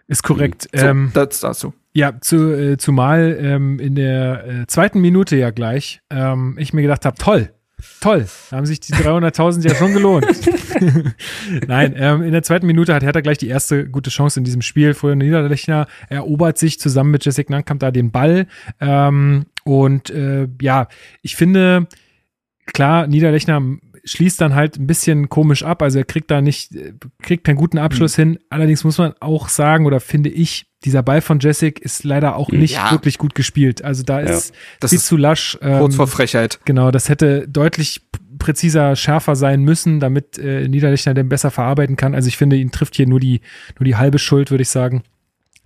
ist 0.07 0.23
korrekt. 0.23 0.69
So, 0.73 0.85
ähm, 0.85 1.11
das 1.13 1.41
dazu. 1.41 1.73
Ja, 1.93 2.19
zu, 2.19 2.51
äh, 2.53 2.77
zumal 2.77 3.37
ähm, 3.39 3.79
in 3.79 3.95
der 3.95 4.45
äh, 4.45 4.67
zweiten 4.67 5.01
Minute 5.01 5.35
ja 5.37 5.51
gleich 5.51 6.01
ähm, 6.09 6.55
ich 6.59 6.73
mir 6.73 6.81
gedacht 6.81 7.05
habe, 7.05 7.17
toll, 7.17 7.51
Toll, 7.99 8.25
da 8.49 8.57
haben 8.57 8.65
sich 8.65 8.79
die 8.79 8.93
300.000 8.93 9.67
ja 9.67 9.75
schon 9.75 9.93
gelohnt. 9.93 10.25
Nein, 11.67 11.93
ähm, 11.97 12.21
in 12.21 12.31
der 12.31 12.43
zweiten 12.43 12.67
Minute 12.67 12.93
hat 12.93 13.03
Hertha 13.03 13.19
gleich 13.19 13.37
die 13.37 13.49
erste 13.49 13.89
gute 13.89 14.09
Chance 14.09 14.39
in 14.39 14.43
diesem 14.43 14.61
Spiel. 14.61 14.93
Vorher 14.93 15.15
Niederlechner 15.15 15.87
erobert 16.09 16.57
sich 16.57 16.79
zusammen 16.79 17.11
mit 17.11 17.25
Jessica 17.25 17.51
Nankamp 17.51 17.81
da 17.81 17.91
den 17.91 18.11
Ball. 18.11 18.47
Ähm, 18.79 19.45
und 19.65 20.09
äh, 20.09 20.47
ja, 20.61 20.87
ich 21.21 21.35
finde, 21.35 21.87
klar, 22.65 23.07
Niederlechner 23.07 23.61
schließt 24.05 24.39
dann 24.39 24.55
halt 24.55 24.77
ein 24.77 24.87
bisschen 24.87 25.29
komisch 25.29 25.63
ab. 25.63 25.81
Also 25.81 25.99
er 25.99 26.05
kriegt 26.05 26.31
da 26.31 26.41
nicht, 26.41 26.71
kriegt 27.21 27.43
keinen 27.43 27.57
guten 27.57 27.77
Abschluss 27.77 28.17
mhm. 28.17 28.21
hin. 28.21 28.39
Allerdings 28.49 28.83
muss 28.83 28.97
man 28.97 29.13
auch 29.19 29.49
sagen, 29.49 29.85
oder 29.85 29.99
finde 29.99 30.29
ich, 30.29 30.67
dieser 30.83 31.01
Ball 31.01 31.21
von 31.21 31.39
Jessic 31.39 31.79
ist 31.79 32.03
leider 32.03 32.35
auch 32.35 32.49
nicht 32.49 32.75
ja. 32.75 32.91
wirklich 32.91 33.17
gut 33.17 33.33
gespielt. 33.33 33.83
Also 33.83 34.03
da 34.03 34.21
ja. 34.21 34.27
ist 34.27 34.53
das 34.79 34.91
viel 34.91 34.97
ist 34.97 35.07
zu 35.07 35.17
lasch. 35.17 35.57
Ähm, 35.61 35.79
kurz 35.79 35.95
vor 35.95 36.07
Frechheit. 36.07 36.59
Genau, 36.65 36.91
das 36.91 37.09
hätte 37.09 37.47
deutlich 37.47 38.01
präziser, 38.37 38.95
schärfer 38.95 39.35
sein 39.35 39.63
müssen, 39.63 39.99
damit 39.99 40.37
äh, 40.37 40.67
Niederlechner 40.67 41.13
den 41.13 41.29
besser 41.29 41.49
verarbeiten 41.49 41.95
kann. 41.95 42.13
Also 42.13 42.27
ich 42.27 42.37
finde, 42.37 42.57
ihn 42.57 42.71
trifft 42.71 42.95
hier 42.95 43.07
nur 43.07 43.19
die, 43.19 43.41
nur 43.79 43.85
die 43.85 43.95
halbe 43.95 44.19
Schuld, 44.19 44.51
würde 44.51 44.61
ich 44.61 44.69
sagen. 44.69 45.03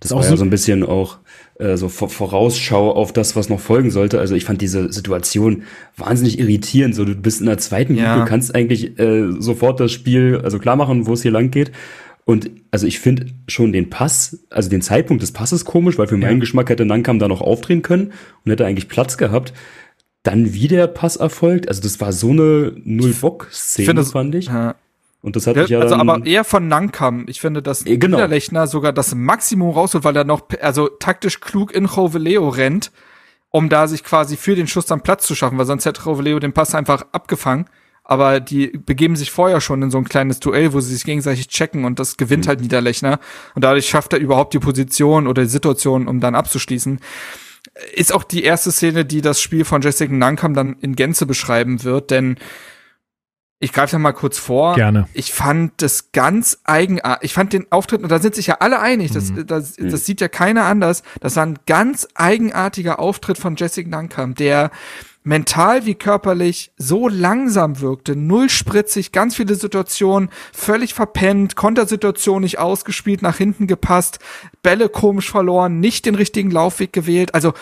Das 0.00 0.12
war 0.12 0.24
ja 0.24 0.36
so 0.36 0.44
ein 0.44 0.50
bisschen 0.50 0.82
auch 0.82 1.18
äh, 1.58 1.76
so 1.76 1.90
Vorausschau 1.90 2.92
auf 2.92 3.12
das, 3.12 3.36
was 3.36 3.50
noch 3.50 3.60
folgen 3.60 3.90
sollte. 3.90 4.18
Also 4.18 4.34
ich 4.34 4.44
fand 4.46 4.62
diese 4.62 4.90
Situation 4.90 5.64
wahnsinnig 5.96 6.38
irritierend. 6.38 6.94
So, 6.94 7.04
du 7.04 7.14
bist 7.14 7.40
in 7.40 7.46
der 7.46 7.58
zweiten 7.58 7.96
ja. 7.96 8.18
Du 8.18 8.24
kannst 8.24 8.54
eigentlich 8.54 8.98
äh, 8.98 9.30
sofort 9.38 9.78
das 9.78 9.92
Spiel, 9.92 10.40
also 10.42 10.58
klar 10.58 10.76
machen, 10.76 11.06
wo 11.06 11.12
es 11.12 11.22
hier 11.22 11.30
lang 11.30 11.50
geht. 11.50 11.70
Und 12.24 12.50
also 12.70 12.86
ich 12.86 12.98
finde 12.98 13.26
schon 13.46 13.72
den 13.72 13.90
Pass, 13.90 14.46
also 14.50 14.70
den 14.70 14.82
Zeitpunkt 14.82 15.22
des 15.22 15.32
Passes 15.32 15.64
komisch, 15.64 15.98
weil 15.98 16.06
für 16.06 16.16
meinen 16.16 16.36
ja. 16.36 16.40
Geschmack 16.40 16.70
hätte 16.70 16.86
Nankam 16.86 17.18
da 17.18 17.28
noch 17.28 17.40
aufdrehen 17.40 17.82
können 17.82 18.12
und 18.44 18.52
hätte 18.52 18.64
eigentlich 18.64 18.88
Platz 18.88 19.18
gehabt. 19.18 19.52
Dann 20.22 20.54
wie 20.54 20.68
der 20.68 20.86
Pass 20.86 21.16
erfolgt, 21.16 21.68
also 21.68 21.82
das 21.82 22.00
war 22.00 22.12
so 22.12 22.30
eine 22.30 22.72
Null-Bock-Szene, 22.84 24.04
fand 24.04 24.34
ich. 24.34 24.46
Ja. 24.46 24.76
Und 25.22 25.36
das 25.36 25.46
hat 25.46 25.56
ja, 25.56 25.64
ja 25.64 25.80
also 25.80 25.96
aber 25.96 26.24
eher 26.24 26.44
von 26.44 26.68
Nankam. 26.68 27.26
Ich 27.28 27.40
finde, 27.40 27.62
dass 27.62 27.84
äh, 27.84 27.98
genau. 27.98 28.16
Niederlechner 28.16 28.66
sogar 28.66 28.92
das 28.92 29.14
Maximum 29.14 29.70
rausholt, 29.70 30.04
weil 30.04 30.16
er 30.16 30.24
noch 30.24 30.48
also 30.60 30.88
taktisch 30.88 31.40
klug 31.40 31.72
in 31.74 31.86
Joveleo 31.86 32.48
rennt, 32.48 32.90
um 33.50 33.68
da 33.68 33.86
sich 33.86 34.02
quasi 34.02 34.36
für 34.36 34.54
den 34.54 34.66
Schuss 34.66 34.86
dann 34.86 35.02
Platz 35.02 35.26
zu 35.26 35.34
schaffen, 35.34 35.58
weil 35.58 35.66
sonst 35.66 35.84
hätte 35.84 36.02
Joveleo 36.02 36.38
den 36.38 36.52
Pass 36.52 36.74
einfach 36.74 37.04
abgefangen. 37.12 37.66
Aber 38.02 38.40
die 38.40 38.68
begeben 38.68 39.14
sich 39.14 39.30
vorher 39.30 39.60
schon 39.60 39.82
in 39.82 39.90
so 39.90 39.98
ein 39.98 40.08
kleines 40.08 40.40
Duell, 40.40 40.72
wo 40.72 40.80
sie 40.80 40.94
sich 40.94 41.04
gegenseitig 41.04 41.48
checken 41.48 41.84
und 41.84 42.00
das 42.00 42.16
gewinnt 42.16 42.46
mhm. 42.46 42.48
halt 42.48 42.60
Niederlechner. 42.60 43.20
Und 43.54 43.62
dadurch 43.62 43.88
schafft 43.88 44.12
er 44.14 44.18
überhaupt 44.18 44.54
die 44.54 44.58
Position 44.58 45.26
oder 45.26 45.42
die 45.42 45.48
Situation, 45.48 46.08
um 46.08 46.18
dann 46.18 46.34
abzuschließen. 46.34 46.98
Ist 47.94 48.12
auch 48.12 48.24
die 48.24 48.42
erste 48.42 48.72
Szene, 48.72 49.04
die 49.04 49.20
das 49.20 49.40
Spiel 49.40 49.64
von 49.64 49.82
Jessica 49.82 50.12
Nankam 50.12 50.54
dann 50.54 50.76
in 50.80 50.96
Gänze 50.96 51.26
beschreiben 51.26 51.84
wird, 51.84 52.10
denn 52.10 52.36
ich 53.62 53.74
greife 53.74 53.92
da 53.92 53.98
mal 53.98 54.12
kurz 54.12 54.38
vor. 54.38 54.74
Gerne. 54.74 55.06
Ich 55.12 55.34
fand 55.34 55.82
das 55.82 56.12
ganz 56.12 56.60
eigenartig. 56.64 57.26
Ich 57.26 57.34
fand 57.34 57.52
den 57.52 57.70
Auftritt, 57.70 58.02
und 58.02 58.10
da 58.10 58.18
sind 58.18 58.34
sich 58.34 58.46
ja 58.46 58.56
alle 58.60 58.80
einig, 58.80 59.12
das, 59.12 59.30
mhm. 59.30 59.46
das, 59.46 59.76
das, 59.76 59.90
das 59.90 60.06
sieht 60.06 60.22
ja 60.22 60.28
keiner 60.28 60.64
anders. 60.64 61.02
Das 61.20 61.36
war 61.36 61.44
ein 61.44 61.58
ganz 61.66 62.08
eigenartiger 62.14 62.98
Auftritt 62.98 63.36
von 63.36 63.56
Jessica 63.56 63.88
Nankam, 63.88 64.34
der 64.34 64.70
mental 65.24 65.84
wie 65.84 65.94
körperlich 65.94 66.72
so 66.78 67.06
langsam 67.06 67.80
wirkte, 67.80 68.16
null 68.16 68.48
spritzig, 68.48 69.12
ganz 69.12 69.36
viele 69.36 69.54
Situationen 69.54 70.30
völlig 70.54 70.94
verpennt, 70.94 71.54
Kontersituation 71.54 72.40
nicht 72.40 72.58
ausgespielt, 72.58 73.20
nach 73.20 73.36
hinten 73.36 73.66
gepasst, 73.66 74.20
Bälle 74.62 74.88
komisch 74.88 75.30
verloren, 75.30 75.80
nicht 75.80 76.06
den 76.06 76.14
richtigen 76.14 76.50
Laufweg 76.50 76.94
gewählt. 76.94 77.34
Also 77.34 77.52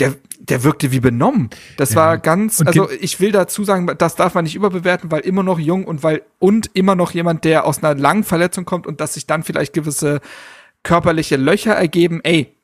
der, 0.00 0.14
der 0.40 0.64
wirkte 0.64 0.90
wie 0.92 1.00
benommen. 1.00 1.50
Das 1.76 1.90
Ja. 1.90 1.96
war 1.96 2.18
ganz, 2.18 2.62
also 2.64 2.90
ich 2.90 3.20
will 3.20 3.32
dazu 3.32 3.62
sagen, 3.64 3.88
das 3.98 4.16
darf 4.16 4.34
man 4.34 4.44
nicht 4.44 4.56
überbewerten, 4.56 5.10
weil 5.10 5.20
immer 5.20 5.42
noch 5.42 5.58
jung 5.58 5.84
und 5.84 6.02
weil 6.02 6.22
und 6.38 6.70
immer 6.74 6.96
noch 6.96 7.12
jemand, 7.12 7.44
der 7.44 7.64
aus 7.64 7.82
einer 7.82 7.98
langen 7.98 8.24
Verletzung 8.24 8.64
kommt 8.64 8.86
und 8.86 9.00
dass 9.00 9.14
sich 9.14 9.26
dann 9.26 9.44
vielleicht 9.44 9.72
gewisse 9.72 10.20
körperliche 10.82 11.36
Löcher 11.36 11.74
ergeben. 11.74 12.20
Ey, 12.24 12.54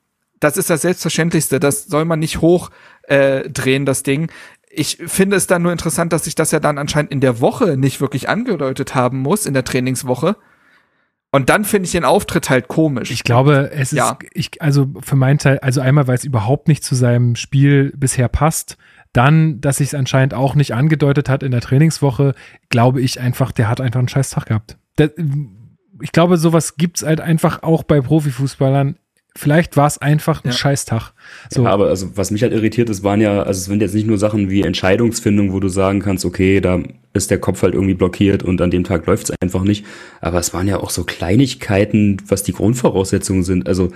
das 0.41 0.57
ist 0.57 0.71
das 0.71 0.83
Selbstverständlichste. 0.83 1.61
Das 1.61 1.85
soll 1.87 2.05
man 2.05 2.19
nicht 2.19 2.41
hoch 2.41 2.71
äh, 3.05 3.49
drehen, 3.49 3.87
das 3.87 4.03
Ding. 4.03 4.31
Ich 4.73 4.99
finde 5.07 5.37
es 5.37 5.47
dann 5.47 5.63
nur 5.63 5.73
interessant, 5.73 6.13
dass 6.13 6.25
sich 6.25 6.35
das 6.35 6.51
ja 6.51 6.61
dann 6.61 6.79
anscheinend 6.79 7.13
in 7.13 7.21
der 7.21 7.41
Woche 7.41 7.77
nicht 7.77 8.01
wirklich 8.01 8.29
angedeutet 8.29 8.95
haben 8.95 9.19
muss, 9.19 9.47
in 9.47 9.55
der 9.55 9.65
Trainingswoche. 9.65 10.37
Und 11.33 11.49
dann 11.49 11.65
finde 11.65 11.87
ich 11.87 11.93
den 11.93 12.05
Auftritt 12.05 12.51
halt 12.51 12.67
komisch. 12.69 13.11
Ich 13.11 13.23
glaube, 13.23 13.71
es 13.73 13.93
ist, 13.93 13.99
Ja. 13.99 14.19
ich, 14.33 14.61
also 14.61 14.89
für 15.01 15.15
meinen 15.17 15.39
Teil, 15.39 15.61
also 15.61 15.81
einmal, 15.81 16.09
weil 16.09 16.17
es 16.17 16.25
überhaupt 16.25 16.67
nicht 16.67 16.83
zu 16.83 16.95
seinem 16.97 17.37
Spiel 17.37 17.93
bisher 17.97 18.29
passt, 18.29 18.77
dann, 19.13 19.61
dass 19.61 19.77
sich 19.77 19.89
es 19.89 19.95
anscheinend 19.95 20.35
auch 20.35 20.55
nicht 20.55 20.75
angedeutet 20.75 21.29
hat 21.29 21.43
in 21.43 21.53
der 21.53 21.61
Trainingswoche, 21.61 22.35
glaube 22.69 23.01
ich 23.01 23.21
einfach, 23.21 23.53
der 23.53 23.69
hat 23.69 23.81
einfach 23.81 23.99
einen 23.99 24.09
scheiß 24.09 24.31
Tag 24.31 24.47
gehabt. 24.47 24.77
Das, 24.97 25.11
ich 26.01 26.13
glaube, 26.13 26.37
sowas 26.37 26.77
gibt's 26.77 27.05
halt 27.05 27.21
einfach 27.21 27.63
auch 27.63 27.83
bei 27.85 28.01
Profifußballern. 28.01 28.97
Vielleicht 29.41 29.79
war 29.79 29.87
es 29.87 29.97
einfach 29.97 30.45
ein 30.45 30.49
Ja. 30.51 30.53
scheiß 30.53 30.85
Tag. 30.85 31.13
So, 31.49 31.65
Ja, 31.65 31.71
aber 31.71 31.87
also 31.89 32.15
was 32.15 32.31
mich 32.31 32.43
halt 32.43 32.53
irritiert 32.53 32.91
ist, 32.91 33.03
waren 33.03 33.23
ja, 33.23 33.43
also 33.43 33.59
es 33.59 33.65
sind 33.65 33.81
jetzt 33.81 33.95
nicht 33.95 34.07
nur 34.07 34.19
Sachen 34.19 34.51
wie 34.51 34.61
Entscheidungsfindung, 34.61 35.55
wo 35.55 35.61
du 35.61 35.69
sagen 35.69 36.01
kannst, 36.01 36.27
okay, 36.27 36.61
da 36.61 36.83
ist 37.15 37.31
der 37.31 37.39
Kopf 37.39 37.63
halt 37.63 37.73
irgendwie 37.73 37.95
blockiert 37.95 38.43
und 38.43 38.61
an 38.61 38.71
dem 38.71 38.85
Tag 38.85 39.07
läuft 39.07 39.31
es 39.31 39.37
einfach 39.41 39.63
nicht. 39.65 39.87
Aber 40.21 40.39
es 40.39 40.53
waren 40.53 40.69
ja 40.69 40.77
auch 40.81 40.91
so 40.91 41.05
Kleinigkeiten, 41.05 42.19
was 42.29 42.43
die 42.43 42.53
Grundvoraussetzungen 42.53 43.43
sind. 43.43 43.67
Also 43.67 43.89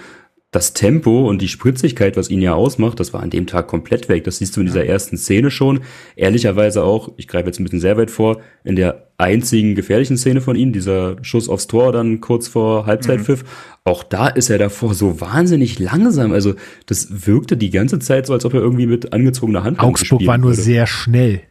das 0.51 0.73
Tempo 0.73 1.29
und 1.29 1.43
die 1.43 1.49
Spritzigkeit, 1.49 2.17
was 2.17 2.31
ihn 2.31 2.41
ja 2.41 2.55
ausmacht, 2.55 3.01
das 3.01 3.13
war 3.13 3.21
an 3.23 3.31
dem 3.31 3.47
Tag 3.47 3.67
komplett 3.67 4.09
weg. 4.09 4.23
Das 4.25 4.39
siehst 4.39 4.57
du 4.57 4.61
in 4.61 4.67
dieser 4.67 4.87
ersten 4.87 5.17
Szene 5.17 5.51
schon. 5.51 5.81
Ehrlicherweise 6.15 6.85
auch, 6.85 7.11
ich 7.17 7.27
greife 7.27 7.47
jetzt 7.47 7.59
ein 7.59 7.65
bisschen 7.65 7.81
sehr 7.81 7.97
weit 7.97 8.11
vor, 8.11 8.41
in 8.63 8.77
der 8.77 9.09
einzigen 9.19 9.75
gefährlichen 9.75 10.17
Szene 10.17 10.41
von 10.41 10.55
ihm, 10.57 10.73
dieser 10.73 11.17
Schuss 11.23 11.49
aufs 11.49 11.67
Tor 11.67 11.91
dann 11.93 12.21
kurz 12.21 12.47
vor 12.49 12.87
Halbzeitpfiff, 12.87 13.45
auch 13.85 14.03
da 14.03 14.29
ist 14.29 14.49
er 14.51 14.59
davor 14.59 14.95
so 14.95 15.21
wahnsinnig 15.21 15.79
langsam. 15.79 16.33
Also 16.33 16.55
das 16.87 17.27
wirkte 17.27 17.57
die 17.57 17.71
ganze 17.71 17.99
Zeit 17.99 18.27
so, 18.27 18.33
als 18.33 18.45
ob 18.47 18.55
er 18.55 18.61
irgendwie 18.61 18.87
mit 18.87 19.13
angezogener 19.13 19.63
Hand 19.63 19.79
Augsburg 19.81 20.27
war 20.27 20.39
nur 20.39 20.55
sehr 20.55 20.87
schnell. 20.87 21.43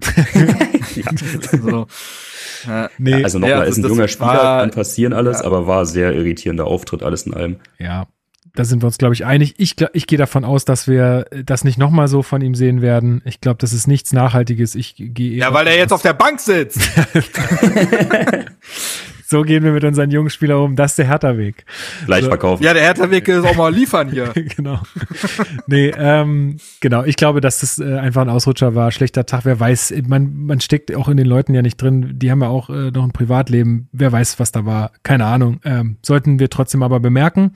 so. 1.52 1.86
Ja. 2.66 2.90
Nee, 2.98 3.24
Also 3.24 3.38
nochmal, 3.38 3.58
Ja, 3.58 3.62
ist 3.64 3.78
ein 3.78 3.84
junger 3.84 4.02
war- 4.02 4.08
Spieler, 4.08 4.60
kann 4.60 4.70
passieren 4.70 5.12
alles, 5.12 5.40
ja. 5.40 5.44
aber 5.44 5.66
war 5.66 5.84
sehr 5.84 6.12
irritierender 6.14 6.66
Auftritt 6.66 7.02
alles 7.02 7.26
in 7.26 7.34
allem. 7.34 7.56
Ja, 7.78 8.06
da 8.54 8.64
sind 8.64 8.82
wir 8.82 8.86
uns, 8.86 8.98
glaube 8.98 9.14
ich, 9.14 9.24
einig. 9.24 9.54
Ich, 9.58 9.76
ich 9.92 10.06
gehe 10.06 10.18
davon 10.18 10.44
aus, 10.44 10.64
dass 10.64 10.86
wir 10.88 11.26
das 11.44 11.64
nicht 11.64 11.78
nochmal 11.78 12.08
so 12.08 12.22
von 12.22 12.40
ihm 12.40 12.54
sehen 12.54 12.82
werden. 12.82 13.22
Ich 13.24 13.40
glaube, 13.40 13.58
das 13.58 13.72
ist 13.72 13.86
nichts 13.86 14.12
Nachhaltiges. 14.12 14.74
Ich 14.74 14.94
gehe 14.96 15.32
eher 15.32 15.38
ja, 15.48 15.54
weil 15.54 15.66
er 15.66 15.76
jetzt 15.76 15.92
auf 15.92 16.02
der 16.02 16.14
Bank 16.14 16.40
sitzt. 16.40 16.80
So 19.32 19.42
gehen 19.44 19.64
wir 19.64 19.72
mit 19.72 19.82
unseren 19.82 20.10
jungen 20.10 20.28
Spielern 20.28 20.58
um. 20.60 20.76
Das 20.76 20.92
ist 20.92 20.98
der 20.98 21.06
Hertha-Weg. 21.06 21.64
Gleich 22.04 22.22
So. 22.24 22.28
verkaufen. 22.28 22.62
ja, 22.62 22.74
der 22.74 22.82
Hertha-Weg 22.82 23.26
ist 23.28 23.46
auch 23.46 23.56
mal 23.56 23.72
liefern 23.72 24.10
hier. 24.10 24.26
genau. 24.56 24.78
Nee, 25.66 25.90
ähm, 25.96 26.58
genau. 26.80 27.02
Ich 27.04 27.16
glaube, 27.16 27.40
dass 27.40 27.60
das 27.60 27.78
äh, 27.78 27.96
einfach 27.96 28.20
ein 28.20 28.28
Ausrutscher 28.28 28.74
war. 28.74 28.92
Schlechter 28.92 29.24
Tag. 29.24 29.46
Wer 29.46 29.58
weiß, 29.58 29.94
man, 30.06 30.44
man 30.44 30.60
steckt 30.60 30.94
auch 30.94 31.08
in 31.08 31.16
den 31.16 31.26
Leuten 31.26 31.54
ja 31.54 31.62
nicht 31.62 31.80
drin. 31.80 32.18
Die 32.18 32.30
haben 32.30 32.42
ja 32.42 32.48
auch 32.48 32.68
äh, 32.68 32.90
noch 32.90 33.04
ein 33.04 33.12
Privatleben. 33.12 33.88
Wer 33.92 34.12
weiß, 34.12 34.38
was 34.38 34.52
da 34.52 34.66
war. 34.66 34.92
Keine 35.02 35.24
Ahnung. 35.24 35.60
Ähm, 35.64 35.96
sollten 36.02 36.38
wir 36.38 36.50
trotzdem 36.50 36.82
aber 36.82 37.00
bemerken. 37.00 37.54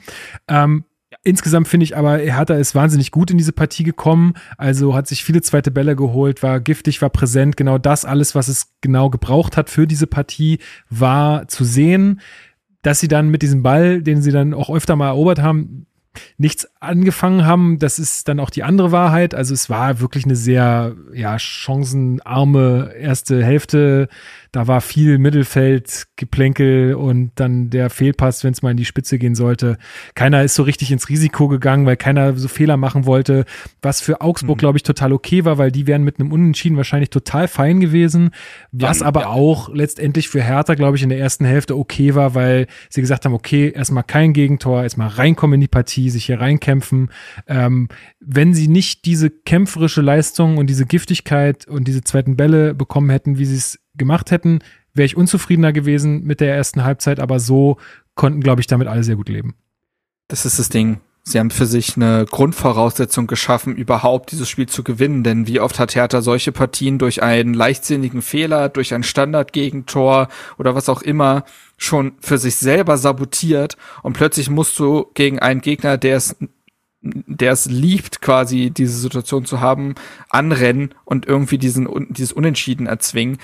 Ähm, 0.49 0.85
Insgesamt 1.22 1.68
finde 1.68 1.84
ich 1.84 1.96
aber, 1.96 2.18
Hertha 2.18 2.54
ist 2.54 2.74
wahnsinnig 2.74 3.10
gut 3.10 3.30
in 3.30 3.38
diese 3.38 3.52
Partie 3.52 3.82
gekommen. 3.82 4.34
Also 4.56 4.94
hat 4.94 5.08
sich 5.08 5.24
viele 5.24 5.42
zweite 5.42 5.70
Bälle 5.70 5.96
geholt, 5.96 6.42
war 6.42 6.60
giftig, 6.60 7.02
war 7.02 7.10
präsent. 7.10 7.56
Genau 7.56 7.78
das 7.78 8.04
alles, 8.04 8.34
was 8.34 8.48
es 8.48 8.74
genau 8.80 9.10
gebraucht 9.10 9.56
hat 9.56 9.70
für 9.70 9.86
diese 9.86 10.06
Partie, 10.06 10.58
war 10.88 11.48
zu 11.48 11.64
sehen. 11.64 12.20
Dass 12.82 13.00
sie 13.00 13.08
dann 13.08 13.28
mit 13.28 13.42
diesem 13.42 13.62
Ball, 13.62 14.02
den 14.02 14.22
sie 14.22 14.30
dann 14.30 14.54
auch 14.54 14.70
öfter 14.70 14.94
mal 14.94 15.08
erobert 15.08 15.42
haben, 15.42 15.86
nichts 16.38 16.68
angefangen 16.80 17.46
haben, 17.46 17.78
das 17.78 17.98
ist 17.98 18.28
dann 18.28 18.40
auch 18.40 18.50
die 18.50 18.62
andere 18.62 18.92
Wahrheit. 18.92 19.34
Also 19.34 19.54
es 19.54 19.70
war 19.70 20.00
wirklich 20.00 20.24
eine 20.24 20.36
sehr 20.36 20.94
ja, 21.12 21.38
chancenarme 21.38 22.92
erste 22.98 23.44
Hälfte. 23.44 24.08
Da 24.52 24.66
war 24.66 24.80
viel 24.80 25.18
Mittelfeld, 25.18 26.06
Geplänkel 26.16 26.94
und 26.94 27.32
dann 27.34 27.68
der 27.68 27.90
Fehlpass, 27.90 28.42
wenn 28.42 28.52
es 28.52 28.62
mal 28.62 28.70
in 28.70 28.76
die 28.76 28.84
Spitze 28.84 29.18
gehen 29.18 29.34
sollte. 29.34 29.76
Keiner 30.14 30.42
ist 30.44 30.54
so 30.54 30.62
richtig 30.62 30.90
ins 30.92 31.08
Risiko 31.08 31.48
gegangen, 31.48 31.84
weil 31.84 31.96
keiner 31.96 32.34
so 32.36 32.48
Fehler 32.48 32.76
machen 32.76 33.04
wollte. 33.04 33.44
Was 33.82 34.00
für 34.00 34.22
Augsburg, 34.22 34.58
glaube 34.58 34.78
ich, 34.78 34.82
total 34.82 35.12
okay 35.12 35.44
war, 35.44 35.58
weil 35.58 35.70
die 35.70 35.86
wären 35.86 36.04
mit 36.04 36.18
einem 36.18 36.32
Unentschieden 36.32 36.76
wahrscheinlich 36.76 37.10
total 37.10 37.48
fein 37.48 37.80
gewesen. 37.80 38.30
Was 38.72 39.02
aber 39.02 39.28
auch 39.28 39.68
letztendlich 39.68 40.28
für 40.28 40.42
Hertha, 40.42 40.74
glaube 40.74 40.96
ich, 40.96 41.02
in 41.02 41.10
der 41.10 41.18
ersten 41.18 41.44
Hälfte 41.44 41.76
okay 41.76 42.14
war, 42.14 42.34
weil 42.34 42.66
sie 42.88 43.00
gesagt 43.00 43.24
haben, 43.24 43.34
okay, 43.34 43.70
erstmal 43.74 44.04
kein 44.04 44.32
Gegentor, 44.32 44.82
erstmal 44.82 45.08
reinkommen 45.08 45.54
in 45.54 45.60
die 45.60 45.68
Partie, 45.68 46.05
sich 46.11 46.26
hier 46.26 46.40
reinkämpfen. 46.40 47.11
Ähm, 47.46 47.88
wenn 48.20 48.54
sie 48.54 48.68
nicht 48.68 49.04
diese 49.04 49.30
kämpferische 49.30 50.02
Leistung 50.02 50.59
und 50.59 50.68
diese 50.68 50.86
Giftigkeit 50.86 51.66
und 51.66 51.88
diese 51.88 52.02
zweiten 52.02 52.36
Bälle 52.36 52.74
bekommen 52.74 53.11
hätten, 53.11 53.38
wie 53.38 53.44
sie 53.44 53.57
es 53.57 53.78
gemacht 53.94 54.30
hätten, 54.30 54.61
wäre 54.94 55.07
ich 55.07 55.16
unzufriedener 55.16 55.72
gewesen 55.72 56.24
mit 56.24 56.40
der 56.40 56.54
ersten 56.54 56.84
Halbzeit, 56.84 57.20
aber 57.20 57.40
so 57.40 57.76
konnten, 58.14 58.40
glaube 58.40 58.61
ich, 58.61 58.66
damit 58.66 58.88
alle 58.88 59.04
sehr 59.04 59.16
gut 59.16 59.28
leben. 59.28 59.54
Das 60.28 60.46
ist 60.46 60.59
das 60.59 60.68
Ding. 60.68 61.00
Sie 61.29 61.41
haben 61.41 61.51
für 61.51 61.66
sich 61.66 61.97
eine 61.97 62.24
Grundvoraussetzung 62.24 63.27
geschaffen, 63.27 63.74
überhaupt 63.74 64.31
dieses 64.31 64.49
Spiel 64.49 64.68
zu 64.68 64.85
gewinnen. 64.85 65.24
Denn 65.24 65.49
wie 65.49 65.59
oft 65.59 65.81
hat 65.81 65.97
Hertha 65.97 66.22
solche 66.22 66.53
Partien 66.53 66.99
durch 66.99 67.20
einen 67.20 67.53
leichtsinnigen 67.53 68.22
Fehler, 68.22 68.68
durch 68.68 68.95
ein 68.95 69.03
Standardgegentor 69.03 70.29
oder 70.57 70.77
was 70.77 70.89
auch 70.89 71.03
immer 71.03 71.45
schon 71.77 72.12
für 72.20 72.39
sich 72.39 72.55
selber 72.55 72.97
sabotiert 72.97 73.77
und 74.05 74.12
plötzlich 74.12 74.49
musst 74.51 74.79
du 74.79 75.11
gegen 75.14 75.41
einen 75.41 75.61
Gegner, 75.61 75.99
der 75.99 76.16
es 76.16 76.37
der 77.03 77.53
es 77.53 77.66
liebt, 77.66 78.20
quasi 78.20 78.70
diese 78.70 78.99
Situation 78.99 79.45
zu 79.45 79.61
haben, 79.61 79.95
anrennen 80.29 80.93
und 81.05 81.27
irgendwie 81.27 81.59
diesen, 81.59 81.89
dieses 82.09 82.33
Unentschieden 82.33 82.87
erzwingen 82.87 83.39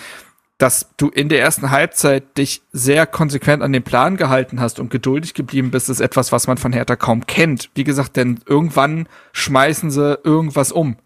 dass 0.63 0.95
du 0.97 1.09
in 1.09 1.29
der 1.29 1.41
ersten 1.41 1.73
Halbzeit 1.73 2.39
dich 2.39 2.63
sehr 2.71 3.05
konsequent 3.05 3.65
an 3.65 3.73
den 3.73 3.83
Plan 3.83 4.17
gehalten 4.17 4.61
hast 4.61 4.79
und 4.79 4.93
geduldig 4.93 5.35
geblieben 5.35 5.73
bist, 5.73 5.91
ist 5.91 5.99
etwas, 5.99 6.31
was 6.31 6.47
man 6.47 6.57
von 6.57 6.73
Hertha 6.73 6.95
kaum 6.95 7.27
kennt. 7.27 7.71
Wie 7.75 7.83
gesagt, 7.83 8.17
denn 8.17 8.39
irgendwann 8.47 9.09
schmeißen 9.33 9.91
sie 9.91 10.21
irgendwas 10.23 10.71
um. 10.71 10.99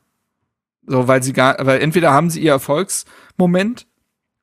So, 0.86 1.08
weil 1.08 1.22
sie 1.22 1.32
gar, 1.32 1.56
weil 1.64 1.80
entweder 1.80 2.12
haben 2.12 2.28
sie 2.28 2.40
ihr 2.40 2.52
Erfolgsmoment 2.52 3.86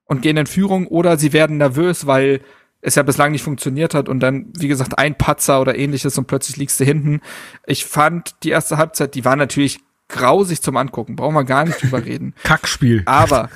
und 0.06 0.24
gehen 0.24 0.36
in 0.36 0.48
Führung 0.48 0.88
oder 0.88 1.18
sie 1.18 1.32
werden 1.32 1.58
nervös, 1.58 2.08
weil 2.08 2.42
es 2.82 2.96
ja 2.96 3.04
bislang 3.04 3.34
nicht 3.34 3.44
funktioniert 3.44 3.94
hat 3.94 4.10
und 4.10 4.20
dann, 4.20 4.52
wie 4.58 4.68
gesagt, 4.68 4.98
ein 4.98 5.16
Patzer 5.16 5.62
oder 5.62 5.78
ähnliches 5.78 6.18
und 6.18 6.26
plötzlich 6.26 6.58
liegst 6.58 6.80
du 6.80 6.86
hinten. 6.86 7.22
Ich 7.68 7.86
fand 7.86 8.34
die 8.42 8.50
erste 8.50 8.78
Halbzeit, 8.78 9.14
die 9.14 9.26
war 9.26 9.36
natürlich 9.36 9.80
grausig 10.10 10.64
zum 10.64 10.76
Angucken, 10.76 11.16
brauchen 11.16 11.36
wir 11.36 11.44
gar 11.44 11.66
nicht 11.66 11.84
drüber 11.84 12.04
reden. 12.06 12.34
Kackspiel. 12.44 13.04
Aber 13.06 13.52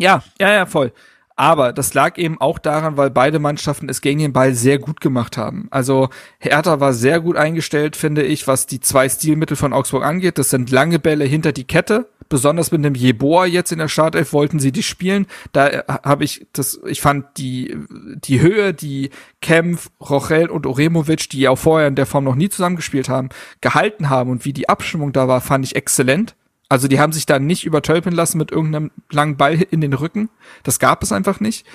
ja, 0.00 0.22
ja, 0.40 0.52
ja, 0.52 0.66
voll. 0.66 0.92
Aber 1.40 1.72
das 1.72 1.94
lag 1.94 2.18
eben 2.18 2.38
auch 2.38 2.58
daran, 2.58 2.98
weil 2.98 3.08
beide 3.08 3.38
Mannschaften 3.38 3.88
es 3.88 4.02
gegen 4.02 4.20
den 4.20 4.34
Ball 4.34 4.54
sehr 4.54 4.78
gut 4.78 5.00
gemacht 5.00 5.38
haben. 5.38 5.68
Also 5.70 6.10
Hertha 6.38 6.80
war 6.80 6.92
sehr 6.92 7.18
gut 7.20 7.38
eingestellt, 7.38 7.96
finde 7.96 8.22
ich, 8.22 8.46
was 8.46 8.66
die 8.66 8.80
zwei 8.80 9.08
Stilmittel 9.08 9.56
von 9.56 9.72
Augsburg 9.72 10.04
angeht. 10.04 10.36
Das 10.36 10.50
sind 10.50 10.70
lange 10.70 10.98
Bälle 10.98 11.24
hinter 11.24 11.52
die 11.52 11.64
Kette. 11.64 12.10
Besonders 12.28 12.72
mit 12.72 12.84
dem 12.84 12.94
Jeboa 12.94 13.46
jetzt 13.46 13.72
in 13.72 13.78
der 13.78 13.88
Startelf 13.88 14.34
wollten 14.34 14.58
sie 14.58 14.70
die 14.70 14.82
spielen. 14.82 15.26
Da 15.52 15.68
äh, 15.68 15.82
habe 15.88 16.24
ich 16.24 16.46
das, 16.52 16.78
ich 16.86 17.00
fand 17.00 17.24
die, 17.38 17.74
die 17.88 18.42
Höhe, 18.42 18.74
die 18.74 19.08
Kempf, 19.40 19.88
Rochel 19.98 20.50
und 20.50 20.66
Oremovic, 20.66 21.30
die 21.30 21.40
ja 21.40 21.50
auch 21.50 21.58
vorher 21.58 21.88
in 21.88 21.94
der 21.94 22.04
Form 22.04 22.24
noch 22.24 22.34
nie 22.34 22.50
zusammengespielt 22.50 23.08
haben, 23.08 23.30
gehalten 23.62 24.10
haben 24.10 24.30
und 24.30 24.44
wie 24.44 24.52
die 24.52 24.68
Abstimmung 24.68 25.14
da 25.14 25.26
war, 25.26 25.40
fand 25.40 25.64
ich 25.64 25.74
exzellent. 25.74 26.36
Also 26.70 26.86
die 26.86 27.00
haben 27.00 27.12
sich 27.12 27.26
da 27.26 27.40
nicht 27.40 27.64
übertölpeln 27.64 28.14
lassen 28.14 28.38
mit 28.38 28.52
irgendeinem 28.52 28.92
langen 29.10 29.36
Ball 29.36 29.54
in 29.54 29.80
den 29.80 29.92
Rücken. 29.92 30.30
Das 30.62 30.78
gab 30.78 31.02
es 31.02 31.10
einfach 31.10 31.40
nicht. 31.40 31.66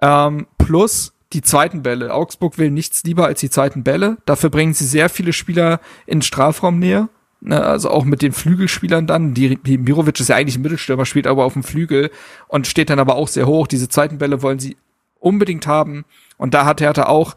Ähm, 0.00 0.46
plus 0.58 1.12
die 1.32 1.42
zweiten 1.42 1.82
Bälle. 1.82 2.14
Augsburg 2.14 2.56
will 2.56 2.70
nichts 2.70 3.02
lieber 3.02 3.26
als 3.26 3.40
die 3.40 3.50
zweiten 3.50 3.82
Bälle. 3.82 4.18
Dafür 4.26 4.50
bringen 4.50 4.72
sie 4.72 4.86
sehr 4.86 5.08
viele 5.08 5.32
Spieler 5.32 5.80
in 6.06 6.22
Strafraumnähe. 6.22 7.08
Ne, 7.40 7.62
also 7.62 7.90
auch 7.90 8.04
mit 8.04 8.22
den 8.22 8.32
Flügelspielern 8.32 9.08
dann. 9.08 9.34
Die, 9.34 9.56
die 9.56 9.76
Mirovic 9.76 10.20
ist 10.20 10.28
ja 10.28 10.36
eigentlich 10.36 10.56
ein 10.56 10.62
Mittelstürmer, 10.62 11.04
spielt 11.04 11.26
aber 11.26 11.44
auf 11.44 11.54
dem 11.54 11.64
Flügel 11.64 12.10
und 12.46 12.68
steht 12.68 12.90
dann 12.90 13.00
aber 13.00 13.16
auch 13.16 13.28
sehr 13.28 13.48
hoch. 13.48 13.66
Diese 13.66 13.88
zweiten 13.88 14.18
Bälle 14.18 14.40
wollen 14.40 14.60
sie 14.60 14.76
unbedingt 15.18 15.66
haben. 15.66 16.04
Und 16.36 16.54
da 16.54 16.64
hat 16.64 16.80
Hertha 16.80 17.06
auch 17.06 17.34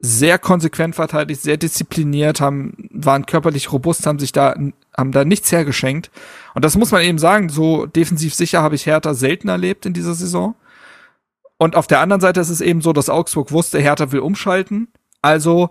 sehr 0.00 0.38
konsequent 0.38 0.94
verteidigt, 0.94 1.40
sehr 1.40 1.56
diszipliniert, 1.56 2.40
haben, 2.40 2.88
waren 2.90 3.26
körperlich 3.26 3.72
robust, 3.72 4.06
haben 4.06 4.18
sich 4.18 4.32
da, 4.32 4.54
haben 4.96 5.12
da 5.12 5.24
nichts 5.24 5.50
hergeschenkt. 5.50 6.10
Und 6.54 6.64
das 6.64 6.76
muss 6.76 6.90
man 6.90 7.02
eben 7.02 7.18
sagen, 7.18 7.48
so 7.48 7.86
defensiv 7.86 8.34
sicher 8.34 8.62
habe 8.62 8.74
ich 8.74 8.86
Hertha 8.86 9.14
selten 9.14 9.48
erlebt 9.48 9.86
in 9.86 9.94
dieser 9.94 10.14
Saison. 10.14 10.54
Und 11.56 11.76
auf 11.76 11.86
der 11.86 12.00
anderen 12.00 12.20
Seite 12.20 12.40
ist 12.40 12.50
es 12.50 12.60
eben 12.60 12.82
so, 12.82 12.92
dass 12.92 13.08
Augsburg 13.08 13.50
wusste, 13.50 13.78
Hertha 13.78 14.12
will 14.12 14.20
umschalten. 14.20 14.88
Also 15.22 15.70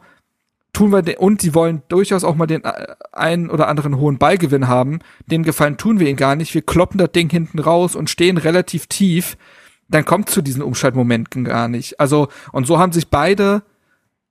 tun 0.73 0.91
wir 0.91 1.03
den, 1.03 1.17
und 1.17 1.43
die 1.43 1.53
wollen 1.53 1.83
durchaus 1.87 2.23
auch 2.23 2.35
mal 2.35 2.47
den 2.47 2.63
äh, 2.63 2.95
einen 3.11 3.49
oder 3.49 3.67
anderen 3.67 3.97
hohen 3.97 4.17
Ballgewinn 4.17 4.67
haben. 4.67 4.99
Den 5.27 5.43
Gefallen 5.43 5.77
tun 5.77 5.99
wir 5.99 6.07
ihnen 6.07 6.17
gar 6.17 6.35
nicht. 6.35 6.53
Wir 6.53 6.63
kloppen 6.63 6.97
das 6.97 7.11
Ding 7.11 7.29
hinten 7.29 7.59
raus 7.59 7.95
und 7.95 8.09
stehen 8.09 8.37
relativ 8.37 8.87
tief. 8.87 9.37
Dann 9.87 10.05
kommt 10.05 10.29
zu 10.29 10.41
diesen 10.41 10.63
Umschaltmomenten 10.63 11.43
gar 11.43 11.67
nicht. 11.67 11.99
Also, 11.99 12.29
und 12.51 12.65
so 12.65 12.79
haben 12.79 12.91
sich 12.91 13.09
beide 13.09 13.61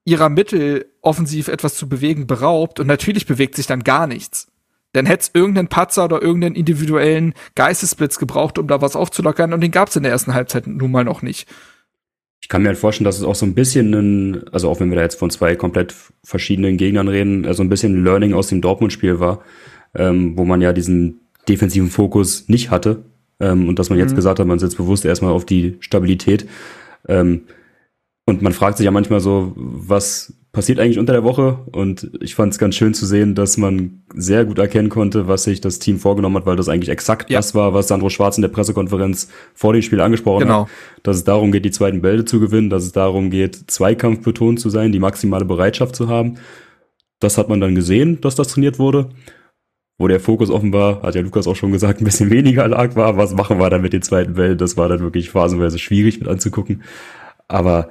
ihrer 0.05 0.29
Mittel 0.29 0.87
offensiv 1.01 1.49
etwas 1.49 1.75
zu 1.75 1.89
bewegen 1.89 2.27
beraubt 2.27 2.81
und 2.81 2.87
natürlich 2.87 3.27
bewegt 3.27 3.57
sich 3.57 3.67
dann 3.67 3.85
gar 3.85 4.07
nichts. 4.07 4.49
Dann 4.93 5.07
hätte 5.07 5.23
es 5.23 5.31
irgendeinen 5.33 5.69
Patzer 5.69 6.05
oder 6.05 6.21
irgendeinen 6.21 6.55
individuellen 6.55 7.35
Geistesblitz 7.55 8.19
gebraucht, 8.19 8.59
um 8.59 8.67
da 8.67 8.83
was 8.83 8.97
aufzulockern 8.97 9.53
und 9.53 9.61
den 9.61 9.71
gab 9.71 9.89
es 9.89 9.97
in 9.97 10.03
der 10.03 10.13
ersten 10.13 10.35
Halbzeit 10.35 10.67
nun 10.67 10.91
mal 10.91 11.05
noch 11.05 11.23
nicht. 11.23 11.49
Ich 12.43 12.49
kann 12.49 12.63
mir 12.63 12.69
halt 12.69 12.79
vorstellen, 12.79 13.05
dass 13.05 13.19
es 13.19 13.25
auch 13.25 13.37
so 13.37 13.47
ein 13.47 13.55
bisschen, 13.55 13.95
ein, 13.95 14.49
also 14.49 14.69
auch 14.69 14.81
wenn 14.81 14.91
wir 14.91 14.97
da 14.97 15.03
jetzt 15.03 15.19
von 15.19 15.31
zwei 15.31 15.55
komplett 15.55 15.95
verschiedenen 16.25 16.77
Gegnern 16.77 17.09
reden, 17.09 17.51
so 17.55 17.63
ein 17.63 17.69
bisschen 17.69 18.05
Learning 18.05 18.35
aus 18.35 18.49
dem 18.49 18.61
Dortmund-Spiel 18.61 19.21
war, 19.21 19.43
ähm, 19.95 20.37
wo 20.37 20.45
man 20.45 20.61
ja 20.61 20.73
diesen 20.73 21.21
defensiven 21.49 21.89
Fokus 21.89 22.49
nicht 22.49 22.71
hatte 22.71 23.05
ähm, 23.41 23.69
und 23.69 23.79
dass 23.79 23.91
man 23.91 23.99
mhm. 23.99 24.05
jetzt 24.05 24.17
gesagt 24.17 24.41
hat, 24.41 24.47
man 24.47 24.59
setzt 24.59 24.77
bewusst 24.77 25.05
erstmal 25.05 25.33
auf 25.33 25.47
die 25.47 25.77
Stabilität. 25.81 26.49
Ähm, 27.09 27.43
und 28.25 28.43
man 28.43 28.53
fragt 28.53 28.77
sich 28.79 28.85
ja 28.85 28.91
manchmal 28.91 29.21
so, 29.21 29.53
was 29.57 30.35
passiert 30.53 30.79
eigentlich 30.79 30.99
unter 30.99 31.13
der 31.13 31.25
Woche? 31.25 31.59
Und 31.73 32.11
ich 32.21 32.35
fand 32.35 32.53
es 32.53 32.59
ganz 32.59 32.77
schön 32.77 32.95
zu 32.95 33.07
sehen, 33.07 33.35
dass 33.35 33.57
man 33.57 34.03
sehr 34.15 34.45
gut 34.45 34.59
erkennen 34.59 34.91
konnte, 34.91 35.27
was 35.27 35.45
sich 35.45 35.61
das 35.61 35.79
Team 35.79 35.99
vorgenommen 35.99 36.37
hat, 36.37 36.47
weil 36.47 36.57
das 36.57 36.69
eigentlich 36.69 36.91
exakt 36.91 37.31
ja. 37.31 37.39
das 37.39 37.55
war, 37.55 37.75
was 37.75 37.89
Sandro 37.89 38.11
Schwarz 38.11 38.37
in 38.37 38.43
der 38.43 38.49
Pressekonferenz 38.49 39.29
vor 39.55 39.73
dem 39.73 39.83
Spiel 39.83 40.01
angesprochen 40.01 40.45
genau. 40.45 40.67
hat. 40.67 40.71
Dass 41.03 41.17
es 41.17 41.25
darum 41.25 41.51
geht, 41.51 41.65
die 41.65 41.71
zweiten 41.71 42.03
Bälle 42.03 42.25
zu 42.25 42.39
gewinnen, 42.39 42.71
dass 42.71 42.85
es 42.85 42.93
darum 42.93 43.31
geht, 43.31 43.71
Zweikampfbetont 43.71 44.61
zu 44.61 44.71
sein, 44.71 44.93
die 44.93 45.01
maximale 45.01 45.47
Bereitschaft 45.47 45.97
zu 45.97 46.09
haben. 46.09 46.35
Das 47.19 47.39
hat 47.39 47.49
man 47.49 47.61
dann 47.61 47.75
gesehen, 47.75 48.21
dass 48.21 48.35
das 48.35 48.49
trainiert 48.49 48.79
wurde. 48.79 49.09
Wo 49.99 50.09
der 50.09 50.21
Fokus 50.21 50.51
offenbar, 50.51 51.03
hat 51.03 51.15
ja 51.15 51.21
Lukas 51.23 51.47
auch 51.47 51.57
schon 51.57 51.73
gesagt, 51.73 52.01
ein 52.01 52.05
bisschen 52.05 52.31
weniger 52.31 52.69
lag 52.69 52.95
war. 52.95 53.17
Was 53.17 53.35
machen 53.35 53.59
wir 53.59 53.71
dann 53.71 53.83
mit 53.83 53.95
den 53.95 54.03
zweiten 54.03 54.35
Bällen? 54.35 54.59
Das 54.59 54.77
war 54.77 54.89
dann 54.89 55.01
wirklich 55.01 55.31
phasenweise 55.31 55.79
schwierig 55.79 56.21
mit 56.21 56.29
anzugucken. 56.29 56.83
Aber 57.49 57.91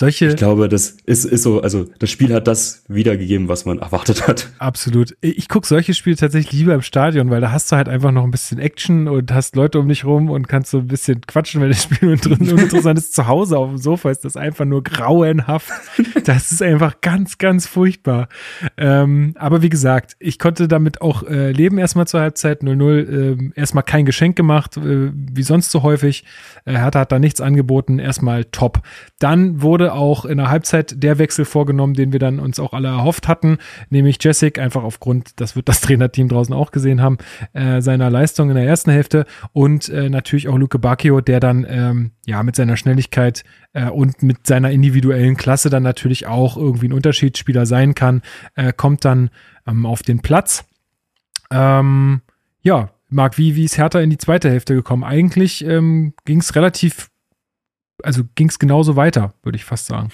solche. 0.00 0.26
Ich 0.26 0.36
glaube, 0.36 0.68
das 0.68 0.96
ist, 1.06 1.24
ist 1.24 1.42
so, 1.42 1.60
also 1.62 1.86
das 1.98 2.10
Spiel 2.10 2.34
hat 2.34 2.48
das 2.48 2.84
wiedergegeben, 2.88 3.48
was 3.48 3.64
man 3.64 3.78
erwartet 3.78 4.26
hat. 4.26 4.50
Absolut. 4.58 5.14
Ich 5.20 5.48
gucke 5.48 5.66
solche 5.66 5.94
Spiele 5.94 6.16
tatsächlich 6.16 6.52
lieber 6.52 6.74
im 6.74 6.82
Stadion, 6.82 7.30
weil 7.30 7.40
da 7.40 7.52
hast 7.52 7.70
du 7.70 7.76
halt 7.76 7.88
einfach 7.88 8.10
noch 8.10 8.24
ein 8.24 8.30
bisschen 8.30 8.58
Action 8.58 9.06
und 9.06 9.32
hast 9.32 9.54
Leute 9.56 9.78
um 9.78 9.88
dich 9.88 10.04
rum 10.04 10.30
und 10.30 10.48
kannst 10.48 10.70
so 10.70 10.78
ein 10.78 10.86
bisschen 10.88 11.20
quatschen, 11.20 11.60
wenn 11.60 11.68
das 11.68 11.84
Spiel 11.84 12.08
uninteressant 12.26 12.98
ist. 12.98 13.14
Zu 13.14 13.28
Hause 13.28 13.58
auf 13.58 13.68
dem 13.68 13.78
Sofa 13.78 14.10
ist 14.10 14.24
das 14.24 14.36
einfach 14.36 14.64
nur 14.64 14.82
grauenhaft. 14.82 15.70
Das 16.24 16.52
ist 16.52 16.62
einfach 16.62 17.00
ganz, 17.00 17.38
ganz 17.38 17.66
furchtbar. 17.66 18.28
Ähm, 18.76 19.34
aber 19.36 19.62
wie 19.62 19.68
gesagt, 19.68 20.16
ich 20.18 20.38
konnte 20.38 20.68
damit 20.68 21.00
auch 21.02 21.22
äh, 21.22 21.50
leben 21.50 21.78
erstmal 21.78 22.06
zur 22.06 22.20
Halbzeit 22.20 22.62
0-0. 22.62 23.50
Äh, 23.50 23.50
erstmal 23.54 23.84
kein 23.84 24.04
Geschenk 24.04 24.36
gemacht, 24.36 24.76
äh, 24.76 25.10
wie 25.12 25.42
sonst 25.42 25.70
so 25.70 25.82
häufig. 25.82 26.24
Äh, 26.64 26.72
Hertha 26.72 27.00
hat 27.00 27.12
da 27.12 27.18
nichts 27.18 27.40
angeboten. 27.40 27.98
Erstmal 27.98 28.44
top. 28.44 28.82
Dann 29.18 29.62
wurde 29.62 29.89
auch 29.90 30.24
in 30.24 30.38
der 30.38 30.50
Halbzeit 30.50 31.02
der 31.02 31.18
Wechsel 31.18 31.44
vorgenommen, 31.44 31.94
den 31.94 32.12
wir 32.12 32.18
dann 32.18 32.38
uns 32.38 32.58
auch 32.58 32.72
alle 32.72 32.88
erhofft 32.88 33.28
hatten, 33.28 33.58
nämlich 33.90 34.18
Jessic, 34.20 34.58
einfach 34.58 34.82
aufgrund, 34.82 35.40
das 35.40 35.56
wird 35.56 35.68
das 35.68 35.80
Trainerteam 35.82 36.28
draußen 36.28 36.54
auch 36.54 36.70
gesehen 36.70 37.02
haben, 37.02 37.18
äh, 37.52 37.80
seiner 37.80 38.10
Leistung 38.10 38.50
in 38.50 38.56
der 38.56 38.66
ersten 38.66 38.90
Hälfte 38.90 39.26
und 39.52 39.88
äh, 39.88 40.08
natürlich 40.08 40.48
auch 40.48 40.58
Luke 40.58 40.78
Bacchio, 40.78 41.20
der 41.20 41.40
dann 41.40 41.66
ähm, 41.68 42.10
ja 42.26 42.42
mit 42.42 42.56
seiner 42.56 42.76
Schnelligkeit 42.76 43.44
äh, 43.72 43.88
und 43.88 44.22
mit 44.22 44.46
seiner 44.46 44.70
individuellen 44.70 45.36
Klasse 45.36 45.70
dann 45.70 45.82
natürlich 45.82 46.26
auch 46.26 46.56
irgendwie 46.56 46.88
ein 46.88 46.92
Unterschiedsspieler 46.92 47.66
sein 47.66 47.94
kann, 47.94 48.22
äh, 48.54 48.72
kommt 48.72 49.04
dann 49.04 49.30
ähm, 49.66 49.86
auf 49.86 50.02
den 50.02 50.20
Platz. 50.20 50.64
Ähm, 51.50 52.22
ja, 52.62 52.90
Marc, 53.08 53.38
wie, 53.38 53.56
wie 53.56 53.64
ist 53.64 53.76
Hertha 53.76 54.00
in 54.00 54.10
die 54.10 54.18
zweite 54.18 54.48
Hälfte 54.48 54.74
gekommen? 54.74 55.02
Eigentlich 55.02 55.64
ähm, 55.64 56.14
ging 56.24 56.38
es 56.38 56.54
relativ 56.54 57.09
also 58.02 58.22
ging 58.34 58.48
es 58.48 58.58
genauso 58.58 58.96
weiter, 58.96 59.34
würde 59.42 59.56
ich 59.56 59.64
fast 59.64 59.86
sagen. 59.86 60.10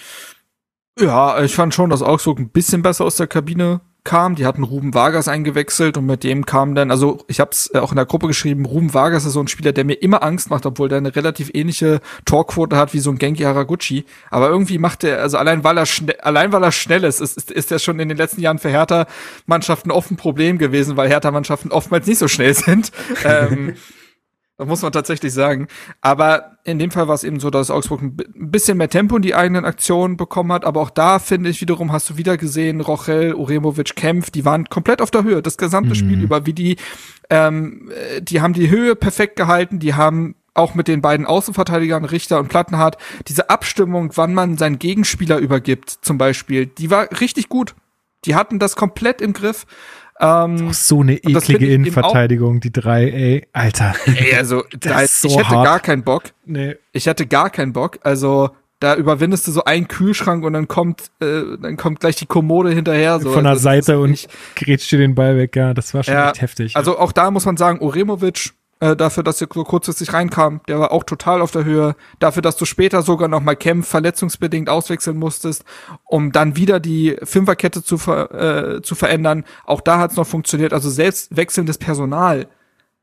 Ja, 0.99 1.43
ich 1.43 1.55
fand 1.55 1.75
schon, 1.75 1.91
dass 1.91 2.03
Augsburg 2.03 2.39
ein 2.39 2.49
bisschen 2.49 2.83
besser 2.83 3.05
aus 3.05 3.17
der 3.17 3.27
Kabine 3.27 3.81
kam. 4.07 4.35
Die 4.37 4.47
hatten 4.47 4.63
Ruben 4.63 4.95
Vargas 4.95 5.29
eingewechselt 5.29 5.99
und 5.99 6.07
mit 6.07 6.25
dem 6.25 6.47
kam 6.47 6.75
dann, 6.75 6.91
also 6.91 7.19
ich 7.29 7.39
habe 7.41 7.51
es 7.51 7.75
auch 7.75 7.93
in 7.93 7.97
der 7.97 8.07
Gruppe 8.07 8.29
geschrieben, 8.29 8.65
Ruben 8.65 8.95
Vargas 8.95 9.27
ist 9.27 9.35
so 9.35 9.41
ein 9.41 9.49
Spieler, 9.49 9.73
der 9.73 9.85
mir 9.85 10.01
immer 10.01 10.23
Angst 10.23 10.49
macht, 10.49 10.65
obwohl 10.65 10.89
der 10.89 10.99
eine 10.99 11.15
relativ 11.15 11.51
ähnliche 11.53 12.01
Torquote 12.25 12.77
hat 12.77 12.95
wie 12.95 13.01
so 13.01 13.11
ein 13.11 13.19
Genki 13.19 13.43
Haraguchi. 13.43 14.07
Aber 14.31 14.49
irgendwie 14.49 14.79
macht 14.79 15.05
er, 15.05 15.21
also 15.21 15.37
allein 15.37 15.65
weil 15.65 15.77
er 15.77 15.85
schnell, 15.85 16.17
allein 16.23 16.53
weil 16.53 16.63
er 16.63 16.73
schnell 16.73 17.05
ist, 17.05 17.21
ist, 17.21 17.37
ist, 17.37 17.51
ist 17.51 17.71
der 17.71 17.79
schon 17.79 18.01
in 18.01 18.09
den 18.09 18.17
letzten 18.17 18.41
Jahren 18.41 18.59
für 18.59 18.71
Hertha-Mannschaften 18.71 19.91
oft 19.91 20.11
ein 20.11 20.17
Problem 20.17 20.57
gewesen, 20.57 20.97
weil 20.97 21.09
Hertha-Mannschaften 21.11 21.73
oftmals 21.73 22.07
nicht 22.07 22.19
so 22.19 22.29
schnell 22.29 22.55
sind. 22.55 22.93
ähm, 23.25 23.75
das 24.59 24.67
muss 24.67 24.83
man 24.83 24.93
tatsächlich 24.93 25.35
sagen. 25.35 25.69
Aber 26.01 26.57
in 26.65 26.79
dem 26.79 26.91
Fall 26.91 27.09
war 27.09 27.15
es 27.15 27.25
eben 27.25 27.41
so, 27.41 27.51
dass 27.51 27.71
Augsburg 27.71 28.01
ein 28.03 28.17
bisschen 28.35 28.79
mehr 28.79 28.89
Tempo 28.89 29.17
in 29.17 29.23
die 29.23 29.35
eigenen 29.35 29.65
Aktionen 29.67 30.17
bekommen 30.17 30.53
hat. 30.53 30.65
Aber 30.65 30.81
auch 30.81 30.91
da, 30.91 31.19
finde 31.19 31.51
ich, 31.51 31.61
wiederum 31.61 31.93
hast 31.93 32.09
du 32.09 32.17
wieder 32.17 32.39
gesehen, 32.39 32.81
Rochel, 32.81 33.35
Uremovic, 33.35 33.97
Kempf, 33.97 34.31
die 34.31 34.45
waren 34.45 34.65
komplett 34.65 35.03
auf 35.03 35.11
der 35.11 35.25
Höhe, 35.25 35.43
das 35.43 35.59
gesamte 35.59 35.91
mhm. 35.91 35.95
Spiel 35.95 36.23
über, 36.23 36.47
wie 36.47 36.55
die, 36.55 36.77
ähm, 37.29 37.91
die 38.23 38.41
haben 38.41 38.55
die 38.55 38.71
Höhe 38.71 38.97
perfekt 38.97 39.37
gehalten, 39.37 39.79
die 39.79 39.95
haben 39.95 40.37
auch 40.55 40.75
mit 40.75 40.89
den 40.89 41.03
beiden 41.03 41.27
Außenverteidigern 41.27 42.07
Richter 42.07 42.39
und 42.39 42.49
Plattenhardt, 42.49 42.97
diese 43.29 43.51
Abstimmung, 43.51 44.13
wann 44.15 44.33
man 44.33 44.57
seinen 44.57 44.79
Gegenspieler 44.79 45.37
übergibt, 45.37 45.91
zum 45.91 46.17
Beispiel, 46.17 46.65
die 46.65 46.91
war 46.91 47.11
richtig 47.21 47.51
gut. 47.51 47.75
Die 48.25 48.35
hatten 48.35 48.59
das 48.59 48.75
komplett 48.75 49.21
im 49.21 49.35
Griff. 49.35 49.67
Ähm, 50.19 50.73
so 50.73 51.01
eine 51.01 51.17
eklige 51.17 51.67
Innenverteidigung, 51.67 52.61
die 52.61 52.73
drei, 52.73 53.11
ey, 53.11 53.47
Alter. 53.53 53.95
Ey, 54.07 54.35
also, 54.35 54.65
da, 54.81 55.03
ich 55.03 55.11
so 55.11 55.29
hätte 55.31 55.49
hart. 55.49 55.65
gar 55.65 55.81
keinen 55.81 56.03
Bock. 56.03 56.25
Nee. 56.45 56.77
Ich 56.93 57.07
hätte 57.07 57.27
gar 57.27 57.51
keinen 57.51 57.73
Bock. 57.73 57.99
Also, 58.03 58.51
da 58.81 58.95
überwindest 58.95 59.47
du 59.47 59.53
so 59.53 59.65
einen 59.65 59.89
Kühlschrank 59.89 60.45
und 60.45 60.53
dann 60.53 60.69
kommt, 60.69 61.11
äh, 61.21 61.43
dann 61.61 61.77
kommt 61.77 62.01
gleich 62.01 62.17
die 62.17 62.27
Kommode 62.27 62.71
hinterher. 62.71 63.21
So. 63.21 63.33
Von 63.33 63.45
der 63.45 63.53
also, 63.53 63.63
Seite 63.63 63.99
und 63.99 64.27
grätscht 64.55 64.91
dir 64.93 64.99
den 64.99 65.15
Ball 65.15 65.37
weg, 65.37 65.57
ja, 65.57 65.75
das 65.75 65.95
war 65.95 66.03
schon 66.03 66.15
ja, 66.15 66.31
echt 66.31 66.43
heftig. 66.43 66.77
Also 66.77 66.99
auch 66.99 67.13
da 67.13 67.31
muss 67.31 67.47
man 67.47 67.57
sagen, 67.57 67.81
Oremovic 67.81 68.53
äh, 68.81 68.95
dafür, 68.95 69.23
dass 69.23 69.41
er 69.41 69.49
so 69.53 69.65
kurzfristig 69.65 70.13
reinkam. 70.13 70.61
Der 70.69 70.79
war 70.79 70.93
auch 70.93 71.05
total 71.05 71.41
auf 71.41 71.51
der 71.51 71.65
Höhe. 71.65 71.97
Dafür, 72.19 72.43
dass 72.43 72.57
du 72.57 72.65
später 72.65 73.03
sogar 73.03 73.29
noch 73.29 73.41
mal 73.41 73.57
Kempf 73.57 73.89
verletzungsbedingt 73.89 74.69
auswechseln 74.69 75.17
musstest, 75.17 75.65
um 76.05 76.33
dann 76.33 76.57
wieder 76.57 76.81
die 76.81 77.17
Fünferkette 77.23 77.83
zu, 77.83 77.97
ver 77.99 78.77
äh, 78.77 78.83
zu 78.83 78.95
verändern. 78.95 79.45
Auch 79.65 79.81
da 79.81 79.99
hat 79.99 80.11
es 80.11 80.17
noch 80.17 80.27
funktioniert. 80.27 80.73
Also 80.73 80.91
selbst 80.91 81.35
wechselndes 81.37 81.79
Personal 81.79 82.49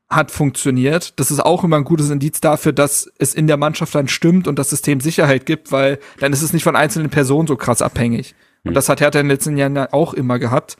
hat 0.08 0.30
funktioniert. 0.30 1.18
Das 1.18 1.30
ist 1.30 1.40
auch 1.40 1.64
immer 1.64 1.76
ein 1.76 1.84
gutes 1.84 2.10
Indiz 2.10 2.40
dafür, 2.40 2.72
dass 2.72 3.10
es 3.18 3.34
in 3.34 3.46
der 3.46 3.56
Mannschaft 3.56 3.94
dann 3.94 4.06
stimmt 4.06 4.46
und 4.46 4.58
das 4.58 4.70
System 4.70 5.00
Sicherheit 5.00 5.46
gibt, 5.46 5.72
weil 5.72 5.98
dann 6.20 6.32
ist 6.32 6.42
es 6.42 6.52
nicht 6.52 6.62
von 6.62 6.76
einzelnen 6.76 7.10
Personen 7.10 7.48
so 7.48 7.56
krass 7.56 7.82
abhängig. 7.82 8.34
Und 8.64 8.70
hm. 8.70 8.74
das 8.74 8.88
hat 8.88 9.00
Hertha 9.00 9.18
in 9.18 9.26
den 9.26 9.32
letzten 9.32 9.56
Jahren 9.56 9.76
auch 9.76 10.14
immer 10.14 10.38
gehabt. 10.38 10.76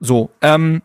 So, 0.00 0.30
ähm, 0.40 0.80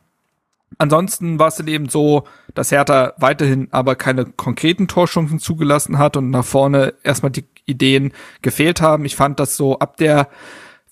Ansonsten 0.77 1.39
war 1.39 1.47
es 1.47 1.55
dann 1.55 1.67
eben 1.67 1.89
so, 1.89 2.23
dass 2.53 2.71
Hertha 2.71 3.13
weiterhin 3.17 3.67
aber 3.71 3.95
keine 3.95 4.25
konkreten 4.25 4.87
Torchancen 4.87 5.39
zugelassen 5.39 5.97
hat 5.97 6.17
und 6.17 6.29
nach 6.29 6.45
vorne 6.45 6.93
erstmal 7.03 7.31
die 7.31 7.45
Ideen 7.65 8.13
gefehlt 8.41 8.81
haben. 8.81 9.05
Ich 9.05 9.15
fand 9.15 9.39
das 9.39 9.55
so 9.55 9.79
ab 9.79 9.97
der 9.97 10.29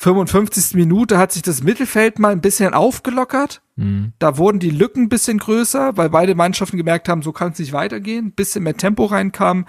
55. 0.01 0.75
Minute 0.75 1.19
hat 1.19 1.31
sich 1.31 1.43
das 1.43 1.61
Mittelfeld 1.61 2.17
mal 2.17 2.31
ein 2.31 2.41
bisschen 2.41 2.73
aufgelockert. 2.73 3.61
Mhm. 3.75 4.13
Da 4.17 4.37
wurden 4.37 4.59
die 4.59 4.71
Lücken 4.71 5.03
ein 5.03 5.09
bisschen 5.09 5.37
größer, 5.37 5.95
weil 5.95 6.09
beide 6.09 6.33
Mannschaften 6.33 6.77
gemerkt 6.77 7.07
haben, 7.07 7.21
so 7.21 7.31
kann 7.31 7.51
es 7.51 7.59
nicht 7.59 7.71
weitergehen. 7.71 8.27
Ein 8.27 8.31
bisschen 8.31 8.63
mehr 8.63 8.75
Tempo 8.75 9.05
reinkam. 9.05 9.67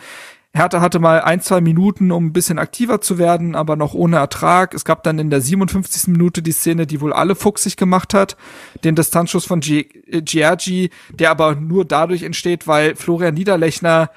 Hertha 0.54 0.82
hatte 0.82 0.98
mal 0.98 1.22
ein, 1.22 1.40
zwei 1.40 1.62
Minuten, 1.62 2.12
um 2.12 2.26
ein 2.26 2.32
bisschen 2.32 2.58
aktiver 2.58 3.00
zu 3.00 3.16
werden, 3.16 3.54
aber 3.54 3.74
noch 3.74 3.94
ohne 3.94 4.16
Ertrag. 4.16 4.74
Es 4.74 4.84
gab 4.84 5.02
dann 5.02 5.18
in 5.18 5.30
der 5.30 5.40
57. 5.40 6.08
Minute 6.08 6.42
die 6.42 6.52
Szene, 6.52 6.86
die 6.86 7.00
wohl 7.00 7.14
alle 7.14 7.34
fuchsig 7.34 7.78
gemacht 7.78 8.12
hat. 8.12 8.36
Den 8.84 8.94
Distanzschuss 8.94 9.46
von 9.46 9.62
äh, 9.62 9.84
Giorgi, 10.20 10.90
der 11.10 11.30
aber 11.30 11.54
nur 11.54 11.86
dadurch 11.86 12.22
entsteht, 12.22 12.66
weil 12.66 12.96
Florian 12.96 13.32
Niederlechner, 13.34 14.10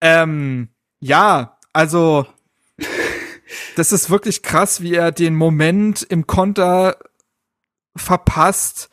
ähm, 0.00 0.68
ja, 1.00 1.58
also, 1.72 2.26
das 3.74 3.90
ist 3.90 4.08
wirklich 4.08 4.42
krass, 4.42 4.82
wie 4.82 4.94
er 4.94 5.10
den 5.10 5.34
Moment 5.34 6.02
im 6.02 6.28
Konter 6.28 6.96
verpasst 7.96 8.88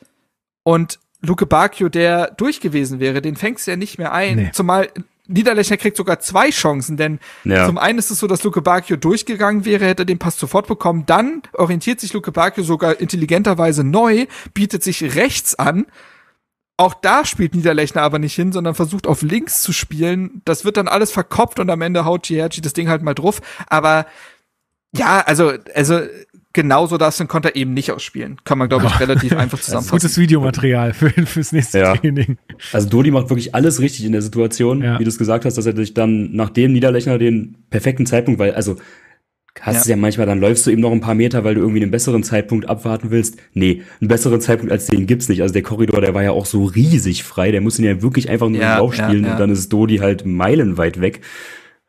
und 0.63 0.99
Luke 1.21 1.45
Bacchio, 1.45 1.89
der 1.89 2.31
durch 2.31 2.61
gewesen 2.61 2.99
wäre, 2.99 3.21
den 3.21 3.35
fängst 3.35 3.67
du 3.67 3.71
ja 3.71 3.77
nicht 3.77 3.99
mehr 3.99 4.11
ein. 4.11 4.35
Nee. 4.35 4.51
Zumal 4.53 4.89
Niederlechner 5.27 5.77
kriegt 5.77 5.97
sogar 5.97 6.19
zwei 6.19 6.49
Chancen, 6.49 6.97
denn 6.97 7.19
ja. 7.43 7.65
zum 7.65 7.77
einen 7.77 7.99
ist 7.99 8.11
es 8.11 8.19
so, 8.19 8.27
dass 8.27 8.43
Luke 8.43 8.61
Bacchio 8.61 8.95
durchgegangen 8.97 9.65
wäre, 9.65 9.85
hätte 9.85 10.03
er 10.03 10.05
den 10.05 10.19
Pass 10.19 10.39
sofort 10.39 10.67
bekommen. 10.67 11.05
Dann 11.05 11.41
orientiert 11.53 11.99
sich 11.99 12.13
Luke 12.13 12.31
Bacchio 12.31 12.63
sogar 12.63 12.99
intelligenterweise 12.99 13.83
neu, 13.83 14.25
bietet 14.53 14.83
sich 14.83 15.15
rechts 15.15 15.55
an. 15.55 15.85
Auch 16.77 16.93
da 16.93 17.25
spielt 17.25 17.55
Niederlechner 17.55 18.03
aber 18.03 18.19
nicht 18.19 18.35
hin, 18.35 18.51
sondern 18.51 18.75
versucht 18.75 19.07
auf 19.07 19.23
links 19.23 19.61
zu 19.61 19.73
spielen. 19.73 20.41
Das 20.45 20.63
wird 20.63 20.77
dann 20.77 20.87
alles 20.87 21.11
verkopft 21.11 21.59
und 21.59 21.69
am 21.69 21.81
Ende 21.81 22.05
haut 22.05 22.27
Gierci 22.27 22.61
das 22.61 22.73
Ding 22.73 22.87
halt 22.87 23.01
mal 23.01 23.15
drauf. 23.15 23.41
Aber 23.67 24.05
ja, 24.95 25.21
also, 25.21 25.53
also 25.73 26.01
genauso 26.57 26.97
darfst 26.97 27.19
du 27.19 27.23
den 27.23 27.29
Konter 27.29 27.55
eben 27.55 27.73
nicht 27.73 27.91
ausspielen. 27.91 28.37
Kann 28.43 28.57
man, 28.57 28.67
glaube 28.67 28.87
ich, 28.87 28.99
relativ 28.99 29.31
einfach 29.37 29.59
zusammenfassen. 29.59 29.91
Gutes 29.91 30.17
Videomaterial 30.17 30.93
für, 30.93 31.11
fürs 31.11 31.51
nächste 31.53 31.79
Ja. 31.79 31.95
Training. 31.95 32.37
Also 32.73 32.89
Dodi 32.89 33.11
macht 33.11 33.29
wirklich 33.29 33.53
alles 33.55 33.79
richtig 33.79 34.05
in 34.05 34.11
der 34.11 34.21
Situation, 34.23 34.81
Ja. 34.83 34.99
wie 34.99 35.03
du 35.03 35.09
es 35.09 35.17
gesagt 35.17 35.45
hast, 35.45 35.57
dass 35.57 35.65
er 35.67 35.75
sich 35.75 35.93
dann 35.93 36.35
nach 36.35 36.49
dem 36.49 36.73
Niederlechner 36.73 37.17
den 37.19 37.55
perfekten 37.69 38.05
Zeitpunkt, 38.05 38.39
weil, 38.39 38.53
also 38.55 38.75
hast 39.61 39.75
Ja. 39.75 39.81
es 39.81 39.87
ja 39.87 39.95
manchmal, 39.95 40.25
dann 40.27 40.39
läufst 40.39 40.65
du 40.67 40.71
eben 40.71 40.81
noch 40.81 40.91
ein 40.91 41.01
paar 41.01 41.15
Meter, 41.15 41.43
weil 41.43 41.55
du 41.55 41.61
irgendwie 41.61 41.81
einen 41.81 41.91
besseren 41.91 42.23
Zeitpunkt 42.23 42.67
abwarten 42.67 43.09
willst. 43.11 43.37
Nee, 43.53 43.83
einen 44.01 44.07
besseren 44.07 44.41
Zeitpunkt 44.41 44.71
als 44.71 44.87
den 44.87 45.07
gibt's 45.07 45.29
nicht. 45.29 45.41
Also 45.41 45.53
der 45.53 45.63
Korridor, 45.63 46.01
der 46.01 46.13
war 46.13 46.23
ja 46.23 46.31
auch 46.31 46.45
so 46.45 46.65
riesig 46.65 47.23
frei, 47.23 47.51
der 47.51 47.61
muss 47.61 47.79
ihn 47.79 47.85
ja 47.85 48.01
wirklich 48.01 48.29
einfach 48.29 48.49
nur 48.49 48.59
Ja, 48.61 48.77
draufspielen 48.79 49.21
ja, 49.23 49.27
ja. 49.27 49.33
und 49.33 49.39
dann 49.39 49.49
ist 49.51 49.71
Dodi 49.71 49.97
halt 49.97 50.25
meilenweit 50.25 51.01
weg. 51.01 51.21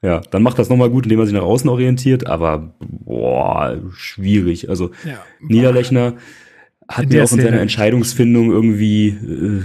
Ja, 0.03 0.21
dann 0.31 0.43
macht 0.43 0.59
das 0.59 0.69
nochmal 0.69 0.91
gut, 0.91 1.05
indem 1.07 1.19
er 1.19 1.27
sich 1.27 1.35
nach 1.35 1.43
außen 1.43 1.69
orientiert, 1.69 2.27
aber 2.27 2.73
boah, 2.81 3.77
schwierig. 3.95 4.69
Also 4.69 4.91
Ja. 5.05 5.25
Niederlechner 5.41 6.15
hat 6.89 7.05
In 7.05 7.11
mir 7.11 7.25
auch 7.25 7.33
in 7.33 7.41
seiner. 7.41 7.61
Entscheidungsfindung 7.61 8.51
irgendwie, 8.51 9.09
äh, 9.09 9.63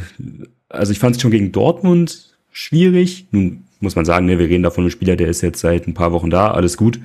also 0.70 0.92
ich 0.92 1.00
fand 1.00 1.16
es 1.16 1.22
schon 1.22 1.32
gegen 1.32 1.52
Dortmund 1.52 2.36
schwierig. 2.52 3.28
Nun 3.32 3.64
muss 3.80 3.96
man 3.96 4.06
sagen, 4.06 4.26
ne, 4.26 4.40
wir 4.40 4.50
reden 4.50 4.64
da 4.64 4.72
von 4.72 4.84
einem 4.84 4.92
Spieler, 4.92 5.16
der 5.16 5.28
ist 5.28 5.42
jetzt 5.42 5.60
seit 5.60 5.88
ein 5.88 5.94
paar 5.94 6.12
Wochen 6.12 6.30
da, 6.30 6.52
alles 6.52 6.78
gut. 6.78 7.00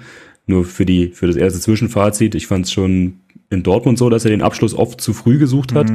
Nur 0.46 0.64
für 0.64 0.86
die, 0.86 1.08
für 1.08 1.26
das 1.26 1.36
erste 1.36 1.60
Zwischenfazit, 1.60 2.34
ich 2.34 2.46
fand 2.46 2.64
es 2.64 2.72
schon 2.72 3.20
in 3.50 3.62
Dortmund 3.62 3.98
so, 3.98 4.08
dass 4.08 4.24
er 4.24 4.30
den 4.30 4.42
Abschluss 4.42 4.74
oft 4.74 5.00
zu 5.00 5.12
früh 5.12 5.38
gesucht 5.38 5.74
hat 5.74 5.90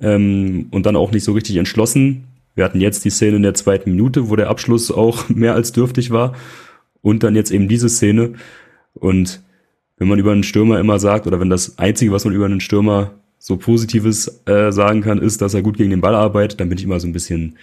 ähm, 0.00 0.66
und 0.70 0.86
dann 0.86 0.96
auch 0.96 1.12
nicht 1.12 1.24
so 1.24 1.32
richtig 1.32 1.56
entschlossen. 1.56 2.24
Wir 2.54 2.64
hatten 2.64 2.80
jetzt 2.80 3.04
die 3.04 3.10
Szene 3.10 3.36
in 3.36 3.42
der 3.42 3.54
zweiten 3.54 3.90
Minute, 3.90 4.30
wo 4.30 4.36
der 4.36 4.48
Abschluss 4.48 4.90
auch 4.90 5.28
mehr 5.28 5.54
als 5.54 5.72
dürftig 5.72 6.10
war. 6.10 6.34
Und 7.02 7.22
dann 7.22 7.36
jetzt 7.36 7.50
eben 7.50 7.68
diese 7.68 7.88
Szene. 7.88 8.34
Und 8.94 9.42
wenn 9.96 10.08
man 10.08 10.18
über 10.18 10.32
einen 10.32 10.42
Stürmer 10.42 10.80
immer 10.80 10.98
sagt, 10.98 11.26
oder 11.26 11.40
wenn 11.40 11.50
das 11.50 11.78
Einzige, 11.78 12.12
was 12.12 12.24
man 12.24 12.34
über 12.34 12.46
einen 12.46 12.60
Stürmer 12.60 13.12
so 13.38 13.56
Positives 13.56 14.42
äh, 14.46 14.72
sagen 14.72 15.02
kann, 15.02 15.18
ist, 15.18 15.42
dass 15.42 15.54
er 15.54 15.62
gut 15.62 15.76
gegen 15.76 15.90
den 15.90 16.00
Ball 16.00 16.14
arbeitet, 16.14 16.60
dann 16.60 16.70
bin 16.70 16.78
ich 16.78 16.84
immer 16.84 16.98
so 16.98 17.06
ein 17.06 17.12
bisschen 17.12 17.58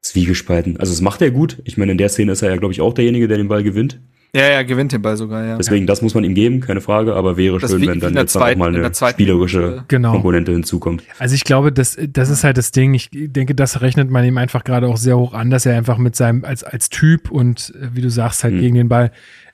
zwiegespalten. 0.00 0.76
Also 0.78 0.92
das 0.92 1.00
macht 1.00 1.20
er 1.20 1.30
gut. 1.30 1.58
Ich 1.64 1.76
meine, 1.76 1.92
in 1.92 1.98
der 1.98 2.08
Szene 2.08 2.32
ist 2.32 2.42
er 2.42 2.50
ja, 2.50 2.56
glaube 2.56 2.72
ich, 2.72 2.80
auch 2.80 2.94
derjenige, 2.94 3.26
der 3.26 3.36
den 3.36 3.48
Ball 3.48 3.62
gewinnt. 3.62 4.00
Ja, 4.34 4.48
ja, 4.48 4.62
gewinnt 4.62 4.92
den 4.92 5.02
Ball 5.02 5.16
sogar, 5.16 5.44
ja. 5.44 5.56
Deswegen, 5.56 5.86
das 5.88 6.02
muss 6.02 6.14
man 6.14 6.22
ihm 6.22 6.34
geben, 6.34 6.60
keine 6.60 6.80
Frage, 6.80 7.14
aber 7.16 7.36
wäre 7.36 7.58
Das 7.58 7.70
schön, 7.72 7.84
wenn 7.86 7.98
dann 7.98 8.14
jetzt 8.14 8.36
auch 8.36 8.40
zweiten- 8.42 8.60
mal 8.60 8.68
in 8.74 8.80
der 8.80 8.92
eine 9.00 9.10
spielerische 9.12 9.58
Minute. 9.60 9.84
Genau. 9.88 10.12
Komponente 10.12 10.52
hinzukommt. 10.52 11.02
Also 11.18 11.34
ich 11.34 11.42
glaube, 11.44 11.72
das, 11.72 11.98
das 12.12 12.30
ist 12.30 12.44
halt 12.44 12.56
das 12.56 12.70
Ding. 12.70 12.94
Ich 12.94 13.08
denke, 13.12 13.54
das 13.56 13.80
rechnet 13.80 14.08
man 14.10 14.24
ihm 14.24 14.38
einfach 14.38 14.62
gerade 14.62 14.86
auch 14.86 14.98
sehr 14.98 15.18
hoch 15.18 15.34
an, 15.34 15.50
dass 15.50 15.66
er 15.66 15.76
einfach 15.76 15.98
mit 15.98 16.14
seinem, 16.14 16.44
als, 16.44 16.62
als 16.62 16.90
Typ 16.90 17.30
und 17.30 17.72
äh, 17.80 17.88
wie 17.92 18.02
du 18.02 18.10
sagst, 18.10 18.44
halt 18.44 18.54
Mhm. 18.54 18.60
gegen 18.60 18.74
den 18.76 18.88
Ball, 18.88 19.10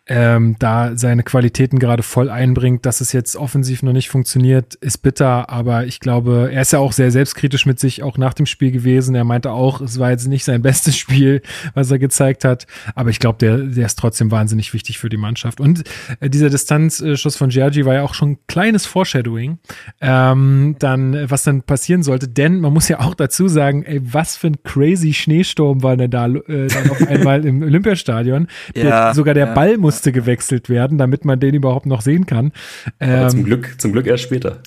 ähm, 0.09 0.57
da 0.59 0.97
seine 0.97 1.23
Qualitäten 1.23 1.79
gerade 1.79 2.03
voll 2.03 2.31
einbringt. 2.31 2.87
Dass 2.87 3.01
es 3.01 3.13
jetzt 3.13 3.37
offensiv 3.37 3.83
noch 3.83 3.93
nicht 3.93 4.09
funktioniert, 4.09 4.75
ist 4.77 4.99
bitter, 4.99 5.51
aber 5.51 5.87
ich 5.87 6.01
glaube, 6.01 6.51
er 6.53 6.63
ist 6.63 6.73
ja 6.73 6.79
auch 6.79 6.93
sehr 6.93 7.11
selbstkritisch 7.11 7.67
mit 7.67 7.81
sich 7.81 8.03
auch 8.03 8.17
nach 8.17 8.35
dem 8.35 8.47
Spiel 8.47 8.71
gewesen. 8.71 9.15
Er 9.15 9.25
meinte 9.25 9.51
auch, 9.51 9.81
es 9.81 9.99
war 9.99 10.11
jetzt 10.11 10.29
nicht 10.29 10.45
sein 10.45 10.63
bestes 10.67 10.97
Spiel, 10.97 11.43
was 11.75 11.91
er 11.91 11.99
gezeigt 11.99 12.45
hat, 12.45 12.67
aber 12.95 13.11
ich 13.11 13.19
glaube, 13.19 13.39
der, 13.39 13.59
der 13.59 13.87
ist 13.87 13.99
trotzdem 13.99 14.31
wahnsinnig 14.31 14.73
wichtig 14.75 14.99
für 14.99 15.09
die 15.09 15.17
Mannschaft. 15.17 15.61
Und 15.61 15.83
äh, 16.21 16.31
dieser 16.31 16.51
Distanzschuss 16.51 17.37
von 17.37 17.51
Giorgi 17.51 17.85
war 17.85 17.95
ja 17.95 18.03
auch 18.03 18.15
schon 18.15 18.33
ein 18.33 18.39
kleines 18.47 18.87
Foreshadowing, 18.87 19.59
ähm, 20.01 20.77
dann, 20.79 21.15
äh, 21.15 21.31
was 21.31 21.43
dann 21.43 21.63
passieren 21.63 22.03
sollte, 22.03 22.29
denn 22.29 22.61
man 22.61 22.73
muss 22.73 22.89
ja 22.89 23.01
auch 23.01 23.15
dazu 23.15 23.49
sagen, 23.49 23.83
ey, 23.83 24.01
was 24.03 24.37
für 24.37 24.49
ein 24.49 24.63
crazy 24.63 25.13
Schneesturm 25.13 25.83
war 25.83 25.97
denn 25.97 26.11
da 26.11 26.27
äh, 26.27 26.69
dann 26.69 26.91
auf 26.91 27.01
einmal 27.09 27.45
im 27.45 27.63
Olympiastadion. 27.63 28.47
Der, 28.75 28.85
Ja, 28.85 29.15
sogar 29.15 29.35
der 29.35 29.49
ja. 29.49 29.55
Ball 29.55 29.79
musste 29.97 30.13
gewechselt 30.13 30.69
werden, 30.69 30.99
damit 30.99 31.25
man 31.25 31.41
den 31.41 31.55
überhaupt 31.55 31.87
noch 31.87 32.01
sehen 32.03 32.27
kann. 32.27 32.53
Aber 32.99 33.29
zum 33.29 33.41
Ähm, 33.41 33.45
Glück, 33.47 33.75
zum 33.81 33.93
Glück 33.93 34.07
erst 34.07 34.25
später. 34.25 34.61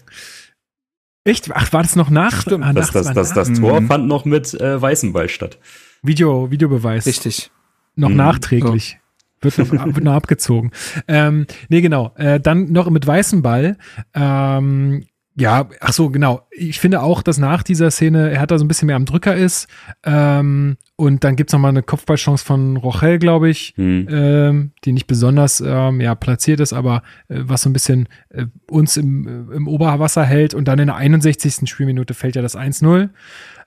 echt? 1.23 1.49
Ach, 1.53 1.71
war 1.73 1.83
das 1.83 1.95
noch 1.95 2.09
nach? 2.09 2.41
Stimmt. 2.41 2.65
Ah, 2.65 2.73
Das, 2.73 2.91
das, 2.91 3.05
war 3.07 3.13
das, 3.13 3.29
nach- 3.29 3.35
das 3.35 3.53
Tor 3.59 3.81
Mhm. 3.81 3.87
fand 3.87 4.07
noch 4.07 4.25
mit 4.25 4.53
äh, 4.59 4.81
weißem 4.81 5.13
Ball 5.13 5.29
statt. 5.29 5.57
Video, 6.01 6.49
Videobeweis. 6.51 7.05
Richtig. 7.05 7.51
noch 7.95 8.09
Mhm. 8.09 8.15
nachträglich. 8.15 8.97
Wird 9.41 9.57
noch, 9.57 9.69
wird 9.95 10.03
noch 10.03 10.13
abgezogen. 10.13 10.71
Ähm, 11.07 11.45
nee, 11.69 11.81
genau. 11.81 12.13
Äh, 12.15 12.39
dann 12.39 12.71
noch 12.71 12.89
mit 12.89 13.05
weißem 13.05 13.41
Ball. 13.41 13.77
Ähm, 14.13 15.05
ja, 15.39 15.69
ach 15.79 15.93
so, 15.93 16.09
genau. 16.09 16.47
Ich 16.51 16.79
finde 16.79 17.01
auch, 17.01 17.21
dass 17.21 17.37
nach 17.37 17.63
dieser 17.63 17.91
Szene 17.91 18.29
er 18.29 18.41
hat 18.41 18.51
da 18.51 18.57
so 18.57 18.65
ein 18.65 18.67
bisschen 18.67 18.87
mehr 18.87 18.97
am 18.97 19.05
Drücker 19.05 19.35
ist. 19.35 19.67
Ähm, 20.03 20.77
und 20.97 21.23
dann 21.23 21.37
gibt's 21.37 21.53
noch 21.53 21.59
mal 21.59 21.69
eine 21.69 21.81
Kopfballchance 21.81 22.43
von 22.43 22.75
Rochel, 22.75 23.19
glaube 23.19 23.49
ich, 23.49 23.73
Hm. 23.77 24.07
ähm, 24.09 24.71
die 24.83 24.91
nicht 24.91 25.07
besonders 25.07 25.63
ähm, 25.65 26.01
ja, 26.01 26.13
platziert 26.15 26.59
ist, 26.59 26.73
aber 26.73 27.03
äh, 27.29 27.39
was 27.43 27.61
so 27.61 27.69
ein 27.69 27.73
bisschen 27.73 28.09
äh, 28.29 28.47
uns 28.69 28.97
im, 28.97 29.49
äh, 29.49 29.55
im 29.55 29.67
Oberwasser 29.69 30.25
hält. 30.25 30.53
Und 30.53 30.67
dann 30.67 30.79
in 30.79 30.87
der 30.87 30.97
61. 30.97 31.69
Spielminute 31.69 32.13
fällt 32.13 32.35
ja 32.35 32.41
das 32.41 32.57
1-0. 32.57 33.09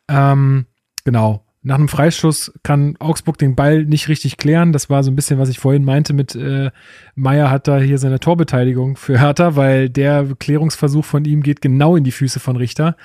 Ähm, 0.08 0.66
genau. 1.04 1.41
Nach 1.64 1.76
einem 1.76 1.88
Freischuss 1.88 2.52
kann 2.64 2.96
Augsburg 2.98 3.38
den 3.38 3.54
Ball 3.54 3.84
nicht 3.84 4.08
richtig 4.08 4.36
klären. 4.36 4.72
Das 4.72 4.90
war 4.90 5.04
so 5.04 5.12
ein 5.12 5.14
bisschen, 5.16 5.38
was 5.38 5.48
ich 5.48 5.60
vorhin 5.60 5.84
meinte 5.84 6.12
mit 6.12 6.34
äh, 6.34 6.70
Meier 7.14 7.50
hat 7.50 7.68
da 7.68 7.78
hier 7.78 7.98
seine 7.98 8.18
Torbeteiligung 8.18 8.96
für 8.96 9.20
Hertha, 9.20 9.54
weil 9.54 9.88
der 9.88 10.26
Klärungsversuch 10.40 11.04
von 11.04 11.24
ihm 11.24 11.42
geht 11.42 11.60
genau 11.62 11.94
in 11.94 12.02
die 12.02 12.10
Füße 12.10 12.40
von 12.40 12.56
Richter. 12.56 12.96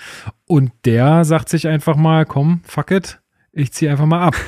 Und 0.47 0.71
der 0.85 1.23
sagt 1.23 1.49
sich 1.49 1.67
einfach 1.67 1.95
mal, 1.95 2.25
komm, 2.25 2.61
fuck 2.63 2.89
it, 2.91 3.19
ich 3.51 3.73
zieh 3.73 3.89
einfach 3.89 4.05
mal 4.07 4.21
ab. 4.27 4.35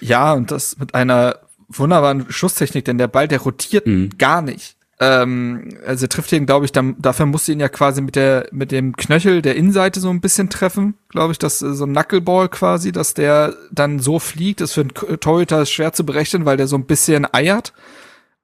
Ja, 0.00 0.32
und 0.32 0.50
das 0.50 0.78
mit 0.78 0.94
einer 0.94 1.36
wunderbaren 1.68 2.24
Schusstechnik, 2.30 2.84
denn 2.86 2.96
der 2.98 3.08
Ball, 3.08 3.28
der 3.28 3.40
rotiert 3.40 3.86
Mhm. 3.86 4.10
gar 4.18 4.40
nicht. 4.42 4.76
Ähm, 5.00 5.78
also 5.86 6.04
er 6.04 6.08
trifft 6.08 6.32
ihn, 6.32 6.46
glaube 6.46 6.64
ich, 6.64 6.72
dann, 6.72 6.96
dafür 6.98 7.26
musste 7.26 7.52
ihn 7.52 7.60
ja 7.60 7.68
quasi 7.68 8.02
mit 8.02 8.14
der 8.14 8.48
mit 8.52 8.70
dem 8.70 8.96
Knöchel 8.96 9.42
der 9.42 9.56
Innenseite 9.56 10.00
so 10.00 10.10
ein 10.10 10.20
bisschen 10.20 10.50
treffen, 10.50 10.94
glaube 11.08 11.32
ich, 11.32 11.38
das 11.38 11.62
ist 11.62 11.78
so 11.78 11.84
ein 11.84 11.92
Knuckleball 11.92 12.48
quasi, 12.48 12.92
dass 12.92 13.14
der 13.14 13.56
dann 13.70 13.98
so 13.98 14.18
fliegt, 14.18 14.60
ist 14.60 14.74
für 14.74 14.82
einen 14.82 15.20
Torhüter 15.20 15.66
schwer 15.66 15.92
zu 15.92 16.04
berechnen, 16.04 16.44
weil 16.44 16.56
der 16.56 16.68
so 16.68 16.76
ein 16.76 16.86
bisschen 16.86 17.26
eiert. 17.32 17.72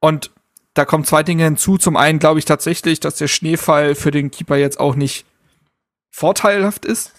Und 0.00 0.30
da 0.74 0.84
kommen 0.84 1.04
zwei 1.04 1.22
Dinge 1.22 1.44
hinzu. 1.44 1.76
Zum 1.76 1.96
einen 1.96 2.18
glaube 2.18 2.38
ich 2.38 2.44
tatsächlich, 2.44 3.00
dass 3.00 3.16
der 3.16 3.28
Schneefall 3.28 3.94
für 3.94 4.10
den 4.10 4.30
Keeper 4.30 4.56
jetzt 4.56 4.80
auch 4.80 4.94
nicht 4.94 5.26
vorteilhaft 6.10 6.84
ist. 6.84 7.12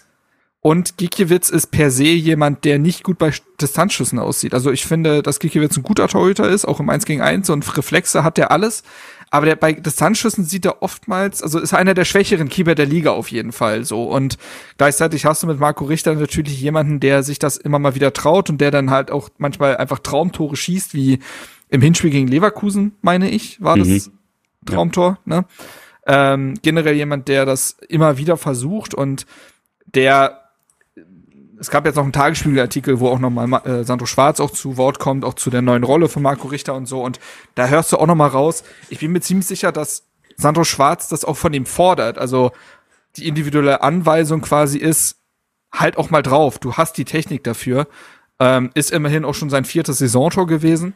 Und 0.62 0.98
Gikiewicz 0.98 1.48
ist 1.48 1.68
per 1.68 1.90
se 1.90 2.04
jemand, 2.04 2.64
der 2.64 2.78
nicht 2.78 3.02
gut 3.02 3.16
bei 3.16 3.32
Distanzschüssen 3.60 4.18
aussieht. 4.18 4.52
Also 4.52 4.70
ich 4.70 4.84
finde, 4.84 5.22
dass 5.22 5.40
Gikiewicz 5.40 5.76
ein 5.76 5.82
guter 5.82 6.06
Torhüter 6.06 6.48
ist, 6.48 6.66
auch 6.66 6.80
im 6.80 6.90
1 6.90 7.06
gegen 7.06 7.22
1 7.22 7.48
und 7.48 7.76
Reflexe 7.78 8.24
hat 8.24 8.36
der 8.36 8.50
alles. 8.50 8.82
Aber 9.30 9.46
der, 9.46 9.56
bei 9.56 9.72
Distanzschüssen 9.72 10.44
sieht 10.44 10.64
er 10.64 10.82
oftmals, 10.82 11.42
also 11.42 11.60
ist 11.60 11.72
einer 11.72 11.94
der 11.94 12.04
schwächeren 12.04 12.48
Keeper 12.48 12.74
der 12.74 12.86
Liga 12.86 13.12
auf 13.12 13.30
jeden 13.30 13.52
Fall 13.52 13.84
so. 13.84 14.04
Und 14.04 14.38
gleichzeitig 14.76 15.24
hast 15.24 15.42
du 15.42 15.46
mit 15.46 15.60
Marco 15.60 15.84
Richter 15.84 16.14
natürlich 16.14 16.60
jemanden, 16.60 16.98
der 16.98 17.22
sich 17.22 17.38
das 17.38 17.56
immer 17.56 17.78
mal 17.78 17.94
wieder 17.94 18.12
traut 18.12 18.50
und 18.50 18.60
der 18.60 18.72
dann 18.72 18.90
halt 18.90 19.10
auch 19.12 19.30
manchmal 19.38 19.76
einfach 19.76 20.00
Traumtore 20.00 20.56
schießt, 20.56 20.94
wie 20.94 21.20
im 21.68 21.80
Hinspiel 21.80 22.10
gegen 22.10 22.26
Leverkusen, 22.26 22.96
meine 23.02 23.30
ich, 23.30 23.62
war 23.62 23.76
das 23.78 23.86
Mhm. 23.88 24.66
Traumtor, 24.66 25.18
ne? 25.24 25.44
Ähm, 26.06 26.54
generell 26.62 26.94
jemand, 26.96 27.28
der 27.28 27.46
das 27.46 27.76
immer 27.88 28.18
wieder 28.18 28.36
versucht 28.36 28.94
und 28.94 29.26
der 29.86 30.39
es 31.60 31.68
gab 31.70 31.84
jetzt 31.84 31.96
noch 31.96 32.04
einen 32.04 32.12
Tagesspiegelartikel, 32.14 33.00
wo 33.00 33.08
auch 33.08 33.18
nochmal 33.18 33.66
äh, 33.66 33.84
Sandro 33.84 34.06
Schwarz 34.06 34.40
auch 34.40 34.50
zu 34.50 34.78
Wort 34.78 34.98
kommt, 34.98 35.26
auch 35.26 35.34
zu 35.34 35.50
der 35.50 35.60
neuen 35.60 35.84
Rolle 35.84 36.08
von 36.08 36.22
Marco 36.22 36.48
Richter 36.48 36.74
und 36.74 36.86
so. 36.86 37.04
Und 37.04 37.20
da 37.54 37.66
hörst 37.68 37.92
du 37.92 37.98
auch 37.98 38.06
nochmal 38.06 38.30
raus. 38.30 38.64
Ich 38.88 39.00
bin 39.00 39.12
mir 39.12 39.20
ziemlich 39.20 39.46
sicher, 39.46 39.70
dass 39.70 40.06
Sandro 40.36 40.64
Schwarz 40.64 41.08
das 41.08 41.22
auch 41.22 41.36
von 41.36 41.52
ihm 41.52 41.66
fordert. 41.66 42.16
Also 42.16 42.52
die 43.16 43.28
individuelle 43.28 43.82
Anweisung 43.82 44.40
quasi 44.40 44.78
ist, 44.78 45.16
halt 45.70 45.98
auch 45.98 46.08
mal 46.08 46.22
drauf. 46.22 46.58
Du 46.58 46.78
hast 46.78 46.96
die 46.96 47.04
Technik 47.04 47.44
dafür. 47.44 47.86
Ähm, 48.38 48.70
ist 48.72 48.90
immerhin 48.90 49.26
auch 49.26 49.34
schon 49.34 49.50
sein 49.50 49.66
viertes 49.66 49.98
Saisontor 49.98 50.46
gewesen. 50.46 50.94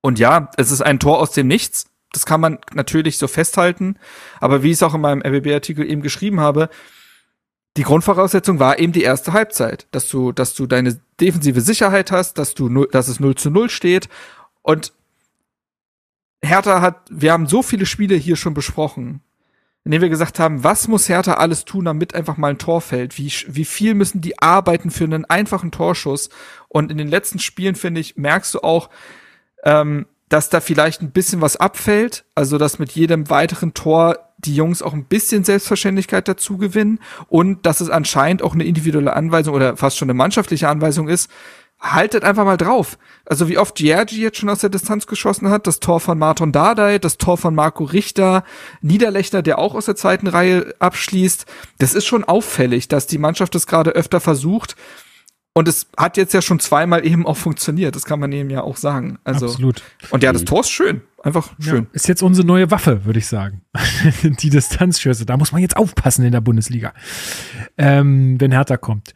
Und 0.00 0.18
ja, 0.18 0.50
es 0.56 0.70
ist 0.70 0.80
ein 0.80 0.98
Tor 0.98 1.18
aus 1.18 1.32
dem 1.32 1.48
Nichts. 1.48 1.84
Das 2.14 2.24
kann 2.24 2.40
man 2.40 2.58
natürlich 2.72 3.18
so 3.18 3.28
festhalten. 3.28 3.96
Aber 4.40 4.62
wie 4.62 4.68
ich 4.68 4.74
es 4.74 4.82
auch 4.82 4.94
in 4.94 5.02
meinem 5.02 5.20
RBB-Artikel 5.20 5.88
eben 5.88 6.00
geschrieben 6.00 6.40
habe, 6.40 6.70
die 7.76 7.82
Grundvoraussetzung 7.82 8.58
war 8.58 8.78
eben 8.78 8.92
die 8.92 9.02
erste 9.02 9.32
Halbzeit, 9.32 9.86
dass 9.92 10.08
du, 10.08 10.32
dass 10.32 10.54
du 10.54 10.66
deine 10.66 11.00
defensive 11.20 11.60
Sicherheit 11.60 12.10
hast, 12.10 12.38
dass 12.38 12.54
du, 12.54 12.86
dass 12.86 13.08
es 13.08 13.20
0 13.20 13.36
zu 13.36 13.50
0 13.50 13.70
steht 13.70 14.08
und 14.62 14.92
Hertha 16.42 16.80
hat, 16.80 17.02
wir 17.10 17.32
haben 17.32 17.46
so 17.46 17.62
viele 17.62 17.86
Spiele 17.86 18.16
hier 18.16 18.36
schon 18.36 18.54
besprochen, 18.54 19.20
in 19.84 19.92
denen 19.92 20.02
wir 20.02 20.08
gesagt 20.08 20.38
haben, 20.38 20.64
was 20.64 20.88
muss 20.88 21.08
Hertha 21.08 21.34
alles 21.34 21.64
tun, 21.64 21.84
damit 21.84 22.14
einfach 22.14 22.36
mal 22.36 22.50
ein 22.50 22.58
Tor 22.58 22.80
fällt? 22.80 23.18
Wie, 23.18 23.32
wie 23.48 23.64
viel 23.64 23.94
müssen 23.94 24.20
die 24.20 24.38
arbeiten 24.38 24.90
für 24.90 25.04
einen 25.04 25.24
einfachen 25.24 25.70
Torschuss? 25.70 26.28
Und 26.68 26.90
in 26.90 26.98
den 26.98 27.08
letzten 27.08 27.38
Spielen, 27.38 27.74
finde 27.74 28.00
ich, 28.00 28.16
merkst 28.16 28.54
du 28.54 28.60
auch, 28.60 28.90
ähm, 29.64 30.06
dass 30.28 30.48
da 30.48 30.60
vielleicht 30.60 31.02
ein 31.02 31.10
bisschen 31.10 31.40
was 31.40 31.56
abfällt, 31.56 32.24
also 32.34 32.56
dass 32.56 32.78
mit 32.78 32.92
jedem 32.92 33.30
weiteren 33.30 33.74
Tor 33.74 34.29
die 34.44 34.54
Jungs 34.54 34.82
auch 34.82 34.92
ein 34.92 35.04
bisschen 35.04 35.44
Selbstverständlichkeit 35.44 36.28
dazu 36.28 36.58
gewinnen 36.58 37.00
und 37.28 37.66
dass 37.66 37.80
es 37.80 37.90
anscheinend 37.90 38.42
auch 38.42 38.54
eine 38.54 38.64
individuelle 38.64 39.14
Anweisung 39.14 39.54
oder 39.54 39.76
fast 39.76 39.98
schon 39.98 40.06
eine 40.06 40.16
mannschaftliche 40.16 40.68
Anweisung 40.68 41.08
ist, 41.08 41.30
haltet 41.80 42.24
einfach 42.24 42.44
mal 42.44 42.58
drauf. 42.58 42.98
Also 43.24 43.48
wie 43.48 43.58
oft 43.58 43.74
Giergi 43.74 44.20
jetzt 44.20 44.38
schon 44.38 44.50
aus 44.50 44.60
der 44.60 44.70
Distanz 44.70 45.06
geschossen 45.06 45.48
hat, 45.48 45.66
das 45.66 45.80
Tor 45.80 45.98
von 46.00 46.18
Martin 46.18 46.52
Dardai, 46.52 46.98
das 46.98 47.16
Tor 47.16 47.38
von 47.38 47.54
Marco 47.54 47.84
Richter, 47.84 48.44
Niederlechner, 48.82 49.42
der 49.42 49.58
auch 49.58 49.74
aus 49.74 49.86
der 49.86 49.96
zweiten 49.96 50.26
Reihe 50.26 50.74
abschließt. 50.78 51.46
Das 51.78 51.94
ist 51.94 52.06
schon 52.06 52.24
auffällig, 52.24 52.88
dass 52.88 53.06
die 53.06 53.18
Mannschaft 53.18 53.54
das 53.54 53.66
gerade 53.66 53.90
öfter 53.90 54.20
versucht. 54.20 54.76
Und 55.52 55.66
es 55.68 55.88
hat 55.96 56.16
jetzt 56.16 56.32
ja 56.32 56.42
schon 56.42 56.60
zweimal 56.60 57.04
eben 57.04 57.26
auch 57.26 57.36
funktioniert. 57.36 57.96
Das 57.96 58.04
kann 58.04 58.20
man 58.20 58.30
eben 58.30 58.50
ja 58.50 58.62
auch 58.62 58.76
sagen. 58.76 59.18
Also, 59.24 59.46
Absolut. 59.46 59.82
Und 60.10 60.22
ja, 60.22 60.32
das 60.32 60.44
Tor 60.44 60.60
ist 60.60 60.70
schön. 60.70 61.02
Einfach 61.22 61.52
schön. 61.58 61.84
Ja, 61.84 61.90
ist 61.92 62.08
jetzt 62.08 62.22
unsere 62.22 62.46
neue 62.46 62.70
Waffe, 62.70 63.04
würde 63.04 63.18
ich 63.18 63.26
sagen. 63.26 63.60
die 64.22 64.48
Distanzschüsse. 64.48 65.26
Da 65.26 65.36
muss 65.36 65.52
man 65.52 65.60
jetzt 65.60 65.76
aufpassen 65.76 66.24
in 66.24 66.32
der 66.32 66.40
Bundesliga, 66.40 66.94
ähm, 67.76 68.40
wenn 68.40 68.52
Hertha 68.52 68.78
kommt. 68.78 69.12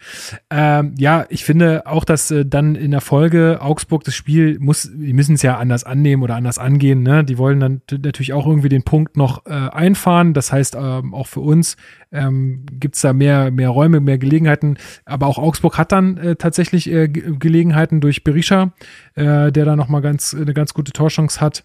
Ähm, 0.50 0.94
ja, 0.98 1.24
ich 1.30 1.44
finde 1.44 1.86
auch, 1.86 2.04
dass 2.04 2.30
äh, 2.30 2.44
dann 2.44 2.74
in 2.74 2.90
der 2.90 3.00
Folge 3.00 3.58
Augsburg 3.62 4.04
das 4.04 4.14
Spiel 4.14 4.58
muss, 4.60 4.90
die 4.92 5.14
müssen 5.14 5.36
es 5.36 5.42
ja 5.42 5.56
anders 5.56 5.84
annehmen 5.84 6.22
oder 6.22 6.36
anders 6.36 6.58
angehen. 6.58 7.02
Ne? 7.02 7.24
Die 7.24 7.38
wollen 7.38 7.58
dann 7.58 7.80
natürlich 7.90 8.34
auch 8.34 8.46
irgendwie 8.46 8.68
den 8.68 8.82
Punkt 8.82 9.16
noch 9.16 9.46
äh, 9.46 9.52
einfahren. 9.52 10.34
Das 10.34 10.52
heißt, 10.52 10.76
ähm, 10.78 11.14
auch 11.14 11.26
für 11.26 11.40
uns 11.40 11.78
ähm, 12.12 12.66
gibt 12.70 12.96
es 12.96 13.00
da 13.00 13.14
mehr, 13.14 13.50
mehr 13.50 13.70
Räume, 13.70 14.00
mehr 14.00 14.18
Gelegenheiten. 14.18 14.76
Aber 15.06 15.26
auch 15.26 15.38
Augsburg 15.38 15.78
hat 15.78 15.90
dann 15.90 16.18
äh, 16.18 16.36
tatsächlich 16.36 16.90
äh, 16.90 17.08
Gelegenheiten 17.08 18.02
durch 18.02 18.24
Berisha, 18.24 18.74
äh, 19.14 19.50
der 19.50 19.64
da 19.64 19.74
nochmal 19.74 20.02
ganz, 20.02 20.34
eine 20.34 20.52
ganz 20.52 20.74
gute 20.74 20.92
Torchance 20.92 21.40
hat. 21.40 21.64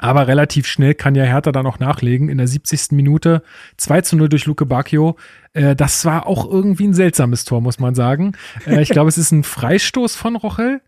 Aber 0.00 0.26
relativ 0.26 0.66
schnell 0.66 0.94
kann 0.94 1.14
ja 1.14 1.24
Hertha 1.24 1.52
dann 1.52 1.66
auch 1.66 1.78
nachlegen. 1.78 2.28
In 2.30 2.38
der 2.38 2.48
70. 2.48 2.92
Minute 2.92 3.42
2 3.76 4.00
zu 4.00 4.16
0 4.16 4.30
durch 4.30 4.46
Luke 4.46 4.64
Bacchio. 4.64 5.16
Äh, 5.52 5.76
das 5.76 6.04
war 6.04 6.26
auch 6.26 6.50
irgendwie 6.50 6.88
ein 6.88 6.94
seltsames 6.94 7.44
Tor, 7.44 7.60
muss 7.60 7.78
man 7.78 7.94
sagen. 7.94 8.32
Äh, 8.66 8.80
ich 8.80 8.88
glaube, 8.88 9.08
es 9.08 9.18
ist 9.18 9.30
ein 9.30 9.44
Freistoß 9.44 10.16
von 10.16 10.36
Rochel. 10.36 10.80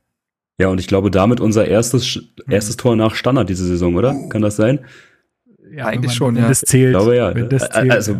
Ja, 0.58 0.68
und 0.68 0.80
ich 0.80 0.86
glaube, 0.86 1.10
damit 1.10 1.40
unser 1.40 1.66
erstes, 1.66 2.20
erstes 2.48 2.76
Tor 2.76 2.96
nach 2.96 3.14
Standard 3.14 3.48
diese 3.48 3.66
Saison, 3.66 3.96
oder? 3.96 4.14
Kann 4.28 4.42
das 4.42 4.56
sein? 4.56 4.80
Ja, 5.74 5.86
eigentlich 5.86 6.10
man, 6.10 6.16
schon, 6.16 6.34
wenn 6.34 6.42
ja. 6.42 6.48
das 6.48 6.60
zählt. 6.60 6.94
Ich 6.94 6.98
glaube, 6.98 7.16
ja. 7.16 7.34
Wenn 7.34 7.48
das 7.48 7.68
zählt, 7.70 7.90
also 7.90 8.16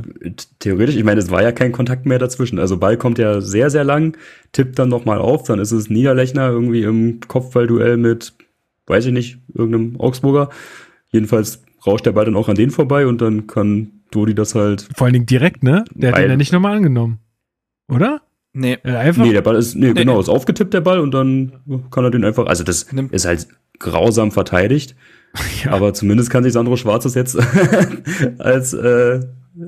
theoretisch, 0.58 0.96
ich 0.96 1.04
meine, 1.04 1.20
es 1.20 1.30
war 1.30 1.42
ja 1.42 1.52
kein 1.52 1.72
Kontakt 1.72 2.06
mehr 2.06 2.18
dazwischen. 2.18 2.58
Also 2.58 2.78
Ball 2.78 2.96
kommt 2.96 3.18
ja 3.18 3.40
sehr, 3.40 3.70
sehr 3.70 3.84
lang, 3.84 4.16
tippt 4.52 4.78
dann 4.78 4.88
nochmal 4.88 5.18
auf, 5.18 5.44
dann 5.44 5.58
ist 5.58 5.72
es 5.72 5.90
Niederlechner 5.90 6.48
irgendwie 6.48 6.82
im 6.82 7.20
Kopfballduell 7.20 7.96
mit 7.96 8.32
weiß 8.86 9.06
ich 9.06 9.12
nicht, 9.12 9.38
irgendeinem 9.54 10.00
Augsburger. 10.00 10.50
Jedenfalls 11.10 11.62
rauscht 11.86 12.06
der 12.06 12.12
Ball 12.12 12.24
dann 12.24 12.36
auch 12.36 12.48
an 12.48 12.56
den 12.56 12.70
vorbei 12.70 13.06
und 13.06 13.20
dann 13.20 13.46
kann 13.46 14.02
Dodi 14.10 14.34
das 14.34 14.54
halt. 14.54 14.88
Vor 14.94 15.06
allen 15.06 15.14
Dingen 15.14 15.26
direkt, 15.26 15.62
ne? 15.62 15.84
Der 15.94 16.12
hat 16.12 16.22
ihn 16.22 16.30
ja 16.30 16.36
nicht 16.36 16.52
nochmal 16.52 16.76
angenommen. 16.76 17.18
Oder? 17.88 18.22
Nee. 18.52 18.78
Einfach? 18.82 19.24
Nee, 19.24 19.32
der 19.32 19.40
Ball 19.42 19.56
ist, 19.56 19.74
nee, 19.74 19.88
nee 19.88 20.00
genau, 20.00 20.14
nee. 20.14 20.20
ist 20.20 20.28
aufgetippt, 20.28 20.74
der 20.74 20.82
Ball, 20.82 21.00
und 21.00 21.12
dann 21.12 21.52
kann 21.90 22.04
er 22.04 22.10
den 22.10 22.24
einfach, 22.24 22.46
also 22.46 22.64
das 22.64 22.86
ist 23.10 23.26
halt 23.26 23.48
grausam 23.78 24.30
verteidigt. 24.30 24.96
Ja. 25.64 25.70
Aber 25.70 25.94
zumindest 25.94 26.28
kann 26.28 26.44
sich 26.44 26.52
Sandro 26.52 26.76
Schwarzes 26.76 27.14
jetzt 27.14 27.38
als 28.38 28.74
äh, 28.74 29.20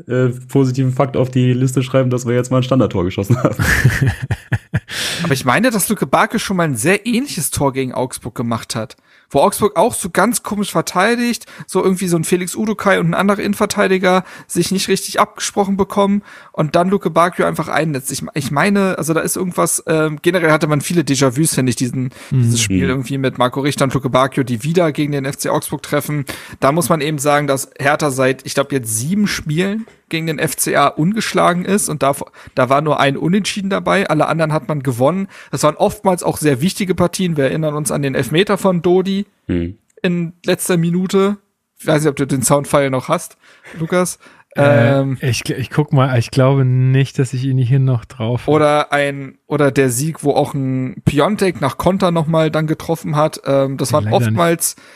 äh, 0.06 0.28
positiven 0.48 0.92
Fakt 0.92 1.16
auf 1.16 1.30
die 1.30 1.52
Liste 1.52 1.82
schreiben, 1.82 2.10
dass 2.10 2.26
wir 2.26 2.34
jetzt 2.34 2.50
mal 2.50 2.58
ein 2.58 2.62
Standardtor 2.62 3.04
geschossen 3.04 3.42
haben. 3.42 3.56
Aber 5.22 5.32
ich 5.32 5.44
meine, 5.44 5.70
dass 5.70 5.88
Luke 5.88 6.06
Barke 6.06 6.38
schon 6.38 6.56
mal 6.56 6.64
ein 6.64 6.76
sehr 6.76 7.06
ähnliches 7.06 7.50
Tor 7.50 7.72
gegen 7.72 7.92
Augsburg 7.92 8.34
gemacht 8.34 8.74
hat. 8.74 8.96
Wo 9.30 9.40
Augsburg 9.40 9.76
auch 9.76 9.94
so 9.94 10.10
ganz 10.10 10.42
komisch 10.42 10.72
verteidigt, 10.72 11.46
so 11.66 11.82
irgendwie 11.82 12.08
so 12.08 12.16
ein 12.16 12.24
Felix 12.24 12.54
Udokai 12.54 12.98
und 13.00 13.10
ein 13.10 13.14
anderer 13.14 13.40
Innenverteidiger 13.40 14.24
sich 14.46 14.70
nicht 14.70 14.88
richtig 14.88 15.20
abgesprochen 15.20 15.76
bekommen 15.76 16.22
und 16.52 16.76
dann 16.76 16.88
Luke 16.88 17.10
Bakio 17.10 17.46
einfach 17.46 17.68
einnetzt. 17.68 18.12
Ich, 18.12 18.22
ich 18.34 18.50
meine, 18.50 18.98
also 18.98 19.14
da 19.14 19.20
ist 19.20 19.36
irgendwas, 19.36 19.82
ähm, 19.86 20.18
generell 20.22 20.52
hatte 20.52 20.66
man 20.66 20.80
viele 20.80 21.02
Déjà-vus, 21.02 21.54
finde 21.54 21.70
ich, 21.70 21.76
diesen, 21.76 22.10
mhm. 22.30 22.42
dieses 22.42 22.60
Spiel 22.60 22.88
irgendwie 22.88 23.18
mit 23.18 23.38
Marco 23.38 23.60
Richter 23.60 23.84
und 23.84 23.94
Luke 23.94 24.10
Bakio, 24.10 24.44
die 24.44 24.62
wieder 24.62 24.92
gegen 24.92 25.12
den 25.12 25.30
FC 25.30 25.48
Augsburg 25.48 25.82
treffen. 25.82 26.24
Da 26.60 26.72
muss 26.72 26.88
man 26.88 27.00
eben 27.00 27.18
sagen, 27.18 27.46
dass 27.46 27.70
Hertha 27.78 28.10
seit, 28.10 28.46
ich 28.46 28.54
glaube, 28.54 28.74
jetzt 28.74 28.96
sieben 28.96 29.26
Spielen 29.26 29.86
gegen 30.08 30.26
den 30.26 30.38
FCA 30.38 30.88
ungeschlagen 30.88 31.64
ist 31.64 31.88
und 31.88 32.02
da, 32.02 32.14
da 32.54 32.68
war 32.68 32.80
nur 32.80 33.00
ein 33.00 33.16
Unentschieden 33.16 33.70
dabei, 33.70 34.08
alle 34.08 34.26
anderen 34.26 34.52
hat 34.52 34.68
man 34.68 34.82
gewonnen. 34.82 35.28
Das 35.50 35.62
waren 35.62 35.76
oftmals 35.76 36.22
auch 36.22 36.38
sehr 36.38 36.60
wichtige 36.60 36.94
Partien. 36.94 37.36
Wir 37.36 37.44
erinnern 37.44 37.74
uns 37.74 37.90
an 37.90 38.02
den 38.02 38.14
Elfmeter 38.14 38.58
von 38.58 38.82
Dodi 38.82 39.26
hm. 39.46 39.78
in 40.02 40.32
letzter 40.44 40.76
Minute. 40.76 41.38
Ich 41.78 41.86
weiß 41.86 42.02
nicht, 42.02 42.10
ob 42.10 42.16
du 42.16 42.26
den 42.26 42.42
Soundfile 42.42 42.90
noch 42.90 43.08
hast, 43.08 43.36
Lukas. 43.78 44.18
Äh, 44.56 45.00
ähm, 45.00 45.18
ich, 45.20 45.48
ich 45.50 45.70
guck 45.70 45.92
mal, 45.92 46.16
ich 46.16 46.30
glaube 46.30 46.64
nicht, 46.64 47.18
dass 47.18 47.32
ich 47.32 47.44
ihn 47.44 47.58
hier 47.58 47.80
noch 47.80 48.04
drauf 48.04 48.42
habe. 48.42 48.52
Oder 48.52 48.92
ein, 48.92 49.38
oder 49.46 49.72
der 49.72 49.90
Sieg, 49.90 50.22
wo 50.22 50.30
auch 50.30 50.54
ein 50.54 51.02
Piontek 51.04 51.60
nach 51.60 51.76
Konter 51.76 52.12
nochmal 52.12 52.52
dann 52.52 52.68
getroffen 52.68 53.16
hat. 53.16 53.40
Ähm, 53.46 53.76
das 53.78 53.92
waren 53.92 54.12
oftmals, 54.12 54.76
nicht. 54.76 54.86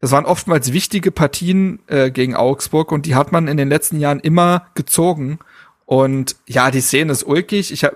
Das 0.00 0.12
waren 0.12 0.24
oftmals 0.24 0.72
wichtige 0.72 1.10
Partien 1.10 1.80
äh, 1.86 2.10
gegen 2.10 2.34
Augsburg 2.34 2.90
und 2.90 3.04
die 3.04 3.14
hat 3.14 3.32
man 3.32 3.48
in 3.48 3.56
den 3.56 3.68
letzten 3.68 4.00
Jahren 4.00 4.20
immer 4.20 4.66
gezogen. 4.74 5.38
Und 5.84 6.36
ja, 6.46 6.70
die 6.70 6.80
Szene 6.80 7.12
ist 7.12 7.24
ulkig. 7.24 7.72
Ich 7.72 7.84
hab, 7.84 7.94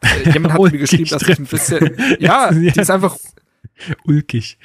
äh, 0.00 0.30
jemand 0.30 0.54
hat 0.54 0.60
mir 0.72 0.78
geschrieben, 0.78 1.10
dass 1.10 1.22
ich 1.22 1.38
ein 1.38 1.44
bisschen, 1.44 1.96
ja, 2.20 2.50
die 2.52 2.68
ist 2.68 2.90
einfach 2.90 3.16
ulkig. 4.04 4.58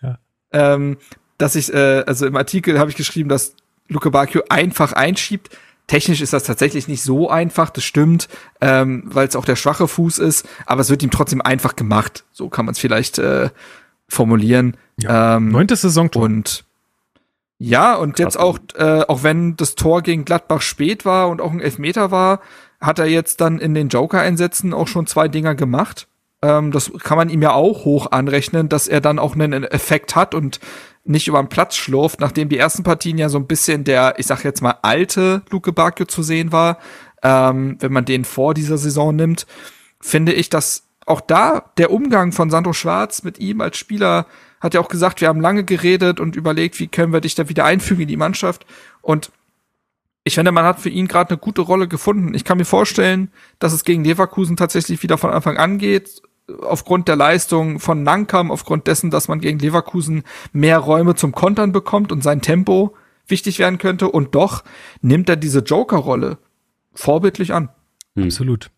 Ja. 0.00 0.18
Ähm, 0.52 0.96
dass 1.36 1.56
ich, 1.56 1.72
äh, 1.74 2.04
also 2.06 2.26
im 2.26 2.36
Artikel 2.36 2.78
habe 2.78 2.90
ich 2.90 2.96
geschrieben, 2.96 3.28
dass 3.28 3.54
Luke 3.88 4.10
Bacchio 4.10 4.42
einfach 4.48 4.92
einschiebt. 4.92 5.50
Technisch 5.88 6.20
ist 6.20 6.32
das 6.32 6.44
tatsächlich 6.44 6.86
nicht 6.86 7.02
so 7.02 7.28
einfach, 7.28 7.68
das 7.68 7.84
stimmt, 7.84 8.28
ähm, 8.60 9.02
weil 9.06 9.26
es 9.26 9.34
auch 9.34 9.44
der 9.44 9.56
schwache 9.56 9.88
Fuß 9.88 10.18
ist, 10.18 10.48
aber 10.64 10.82
es 10.82 10.88
wird 10.88 11.02
ihm 11.02 11.10
trotzdem 11.10 11.40
einfach 11.40 11.74
gemacht. 11.74 12.24
So 12.30 12.48
kann 12.48 12.64
man 12.64 12.72
es 12.72 12.78
vielleicht 12.78 13.18
äh, 13.18 13.50
formulieren. 14.10 14.76
Ja. 14.98 15.36
Ähm, 15.36 15.48
Neuntes 15.48 15.80
Saisontor. 15.80 16.22
Und 16.22 16.64
ja, 17.58 17.94
und 17.94 18.18
jetzt 18.18 18.38
auch, 18.38 18.58
äh, 18.76 19.02
auch 19.06 19.22
wenn 19.22 19.56
das 19.56 19.74
Tor 19.74 20.02
gegen 20.02 20.24
Gladbach 20.24 20.62
spät 20.62 21.04
war 21.04 21.28
und 21.28 21.40
auch 21.40 21.52
ein 21.52 21.60
Elfmeter 21.60 22.10
war, 22.10 22.40
hat 22.80 22.98
er 22.98 23.06
jetzt 23.06 23.40
dann 23.40 23.58
in 23.58 23.74
den 23.74 23.88
Joker-Einsätzen 23.88 24.72
auch 24.72 24.88
schon 24.88 25.06
zwei 25.06 25.28
Dinger 25.28 25.54
gemacht. 25.54 26.08
Ähm, 26.42 26.72
das 26.72 26.90
kann 27.02 27.18
man 27.18 27.28
ihm 27.28 27.42
ja 27.42 27.52
auch 27.52 27.84
hoch 27.84 28.10
anrechnen, 28.12 28.70
dass 28.70 28.88
er 28.88 29.02
dann 29.02 29.18
auch 29.18 29.34
einen 29.34 29.64
Effekt 29.64 30.16
hat 30.16 30.34
und 30.34 30.58
nicht 31.04 31.28
über 31.28 31.38
den 31.42 31.48
Platz 31.48 31.76
schlurft, 31.76 32.20
nachdem 32.20 32.48
die 32.48 32.58
ersten 32.58 32.82
Partien 32.82 33.18
ja 33.18 33.28
so 33.28 33.38
ein 33.38 33.46
bisschen 33.46 33.84
der, 33.84 34.14
ich 34.18 34.26
sag 34.26 34.44
jetzt 34.44 34.62
mal, 34.62 34.76
alte 34.82 35.42
Luke 35.50 35.72
Bacchio 35.72 36.06
zu 36.06 36.22
sehen 36.22 36.52
war, 36.52 36.78
ähm, 37.22 37.76
wenn 37.80 37.92
man 37.92 38.06
den 38.06 38.24
vor 38.24 38.54
dieser 38.54 38.78
Saison 38.78 39.14
nimmt, 39.14 39.46
finde 40.00 40.32
ich, 40.32 40.48
dass 40.48 40.84
auch 41.10 41.20
da 41.20 41.70
der 41.76 41.90
Umgang 41.90 42.32
von 42.32 42.50
Sandro 42.50 42.72
Schwarz 42.72 43.22
mit 43.22 43.38
ihm 43.38 43.60
als 43.60 43.76
Spieler 43.76 44.26
hat 44.60 44.74
ja 44.74 44.80
auch 44.80 44.88
gesagt, 44.88 45.20
wir 45.20 45.28
haben 45.28 45.40
lange 45.40 45.64
geredet 45.64 46.20
und 46.20 46.36
überlegt, 46.36 46.78
wie 46.80 46.88
können 46.88 47.12
wir 47.12 47.20
dich 47.20 47.34
da 47.34 47.48
wieder 47.48 47.64
einfügen 47.64 48.02
in 48.02 48.08
die 48.08 48.16
Mannschaft. 48.16 48.66
Und 49.00 49.32
ich 50.22 50.34
finde, 50.34 50.52
man 50.52 50.64
hat 50.64 50.80
für 50.80 50.90
ihn 50.90 51.08
gerade 51.08 51.30
eine 51.30 51.38
gute 51.38 51.62
Rolle 51.62 51.88
gefunden. 51.88 52.34
Ich 52.34 52.44
kann 52.44 52.58
mir 52.58 52.66
vorstellen, 52.66 53.30
dass 53.58 53.72
es 53.72 53.84
gegen 53.84 54.04
Leverkusen 54.04 54.56
tatsächlich 54.56 55.02
wieder 55.02 55.16
von 55.16 55.30
Anfang 55.30 55.56
an 55.56 55.78
geht. 55.78 56.22
Aufgrund 56.62 57.08
der 57.08 57.16
Leistung 57.16 57.80
von 57.80 58.02
Nankam, 58.02 58.50
aufgrund 58.50 58.86
dessen, 58.86 59.10
dass 59.10 59.28
man 59.28 59.40
gegen 59.40 59.58
Leverkusen 59.58 60.24
mehr 60.52 60.78
Räume 60.78 61.14
zum 61.14 61.32
Kontern 61.32 61.72
bekommt 61.72 62.12
und 62.12 62.22
sein 62.22 62.42
Tempo 62.42 62.94
wichtig 63.26 63.58
werden 63.58 63.78
könnte. 63.78 64.08
Und 64.08 64.34
doch 64.34 64.62
nimmt 65.00 65.28
er 65.28 65.36
diese 65.36 65.60
Joker-Rolle 65.60 66.38
vorbildlich 66.92 67.54
an. 67.54 67.70
Absolut. 68.16 68.70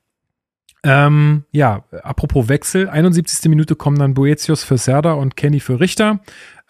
Ähm, 0.84 1.44
ja, 1.52 1.84
apropos 2.02 2.48
Wechsel, 2.48 2.88
71. 2.88 3.48
Minute 3.48 3.76
kommen 3.76 3.98
dann 3.98 4.14
Boetius 4.14 4.64
für 4.64 4.78
Serda 4.78 5.12
und 5.12 5.36
Kenny 5.36 5.60
für 5.60 5.78
Richter. 5.78 6.20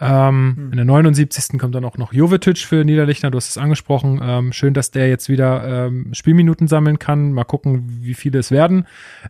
Ähm, 0.01 0.55
hm. 0.57 0.71
In 0.73 0.77
der 0.77 0.85
79. 0.85 1.59
kommt 1.59 1.75
dann 1.75 1.85
auch 1.85 1.97
noch 1.97 2.13
Jovetic 2.13 2.59
für 2.59 2.85
Niederlechner, 2.85 3.31
du 3.31 3.37
hast 3.37 3.51
es 3.51 3.59
angesprochen. 3.59 4.21
Ähm, 4.23 4.53
schön, 4.53 4.75
dass 4.75 4.91
der 4.91 5.09
jetzt 5.09 5.29
wieder 5.29 5.87
ähm, 5.87 6.13
Spielminuten 6.13 6.69
sammeln 6.69 6.99
kann. 6.99 7.33
Mal 7.33 7.45
gucken, 7.45 7.85
wie 8.03 8.15
viele 8.15 8.41
es 8.41 8.51
werden. 8.51 8.87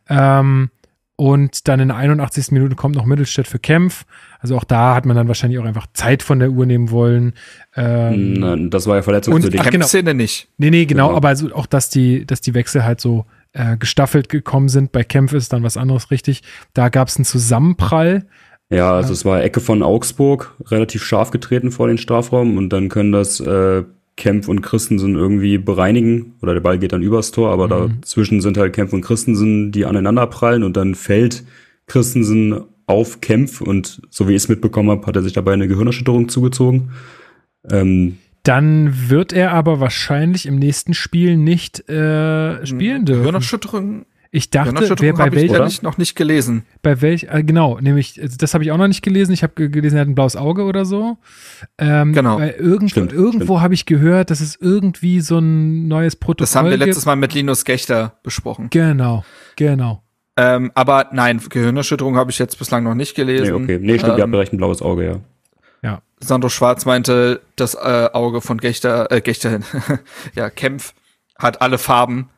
Ähm, 0.08 0.70
und 1.14 1.68
dann 1.68 1.78
in 1.78 1.88
der 1.88 1.98
81. 1.98 2.50
Minute 2.50 2.74
kommt 2.74 2.96
noch 2.96 3.04
Mittelstädt 3.04 3.46
für 3.46 3.58
Kempf. 3.58 4.06
Also 4.40 4.56
auch 4.56 4.64
da 4.64 4.94
hat 4.94 5.06
man 5.06 5.14
dann 5.14 5.28
wahrscheinlich 5.28 5.60
auch 5.60 5.64
einfach 5.64 5.86
Zeit 5.92 6.22
von 6.22 6.40
der 6.40 6.50
Uhr 6.50 6.66
nehmen 6.66 6.90
wollen. 6.90 7.34
Ähm, 7.76 8.32
Nein, 8.32 8.70
das 8.70 8.86
war 8.86 8.96
ja 8.96 9.02
verletzungsbedingt. 9.02 9.64
Ach, 9.64 9.70
genau. 9.70 9.86
Szene 9.86 10.14
nicht. 10.14 10.48
Nee, 10.56 10.70
nee, 10.70 10.86
genau, 10.86 11.08
genau, 11.08 11.16
aber 11.16 11.28
also 11.28 11.54
auch, 11.54 11.66
dass 11.66 11.90
die, 11.90 12.26
dass 12.26 12.40
die 12.40 12.54
Wechsel 12.54 12.84
halt 12.84 13.00
so 13.00 13.26
äh, 13.52 13.76
gestaffelt 13.76 14.28
gekommen 14.28 14.68
sind. 14.68 14.92
Bei 14.92 15.04
Kempf 15.04 15.32
ist 15.32 15.52
dann 15.52 15.62
was 15.62 15.76
anderes 15.76 16.10
richtig. 16.10 16.42
Da 16.74 16.88
gab 16.88 17.08
es 17.08 17.16
einen 17.16 17.24
Zusammenprall. 17.24 18.26
Ja, 18.70 18.94
also 18.94 19.12
es 19.12 19.24
war 19.24 19.42
Ecke 19.42 19.60
von 19.60 19.82
Augsburg, 19.82 20.54
relativ 20.66 21.02
scharf 21.02 21.30
getreten 21.30 21.70
vor 21.70 21.88
den 21.88 21.98
Strafraum 21.98 22.56
und 22.56 22.70
dann 22.70 22.88
können 22.88 23.12
das 23.12 23.38
äh, 23.40 23.84
Kempf 24.16 24.48
und 24.48 24.62
Christensen 24.62 25.14
irgendwie 25.14 25.58
bereinigen 25.58 26.36
oder 26.40 26.54
der 26.54 26.60
Ball 26.60 26.78
geht 26.78 26.92
dann 26.92 27.02
übers 27.02 27.32
Tor, 27.32 27.50
aber 27.50 27.66
mhm. 27.66 28.00
dazwischen 28.00 28.40
sind 28.40 28.56
halt 28.56 28.72
Kempf 28.72 28.94
und 28.94 29.02
Christensen, 29.02 29.72
die 29.72 29.84
aneinander 29.84 30.26
prallen 30.26 30.62
und 30.62 30.76
dann 30.76 30.94
fällt 30.94 31.44
Christensen 31.86 32.62
auf 32.86 33.20
Kempf 33.20 33.60
und 33.60 34.00
so 34.10 34.26
wie 34.26 34.32
ich 34.32 34.42
es 34.42 34.48
mitbekommen 34.48 34.90
habe, 34.90 35.06
hat 35.06 35.16
er 35.16 35.22
sich 35.22 35.34
dabei 35.34 35.52
eine 35.52 35.68
Gehirnerschütterung 35.68 36.28
zugezogen. 36.28 36.92
Ähm, 37.70 38.18
dann 38.42 39.08
wird 39.08 39.32
er 39.32 39.52
aber 39.52 39.80
wahrscheinlich 39.80 40.46
im 40.46 40.56
nächsten 40.56 40.94
Spiel 40.94 41.36
nicht 41.36 41.88
äh, 41.88 42.66
spielen 42.66 43.04
dürfen. 43.04 43.22
Gehirnerschütterung? 43.22 44.06
Ich 44.34 44.48
dachte, 44.48 44.94
wer 44.98 45.12
bei 45.12 45.30
welchem 45.30 45.66
ich 45.66 45.82
noch 45.82 45.98
nicht 45.98 46.16
gelesen. 46.16 46.64
Bei 46.80 47.02
welch 47.02 47.24
äh, 47.24 47.44
genau, 47.44 47.78
nämlich 47.78 48.20
also 48.20 48.38
das 48.38 48.54
habe 48.54 48.64
ich 48.64 48.72
auch 48.72 48.78
noch 48.78 48.88
nicht 48.88 49.02
gelesen. 49.02 49.32
Ich 49.32 49.42
habe 49.42 49.68
gelesen, 49.68 49.96
er 49.96 50.00
hat 50.00 50.08
ein 50.08 50.14
blaues 50.14 50.36
Auge 50.36 50.64
oder 50.64 50.86
so. 50.86 51.18
Ähm, 51.76 52.14
genau. 52.14 52.38
Weil 52.38 52.52
irgend, 52.52 52.90
stimmt, 52.90 53.12
irgendwo 53.12 53.60
habe 53.60 53.74
ich 53.74 53.84
gehört, 53.84 54.30
dass 54.30 54.40
es 54.40 54.56
irgendwie 54.56 55.20
so 55.20 55.38
ein 55.38 55.86
neues 55.86 56.16
Protokoll 56.16 56.44
Das 56.44 56.56
haben 56.56 56.70
wir 56.70 56.78
letztes 56.78 57.04
Mal 57.04 57.16
mit 57.16 57.34
Linus 57.34 57.66
Gechter 57.66 58.20
besprochen. 58.22 58.68
Genau, 58.70 59.22
genau. 59.56 60.02
Ähm, 60.38 60.72
aber 60.74 61.10
nein, 61.12 61.38
Gehirnerschütterung 61.46 62.16
habe 62.16 62.30
ich 62.30 62.38
jetzt 62.38 62.58
bislang 62.58 62.84
noch 62.84 62.94
nicht 62.94 63.14
gelesen. 63.14 63.44
Nee, 63.44 63.52
okay. 63.52 63.78
Nee, 63.82 63.98
stimmt, 63.98 64.12
ähm, 64.14 64.18
ihr 64.18 64.22
habt 64.22 64.34
recht, 64.34 64.52
ein 64.54 64.56
blaues 64.56 64.80
Auge, 64.80 65.04
ja. 65.04 65.20
Ja. 65.82 66.02
Sandro 66.20 66.48
Schwarz 66.48 66.84
meinte, 66.84 67.40
das 67.56 67.74
äh, 67.74 68.08
Auge 68.12 68.40
von 68.40 68.58
Gechter, 68.58 69.10
äh, 69.10 69.20
Gechter, 69.20 69.60
ja, 70.34 70.50
Kempf 70.50 70.94
hat 71.36 71.60
alle 71.60 71.78
Farben 71.78 72.30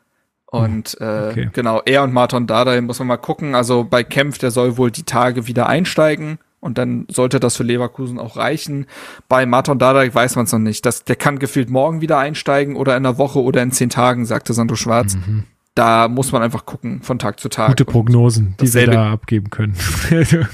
und 0.46 0.96
äh, 1.00 1.30
okay. 1.30 1.50
genau, 1.52 1.82
er 1.84 2.04
und 2.04 2.12
Martin 2.12 2.46
Dardai 2.46 2.80
muss 2.80 3.00
man 3.00 3.08
mal 3.08 3.16
gucken. 3.16 3.54
Also 3.54 3.84
bei 3.84 4.04
Kempf, 4.04 4.38
der 4.38 4.52
soll 4.52 4.76
wohl 4.76 4.90
die 4.92 5.02
Tage 5.02 5.46
wieder 5.48 5.66
einsteigen 5.66 6.38
und 6.60 6.78
dann 6.78 7.06
sollte 7.10 7.40
das 7.40 7.56
für 7.56 7.64
Leverkusen 7.64 8.20
auch 8.20 8.36
reichen. 8.36 8.86
Bei 9.28 9.46
Martin 9.46 9.78
Dardai 9.78 10.14
weiß 10.14 10.36
man 10.36 10.44
es 10.44 10.52
noch 10.52 10.60
nicht. 10.60 10.86
Das, 10.86 11.02
der 11.02 11.16
kann 11.16 11.40
gefühlt 11.40 11.70
morgen 11.70 12.00
wieder 12.00 12.18
einsteigen 12.18 12.76
oder 12.76 12.96
in 12.96 13.04
einer 13.04 13.18
Woche 13.18 13.42
oder 13.42 13.62
in 13.62 13.72
zehn 13.72 13.90
Tagen, 13.90 14.26
sagte 14.26 14.54
Sandro 14.54 14.76
Schwarz. 14.76 15.16
Mhm. 15.16 15.44
Da 15.74 16.06
muss 16.06 16.30
man 16.30 16.40
einfach 16.40 16.66
gucken 16.66 17.02
von 17.02 17.18
Tag 17.18 17.40
zu 17.40 17.48
Tag. 17.48 17.70
Gute 17.70 17.84
Prognosen, 17.84 18.54
die 18.60 18.72
wir 18.72 18.86
da 18.86 19.12
abgeben 19.12 19.50
können. 19.50 19.74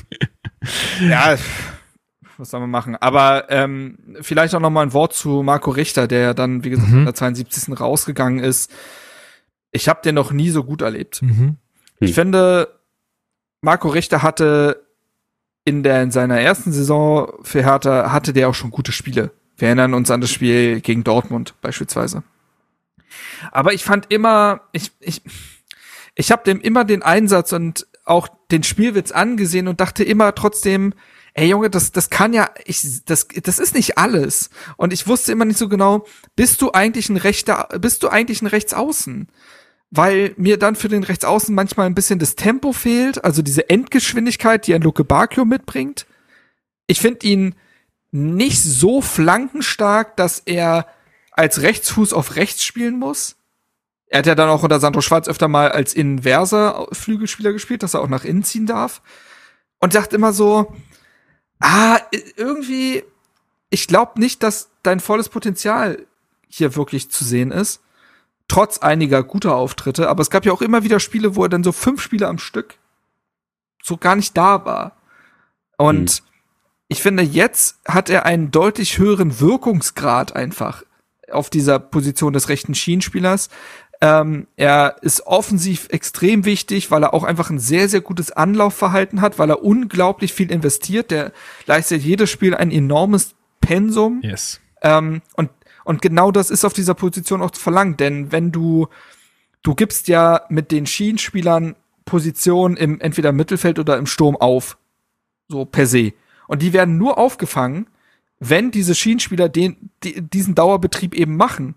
ja, 1.09 1.37
was 2.41 2.51
soll 2.51 2.61
man 2.61 2.71
machen? 2.71 2.97
Aber 2.97 3.51
ähm, 3.51 3.99
vielleicht 4.21 4.55
auch 4.55 4.61
noch 4.61 4.71
mal 4.71 4.83
ein 4.83 4.93
Wort 4.93 5.13
zu 5.13 5.43
Marco 5.43 5.71
Richter, 5.71 6.09
der 6.09 6.21
ja 6.21 6.35
dann, 6.35 6.65
wie 6.65 6.71
gesagt, 6.71 6.91
mhm. 6.91 6.99
in 7.01 7.05
der 7.05 7.15
72. 7.15 7.79
rausgegangen 7.79 8.43
ist 8.43 8.73
ich 9.73 9.89
habe 9.89 10.01
den 10.03 10.15
noch 10.15 10.33
nie 10.33 10.51
so 10.51 10.65
gut 10.65 10.83
erlebt. 10.83 11.23
Mhm. 11.23 11.57
Ich 12.01 12.11
hm. 12.11 12.15
finde, 12.15 12.81
Marco 13.61 13.89
Richter 13.89 14.23
hatte 14.23 14.87
in, 15.65 15.83
der, 15.83 16.03
in 16.03 16.11
seiner 16.11 16.41
ersten 16.41 16.73
Saison 16.73 17.33
für 17.43 17.63
Hertha, 17.63 18.11
hatte 18.13 18.33
der 18.33 18.49
auch 18.49 18.55
schon 18.55 18.71
gute 18.71 18.93
Spiele. 18.93 19.31
Wir 19.57 19.69
erinnern 19.69 19.95
uns 19.95 20.11
an 20.11 20.21
das 20.21 20.31
Spiel 20.31 20.81
gegen 20.81 21.05
Dortmund 21.05 21.55
beispielsweise. 21.61 22.23
Aber 23.53 23.73
ich 23.73 23.85
fand 23.85 24.11
immer, 24.11 24.63
ich, 24.73 24.93
ich, 25.01 25.23
ich 26.15 26.33
habe 26.33 26.45
dem 26.45 26.61
immer 26.61 26.85
den 26.85 27.03
Einsatz 27.03 27.53
und 27.53 27.87
auch 28.05 28.29
den 28.51 28.63
Spielwitz 28.63 29.13
angesehen 29.13 29.69
und 29.69 29.81
dachte 29.81 30.03
immer 30.03 30.35
trotzdem, 30.35 30.95
ey 31.35 31.49
Junge, 31.49 31.71
das, 31.71 31.93
das 31.93 32.11
kann 32.11 32.33
ja, 32.33 32.51
ich, 32.65 33.05
das, 33.05 33.29
das 33.43 33.59
ist 33.59 33.75
nicht 33.75 33.99
alles. 33.99 34.51
Und 34.77 34.93
ich 34.93 35.07
wusste 35.07 35.33
immer 35.33 35.45
nicht 35.45 35.59
so 35.59 35.69
genau, 35.69 36.07
bist 36.37 36.63
du 36.63 36.73
eigentlich 36.73 37.09
ein 37.09 37.17
rechter, 37.17 37.69
bist 37.81 38.03
du 38.03 38.09
eigentlich 38.09 38.43
ein 38.43 38.47
Rechtsaußen? 38.47 39.29
weil 39.91 40.35
mir 40.37 40.57
dann 40.57 40.77
für 40.77 40.89
den 40.89 41.03
Rechtsaußen 41.03 41.55
manchmal 41.55 41.87
ein 41.87 41.95
bisschen 41.95 42.21
das 42.21 42.37
Tempo 42.37 42.73
fehlt, 42.73 43.25
also 43.25 43.43
diese 43.43 43.69
Endgeschwindigkeit, 43.69 44.67
die 44.67 44.75
ein 44.75 44.83
Luke 44.83 45.05
Bacchio 45.05 45.45
mitbringt. 45.45 46.07
Ich 46.87 47.01
finde 47.01 47.27
ihn 47.27 47.55
nicht 48.13 48.63
so 48.63 49.01
flankenstark, 49.01 50.17
dass 50.17 50.41
er 50.41 50.87
als 51.33 51.63
Rechtsfuß 51.63 52.13
auf 52.13 52.37
rechts 52.37 52.65
spielen 52.65 52.99
muss. 52.99 53.37
Er 54.07 54.21
hat 54.21 54.27
ja 54.27 54.35
dann 54.35 54.49
auch 54.49 54.63
unter 54.63 54.81
Sandro 54.81 55.01
Schwarz 55.01 55.29
öfter 55.29 55.49
mal 55.49 55.71
als 55.71 55.95
inverser 55.95 56.87
Flügelspieler 56.93 57.53
gespielt, 57.53 57.83
dass 57.83 57.95
er 57.95 58.01
auch 58.01 58.09
nach 58.09 58.25
innen 58.25 58.43
ziehen 58.43 58.67
darf. 58.67 59.03
Und 59.79 59.93
sagt 59.93 60.13
immer 60.13 60.33
so, 60.33 60.75
ah, 61.61 62.01
irgendwie, 62.37 63.05
ich 63.71 63.87
glaube 63.87 64.19
nicht, 64.21 64.43
dass 64.43 64.71
dein 64.83 65.01
volles 65.01 65.29
Potenzial 65.29 66.07
hier 66.49 66.75
wirklich 66.75 67.11
zu 67.11 67.25
sehen 67.25 67.53
ist 67.53 67.81
trotz 68.51 68.79
einiger 68.79 69.23
guter 69.23 69.55
Auftritte, 69.55 70.09
aber 70.09 70.23
es 70.23 70.31
gab 70.31 70.45
ja 70.45 70.53
auch 70.53 70.61
immer 70.61 70.83
wieder 70.83 70.99
Spiele, 70.99 71.37
wo 71.37 71.45
er 71.45 71.49
dann 71.49 71.63
so 71.63 71.71
fünf 71.71 72.03
Spiele 72.03 72.27
am 72.27 72.39
Stück 72.39 72.79
so 73.83 73.97
gar 73.97 74.17
nicht 74.17 74.37
da 74.37 74.65
war. 74.65 74.97
Und 75.79 76.21
mhm. 76.21 76.27
ich 76.89 77.01
finde, 77.01 77.23
jetzt 77.23 77.79
hat 77.87 78.11
er 78.11 78.27
einen 78.27 78.51
deutlich 78.51 78.99
höheren 78.99 79.41
Wirkungsgrad 79.41 80.35
einfach 80.35 80.83
auf 81.31 81.49
dieser 81.49 81.79
Position 81.79 82.33
des 82.33 82.49
rechten 82.49 82.75
Schienenspielers. 82.75 83.51
Ähm, 84.03 84.47
er 84.57 84.97
ist 85.03 85.27
offensiv 85.27 85.89
extrem 85.91 86.45
wichtig, 86.47 86.91
weil 86.91 87.03
er 87.03 87.13
auch 87.13 87.25
einfach 87.25 87.51
ein 87.51 87.59
sehr, 87.59 87.89
sehr 87.89 88.01
gutes 88.01 88.33
Anlaufverhalten 88.33 89.21
hat, 89.21 89.39
weil 89.39 89.51
er 89.51 89.63
unglaublich 89.63 90.33
viel 90.33 90.51
investiert. 90.51 91.11
Der 91.11 91.33
leistet 91.67 92.03
jedes 92.03 92.31
Spiel 92.31 92.55
ein 92.55 92.71
enormes 92.71 93.35
Pensum. 93.61 94.21
Yes. 94.23 94.61
Ähm, 94.83 95.21
und 95.35 95.51
und 95.85 96.03
genau 96.03 96.31
das 96.31 96.51
ist 96.51 96.65
auf 96.65 96.73
dieser 96.73 96.95
Position 96.95 97.43
auch 97.43 97.55
verlangt, 97.55 97.99
denn 97.99 98.31
wenn 98.31 98.53
du, 98.53 98.87
du 99.63 99.75
gibst 99.75 100.07
ja 100.09 100.43
mit 100.49 100.71
den 100.71 100.87
Schienenspielern 100.87 101.75
Positionen 102.05 102.77
im 102.77 103.01
entweder 103.01 103.33
Mittelfeld 103.33 103.79
oder 103.79 103.97
im 103.97 104.07
Sturm 104.07 104.37
auf. 104.37 104.79
So 105.49 105.65
per 105.65 105.87
se. 105.87 106.13
Und 106.49 106.63
die 106.63 106.73
werden 106.73 106.97
nur 106.97 107.19
aufgefangen, 107.19 107.89
wenn 108.39 108.71
diese 108.71 108.95
Schienenspieler 108.95 109.49
den, 109.49 109.91
die, 110.03 110.21
diesen 110.21 110.55
Dauerbetrieb 110.55 111.15
eben 111.15 111.37
machen. 111.37 111.77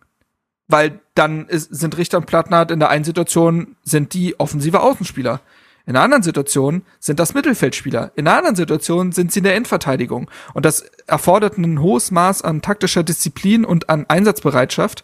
Weil 0.68 1.02
dann 1.16 1.48
ist, 1.48 1.76
sind 1.76 1.98
Richter 1.98 2.18
und 2.18 2.26
Plattner 2.26 2.70
in 2.70 2.80
der 2.80 2.90
einen 2.90 3.04
Situation 3.04 3.76
sind 3.84 4.14
die 4.14 4.40
offensive 4.40 4.80
Außenspieler. 4.80 5.42
In 5.86 5.96
einer 5.96 6.06
anderen 6.06 6.24
Situation 6.24 6.84
sind 7.00 7.20
das 7.20 7.34
Mittelfeldspieler. 7.34 8.14
In 8.16 8.28
einer 8.28 8.38
anderen 8.38 8.56
Situation 8.56 9.12
sind 9.12 9.34
sie 9.34 9.40
in 9.40 9.44
der 9.44 9.56
Endverteidigung. 9.56 10.32
Und 10.54 10.66
das 10.66 10.82
erfordert 11.08 11.58
ein 11.58 11.82
hohes 11.82 12.10
Maß 12.12 12.42
an 12.42 12.62
taktischer 12.62 13.04
Disziplin 13.04 13.66
und 13.66 13.90
an 13.90 14.06
Einsatzbereitschaft. 14.08 15.04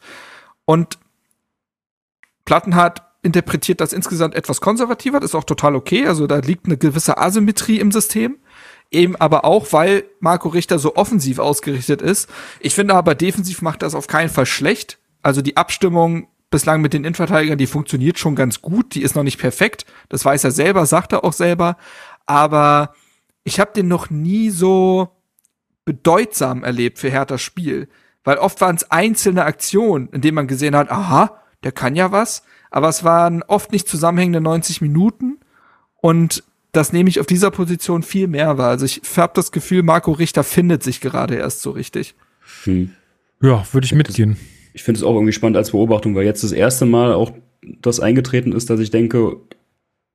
Und 0.63 0.97
Plattenhardt 2.45 3.03
interpretiert 3.21 3.81
das 3.81 3.91
insgesamt 3.91 4.35
etwas 4.35 4.61
konservativer. 4.61 5.19
Das 5.19 5.31
ist 5.31 5.35
auch 5.35 5.43
total 5.43 5.75
okay. 5.75 6.07
Also 6.07 6.27
da 6.27 6.37
liegt 6.37 6.65
eine 6.65 6.77
gewisse 6.77 7.17
Asymmetrie 7.17 7.79
im 7.79 7.91
System. 7.91 8.37
Eben 8.89 9.17
aber 9.17 9.43
auch, 9.43 9.73
weil 9.73 10.05
Marco 10.21 10.47
Richter 10.47 10.79
so 10.79 10.95
offensiv 10.95 11.39
ausgerichtet 11.39 12.01
ist. 12.01 12.29
Ich 12.61 12.73
finde 12.73 12.95
aber 12.95 13.15
defensiv 13.15 13.61
macht 13.61 13.81
das 13.81 13.95
auf 13.95 14.07
keinen 14.07 14.29
Fall 14.29 14.45
schlecht. 14.45 14.97
Also 15.21 15.41
die 15.41 15.57
Abstimmung 15.57 16.27
bislang 16.49 16.81
mit 16.81 16.93
den 16.93 17.03
Innenverteidigern, 17.03 17.57
die 17.57 17.67
funktioniert 17.67 18.17
schon 18.17 18.35
ganz 18.35 18.61
gut, 18.61 18.95
die 18.95 19.03
ist 19.03 19.15
noch 19.15 19.23
nicht 19.23 19.39
perfekt, 19.39 19.85
das 20.09 20.25
weiß 20.25 20.43
er 20.43 20.51
selber, 20.51 20.85
sagt 20.85 21.13
er 21.13 21.23
auch 21.23 21.33
selber, 21.33 21.77
aber 22.25 22.93
ich 23.43 23.59
habe 23.59 23.71
den 23.73 23.87
noch 23.87 24.09
nie 24.09 24.49
so 24.49 25.09
bedeutsam 25.85 26.63
erlebt 26.63 26.99
für 26.99 27.09
Herthas 27.09 27.41
Spiel, 27.41 27.87
weil 28.23 28.37
oft 28.37 28.61
waren 28.61 28.75
es 28.75 28.89
einzelne 28.91 29.45
Aktionen, 29.45 30.09
in 30.09 30.21
denen 30.21 30.35
man 30.35 30.47
gesehen 30.47 30.75
hat, 30.75 30.89
aha, 30.89 31.41
der 31.63 31.71
kann 31.71 31.95
ja 31.95 32.11
was, 32.11 32.43
aber 32.71 32.89
es 32.89 33.03
waren 33.03 33.43
oft 33.43 33.71
nicht 33.71 33.87
zusammenhängende 33.87 34.41
90 34.41 34.81
Minuten 34.81 35.39
und 36.01 36.43
das 36.71 36.93
nehme 36.93 37.09
ich 37.09 37.19
auf 37.19 37.25
dieser 37.25 37.49
Position 37.49 38.03
viel 38.03 38.27
mehr 38.27 38.59
wahr. 38.59 38.69
Also 38.69 38.85
ich 38.85 39.01
habe 39.17 39.33
das 39.35 39.51
Gefühl, 39.51 39.81
Marco 39.81 40.11
Richter 40.11 40.43
findet 40.43 40.83
sich 40.83 41.01
gerade 41.01 41.35
erst 41.35 41.61
so 41.61 41.71
richtig. 41.71 42.13
Hm. 42.63 42.93
Ja, 43.41 43.65
würde 43.71 43.85
ich 43.85 43.93
mitgehen 43.93 44.37
ich 44.73 44.83
finde 44.83 44.99
es 44.99 45.03
auch 45.03 45.15
irgendwie 45.15 45.33
spannend 45.33 45.57
als 45.57 45.71
Beobachtung, 45.71 46.15
weil 46.15 46.25
jetzt 46.25 46.43
das 46.43 46.51
erste 46.51 46.85
Mal 46.85 47.13
auch 47.13 47.31
das 47.81 47.99
eingetreten 47.99 48.51
ist, 48.51 48.69
dass 48.69 48.79
ich 48.79 48.91
denke, 48.91 49.37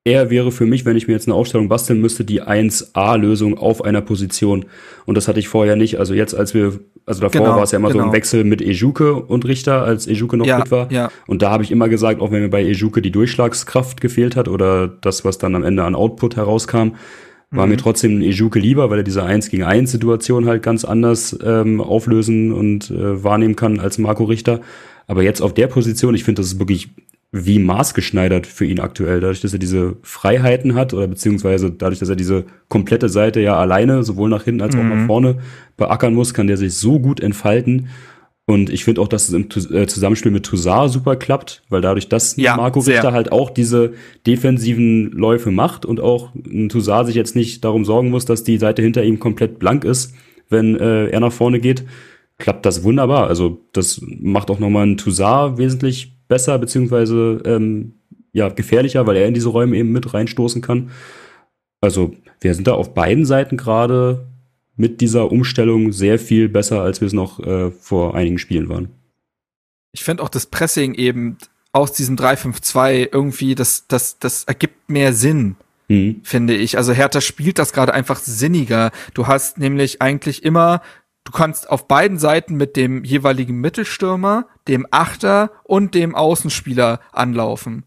er 0.06 0.28
wäre 0.28 0.52
für 0.52 0.66
mich, 0.66 0.84
wenn 0.84 0.98
ich 0.98 1.06
mir 1.06 1.14
jetzt 1.14 1.26
eine 1.28 1.34
Aufstellung 1.34 1.68
basteln 1.68 2.00
müsste, 2.00 2.26
die 2.26 2.42
1A-Lösung 2.42 3.56
auf 3.56 3.82
einer 3.82 4.02
Position. 4.02 4.66
Und 5.06 5.16
das 5.16 5.28
hatte 5.28 5.40
ich 5.40 5.48
vorher 5.48 5.76
nicht. 5.76 5.98
Also 5.98 6.12
jetzt, 6.12 6.34
als 6.34 6.52
wir, 6.52 6.78
also 7.06 7.22
davor 7.22 7.40
genau, 7.40 7.56
war 7.56 7.62
es 7.62 7.72
ja 7.72 7.78
immer 7.78 7.88
genau. 7.88 8.02
so 8.04 8.08
ein 8.10 8.12
Wechsel 8.12 8.44
mit 8.44 8.60
Ejuke 8.60 9.14
und 9.14 9.46
Richter, 9.46 9.82
als 9.82 10.06
Ejuke 10.06 10.36
noch 10.36 10.44
ja, 10.44 10.60
fit 10.60 10.70
war. 10.70 10.92
Ja. 10.92 11.10
Und 11.26 11.40
da 11.40 11.50
habe 11.50 11.62
ich 11.64 11.70
immer 11.70 11.88
gesagt, 11.88 12.20
auch 12.20 12.30
wenn 12.30 12.42
mir 12.42 12.50
bei 12.50 12.62
Ejuke 12.62 13.00
die 13.00 13.12
Durchschlagskraft 13.12 14.02
gefehlt 14.02 14.36
hat 14.36 14.48
oder 14.48 14.88
das, 14.88 15.24
was 15.24 15.38
dann 15.38 15.54
am 15.54 15.64
Ende 15.64 15.84
an 15.84 15.94
Output 15.94 16.36
herauskam, 16.36 16.90
war 17.50 17.66
mhm. 17.66 17.72
mir 17.72 17.78
trotzdem 17.78 18.18
ein 18.18 18.22
Ejuke 18.22 18.58
lieber, 18.58 18.90
weil 18.90 18.98
er 18.98 19.04
diese 19.04 19.22
1 19.22 19.50
gegen 19.50 19.64
1 19.64 19.90
Situation 19.90 20.46
halt 20.46 20.62
ganz 20.62 20.84
anders 20.84 21.38
ähm, 21.44 21.80
auflösen 21.80 22.52
und 22.52 22.90
äh, 22.90 23.22
wahrnehmen 23.22 23.56
kann 23.56 23.80
als 23.80 23.98
Marco 23.98 24.24
Richter. 24.24 24.60
Aber 25.06 25.22
jetzt 25.22 25.40
auf 25.40 25.54
der 25.54 25.66
Position, 25.66 26.14
ich 26.14 26.24
finde, 26.24 26.40
das 26.40 26.52
ist 26.52 26.58
wirklich 26.58 26.90
wie 27.36 27.58
maßgeschneidert 27.58 28.46
für 28.46 28.64
ihn 28.64 28.78
aktuell, 28.78 29.20
dadurch, 29.20 29.40
dass 29.40 29.52
er 29.52 29.58
diese 29.58 29.96
Freiheiten 30.02 30.76
hat 30.76 30.94
oder 30.94 31.08
beziehungsweise 31.08 31.72
dadurch, 31.72 31.98
dass 31.98 32.08
er 32.08 32.14
diese 32.14 32.44
komplette 32.68 33.08
Seite 33.08 33.40
ja 33.40 33.58
alleine, 33.58 34.04
sowohl 34.04 34.30
nach 34.30 34.44
hinten 34.44 34.62
als 34.62 34.76
auch 34.76 34.84
nach 34.84 34.94
mhm. 34.94 35.06
vorne 35.06 35.36
beackern 35.76 36.14
muss, 36.14 36.32
kann 36.32 36.46
der 36.46 36.56
sich 36.56 36.74
so 36.74 37.00
gut 37.00 37.18
entfalten. 37.18 37.88
Und 38.46 38.68
ich 38.68 38.84
finde 38.84 39.00
auch, 39.00 39.08
dass 39.08 39.28
es 39.28 39.34
im 39.34 39.48
äh, 39.74 39.86
Zusammenspiel 39.86 40.30
mit 40.30 40.44
Toussaint 40.44 40.92
super 40.92 41.16
klappt, 41.16 41.62
weil 41.70 41.80
dadurch, 41.80 42.08
dass 42.08 42.36
ja, 42.36 42.56
Marco 42.56 42.80
sehr. 42.80 42.96
Richter 42.96 43.12
halt 43.12 43.32
auch 43.32 43.48
diese 43.48 43.94
defensiven 44.26 45.10
Läufe 45.12 45.50
macht 45.50 45.86
und 45.86 45.98
auch 45.98 46.34
ein 46.34 46.68
Toussaint 46.68 47.06
sich 47.06 47.16
jetzt 47.16 47.36
nicht 47.36 47.64
darum 47.64 47.86
sorgen 47.86 48.10
muss, 48.10 48.26
dass 48.26 48.44
die 48.44 48.58
Seite 48.58 48.82
hinter 48.82 49.02
ihm 49.02 49.18
komplett 49.18 49.58
blank 49.58 49.84
ist, 49.84 50.14
wenn 50.50 50.78
äh, 50.78 51.08
er 51.08 51.20
nach 51.20 51.32
vorne 51.32 51.58
geht, 51.58 51.84
klappt 52.38 52.66
das 52.66 52.84
wunderbar. 52.84 53.28
Also 53.28 53.64
das 53.72 54.02
macht 54.04 54.50
auch 54.50 54.58
nochmal 54.58 54.86
ein 54.86 54.98
Toussaint 54.98 55.56
wesentlich 55.56 56.12
besser, 56.28 56.58
beziehungsweise 56.58 57.40
ähm, 57.46 57.94
ja, 58.32 58.50
gefährlicher, 58.50 59.06
weil 59.06 59.16
er 59.16 59.26
in 59.26 59.34
diese 59.34 59.48
Räume 59.48 59.76
eben 59.76 59.92
mit 59.92 60.12
reinstoßen 60.12 60.60
kann. 60.60 60.90
Also 61.80 62.14
wir 62.40 62.54
sind 62.54 62.66
da 62.66 62.74
auf 62.74 62.92
beiden 62.92 63.24
Seiten 63.24 63.56
gerade 63.56 64.26
mit 64.76 65.00
dieser 65.00 65.30
Umstellung 65.30 65.92
sehr 65.92 66.18
viel 66.18 66.48
besser, 66.48 66.82
als 66.82 67.00
wir 67.00 67.06
es 67.06 67.12
noch 67.12 67.40
äh, 67.40 67.70
vor 67.70 68.14
einigen 68.14 68.38
Spielen 68.38 68.68
waren. 68.68 68.88
Ich 69.92 70.02
finde 70.02 70.22
auch 70.22 70.28
das 70.28 70.46
Pressing 70.46 70.94
eben 70.94 71.38
aus 71.72 71.92
diesem 71.92 72.16
3-5-2 72.16 73.08
irgendwie, 73.12 73.54
das, 73.54 73.86
das, 73.88 74.18
das 74.18 74.44
ergibt 74.44 74.88
mehr 74.88 75.12
Sinn, 75.12 75.56
mhm. 75.88 76.20
finde 76.22 76.54
ich. 76.54 76.76
Also 76.76 76.92
Hertha 76.92 77.20
spielt 77.20 77.58
das 77.58 77.72
gerade 77.72 77.94
einfach 77.94 78.18
sinniger. 78.18 78.90
Du 79.12 79.26
hast 79.26 79.58
nämlich 79.58 80.02
eigentlich 80.02 80.44
immer, 80.44 80.82
du 81.24 81.32
kannst 81.32 81.68
auf 81.68 81.86
beiden 81.88 82.18
Seiten 82.18 82.56
mit 82.56 82.76
dem 82.76 83.04
jeweiligen 83.04 83.60
Mittelstürmer, 83.60 84.46
dem 84.66 84.86
Achter 84.90 85.50
und 85.64 85.94
dem 85.94 86.14
Außenspieler 86.14 87.00
anlaufen. 87.12 87.84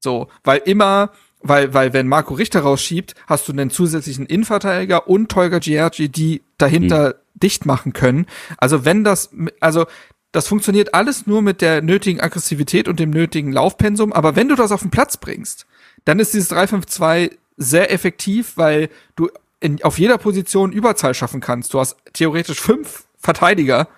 So, 0.00 0.28
weil 0.44 0.58
immer, 0.64 1.10
weil, 1.42 1.72
weil 1.74 1.92
wenn 1.92 2.08
Marco 2.08 2.34
Richter 2.34 2.60
rausschiebt, 2.60 3.14
hast 3.26 3.48
du 3.48 3.52
einen 3.52 3.70
zusätzlichen 3.70 4.26
Innenverteidiger 4.26 5.08
und 5.08 5.30
Tolga 5.30 5.58
Giargi, 5.58 6.08
die 6.08 6.42
dahinter 6.58 7.08
mhm. 7.08 7.40
dicht 7.40 7.66
machen 7.66 7.92
können. 7.92 8.26
Also 8.58 8.84
wenn 8.84 9.04
das, 9.04 9.30
also 9.60 9.86
das 10.32 10.46
funktioniert 10.46 10.94
alles 10.94 11.26
nur 11.26 11.42
mit 11.42 11.60
der 11.60 11.82
nötigen 11.82 12.20
Aggressivität 12.20 12.88
und 12.88 13.00
dem 13.00 13.10
nötigen 13.10 13.52
Laufpensum. 13.52 14.12
Aber 14.12 14.36
wenn 14.36 14.48
du 14.48 14.54
das 14.54 14.70
auf 14.70 14.82
den 14.82 14.90
Platz 14.90 15.16
bringst, 15.16 15.66
dann 16.04 16.20
ist 16.20 16.34
dieses 16.34 16.52
3-5-2 16.52 17.32
sehr 17.56 17.92
effektiv, 17.92 18.56
weil 18.56 18.90
du 19.16 19.28
in, 19.60 19.82
auf 19.82 19.98
jeder 19.98 20.18
Position 20.18 20.72
Überzahl 20.72 21.14
schaffen 21.14 21.40
kannst. 21.40 21.74
Du 21.74 21.80
hast 21.80 21.96
theoretisch 22.12 22.60
fünf 22.60 23.04
Verteidiger, 23.18 23.88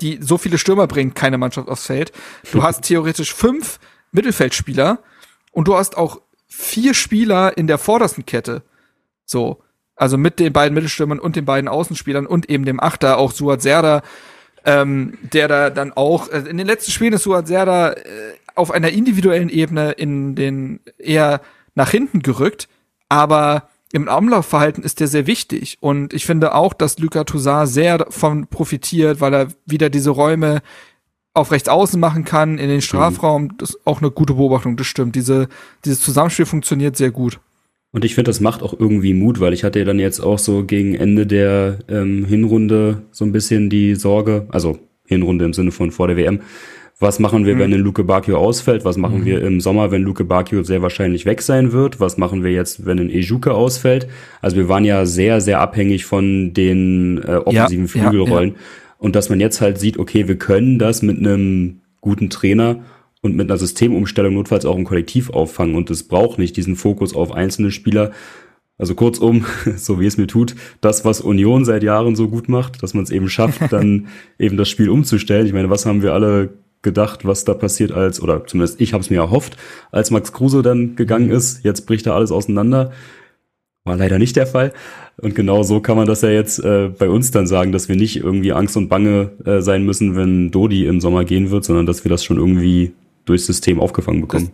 die 0.00 0.18
so 0.20 0.38
viele 0.38 0.58
Stürmer 0.58 0.86
bringen, 0.86 1.14
keine 1.14 1.38
Mannschaft 1.38 1.68
aufs 1.68 1.86
Feld. 1.86 2.12
Du 2.52 2.62
hast 2.62 2.82
theoretisch 2.82 3.34
fünf 3.34 3.78
Mittelfeldspieler 4.12 4.98
und 5.52 5.68
du 5.68 5.74
hast 5.74 5.96
auch 5.96 6.20
vier 6.52 6.94
Spieler 6.94 7.56
in 7.56 7.66
der 7.66 7.78
vordersten 7.78 8.26
Kette. 8.26 8.62
So. 9.24 9.62
Also 9.96 10.18
mit 10.18 10.38
den 10.38 10.52
beiden 10.52 10.74
Mittelstürmern 10.74 11.18
und 11.18 11.36
den 11.36 11.44
beiden 11.44 11.68
Außenspielern 11.68 12.26
und 12.26 12.50
eben 12.50 12.64
dem 12.64 12.80
Achter, 12.80 13.18
auch 13.18 13.32
Suat 13.32 13.62
Serda, 13.62 14.02
ähm, 14.64 15.18
der 15.22 15.48
da 15.48 15.70
dann 15.70 15.92
auch, 15.92 16.28
äh, 16.28 16.38
in 16.48 16.56
den 16.56 16.66
letzten 16.66 16.90
Spielen 16.90 17.12
ist 17.12 17.22
Suat 17.22 17.46
Serda 17.46 17.92
äh, 17.92 18.02
auf 18.54 18.70
einer 18.70 18.90
individuellen 18.90 19.48
Ebene 19.48 19.92
in 19.92 20.34
den 20.34 20.80
eher 20.98 21.40
nach 21.74 21.90
hinten 21.90 22.22
gerückt, 22.22 22.68
aber 23.08 23.68
im 23.92 24.08
Umlaufverhalten 24.08 24.82
ist 24.82 25.00
der 25.00 25.06
sehr 25.06 25.26
wichtig. 25.26 25.78
Und 25.80 26.14
ich 26.14 26.24
finde 26.24 26.54
auch, 26.54 26.72
dass 26.72 26.98
Lucas 26.98 27.26
Toussaint 27.26 27.68
sehr 27.68 27.98
davon 27.98 28.46
profitiert, 28.46 29.20
weil 29.20 29.34
er 29.34 29.48
wieder 29.66 29.90
diese 29.90 30.10
Räume 30.10 30.62
auf 31.34 31.50
rechts 31.50 31.68
außen 31.68 31.98
machen 31.98 32.24
kann, 32.24 32.58
in 32.58 32.68
den 32.68 32.82
Strafraum. 32.82 33.56
Das 33.58 33.70
ist 33.70 33.86
auch 33.86 34.00
eine 34.00 34.10
gute 34.10 34.34
Beobachtung, 34.34 34.76
das 34.76 34.86
stimmt. 34.86 35.16
Diese, 35.16 35.48
dieses 35.84 36.00
Zusammenspiel 36.00 36.46
funktioniert 36.46 36.96
sehr 36.96 37.10
gut. 37.10 37.40
Und 37.92 38.04
ich 38.04 38.14
finde, 38.14 38.30
das 38.30 38.40
macht 38.40 38.62
auch 38.62 38.78
irgendwie 38.78 39.12
Mut, 39.12 39.40
weil 39.40 39.52
ich 39.52 39.64
hatte 39.64 39.78
ja 39.78 39.84
dann 39.84 39.98
jetzt 39.98 40.20
auch 40.20 40.38
so 40.38 40.64
gegen 40.64 40.94
Ende 40.94 41.26
der 41.26 41.78
ähm, 41.88 42.24
Hinrunde 42.24 43.02
so 43.10 43.24
ein 43.24 43.32
bisschen 43.32 43.68
die 43.68 43.94
Sorge, 43.94 44.46
also 44.50 44.78
Hinrunde 45.04 45.44
im 45.44 45.52
Sinne 45.52 45.72
von 45.72 45.90
vor 45.90 46.08
der 46.08 46.16
WM, 46.16 46.40
was 47.02 47.18
machen 47.18 47.44
wir, 47.44 47.56
mhm. 47.56 47.58
wenn 47.58 47.74
ein 47.74 47.80
Luke 47.80 48.04
Bakio 48.04 48.38
ausfällt? 48.38 48.84
Was 48.84 48.96
machen 48.96 49.20
mhm. 49.20 49.24
wir 49.24 49.42
im 49.42 49.60
Sommer, 49.60 49.90
wenn 49.90 50.02
Luke 50.02 50.24
Bakio 50.24 50.62
sehr 50.62 50.82
wahrscheinlich 50.82 51.26
weg 51.26 51.42
sein 51.42 51.72
wird? 51.72 51.98
Was 51.98 52.16
machen 52.16 52.44
wir 52.44 52.52
jetzt, 52.52 52.86
wenn 52.86 53.00
ein 53.00 53.10
Ejuke 53.10 53.52
ausfällt? 53.52 54.06
Also 54.40 54.56
wir 54.56 54.68
waren 54.68 54.84
ja 54.84 55.04
sehr, 55.04 55.40
sehr 55.40 55.60
abhängig 55.60 56.04
von 56.04 56.54
den 56.54 57.20
äh, 57.26 57.32
offensiven 57.32 57.86
ja, 57.86 57.88
Flügelrollen. 57.88 58.50
Ja, 58.50 58.54
ja. 58.54 58.60
Und 59.02 59.16
dass 59.16 59.28
man 59.28 59.40
jetzt 59.40 59.60
halt 59.60 59.78
sieht, 59.78 59.98
okay, 59.98 60.28
wir 60.28 60.38
können 60.38 60.78
das 60.78 61.02
mit 61.02 61.18
einem 61.18 61.80
guten 62.00 62.30
Trainer 62.30 62.84
und 63.20 63.34
mit 63.34 63.50
einer 63.50 63.58
Systemumstellung 63.58 64.34
notfalls 64.34 64.64
auch 64.64 64.76
im 64.76 64.84
Kollektiv 64.84 65.30
auffangen 65.30 65.74
und 65.74 65.90
es 65.90 66.04
braucht 66.04 66.38
nicht 66.38 66.56
diesen 66.56 66.76
Fokus 66.76 67.12
auf 67.12 67.32
einzelne 67.32 67.72
Spieler. 67.72 68.12
Also 68.78 68.94
kurzum, 68.94 69.44
so 69.76 69.98
wie 69.98 70.06
es 70.06 70.18
mir 70.18 70.28
tut, 70.28 70.54
das, 70.80 71.04
was 71.04 71.20
Union 71.20 71.64
seit 71.64 71.82
Jahren 71.82 72.14
so 72.14 72.28
gut 72.28 72.48
macht, 72.48 72.80
dass 72.84 72.94
man 72.94 73.02
es 73.02 73.10
eben 73.10 73.28
schafft, 73.28 73.60
dann 73.72 74.06
eben 74.38 74.56
das 74.56 74.68
Spiel 74.68 74.88
umzustellen. 74.88 75.48
Ich 75.48 75.52
meine, 75.52 75.68
was 75.68 75.84
haben 75.84 76.02
wir 76.02 76.12
alle 76.12 76.50
gedacht, 76.82 77.24
was 77.24 77.44
da 77.44 77.54
passiert 77.54 77.90
als, 77.90 78.22
oder 78.22 78.46
zumindest 78.46 78.80
ich 78.80 78.92
habe 78.92 79.02
es 79.02 79.10
mir 79.10 79.18
erhofft, 79.18 79.56
als 79.90 80.12
Max 80.12 80.32
Kruse 80.32 80.62
dann 80.62 80.94
gegangen 80.94 81.32
ist. 81.32 81.64
Jetzt 81.64 81.86
bricht 81.86 82.06
da 82.06 82.14
alles 82.14 82.30
auseinander. 82.30 82.92
War 83.84 83.96
leider 83.96 84.18
nicht 84.18 84.36
der 84.36 84.46
Fall. 84.46 84.72
Und 85.20 85.34
genau 85.34 85.62
so 85.64 85.80
kann 85.80 85.96
man 85.96 86.06
das 86.06 86.22
ja 86.22 86.30
jetzt 86.30 86.60
äh, 86.60 86.88
bei 86.88 87.08
uns 87.08 87.32
dann 87.32 87.46
sagen, 87.46 87.72
dass 87.72 87.88
wir 87.88 87.96
nicht 87.96 88.16
irgendwie 88.16 88.52
Angst 88.52 88.76
und 88.76 88.88
Bange 88.88 89.32
äh, 89.44 89.60
sein 89.60 89.84
müssen, 89.84 90.14
wenn 90.14 90.50
Dodi 90.50 90.86
im 90.86 91.00
Sommer 91.00 91.24
gehen 91.24 91.50
wird, 91.50 91.64
sondern 91.64 91.86
dass 91.86 92.04
wir 92.04 92.08
das 92.08 92.24
schon 92.24 92.36
irgendwie 92.36 92.92
durchs 93.24 93.46
System 93.46 93.80
aufgefangen 93.80 94.20
bekommen. 94.20 94.50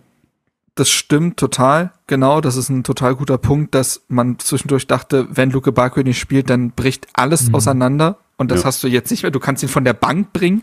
Das, 0.77 0.87
das 0.87 0.91
stimmt 0.91 1.37
total, 1.37 1.93
genau. 2.07 2.41
Das 2.41 2.57
ist 2.57 2.71
ein 2.71 2.85
total 2.85 3.17
guter 3.17 3.37
Punkt, 3.37 3.75
dass 3.75 4.03
man 4.09 4.39
zwischendurch 4.39 4.87
dachte, 4.87 5.29
wenn 5.31 5.51
Luke 5.51 5.73
Bakio 5.73 6.03
nicht 6.03 6.19
spielt, 6.19 6.49
dann 6.49 6.71
bricht 6.71 7.07
alles 7.13 7.49
mhm. 7.49 7.55
auseinander. 7.55 8.19
Und 8.39 8.51
das 8.51 8.61
ja. 8.61 8.67
hast 8.67 8.83
du 8.83 8.89
jetzt 8.89 9.11
nicht 9.11 9.25
mehr. 9.25 9.33
Du 9.33 9.41
kannst 9.41 9.63
ihn 9.63 9.69
von 9.69 9.85
der 9.85 9.95
Bank 9.95 10.33
bringen 10.33 10.63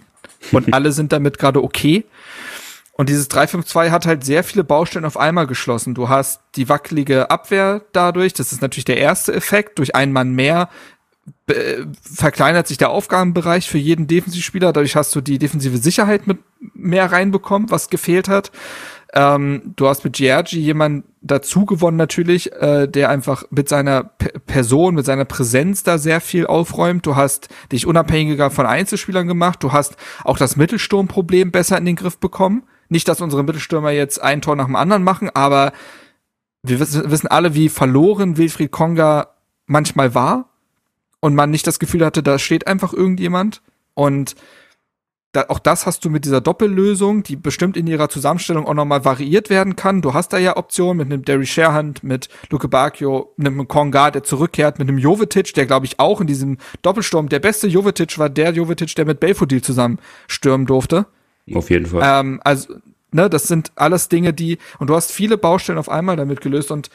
und 0.52 0.74
alle 0.74 0.92
sind 0.92 1.12
damit 1.12 1.38
gerade 1.38 1.64
okay. 1.64 2.06
Und 2.98 3.10
dieses 3.10 3.30
3-5-2 3.30 3.92
hat 3.92 4.06
halt 4.06 4.24
sehr 4.24 4.44
viele 4.44 4.64
Baustellen 4.64 5.06
auf 5.06 5.18
einmal 5.18 5.48
geschlossen. 5.48 5.96
Du 5.96 6.08
hast 6.08 6.42
die 6.56 6.70
wackelige 6.70 7.30
Abwehr 7.30 7.82
dadurch, 7.92 8.34
das 8.34 8.54
ist 8.54 8.62
natürlich 8.62 8.86
der 8.86 8.98
erste 8.98 9.34
Effekt, 9.34 9.80
durch 9.80 9.96
einen 9.96 10.14
Mann 10.14 10.34
mehr 10.34 10.70
verkleinert 12.02 12.68
sich 12.68 12.78
der 12.78 12.90
Aufgabenbereich 12.90 13.70
für 13.70 13.78
jeden 13.78 14.08
Defensivspieler. 14.08 14.74
Dadurch 14.74 14.96
hast 14.96 15.16
du 15.16 15.22
die 15.22 15.38
defensive 15.38 15.78
Sicherheit 15.78 16.28
mit 16.28 16.40
mehr 16.74 17.12
reinbekommen, 17.12 17.70
was 17.70 17.90
gefehlt 17.90 18.28
hat. 18.28 18.52
Ähm, 19.14 19.74
du 19.76 19.88
hast 19.88 20.04
mit 20.04 20.14
Giorgi 20.14 20.60
jemanden 20.60 21.08
dazu 21.22 21.66
gewonnen 21.66 21.98
natürlich, 21.98 22.52
äh, 22.54 22.88
der 22.88 23.10
einfach 23.10 23.46
mit 23.50 23.70
seiner 23.70 24.04
P 24.04 24.30
Person, 24.46 24.96
mit 24.96 25.06
seiner 25.06 25.26
Präsenz 25.26 25.84
da 25.84 25.98
sehr 25.98 26.22
viel 26.22 26.48
aufräumt. 26.48 27.06
Du 27.06 27.16
hast 27.16 27.50
dich 27.72 27.88
unabhängiger 27.88 28.52
von 28.52 28.66
Einzelspielern 28.66 29.28
gemacht. 29.28 29.64
Du 29.64 29.72
hast 29.72 29.96
auch 30.24 30.38
das 30.38 30.56
Mittelsturmproblem 30.56 31.52
besser 31.52 31.78
in 31.78 31.86
den 31.86 31.96
Griff 31.96 32.18
bekommen. 32.18 32.64
Nicht, 32.90 33.08
dass 33.08 33.22
unsere 33.22 33.44
Mittelstürmer 33.44 33.92
jetzt 33.92 34.22
ein 34.22 34.42
Tor 34.42 34.56
nach 34.56 34.66
dem 34.66 34.76
anderen 34.76 35.04
machen, 35.04 35.30
aber 35.34 35.72
wir 36.64 36.80
wissen 36.80 37.28
alle, 37.28 37.54
wie 37.54 37.70
verloren 37.70 38.38
Wilfried 38.38 38.72
Konga 38.72 39.28
manchmal 39.68 40.16
war 40.16 40.50
und 41.20 41.36
man 41.36 41.52
nicht 41.52 41.68
das 41.68 41.80
Gefühl 41.80 42.06
hatte, 42.06 42.24
da 42.24 42.40
steht 42.40 42.68
einfach 42.68 42.94
irgendjemand. 42.94 43.62
Und 43.94 44.36
da, 45.32 45.46
auch 45.50 45.60
das 45.60 45.86
hast 45.86 46.06
du 46.06 46.10
mit 46.10 46.24
dieser 46.24 46.40
Doppellösung, 46.40 47.24
die 47.24 47.36
bestimmt 47.36 47.76
in 47.78 47.88
ihrer 47.88 48.10
Zusammenstellung 48.10 48.66
auch 48.66 48.74
nochmal 48.74 49.04
variiert 49.06 49.50
werden 49.50 49.76
kann. 49.76 50.02
Du 50.02 50.14
hast 50.14 50.34
da 50.34 50.38
ja 50.38 50.56
Optionen 50.56 50.98
mit 50.98 51.12
einem 51.12 51.26
Derry 51.26 51.46
Sherhand, 51.46 52.04
mit 52.04 52.30
Luke 52.50 52.68
Bacchio, 52.68 53.34
mit 53.36 53.48
einem 53.48 53.68
Konga, 53.68 54.12
der 54.12 54.24
zurückkehrt, 54.24 54.80
mit 54.80 54.88
einem 54.88 54.98
Jovetic, 54.98 55.54
der 55.54 55.66
glaube 55.66 55.86
ich 55.86 56.00
auch 56.00 56.22
in 56.22 56.28
diesem 56.28 56.58
Doppelsturm, 56.82 57.28
der 57.28 57.40
beste 57.40 57.68
Jovetic 57.68 58.18
war 58.18 58.30
der 58.30 58.54
Jovetic, 58.54 58.96
der 58.96 59.06
mit 59.06 59.20
Belfodil 59.20 59.62
zusammen 59.62 60.00
stürmen 60.28 60.66
durfte. 60.66 61.06
Auf 61.54 61.70
jeden 61.70 61.86
Fall. 61.86 62.02
Ähm, 62.04 62.42
also, 62.44 62.76
ne, 63.12 63.30
das 63.30 63.48
sind 63.48 63.72
alles 63.76 64.10
Dinge, 64.10 64.34
die, 64.34 64.58
und 64.80 64.90
du 64.90 64.96
hast 64.96 65.12
viele 65.12 65.38
Baustellen 65.38 65.78
auf 65.78 65.90
einmal 65.90 66.16
damit 66.16 66.42
gelöst 66.42 66.72
und 66.72 66.90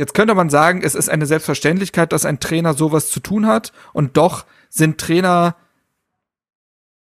Jetzt 0.00 0.14
könnte 0.14 0.36
man 0.36 0.48
sagen, 0.48 0.82
es 0.84 0.94
ist 0.94 1.10
eine 1.10 1.26
Selbstverständlichkeit, 1.26 2.12
dass 2.12 2.24
ein 2.24 2.38
Trainer 2.38 2.72
sowas 2.72 3.10
zu 3.10 3.18
tun 3.18 3.46
hat. 3.46 3.72
Und 3.92 4.16
doch 4.16 4.46
sind 4.68 4.98
Trainer, 4.98 5.56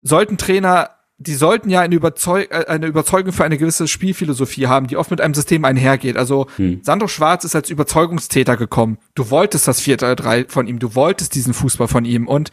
sollten 0.00 0.38
Trainer, 0.38 0.90
die 1.18 1.34
sollten 1.34 1.68
ja 1.68 1.80
eine, 1.80 1.94
Überzeug 1.94 2.50
äh, 2.50 2.64
eine 2.68 2.86
Überzeugung 2.86 3.32
für 3.32 3.44
eine 3.44 3.58
gewisse 3.58 3.86
Spielphilosophie 3.86 4.66
haben, 4.66 4.86
die 4.86 4.96
oft 4.96 5.10
mit 5.10 5.20
einem 5.20 5.34
System 5.34 5.66
einhergeht. 5.66 6.16
Also 6.16 6.46
hm. 6.56 6.80
Sandro 6.82 7.08
Schwarz 7.08 7.44
ist 7.44 7.54
als 7.54 7.68
Überzeugungstäter 7.68 8.56
gekommen. 8.56 8.96
Du 9.14 9.28
wolltest 9.28 9.68
das 9.68 9.82
4-3 9.82 10.48
von 10.48 10.66
ihm, 10.66 10.78
du 10.78 10.94
wolltest 10.94 11.34
diesen 11.34 11.52
Fußball 11.52 11.88
von 11.88 12.06
ihm. 12.06 12.26
Und 12.26 12.50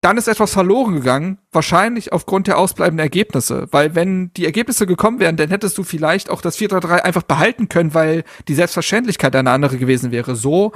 dann 0.00 0.16
ist 0.16 0.28
etwas 0.28 0.52
verloren 0.52 0.94
gegangen, 0.94 1.38
wahrscheinlich 1.50 2.12
aufgrund 2.12 2.46
der 2.46 2.58
ausbleibenden 2.58 3.04
Ergebnisse. 3.04 3.66
Weil 3.72 3.94
wenn 3.94 4.32
die 4.34 4.44
Ergebnisse 4.44 4.86
gekommen 4.86 5.18
wären, 5.18 5.36
dann 5.36 5.48
hättest 5.48 5.76
du 5.76 5.82
vielleicht 5.82 6.30
auch 6.30 6.40
das 6.40 6.56
4-3-3 6.58 7.00
einfach 7.00 7.22
behalten 7.24 7.68
können, 7.68 7.94
weil 7.94 8.24
die 8.46 8.54
Selbstverständlichkeit 8.54 9.34
eine 9.34 9.50
andere 9.50 9.76
gewesen 9.76 10.12
wäre. 10.12 10.36
So 10.36 10.72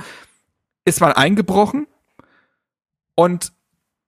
ist 0.85 1.01
man 1.01 1.13
eingebrochen 1.13 1.87
und 3.15 3.53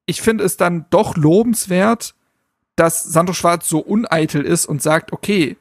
ich 0.07 0.21
finde 0.21 0.45
es 0.45 0.57
dann 0.57 0.87
doch 0.91 1.17
lobenswert, 1.17 2.15
dass 2.77 3.05
Sandro 3.05 3.35
Schwarz 3.35 3.69
so 3.69 3.79
uneitel 3.79 4.43
ist 4.45 4.67
und 4.67 4.83
sagt, 4.83 5.13
okay, 5.13 5.57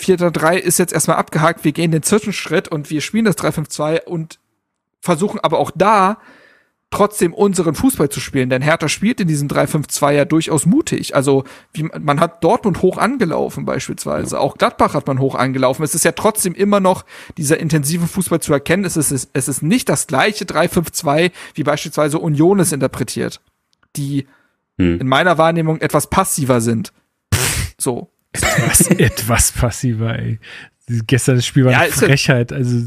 4-3 0.00 0.56
ist 0.56 0.78
jetzt 0.78 0.94
erstmal 0.94 1.18
abgehakt, 1.18 1.64
wir 1.64 1.72
gehen 1.72 1.90
den 1.90 2.02
Zwischenschritt 2.02 2.68
und 2.68 2.88
wir 2.88 3.02
spielen 3.02 3.26
das 3.26 3.36
3-5-2 3.36 4.04
und 4.04 4.38
versuchen 5.00 5.40
aber 5.40 5.58
auch 5.58 5.70
da 5.74 6.18
trotzdem 6.92 7.34
unseren 7.34 7.74
Fußball 7.74 8.08
zu 8.08 8.20
spielen. 8.20 8.50
Denn 8.50 8.62
Hertha 8.62 8.88
spielt 8.88 9.20
in 9.20 9.26
diesem 9.26 9.48
3-5-2 9.48 10.12
ja 10.12 10.24
durchaus 10.24 10.66
mutig. 10.66 11.16
Also 11.16 11.44
wie, 11.72 11.84
man 11.84 12.20
hat 12.20 12.44
Dortmund 12.44 12.82
hoch 12.82 12.98
angelaufen 12.98 13.64
beispielsweise. 13.64 14.38
Auch 14.38 14.56
Gladbach 14.56 14.94
hat 14.94 15.06
man 15.06 15.18
hoch 15.18 15.34
angelaufen. 15.34 15.82
Es 15.82 15.94
ist 15.94 16.04
ja 16.04 16.12
trotzdem 16.12 16.54
immer 16.54 16.78
noch 16.78 17.04
dieser 17.36 17.58
intensive 17.58 18.06
Fußball 18.06 18.40
zu 18.40 18.52
erkennen. 18.52 18.84
Es 18.84 18.96
ist, 18.96 19.30
es 19.32 19.48
ist 19.48 19.62
nicht 19.62 19.88
das 19.88 20.06
gleiche 20.06 20.44
3-5-2, 20.44 21.32
wie 21.54 21.62
beispielsweise 21.64 22.18
Union 22.18 22.60
es 22.60 22.72
interpretiert. 22.72 23.40
Die 23.96 24.26
hm. 24.78 25.00
in 25.00 25.08
meiner 25.08 25.38
Wahrnehmung 25.38 25.80
etwas 25.80 26.08
passiver 26.08 26.60
sind. 26.60 26.92
So. 27.78 28.10
Etwas, 28.32 28.86
etwas 28.88 29.52
passiver, 29.52 30.18
ey. 30.18 30.38
Gestern 31.06 31.36
das 31.36 31.46
Spiel 31.46 31.64
war 31.64 31.72
ja, 31.72 31.80
eine 31.80 31.92
Frechheit. 31.92 32.52
Also 32.52 32.86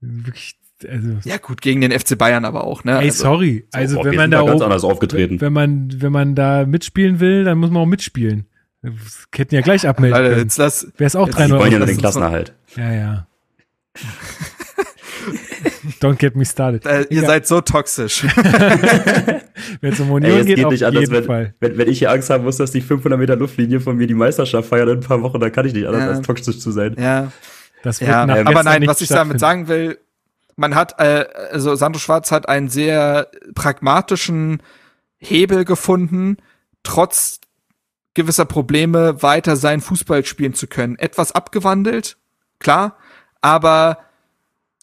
wirklich 0.00 0.55
also 0.88 1.08
ja 1.24 1.36
gut 1.38 1.60
gegen 1.62 1.80
den 1.80 1.90
FC 1.92 2.18
Bayern 2.18 2.44
aber 2.44 2.64
auch 2.64 2.84
ne 2.84 2.92
ey 2.98 3.06
also, 3.06 3.22
sorry 3.24 3.66
also 3.72 3.96
so, 3.96 4.04
wenn 4.04 4.14
man 4.16 4.30
da 4.30 4.42
ganz 4.42 4.60
anders 4.60 4.84
aufgetreten 4.84 5.40
wenn 5.40 5.52
man 5.52 5.88
wenn 6.02 6.12
man 6.12 6.34
da 6.34 6.66
mitspielen 6.66 7.18
will 7.20 7.44
dann 7.44 7.58
muss 7.58 7.70
man 7.70 7.82
auch 7.82 7.86
mitspielen 7.86 8.46
Das 8.82 8.92
hätten 9.34 9.54
ja 9.54 9.62
gleich 9.62 9.88
abmelden 9.88 10.18
Alter, 10.20 10.36
jetzt 10.38 10.58
lass, 10.58 10.86
Wäre 10.98 11.06
es 11.06 11.16
auch 11.16 11.26
jetzt- 11.28 11.38
3 11.38 11.46
Die 11.46 11.52
wollen 11.52 11.72
ja 11.72 11.78
nur 11.78 11.86
lass 11.86 11.90
den 11.96 11.98
Klassenerhalt. 11.98 12.52
Ja, 12.76 12.92
ja. 12.92 13.26
Don't 16.00 16.16
get 16.18 16.36
me 16.36 16.44
started. 16.44 16.84
äh, 16.84 17.02
ihr 17.02 17.10
Egal. 17.18 17.26
seid 17.26 17.46
so 17.46 17.60
toxisch. 17.60 18.24
Wenn 19.80 19.92
es 19.92 20.00
um 20.00 20.10
Union 20.10 20.32
Ey, 20.32 20.40
es 20.40 20.46
geht, 20.46 20.56
geht 20.56 20.64
auf 20.66 20.72
nicht 20.72 20.84
anders, 20.84 21.00
jeden 21.02 21.14
wenn, 21.14 21.24
Fall. 21.24 21.54
wenn, 21.60 21.78
wenn 21.78 21.88
ich 21.88 21.98
hier 22.00 22.10
Angst 22.10 22.28
haben 22.30 22.44
muss, 22.44 22.56
dass 22.56 22.70
die 22.72 22.80
500 22.80 23.18
Meter 23.18 23.36
Luftlinie 23.36 23.80
von 23.80 23.96
mir 23.96 24.06
die 24.06 24.14
Meisterschaft 24.14 24.68
feiern 24.68 24.88
in 24.88 24.94
ein 24.98 25.00
paar 25.00 25.22
Wochen, 25.22 25.40
dann 25.40 25.50
kann 25.52 25.66
ich 25.66 25.72
nicht 25.72 25.86
anders 25.86 26.02
Ja. 26.02 26.08
als 26.10 26.20
toxisch 26.26 26.58
zu 26.58 26.70
sein. 26.70 26.94
ja. 26.98 27.32
Das 27.82 28.00
wird 28.00 28.10
Ja, 28.10 28.26
nach 28.26 28.36
aber 28.44 28.62
nein, 28.64 28.80
nicht 28.80 28.88
was 28.88 29.00
ich 29.00 29.08
damit 29.08 29.38
sagen 29.38 29.68
will, 29.68 29.98
man 30.56 30.74
hat, 30.74 30.98
äh, 30.98 31.26
also 31.52 31.74
Sandro 31.74 32.00
Schwarz 32.00 32.32
hat 32.32 32.48
einen 32.48 32.68
sehr 32.68 33.30
pragmatischen 33.54 34.62
Hebel 35.18 35.64
gefunden, 35.64 36.38
trotz 36.82 37.40
gewisser 38.14 38.46
Probleme 38.46 39.22
weiter 39.22 39.56
sein 39.56 39.80
Fußball 39.80 40.24
spielen 40.24 40.54
zu 40.54 40.66
können. 40.66 40.96
Etwas 40.96 41.32
abgewandelt, 41.32 42.16
klar, 42.58 42.96
aber 43.42 43.98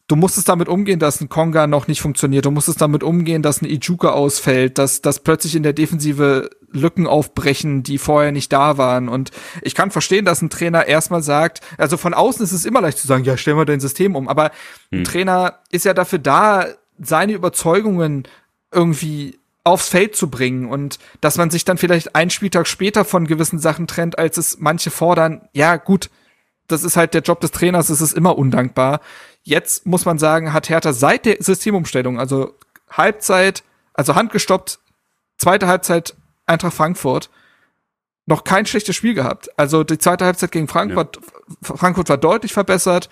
du 0.08 0.16
musstest 0.16 0.50
damit 0.50 0.68
umgehen, 0.68 1.00
dass 1.00 1.22
ein 1.22 1.30
Konga 1.30 1.68
noch 1.68 1.88
nicht 1.88 2.02
funktioniert. 2.02 2.46
Du 2.46 2.52
musstest 2.52 2.82
damit 2.82 3.04
umgehen, 3.04 3.42
dass 3.42 3.62
ein 3.62 3.70
Ijuka 3.70 4.10
ausfällt, 4.10 4.78
dass, 4.78 5.02
dass 5.02 5.20
plötzlich 5.22 5.56
in 5.56 5.64
der 5.64 5.74
Defensive 5.74 6.50
Lücken 6.72 7.08
aufbrechen, 7.08 7.84
die 7.84 7.98
vorher 7.98 8.32
nicht 8.32 8.52
da 8.52 8.78
waren. 8.78 9.08
Und 9.08 9.32
ich 9.62 9.76
kann 9.76 9.92
verstehen, 9.92 10.26
dass 10.26 10.42
ein 10.42 10.50
Trainer 10.50 10.88
erstmal 10.88 11.22
sagt, 11.22 11.62
also 11.78 11.98
von 11.98 12.14
außen 12.14 12.44
ist 12.44 12.52
es 12.52 12.66
immer 12.66 12.82
leicht 12.82 12.98
zu 12.98 13.08
sagen, 13.08 13.24
ja, 13.24 13.38
stellen 13.38 13.58
wir 13.58 13.66
dein 13.66 13.80
System 13.80 14.16
um. 14.16 14.28
Aber 14.28 14.52
ein 14.92 15.04
Trainer 15.04 15.60
ist 15.72 15.86
ja 15.86 15.94
dafür 15.94 16.20
da, 16.20 16.66
seine 17.00 17.34
Überzeugungen 17.34 18.28
irgendwie 18.72 19.40
aufs 19.64 19.88
Feld 19.88 20.16
zu 20.16 20.30
bringen 20.30 20.70
und 20.70 21.00
dass 21.22 21.38
man 21.38 21.50
sich 21.50 21.64
dann 21.64 21.78
vielleicht 21.78 22.16
einen 22.16 22.30
Spieltag 22.30 22.68
später 22.68 23.06
von 23.06 23.28
gewissen 23.28 23.60
Sachen 23.60 23.88
trennt, 23.88 24.18
als 24.18 24.38
es 24.38 24.58
manche 24.60 24.92
fordern. 24.92 25.48
Ja, 25.54 25.78
gut, 25.78 26.10
das 26.68 26.84
ist 26.84 26.98
halt 26.98 27.14
der 27.14 27.22
Job 27.22 27.40
des 27.42 27.52
Trainers, 27.52 27.90
es 27.90 28.02
ist 28.02 28.14
immer 28.14 28.38
undankbar. 28.38 29.02
Jetzt 29.44 29.86
muss 29.86 30.06
man 30.06 30.18
sagen, 30.18 30.54
hat 30.54 30.70
Hertha 30.70 30.94
seit 30.94 31.26
der 31.26 31.38
Systemumstellung, 31.40 32.20
also 32.20 32.54
Halbzeit, 32.90 33.64
also 33.94 34.16
handgestoppt, 34.16 34.80
zweite 35.38 35.68
Halbzeit 35.68 36.16
Eintracht 36.46 36.74
Frankfurt, 36.74 37.30
noch 38.26 38.44
kein 38.44 38.66
schlechtes 38.66 38.96
Spiel 38.96 39.14
gehabt. 39.14 39.50
Also 39.58 39.84
die 39.84 39.98
zweite 39.98 40.26
Halbzeit 40.26 40.52
gegen 40.52 40.68
Frankfurt, 40.68 41.20
Frankfurt 41.62 42.10
war 42.10 42.18
deutlich 42.18 42.54
verbessert. 42.54 43.10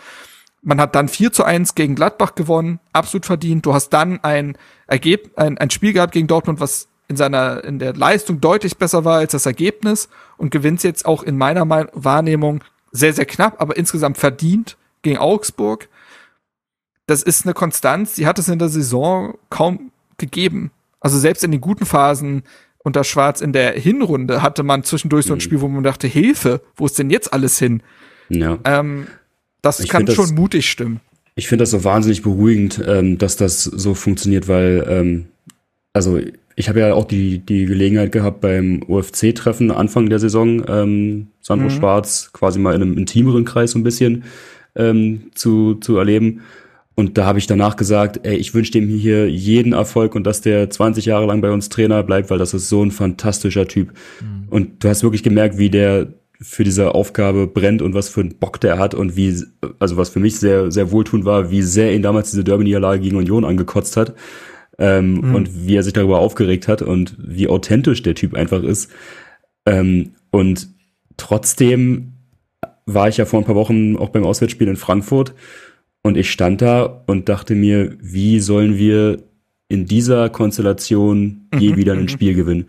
Man 0.61 0.79
hat 0.79 0.95
dann 0.95 1.09
4 1.09 1.33
zu 1.33 1.43
1 1.43 1.75
gegen 1.75 1.95
Gladbach 1.95 2.35
gewonnen, 2.35 2.79
absolut 2.93 3.25
verdient. 3.25 3.65
Du 3.65 3.73
hast 3.73 3.89
dann 3.89 4.23
ein 4.23 4.57
Ergeb 4.87 5.37
ein, 5.37 5.57
ein 5.57 5.69
Spiel 5.69 5.93
gehabt 5.93 6.13
gegen 6.13 6.27
Dortmund, 6.27 6.59
was 6.59 6.87
in 7.07 7.17
seiner, 7.17 7.63
in 7.63 7.79
der 7.79 7.93
Leistung 7.93 8.39
deutlich 8.39 8.77
besser 8.77 9.03
war 9.03 9.17
als 9.17 9.33
das 9.33 9.45
Ergebnis 9.45 10.07
und 10.37 10.51
gewinnst 10.51 10.83
jetzt 10.85 11.05
auch 11.05 11.23
in 11.23 11.37
meiner 11.37 11.65
Mein- 11.65 11.89
Wahrnehmung 11.93 12.63
sehr, 12.91 13.13
sehr 13.13 13.25
knapp, 13.25 13.61
aber 13.61 13.77
insgesamt 13.77 14.17
verdient 14.17 14.77
gegen 15.01 15.17
Augsburg. 15.17 15.87
Das 17.07 17.23
ist 17.23 17.45
eine 17.45 17.53
Konstanz, 17.53 18.15
die 18.15 18.25
hat 18.27 18.39
es 18.39 18.47
in 18.47 18.59
der 18.59 18.69
Saison 18.69 19.37
kaum 19.49 19.91
gegeben. 20.17 20.71
Also 20.99 21.17
selbst 21.17 21.43
in 21.43 21.51
den 21.51 21.61
guten 21.61 21.85
Phasen 21.85 22.43
unter 22.83 23.03
Schwarz 23.03 23.41
in 23.41 23.53
der 23.53 23.73
Hinrunde 23.73 24.41
hatte 24.41 24.63
man 24.63 24.83
zwischendurch 24.83 25.25
so 25.25 25.33
ein 25.33 25.41
Spiel, 25.41 25.61
wo 25.61 25.67
man 25.67 25.83
dachte, 25.83 26.07
Hilfe, 26.07 26.61
wo 26.75 26.85
ist 26.85 26.97
denn 26.97 27.09
jetzt 27.09 27.31
alles 27.33 27.57
hin? 27.59 27.81
Ja. 28.29 28.57
Ähm, 28.63 29.07
das 29.61 29.79
Ich 29.79 29.89
kann 29.89 29.99
find 30.05 30.09
das- 30.09 30.15
schon 30.15 30.35
mutig 30.35 30.69
stimmen. 30.69 30.99
Ich 31.35 31.47
finde 31.47 31.63
das 31.63 31.71
so 31.71 31.83
wahnsinnig 31.83 32.21
beruhigend, 32.23 32.81
ähm, 32.85 33.17
dass 33.17 33.35
das 33.37 33.63
so 33.63 33.93
funktioniert, 33.93 34.47
weil, 34.47 34.85
ähm, 34.89 35.27
also 35.93 36.19
ich 36.61 36.69
habe 36.69 36.79
ja 36.79 36.93
auch 36.93 37.05
die, 37.05 37.39
die 37.39 37.65
Gelegenheit 37.65 38.11
gehabt 38.11 38.39
beim 38.39 38.83
UFC-Treffen 38.87 39.71
Anfang 39.71 40.09
der 40.09 40.19
Saison, 40.19 40.63
ähm, 40.67 41.27
Sandro 41.41 41.69
Mhm. 41.69 41.71
Schwarz 41.71 42.29
quasi 42.33 42.59
mal 42.59 42.75
in 42.75 42.83
einem 42.83 42.97
intimeren 42.97 43.45
Kreis 43.45 43.71
so 43.71 43.79
ein 43.79 43.83
bisschen 43.83 44.23
ähm, 44.75 45.31
zu, 45.33 45.75
zu 45.75 45.97
erleben. 45.97 46.41
Und 46.93 47.17
da 47.17 47.25
habe 47.25 47.39
ich 47.39 47.47
danach 47.47 47.77
gesagt, 47.77 48.19
ey, 48.27 48.35
ich 48.35 48.53
wünsche 48.53 48.73
dem 48.73 48.87
hier 48.87 49.27
jeden 49.27 49.73
Erfolg 49.73 50.13
und 50.13 50.25
dass 50.27 50.41
der 50.41 50.69
20 50.69 51.05
Jahre 51.05 51.25
lang 51.25 51.41
bei 51.41 51.49
uns 51.49 51.69
Trainer 51.69 52.03
bleibt, 52.03 52.29
weil 52.29 52.37
das 52.37 52.53
ist 52.53 52.69
so 52.69 52.83
ein 52.83 52.91
fantastischer 52.91 53.67
Typ. 53.67 53.93
Und 54.49 54.83
du 54.83 54.89
hast 54.89 55.01
wirklich 55.01 55.23
gemerkt, 55.23 55.57
wie 55.57 55.71
der 55.71 56.13
für 56.41 56.63
diese 56.63 56.93
Aufgabe 56.93 57.47
brennt 57.47 57.81
und 57.81 57.95
was 57.95 58.09
für 58.09 58.21
einen 58.21 58.37
Bock 58.37 58.59
der 58.59 58.77
hat 58.77 58.93
und 58.93 59.15
wie, 59.15 59.35
also 59.79 59.97
was 59.97 60.09
für 60.09 60.19
mich 60.19 60.37
sehr, 60.37 60.71
sehr 60.71 60.91
wohltuend 60.91 61.25
war, 61.25 61.49
wie 61.49 61.63
sehr 61.63 61.93
ihn 61.95 62.03
damals 62.03 62.29
diese 62.31 62.43
Derby-Niederlage 62.43 63.01
gegen 63.01 63.15
Union 63.15 63.45
angekotzt 63.45 63.97
hat. 63.97 64.13
Ähm, 64.77 65.35
Und 65.35 65.67
wie 65.67 65.75
er 65.75 65.83
sich 65.83 65.93
darüber 65.93 66.19
aufgeregt 66.19 66.67
hat 66.67 66.81
und 66.81 67.15
wie 67.19 67.47
authentisch 67.47 68.01
der 68.01 68.15
Typ 68.15 68.33
einfach 68.33 68.63
ist. 68.63 68.91
Ähm, 69.65 70.11
und 70.31 70.69
trotzdem 71.17 72.13
war 72.85 73.09
ich 73.09 73.17
ja 73.17 73.25
vor 73.25 73.39
ein 73.39 73.45
paar 73.45 73.55
Wochen 73.55 73.95
auch 73.97 74.09
beim 74.09 74.23
Auswärtsspiel 74.23 74.67
in 74.67 74.75
Frankfurt 74.75 75.33
und 76.03 76.17
ich 76.17 76.31
stand 76.31 76.61
da 76.61 77.03
und 77.07 77.29
dachte 77.29 77.55
mir, 77.55 77.95
wie 78.01 78.39
sollen 78.39 78.77
wir 78.77 79.23
in 79.67 79.85
dieser 79.85 80.29
Konstellation 80.29 81.47
je 81.57 81.75
wieder 81.75 81.93
ein 81.93 82.09
Spiel 82.09 82.33
gewinnen? 82.33 82.65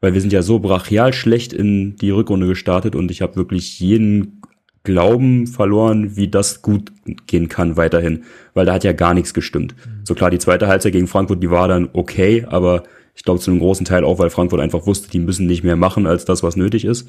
Weil 0.00 0.14
wir 0.14 0.20
sind 0.20 0.32
ja 0.32 0.40
so 0.42 0.60
brachial 0.60 1.12
schlecht 1.12 1.52
in 1.52 1.96
die 1.96 2.10
Rückrunde 2.10 2.46
gestartet 2.46 2.96
und 2.96 3.10
ich 3.10 3.20
habe 3.20 3.36
wirklich 3.36 3.78
jeden 3.80 4.39
Glauben 4.82 5.46
verloren, 5.46 6.16
wie 6.16 6.28
das 6.28 6.62
gut 6.62 6.90
gehen 7.26 7.48
kann 7.48 7.76
weiterhin, 7.76 8.24
weil 8.54 8.64
da 8.66 8.72
hat 8.72 8.84
ja 8.84 8.92
gar 8.92 9.12
nichts 9.12 9.34
gestimmt. 9.34 9.74
So 10.04 10.14
klar, 10.14 10.30
die 10.30 10.38
zweite 10.38 10.68
Halbzeit 10.68 10.92
gegen 10.92 11.06
Frankfurt, 11.06 11.42
die 11.42 11.50
war 11.50 11.68
dann 11.68 11.90
okay, 11.92 12.46
aber 12.48 12.84
ich 13.14 13.22
glaube 13.22 13.40
zu 13.40 13.50
einem 13.50 13.60
großen 13.60 13.84
Teil 13.84 14.04
auch, 14.04 14.18
weil 14.18 14.30
Frankfurt 14.30 14.60
einfach 14.60 14.86
wusste, 14.86 15.10
die 15.10 15.18
müssen 15.18 15.46
nicht 15.46 15.64
mehr 15.64 15.76
machen 15.76 16.06
als 16.06 16.24
das, 16.24 16.42
was 16.42 16.56
nötig 16.56 16.86
ist. 16.86 17.08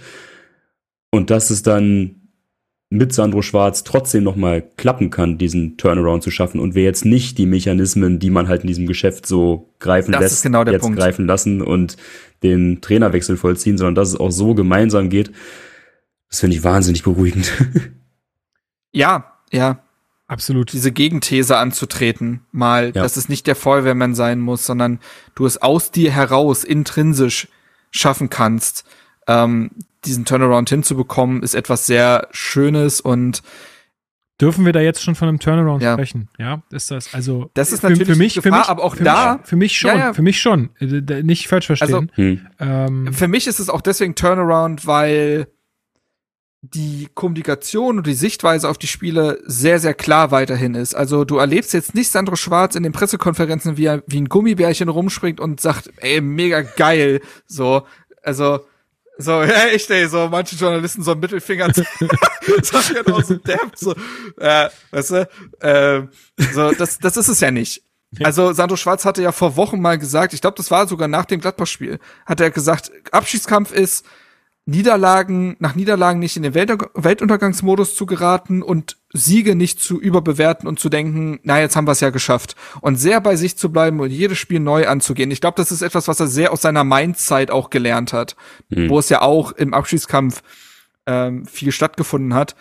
Und 1.11 1.30
dass 1.30 1.49
es 1.49 1.64
dann 1.64 2.22
mit 2.89 3.14
Sandro 3.14 3.41
Schwarz 3.41 3.85
trotzdem 3.85 4.23
nochmal 4.23 4.64
klappen 4.76 5.10
kann, 5.11 5.38
diesen 5.38 5.77
Turnaround 5.77 6.23
zu 6.23 6.30
schaffen 6.30 6.60
und 6.60 6.76
wir 6.76 6.84
jetzt 6.84 7.06
nicht 7.06 7.38
die 7.38 7.45
Mechanismen, 7.45 8.19
die 8.19 8.30
man 8.30 8.49
halt 8.49 8.64
in 8.64 8.68
diesem 8.68 8.85
Geschäft 8.85 9.26
so 9.26 9.69
greifen 9.80 10.11
Das 10.11 10.22
lässt, 10.22 10.43
genau 10.43 10.65
jetzt 10.65 10.81
Punkt. 10.81 10.99
greifen 10.99 11.26
lassen 11.26 11.61
und 11.61 11.95
den 12.43 12.81
Trainerwechsel 12.81 13.38
vollziehen, 13.38 13.77
sondern 13.77 13.95
dass 13.95 14.10
es 14.10 14.19
auch 14.19 14.31
so 14.31 14.53
gemeinsam 14.56 15.10
geht. 15.10 15.31
Das 16.31 16.39
finde 16.39 16.55
ich 16.57 16.63
wahnsinnig 16.63 17.03
beruhigend. 17.03 17.51
Ja, 18.93 19.37
ja, 19.53 19.79
Absolut. 20.27 20.73
diese 20.73 20.91
Gegenthese 20.91 21.55
anzutreten, 21.57 22.41
mal, 22.51 22.87
Ja. 22.87 23.03
dass 23.03 23.15
es 23.15 23.29
nicht 23.29 23.47
der 23.47 23.55
Feuerwehrmann 23.55 24.15
sein 24.15 24.41
muss, 24.41 24.65
sondern 24.65 24.99
du 25.33 25.45
es 25.45 25.61
aus 25.61 25.91
dir 25.91 26.11
heraus 26.11 26.65
intrinsisch 26.65 27.47
schaffen 27.89 28.29
kannst, 28.29 28.83
ähm, 29.27 29.71
diesen 30.03 30.25
Turnaround 30.25 30.69
hinzubekommen, 30.69 31.41
ist 31.41 31.53
etwas 31.55 31.85
sehr 31.85 32.27
Schönes 32.31 32.99
und 32.99 33.43
Dürfen 34.41 34.65
wir 34.65 34.73
da 34.73 34.79
jetzt 34.81 35.03
schon 35.03 35.13
von 35.15 35.27
einem 35.29 35.39
Turnaround 35.39 35.83
Ja. 35.83 35.93
sprechen? 35.93 36.27
Ja, 36.39 36.63
ist 36.71 36.89
das 36.91 37.13
also 37.13 37.49
Das 37.53 37.71
ist 37.71 37.81
für, 37.81 37.89
natürlich 37.91 38.07
für 38.09 38.15
mich, 38.17 38.33
die 38.33 38.41
für 38.41 38.49
Gefahr, 38.49 38.59
mich, 38.61 38.69
aber 38.69 38.83
auch 38.83 38.95
für 38.95 39.03
da- 39.03 39.35
mich, 39.37 39.45
für 39.47 39.55
mich 39.55 39.77
schon, 39.77 39.91
Ja, 39.91 39.97
ja. 39.97 40.13
für 40.13 40.21
mich 40.23 40.41
schon, 40.41 40.69
Äh, 40.79 41.21
nicht 41.23 41.47
falsch 41.47 41.67
verstehen. 41.67 42.11
Hm. 42.15 42.47
ähm, 42.59 43.13
für 43.13 43.27
mich 43.27 43.45
ist 43.47 43.59
es 43.59 43.69
auch 43.69 43.81
deswegen 43.81 44.15
Turnaround, 44.15 44.85
weil 44.87 45.47
die 46.61 47.09
Kommunikation 47.15 47.97
und 47.97 48.07
die 48.07 48.13
Sichtweise 48.13 48.69
auf 48.69 48.77
die 48.77 48.88
Spiele 48.88 49.41
sehr, 49.45 49.79
sehr 49.79 49.95
klar 49.95 50.29
weiterhin 50.29 50.75
ist. 50.75 50.93
Also 50.93 51.25
du 51.25 51.38
erlebst 51.38 51.73
jetzt 51.73 51.95
nicht 51.95 52.11
Sandro 52.11 52.35
Schwarz 52.35 52.75
in 52.75 52.83
den 52.83 52.91
Pressekonferenzen, 52.91 53.77
wie 53.77 53.85
er 53.85 54.03
wie 54.05 54.21
ein 54.21 54.29
Gummibärchen 54.29 54.88
rumspringt 54.88 55.39
und 55.39 55.59
sagt, 55.59 55.89
ey, 55.97 56.21
mega 56.21 56.61
geil. 56.61 57.21
So, 57.47 57.88
also, 58.21 58.59
so, 59.17 59.31
ja, 59.43 59.67
echt, 59.67 59.89
ey, 59.89 60.07
so 60.07 60.27
manche 60.29 60.55
Journalisten 60.55 61.01
so 61.01 61.11
einen 61.11 61.21
Mittelfinger 61.21 61.73
so 61.73 61.83
genau 62.93 63.21
so 63.21 63.35
depp, 63.35 63.71
so, 63.75 63.95
äh, 64.38 64.69
weißt 64.91 65.11
du, 65.11 65.29
äh, 65.61 66.03
so, 66.53 66.71
das, 66.73 66.99
das 66.99 67.17
ist 67.17 67.27
es 67.27 67.39
ja 67.39 67.49
nicht. 67.49 67.83
Also 68.21 68.51
Sandro 68.51 68.75
Schwarz 68.75 69.05
hatte 69.05 69.21
ja 69.21 69.31
vor 69.31 69.55
Wochen 69.55 69.81
mal 69.81 69.97
gesagt, 69.97 70.33
ich 70.33 70.41
glaube, 70.41 70.57
das 70.57 70.69
war 70.69 70.85
sogar 70.88 71.07
nach 71.07 71.25
dem 71.25 71.39
Gladbach-Spiel, 71.39 71.97
hat 72.25 72.41
er 72.41 72.51
gesagt, 72.51 72.91
Abschiedskampf 73.11 73.71
ist 73.71 74.05
Niederlagen, 74.72 75.56
nach 75.60 75.76
Niederlagen 75.76 76.19
nicht 76.19 76.35
in 76.35 76.43
den 76.43 76.53
Welt 76.56 76.72
Weltuntergangsmodus 76.95 77.95
zu 77.95 78.06
geraten 78.06 78.64
und 78.64 78.98
Siege 79.14 79.56
nicht 79.56 79.80
zu 79.80 79.99
überbewerten 79.99 80.68
und 80.68 80.80
zu 80.80 80.89
denken, 80.89 81.39
na, 81.43 81.60
jetzt 81.60 81.76
haben 81.76 81.85
wir 81.85 81.91
es 81.91 81.99
ja 81.99 82.10
geschafft. 82.10 82.56
Und 82.81 82.95
sehr 82.95 83.22
bei 83.22 83.35
sich 83.35 83.57
zu 83.57 83.72
bleiben 83.72 83.99
und 83.99 84.10
jedes 84.10 84.38
Spiel 84.38 84.60
neu 84.60 84.88
anzugehen. 84.88 85.30
Ich 85.30 85.41
glaube, 85.41 85.57
das 85.57 85.72
ist 85.72 85.81
etwas, 85.81 86.07
was 86.07 86.19
er 86.19 86.27
sehr 86.27 86.52
aus 86.52 86.61
seiner 86.61 86.84
Mainz-Zeit 86.84 87.52
auch 87.52 87.69
gelernt 87.69 88.14
hat, 88.14 88.35
wo 88.69 88.99
es 88.99 89.10
ja 89.10 89.22
auch 89.22 89.52
im 89.52 89.73
Abschiedskampf 89.73 90.41
ähm, 91.06 91.45
viel 91.45 91.72
stattgefunden 91.72 92.34
hat. 92.34 92.56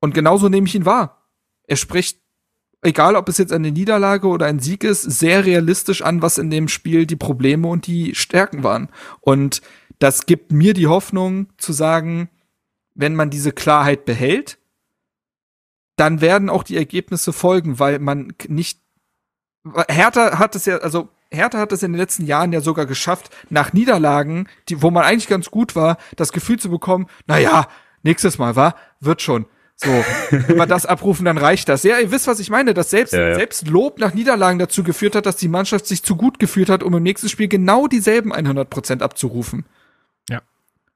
Und 0.00 0.14
genauso 0.14 0.48
nehme 0.48 0.66
ich 0.66 0.74
ihn 0.74 0.86
wahr. 0.86 1.26
Er 1.66 1.76
spricht, 1.76 2.20
egal 2.82 3.16
ob 3.16 3.28
es 3.28 3.38
jetzt 3.38 3.52
eine 3.52 3.70
Niederlage 3.70 4.26
oder 4.28 4.46
ein 4.46 4.58
Sieg 4.58 4.84
ist, 4.84 5.02
sehr 5.02 5.44
realistisch 5.44 6.02
an, 6.02 6.22
was 6.22 6.38
in 6.38 6.50
dem 6.50 6.68
Spiel 6.68 7.06
die 7.06 7.16
Probleme 7.16 7.68
und 7.68 7.86
die 7.86 8.14
Stärken 8.14 8.62
waren. 8.62 8.88
Und 9.20 9.60
das 10.00 10.26
gibt 10.26 10.50
mir 10.50 10.74
die 10.74 10.88
Hoffnung 10.88 11.46
zu 11.56 11.72
sagen, 11.72 12.28
wenn 12.94 13.14
man 13.14 13.30
diese 13.30 13.52
Klarheit 13.52 14.04
behält, 14.04 14.58
dann 15.96 16.20
werden 16.20 16.50
auch 16.50 16.64
die 16.64 16.76
Ergebnisse 16.76 17.32
folgen, 17.32 17.78
weil 17.78 18.00
man 18.00 18.32
nicht 18.48 18.80
Hertha 19.88 20.38
hat 20.38 20.56
es 20.56 20.64
ja, 20.64 20.78
also 20.78 21.10
Hertha 21.30 21.58
hat 21.58 21.70
es 21.72 21.82
in 21.82 21.92
den 21.92 21.98
letzten 21.98 22.24
Jahren 22.24 22.52
ja 22.52 22.62
sogar 22.62 22.86
geschafft, 22.86 23.30
nach 23.50 23.74
Niederlagen, 23.74 24.48
die, 24.68 24.82
wo 24.82 24.90
man 24.90 25.04
eigentlich 25.04 25.28
ganz 25.28 25.50
gut 25.50 25.76
war, 25.76 25.98
das 26.16 26.32
Gefühl 26.32 26.58
zu 26.58 26.70
bekommen, 26.70 27.06
na 27.26 27.38
ja, 27.38 27.68
nächstes 28.02 28.38
Mal, 28.38 28.56
war, 28.56 28.74
wird 29.00 29.20
schon. 29.22 29.44
So, 29.76 29.90
wenn 30.30 30.56
wir 30.56 30.66
das 30.66 30.86
abrufen, 30.86 31.26
dann 31.26 31.38
reicht 31.38 31.68
das. 31.68 31.82
Ja, 31.82 31.98
ihr 31.98 32.10
wisst, 32.10 32.26
was 32.26 32.40
ich 32.40 32.50
meine, 32.50 32.74
dass 32.74 32.90
selbst, 32.90 33.12
Ja, 33.12 33.28
ja. 33.28 33.34
selbst 33.34 33.68
Lob 33.68 33.98
nach 33.98 34.14
Niederlagen 34.14 34.58
dazu 34.58 34.82
geführt 34.82 35.14
hat, 35.14 35.26
dass 35.26 35.36
die 35.36 35.48
Mannschaft 35.48 35.86
sich 35.86 36.02
zu 36.02 36.16
gut 36.16 36.38
gefühlt 36.38 36.70
hat, 36.70 36.82
um 36.82 36.94
im 36.94 37.02
nächsten 37.02 37.28
Spiel 37.28 37.48
genau 37.48 37.86
dieselben 37.86 38.32
100% 38.34 39.02
abzurufen. 39.02 39.66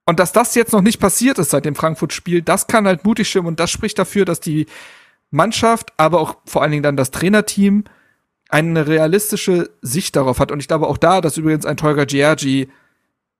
Und 0.06 0.20
dass 0.20 0.32
das 0.32 0.54
jetzt 0.54 0.72
noch 0.72 0.82
nicht 0.82 1.00
passiert 1.00 1.38
ist 1.38 1.50
seit 1.50 1.64
dem 1.64 1.74
Frankfurt-Spiel, 1.74 2.42
das 2.42 2.66
kann 2.66 2.86
halt 2.86 3.04
mutig 3.04 3.28
stimmen 3.28 3.48
und 3.48 3.60
das 3.60 3.70
spricht 3.70 3.98
dafür, 3.98 4.24
dass 4.24 4.40
die 4.40 4.66
Mannschaft, 5.30 5.92
aber 5.96 6.20
auch 6.20 6.36
vor 6.46 6.62
allen 6.62 6.70
Dingen 6.70 6.82
dann 6.82 6.96
das 6.96 7.10
Trainerteam 7.10 7.84
eine 8.48 8.86
realistische 8.86 9.70
Sicht 9.80 10.16
darauf 10.16 10.38
hat. 10.38 10.52
Und 10.52 10.60
ich 10.60 10.68
glaube 10.68 10.86
auch 10.86 10.98
da, 10.98 11.20
dass 11.20 11.36
übrigens 11.38 11.66
ein 11.66 11.76
Tolga 11.76 12.04
Giargi 12.04 12.68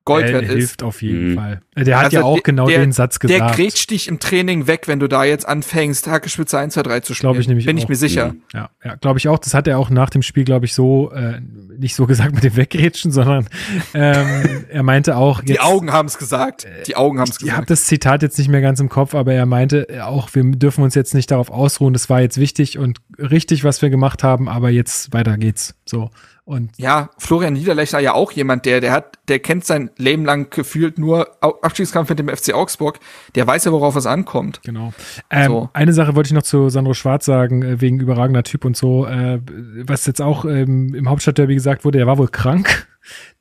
Gold 0.07 0.27
Er 0.27 0.33
wert 0.35 0.45
ist. 0.45 0.51
hilft 0.53 0.83
auf 0.83 1.01
jeden 1.01 1.31
Mhm. 1.31 1.35
Fall. 1.35 1.61
Der 1.77 1.97
hat 1.97 2.05
Also 2.07 2.17
ja 2.19 2.23
auch 2.25 2.35
der- 2.35 2.43
genau 2.43 2.67
der- 2.69 2.81
den 2.81 2.93
Satz 2.93 3.19
Der 3.21 3.29
gesagt. 3.39 3.57
grätscht 3.57 3.91
dich 3.91 4.07
im 4.07 4.21
Training 4.21 4.67
weg, 4.67 4.87
wenn 4.87 5.01
du 5.01 5.09
da 5.09 5.25
jetzt 5.25 5.49
anfängst, 5.49 6.07
Hackespitze 6.07 6.59
1, 6.59 6.75
2, 6.75 6.83
3 6.83 7.01
zu 7.01 7.15
spielen. 7.15 7.33
Glaub 7.33 7.41
ich 7.41 7.49
nämlich 7.49 7.65
Bin 7.65 7.79
auch. 7.79 7.83
ich 7.83 7.89
mir 7.89 7.97
sicher. 7.97 8.35
Ja, 8.53 8.69
ja 8.85 8.97
glaube 8.97 9.19
ich 9.19 9.29
auch. 9.29 9.39
Das 9.39 9.55
hat 9.55 9.67
er 9.67 9.79
auch 9.79 9.89
nach 9.89 10.11
dem 10.11 10.21
Spiel, 10.21 10.45
glaube 10.45 10.67
ich, 10.67 10.75
so, 10.75 11.11
äh, 11.13 11.41
nicht 11.79 11.95
so 11.95 12.07
gesagt 12.07 12.35
mit 12.35 12.45
dem 12.45 12.55
Wegrätschen, 12.55 13.13
sondern 13.13 13.49
ähm, 13.95 14.65
er 14.69 14.83
meinte 14.83 15.17
auch, 15.17 15.41
Die 15.41 15.53
jetzt, 15.53 15.63
Augen 15.63 15.91
haben 15.93 16.07
es 16.07 16.19
gesagt. 16.19 16.67
Die 16.87 16.97
Augen 16.97 17.19
haben 17.19 17.31
es 17.31 17.37
ich 17.41 17.43
habe 17.53 17.63
gesagt. 17.63 17.71
das 17.71 17.85
Zitat 17.87 18.23
jetzt 18.23 18.39
nicht 18.39 18.49
mehr 18.49 18.61
ganz 18.61 18.81
im 18.81 18.89
Kopf, 18.91 19.15
aber 19.15 19.33
er 19.33 19.47
meinte 19.47 19.89
äh, 19.89 20.01
auch, 20.01 20.29
wir 20.35 20.45
dürfen 20.45 20.85
uns 20.85 20.95
jetzt 20.95 21.15
nicht 21.15 21.31
darauf 21.31 21.51
ausruhen. 21.51 21.93
Das 21.95 22.11
war 22.11 22.21
jetzt 22.21 22.39
wichtig 22.39 22.79
und 22.79 22.99
richtig, 23.19 23.65
was 23.65 23.81
wir 23.83 23.91
gemacht 23.91 24.23
haben, 24.23 24.49
aber 24.49 24.69
jetzt 24.71 25.13
weiter 25.15 25.39
geht's. 25.39 25.75
So. 25.87 26.11
Und 26.47 26.73
Ja, 26.79 27.09
Florian 27.17 27.55
Niederlechner 27.55 28.01
ja 28.01 28.13
auch 28.13 28.31
jemand, 28.33 28.67
der, 28.67 28.83
der 28.83 28.93
hat, 28.93 29.19
der 29.29 29.39
kennt 29.39 29.65
sein 29.65 29.91
Leben 29.97 30.27
lang 30.27 30.51
gefühlt 30.51 30.99
nur 30.99 31.43
Abstiegskampf 31.43 32.11
mit 32.11 32.19
dem 32.19 32.29
FC 32.29 32.53
Augsburg. 32.53 33.01
Der 33.35 33.47
weiß 33.47 33.65
ja, 33.65 33.73
worauf 33.73 33.97
es 33.97 34.05
ankommt. 34.05 34.61
Genau. 34.63 34.93
Ähm, 35.31 35.47
So. 35.51 35.71
Eine 35.73 35.95
Sache 35.95 36.15
wollte 36.15 36.29
ich 36.29 36.33
noch 36.35 36.43
zu 36.43 36.69
Sandro 36.69 36.93
Schwarz 36.93 37.25
sagen, 37.25 37.63
äh, 37.63 37.81
wegen 37.81 37.99
überragender 37.99 38.43
Typ 38.43 38.67
und 38.67 38.77
so. 38.77 39.07
Äh, 39.07 39.41
was 39.87 40.05
jetzt 40.05 40.21
auch 40.21 40.45
ähm, 40.45 40.95
im 40.95 41.09
Hauptstadtderby 41.09 41.55
gesagt 41.55 41.85
wurde, 41.87 41.97
der 41.99 42.07
war 42.07 42.19
wohl 42.19 42.29
krank. 42.29 42.89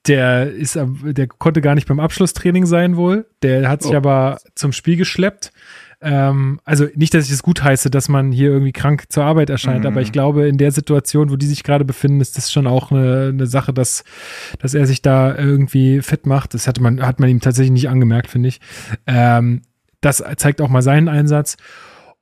Der 0.08 0.52
ist, 0.52 0.78
der 0.78 1.28
konnte 1.28 1.62
gar 1.62 1.76
nicht 1.76 1.88
beim 1.88 2.00
Abschlusstraining 2.02 2.66
sein 2.66 2.98
wohl. 2.98 3.26
Der 3.42 3.70
hat 3.70 3.82
sich 3.84 3.94
Oh. 3.94 3.98
aber 3.98 4.40
zum 4.56 4.74
Spiel 4.74 4.98
geschleppt. 4.98 5.54
Ähm, 6.04 6.60
also 6.66 6.86
nicht, 6.96 7.14
dass 7.14 7.26
ich 7.26 7.32
es 7.32 7.44
gut 7.44 7.64
heiße, 7.64 7.90
dass 7.90 8.10
man 8.10 8.32
hier 8.32 8.50
irgendwie 8.52 8.74
krank 8.74 9.06
zur 9.10 9.24
Arbeit 9.24 9.50
erscheint, 9.50 9.82
Mhm. 9.82 9.88
aber 9.88 10.02
ich 10.02 10.12
glaube, 10.12 10.48
in 10.48 10.58
der 10.58 10.72
Situation, 10.72 11.30
wo 11.32 11.36
die 11.38 11.46
sich 11.48 11.64
gerade 11.64 11.86
befinden, 11.86 12.20
ist 12.22 12.38
das 12.38 12.52
schon 12.52 12.68
auch 12.68 12.92
eine, 12.92 13.30
eine 13.30 13.48
Sache, 13.48 13.74
dass, 13.74 14.04
dass 14.60 14.74
er 14.74 14.86
sich 14.86 15.02
da 15.02 15.36
irgendwie 15.36 16.02
fit 16.02 16.26
macht. 16.26 16.54
Das 16.54 16.68
hat 16.68 16.80
man, 16.80 17.06
hat 17.06 17.20
man 17.20 17.30
ihm 17.30 17.40
tatsächlich 17.40 17.72
nicht 17.72 17.90
angemerkt, 17.90 18.30
finde 18.30 18.50
ich. 18.50 18.60
Ähm, 19.08 19.62
das 20.02 20.22
zeigt 20.38 20.60
auch 20.62 20.70
mal 20.70 20.82
seinen 20.82 21.08
Einsatz. 21.08 21.56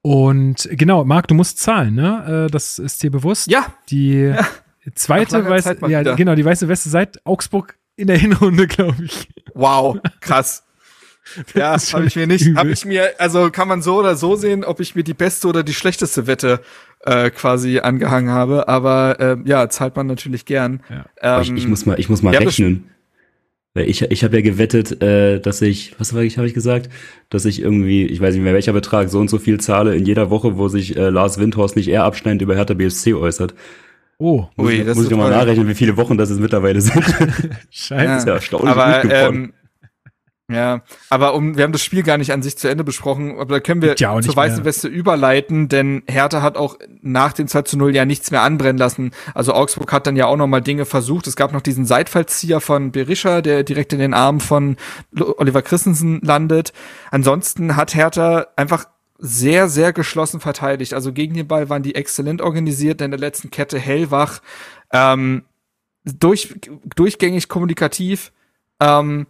Und 0.04 0.68
genau, 0.72 1.04
Marc, 1.04 1.28
du 1.28 1.36
musst 1.36 1.60
zahlen, 1.60 1.94
ne? 1.96 2.46
Äh, 2.48 2.52
Das 2.52 2.80
ist 2.80 3.04
dir 3.04 3.12
bewusst. 3.12 3.50
Ja, 3.52 3.66
Die 3.90 4.32
Nach 4.36 4.50
zweite 4.96 5.48
weiße, 5.48 5.78
ja, 5.90 6.02
genau, 6.16 6.36
die 6.36 6.46
weiße 6.46 6.68
Weste 6.68 6.90
seit 6.90 7.24
Augsburg 7.26 7.78
in 7.98 8.08
der 8.08 8.18
Hinrunde, 8.18 8.66
glaube 8.68 9.04
ich. 9.04 9.28
wow, 9.54 9.98
krass. 10.22 10.64
Ja, 11.56 11.78
habe 11.94 12.06
ich 12.06 12.16
mir 12.16 12.28
nicht, 12.28 12.46
übel. 12.46 12.58
habe 12.58 12.72
ich 12.72 12.86
mir, 12.86 13.12
also 13.20 13.50
kann 13.52 13.68
man 13.68 13.82
so 13.82 13.98
oder 14.00 14.16
so 14.16 14.36
sehen, 14.36 14.64
ob 14.64 14.80
ich 14.80 14.96
mir 14.96 15.04
die 15.04 15.14
beste 15.14 15.48
oder 15.48 15.64
die 15.64 15.74
schlechteste 15.74 16.28
Wette 16.28 16.62
äh, 17.06 17.30
quasi 17.30 17.80
angehangen 17.80 18.32
habe, 18.32 18.68
aber 18.68 19.18
ähm, 19.20 19.44
ja, 19.46 19.70
zahlt 19.70 19.96
man 19.96 20.08
natürlich 20.08 20.46
gern. 20.46 20.82
Ja. 20.90 21.06
Aber 21.22 21.46
Ähm, 21.46 21.56
ich, 21.56 21.64
ich 21.64 21.68
muss 21.70 21.86
mal, 21.86 22.00
ich 22.00 22.10
muss 22.10 22.22
mal 22.22 22.34
ja, 22.34 22.40
rechnen. 22.40 22.90
Weil 23.74 23.90
ich, 23.90 24.02
ich 24.02 24.24
habe 24.26 24.36
ja 24.36 24.42
gewettet, 24.42 25.02
äh, 25.02 25.40
dass 25.40 25.62
ich, 25.62 25.96
was 25.98 26.12
habe 26.12 26.26
ich, 26.26 26.38
hab 26.38 26.44
ich 26.44 26.54
gesagt, 26.54 26.90
dass 27.30 27.46
ich 27.46 27.62
irgendwie, 27.62 28.06
ich 28.06 28.20
weiß 28.20 28.34
nicht 28.34 28.44
mehr 28.44 28.54
welcher 28.54 28.74
Betrag, 28.74 29.10
so 29.10 29.20
und 29.20 29.30
so 29.30 29.40
viel 29.40 29.62
zahle 29.62 29.96
in 29.96 30.06
jeder 30.06 30.30
Woche, 30.30 30.58
wo 30.58 30.68
sich 30.68 30.98
äh, 30.98 31.10
Lars 31.10 31.38
Windhorst 31.40 31.78
nicht 31.78 31.88
eher 31.88 32.04
abschneidend 32.04 32.42
über 32.42 32.56
Hertha 32.56 32.74
BSC 32.74 33.14
äußert. 33.14 33.54
Oh, 34.18 34.48
Muss, 34.58 34.68
Ui, 34.68 34.74
ich, 34.74 34.86
das 34.86 34.96
muss 34.98 35.06
ist 35.06 35.12
ich 35.12 35.18
nochmal 35.18 35.32
nachrechnen, 35.32 35.68
wie 35.70 35.74
viele 35.74 35.96
Wochen 35.98 36.18
das 36.18 36.30
jetzt 36.30 36.40
mittlerweile 36.42 36.82
sind. 36.82 37.02
scheiße. 37.72 38.18
ist 38.18 38.28
ja 38.28 38.34
erstaunlich 38.34 38.70
aber 38.76 39.02
gut 39.02 39.10
geworden. 39.10 39.36
ähm, 39.36 39.54
ja, 40.54 40.82
aber 41.10 41.34
um, 41.34 41.58
wir 41.58 41.64
haben 41.64 41.72
das 41.72 41.84
Spiel 41.84 42.04
gar 42.04 42.18
nicht 42.18 42.32
an 42.32 42.42
sich 42.42 42.58
zu 42.58 42.68
Ende 42.68 42.84
besprochen, 42.84 43.40
aber 43.40 43.56
da 43.56 43.60
können 43.60 43.82
wir 43.82 43.96
Ja, 43.98 44.20
zur 44.22 44.36
Weißen 44.36 44.58
mehr. 44.58 44.66
Weste 44.66 44.88
überleiten, 44.88 45.70
denn 45.70 46.04
Hertha 46.08 46.42
hat 46.42 46.58
auch 46.58 46.78
nach 47.02 47.34
dem 47.34 47.48
2 47.48 47.62
zu 47.64 47.78
0 47.78 47.96
ja 47.96 48.06
nichts 48.06 48.32
mehr 48.32 48.42
anbrennen 48.42 48.78
lassen. 48.78 49.12
Also 49.34 49.54
Augsburg 49.54 49.92
hat 49.92 50.08
dann 50.08 50.16
ja 50.16 50.26
auch 50.28 50.38
noch 50.38 50.48
mal 50.48 50.62
Dinge 50.62 50.86
versucht. 50.86 51.28
Es 51.28 51.36
gab 51.36 51.54
noch 51.54 51.62
diesen 51.62 51.86
Seitfallzieher 51.86 52.62
von 52.62 52.92
Berisha, 52.92 53.42
der 53.42 53.64
direkt 53.64 53.94
in 53.94 54.00
den 54.00 54.14
Arm 54.14 54.40
von 54.40 54.78
Oliver 55.38 55.62
Christensen 55.62 56.22
landet. 56.22 56.74
Ansonsten 57.12 57.76
hat 57.76 57.96
Hertha 57.96 58.48
einfach 58.56 58.86
sehr, 59.22 59.70
sehr 59.70 59.94
geschlossen 59.94 60.40
verteidigt. 60.40 60.94
Also 60.94 61.14
gegen 61.14 61.36
den 61.36 61.48
Ball 61.48 61.70
waren 61.70 61.84
die 61.84 61.96
exzellent 61.96 62.42
organisiert, 62.42 63.02
in 63.02 63.12
der 63.12 63.20
letzten 63.20 63.52
Kette 63.52 63.78
hellwach, 63.78 64.42
ähm, 64.92 65.44
durch, 66.04 66.56
durchgängig 66.96 67.48
kommunikativ, 67.48 68.32
ähm, 68.80 69.28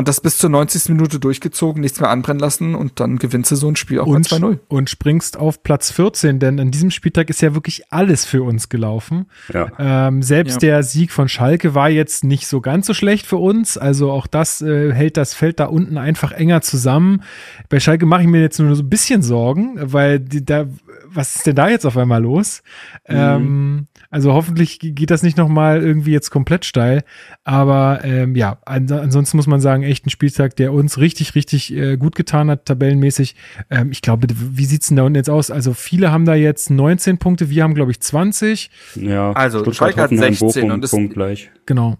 und 0.00 0.08
das 0.08 0.20
bis 0.20 0.38
zur 0.38 0.50
90. 0.50 0.88
Minute 0.88 1.20
durchgezogen, 1.20 1.80
nichts 1.80 2.00
mehr 2.00 2.10
anbrennen 2.10 2.40
lassen 2.40 2.74
und 2.74 2.98
dann 3.00 3.18
gewinnst 3.18 3.50
du 3.52 3.56
so 3.56 3.68
ein 3.68 3.76
Spiel 3.76 4.00
auch 4.00 4.06
und, 4.06 4.30
mal 4.30 4.38
2-0. 4.38 4.58
und 4.68 4.90
springst 4.90 5.36
auf 5.36 5.62
Platz 5.62 5.92
14, 5.92 6.38
denn 6.40 6.58
an 6.58 6.70
diesem 6.70 6.90
Spieltag 6.90 7.30
ist 7.30 7.42
ja 7.42 7.54
wirklich 7.54 7.84
alles 7.92 8.24
für 8.24 8.42
uns 8.42 8.68
gelaufen. 8.68 9.26
ja. 9.52 9.68
Ähm, 9.78 10.22
selbst 10.22 10.54
Ja. 10.62 10.70
der 10.70 10.82
Sieg 10.82 11.12
von 11.12 11.28
Schalke 11.28 11.74
war 11.74 11.88
jetzt 11.90 12.24
nicht 12.24 12.46
so 12.48 12.60
ganz 12.60 12.86
so 12.86 12.94
schlecht 12.94 13.26
für 13.26 13.36
uns. 13.36 13.78
Also 13.78 14.10
auch 14.10 14.26
das 14.26 14.62
äh, 14.62 14.92
hält 14.92 15.16
das 15.16 15.34
Feld 15.34 15.60
da 15.60 15.66
unten 15.66 15.98
einfach 15.98 16.32
enger 16.32 16.62
zusammen. 16.62 17.22
Bei 17.68 17.78
Schalke 17.78 18.06
mache 18.06 18.22
ich 18.22 18.28
mir 18.28 18.40
jetzt 18.40 18.58
nur 18.58 18.74
so 18.74 18.82
ein 18.82 18.88
bisschen 18.88 19.22
Sorgen, 19.22 19.74
weil 19.80 20.18
die, 20.18 20.44
da, 20.44 20.64
was 21.06 21.36
ist 21.36 21.46
denn 21.46 21.56
da 21.56 21.68
jetzt 21.68 21.84
auf 21.86 21.96
einmal 21.96 22.22
los? 22.22 22.62
Ähm, 23.06 23.86
also 24.10 24.32
hoffentlich 24.34 24.78
ge- 24.80 24.90
geht 24.92 25.10
das 25.10 25.22
nicht 25.22 25.36
nochmal 25.38 25.80
irgendwie 25.82 26.12
jetzt 26.12 26.30
komplett 26.30 26.64
steil. 26.64 27.04
Aber 27.44 28.00
ähm, 28.04 28.34
ja, 28.36 28.58
an, 28.66 28.90
ansonsten 28.90 29.36
muss 29.36 29.46
man 29.46 29.60
sagen, 29.60 29.82
echt 29.82 30.04
ein 30.06 30.10
Spieltag, 30.10 30.56
der 30.56 30.72
uns 30.72 30.98
richtig, 30.98 31.34
richtig 31.34 31.74
äh, 31.74 31.96
gut 31.96 32.14
getan 32.16 32.50
hat, 32.50 32.66
tabellenmäßig. 32.66 33.34
Ähm, 33.70 33.90
ich 33.92 34.02
glaube, 34.02 34.26
wie 34.34 34.64
sieht's 34.64 34.88
denn 34.88 34.96
da 34.96 35.04
unten 35.04 35.16
jetzt 35.16 35.30
aus? 35.30 35.50
Also 35.50 35.72
viele 35.74 36.10
haben 36.12 36.24
da 36.24 36.34
jetzt 36.34 36.70
19 36.70 37.18
Punkte, 37.18 37.48
wir 37.50 37.62
haben, 37.62 37.74
glaube 37.74 37.90
ich, 37.92 38.00
20. 38.00 38.70
ja. 38.96 39.32
Also, 39.32 39.70
Schalke 39.72 39.96
hat 40.00 40.10
Hoffenheim, 40.10 40.34
16 40.34 40.62
Bochum, 40.62 40.70
und 40.74 40.84
es- 40.84 40.90
Punkt 40.90 41.14
gleich. 41.14 41.50
Genau. 41.66 41.96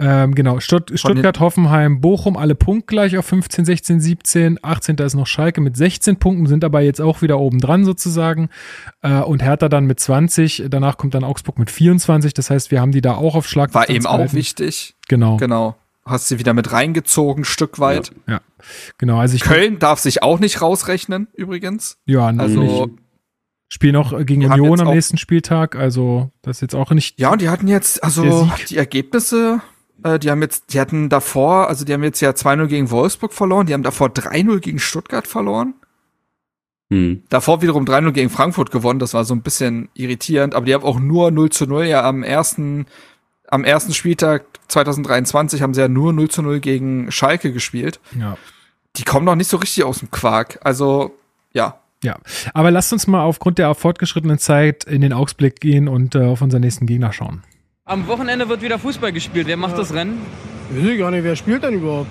Ähm, 0.00 0.34
genau. 0.34 0.60
Stutt 0.60 0.92
Stuttgart, 0.94 1.40
Hoffenheim, 1.40 2.00
Bochum, 2.00 2.36
alle 2.36 2.54
punktgleich 2.54 3.18
auf 3.18 3.26
15, 3.26 3.64
16, 3.64 4.00
17. 4.00 4.58
18. 4.62 4.96
ist 4.96 5.14
noch 5.14 5.26
Schalke 5.26 5.60
mit 5.60 5.76
16 5.76 6.16
Punkten, 6.18 6.46
sind 6.46 6.64
aber 6.64 6.80
jetzt 6.80 7.00
auch 7.00 7.20
wieder 7.20 7.38
oben 7.40 7.58
dran 7.58 7.84
sozusagen. 7.84 8.48
Äh, 9.02 9.20
und 9.20 9.42
Hertha 9.42 9.68
dann 9.68 9.86
mit 9.86 9.98
20. 9.98 10.64
Danach 10.70 10.98
kommt 10.98 11.14
dann 11.14 11.24
Augsburg 11.24 11.58
mit 11.58 11.70
24. 11.70 12.32
Das 12.32 12.50
heißt, 12.50 12.70
wir 12.70 12.80
haben 12.80 12.92
die 12.92 13.00
da 13.00 13.14
auch 13.14 13.34
auf 13.34 13.48
Schlag. 13.48 13.74
War 13.74 13.88
eben 13.88 14.06
auch 14.06 14.32
wichtig. 14.32 14.94
Genau. 15.08 15.36
Genau. 15.36 15.76
Hast 16.04 16.28
sie 16.28 16.38
wieder 16.38 16.54
mit 16.54 16.72
reingezogen, 16.72 17.44
Stück 17.44 17.78
weit. 17.78 18.12
Ja. 18.26 18.40
Genau. 18.96 19.18
Also 19.18 19.34
ich 19.34 19.42
Köln 19.42 19.78
darf 19.78 19.98
sich 19.98 20.22
auch 20.22 20.38
nicht 20.38 20.62
rausrechnen, 20.62 21.28
übrigens. 21.34 21.98
ja, 22.06 22.26
Also, 22.26 22.60
also 22.60 22.90
spielen 23.68 23.96
auch 23.96 24.16
gegen 24.24 24.40
die 24.40 24.46
Union 24.46 24.80
am 24.80 24.88
nächsten 24.94 25.18
Spieltag. 25.18 25.76
Also 25.76 26.30
das 26.42 26.58
ist 26.58 26.60
jetzt 26.62 26.74
auch 26.74 26.90
nicht. 26.92 27.18
ja, 27.18 27.30
und 27.32 27.42
die 27.42 27.48
hatten 27.50 27.68
jetzt, 27.68 28.02
also 28.02 28.50
die 28.70 28.76
Ergebnisse, 28.78 29.60
äh, 30.02 30.18
die 30.18 30.30
haben 30.30 30.42
jetzt, 30.42 30.72
die 30.72 30.80
hatten 30.80 31.08
davor, 31.08 31.68
also 31.68 31.84
die 31.84 31.92
haben 31.92 32.02
jetzt 32.02 32.20
ja 32.20 32.30
2-0 32.30 32.66
gegen 32.66 32.90
Wolfsburg 32.90 33.32
verloren, 33.32 33.66
die 33.66 33.74
haben 33.74 33.82
davor 33.82 34.08
3-0 34.08 34.60
gegen 34.60 34.78
Stuttgart 34.78 35.26
verloren. 35.26 35.74
Hm. 36.90 37.22
Davor 37.28 37.60
wiederum 37.60 37.84
3-0 37.84 38.12
gegen 38.12 38.30
Frankfurt 38.30 38.70
gewonnen, 38.70 38.98
das 38.98 39.14
war 39.14 39.24
so 39.24 39.34
ein 39.34 39.42
bisschen 39.42 39.88
irritierend, 39.94 40.54
aber 40.54 40.66
die 40.66 40.74
haben 40.74 40.84
auch 40.84 40.98
nur 40.98 41.30
0 41.30 41.50
zu 41.50 41.66
0 41.66 41.84
ja 41.84 42.04
am 42.04 42.22
ersten, 42.22 42.86
am 43.48 43.64
ersten 43.64 43.92
Spieltag 43.92 44.44
2023 44.68 45.62
haben 45.62 45.74
sie 45.74 45.80
ja 45.80 45.88
nur 45.88 46.12
0 46.12 46.30
zu 46.30 46.42
0 46.42 46.60
gegen 46.60 47.10
Schalke 47.10 47.52
gespielt. 47.52 48.00
Ja. 48.18 48.36
Die 48.96 49.04
kommen 49.04 49.26
noch 49.26 49.34
nicht 49.36 49.48
so 49.48 49.58
richtig 49.58 49.84
aus 49.84 49.98
dem 49.98 50.10
Quark. 50.10 50.58
Also, 50.62 51.14
ja. 51.52 51.80
Ja, 52.04 52.16
aber 52.54 52.70
lasst 52.70 52.92
uns 52.92 53.08
mal 53.08 53.24
aufgrund 53.24 53.58
der 53.58 53.74
fortgeschrittenen 53.74 54.38
Zeit 54.38 54.84
in 54.84 55.00
den 55.00 55.12
Ausblick 55.12 55.60
gehen 55.60 55.88
und 55.88 56.14
äh, 56.14 56.20
auf 56.20 56.42
unseren 56.42 56.60
nächsten 56.60 56.86
Gegner 56.86 57.12
schauen. 57.12 57.42
Am 57.88 58.06
Wochenende 58.06 58.50
wird 58.50 58.60
wieder 58.60 58.78
Fußball 58.78 59.12
gespielt. 59.12 59.46
Wer 59.46 59.56
macht 59.56 59.78
das 59.78 59.94
Rennen? 59.94 60.20
Weiß 60.70 60.84
ich 60.84 60.98
gar 60.98 61.10
nicht, 61.10 61.24
wer 61.24 61.34
spielt 61.34 61.62
denn 61.62 61.72
überhaupt? 61.72 62.10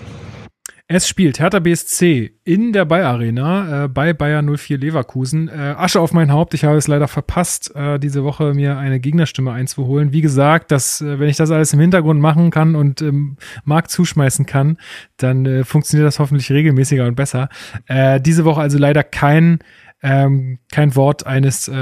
Es 0.88 1.08
spielt 1.08 1.40
Hertha 1.40 1.60
BSC 1.60 2.32
in 2.46 2.74
der 2.74 2.86
Bayer 2.86 3.10
Arena 3.10 3.84
äh, 3.84 3.88
bei 3.88 4.14
Bayer 4.14 4.42
04 4.42 4.80
Leverkusen. 4.80 5.50
Äh, 5.50 5.76
Asche 5.78 6.00
auf 6.00 6.14
mein 6.14 6.32
Haupt, 6.32 6.56
ich 6.56 6.64
habe 6.64 6.78
es 6.78 6.88
leider 6.88 7.08
verpasst, 7.08 7.76
äh, 7.76 8.00
diese 8.00 8.24
Woche 8.24 8.56
mir 8.56 8.80
eine 8.80 9.00
Gegnerstimme 9.00 9.52
einzuholen. 9.52 10.14
Wie 10.14 10.22
gesagt, 10.22 10.72
dass, 10.72 11.00
äh, 11.02 11.20
wenn 11.20 11.30
ich 11.30 11.38
das 11.38 11.52
alles 11.52 11.74
im 11.74 11.80
Hintergrund 11.80 12.20
machen 12.20 12.50
kann 12.50 12.76
und 12.76 13.04
ähm, 13.04 13.38
Markt 13.64 13.92
zuschmeißen 13.92 14.48
kann, 14.48 14.78
dann 15.18 15.46
äh, 15.46 15.64
funktioniert 15.64 16.08
das 16.08 16.18
hoffentlich 16.18 16.50
regelmäßiger 16.50 17.06
und 17.06 17.16
besser. 17.16 17.50
Äh, 17.86 18.20
diese 18.20 18.46
Woche 18.46 18.62
also 18.62 18.80
leider 18.80 19.04
kein 19.04 19.60
ähm, 20.02 20.60
kein 20.72 20.96
Wort 20.96 21.26
eines 21.26 21.68
äh, 21.68 21.74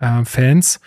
Leverkusen-Fans. 0.00 0.80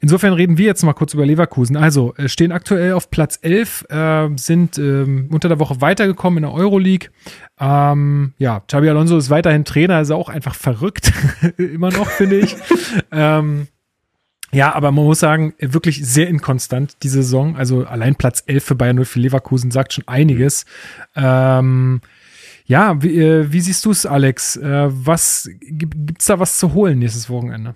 Insofern 0.00 0.32
reden 0.32 0.58
wir 0.58 0.66
jetzt 0.66 0.82
mal 0.82 0.92
kurz 0.92 1.14
über 1.14 1.26
Leverkusen. 1.26 1.76
Also, 1.76 2.14
äh, 2.16 2.28
stehen 2.28 2.52
aktuell 2.52 2.92
auf 2.92 3.10
Platz 3.10 3.38
11, 3.42 3.86
äh, 3.90 4.28
sind 4.36 4.78
ähm, 4.78 5.28
unter 5.32 5.48
der 5.48 5.58
Woche 5.58 5.80
weitergekommen 5.80 6.38
in 6.38 6.50
der 6.50 6.52
Euroleague. 6.52 7.10
Ähm, 7.58 8.34
ja, 8.38 8.60
Xabi 8.60 8.88
Alonso 8.88 9.16
ist 9.16 9.30
weiterhin 9.30 9.64
Trainer, 9.64 10.00
ist 10.00 10.10
auch 10.10 10.28
einfach 10.28 10.54
verrückt. 10.54 11.12
Immer 11.56 11.90
noch, 11.90 12.08
finde 12.08 12.38
ich. 12.38 12.56
ähm, 13.12 13.68
ja, 14.52 14.74
aber 14.74 14.92
man 14.92 15.04
muss 15.04 15.20
sagen, 15.20 15.54
wirklich 15.58 16.06
sehr 16.06 16.28
inkonstant 16.28 17.02
die 17.02 17.08
Saison. 17.08 17.56
Also 17.56 17.86
allein 17.86 18.16
Platz 18.16 18.42
11 18.46 18.64
für 18.64 18.74
Bayern 18.74 18.96
0 18.96 19.06
für 19.06 19.18
Leverkusen 19.18 19.70
sagt 19.70 19.94
schon 19.94 20.06
einiges. 20.06 20.66
Ähm, 21.16 22.02
ja, 22.66 23.02
wie, 23.02 23.18
äh, 23.18 23.50
wie 23.50 23.60
siehst 23.60 23.84
du 23.86 23.90
es, 23.90 24.04
Alex? 24.04 24.56
Äh, 24.56 24.88
was 24.90 25.48
gibt's 25.60 26.26
da 26.26 26.38
was 26.38 26.58
zu 26.58 26.74
holen 26.74 26.98
nächstes 26.98 27.30
Wochenende? 27.30 27.74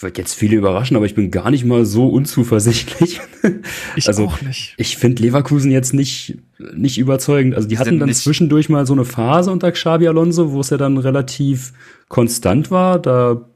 Wird 0.00 0.16
jetzt 0.16 0.34
viele 0.34 0.56
überraschen, 0.56 0.96
aber 0.96 1.04
ich 1.04 1.14
bin 1.14 1.30
gar 1.30 1.50
nicht 1.50 1.64
mal 1.66 1.84
so 1.84 2.08
unzuversichtlich. 2.08 3.20
Ich 3.96 4.06
also, 4.06 4.26
auch 4.26 4.42
nicht. 4.42 4.74
Ich 4.76 4.98
finde 4.98 5.22
Leverkusen 5.22 5.70
jetzt 5.70 5.94
nicht, 5.94 6.36
nicht 6.74 6.98
überzeugend. 6.98 7.54
Also 7.54 7.68
die 7.68 7.78
hatten 7.78 7.98
dann 7.98 8.08
nicht- 8.10 8.18
zwischendurch 8.18 8.68
mal 8.68 8.86
so 8.86 8.92
eine 8.92 9.06
Phase 9.06 9.50
unter 9.50 9.72
Xabi 9.72 10.06
Alonso, 10.08 10.52
wo 10.52 10.60
es 10.60 10.68
ja 10.68 10.76
dann 10.76 10.98
relativ 10.98 11.72
konstant 12.08 12.70
war. 12.70 12.98
Da 12.98 13.48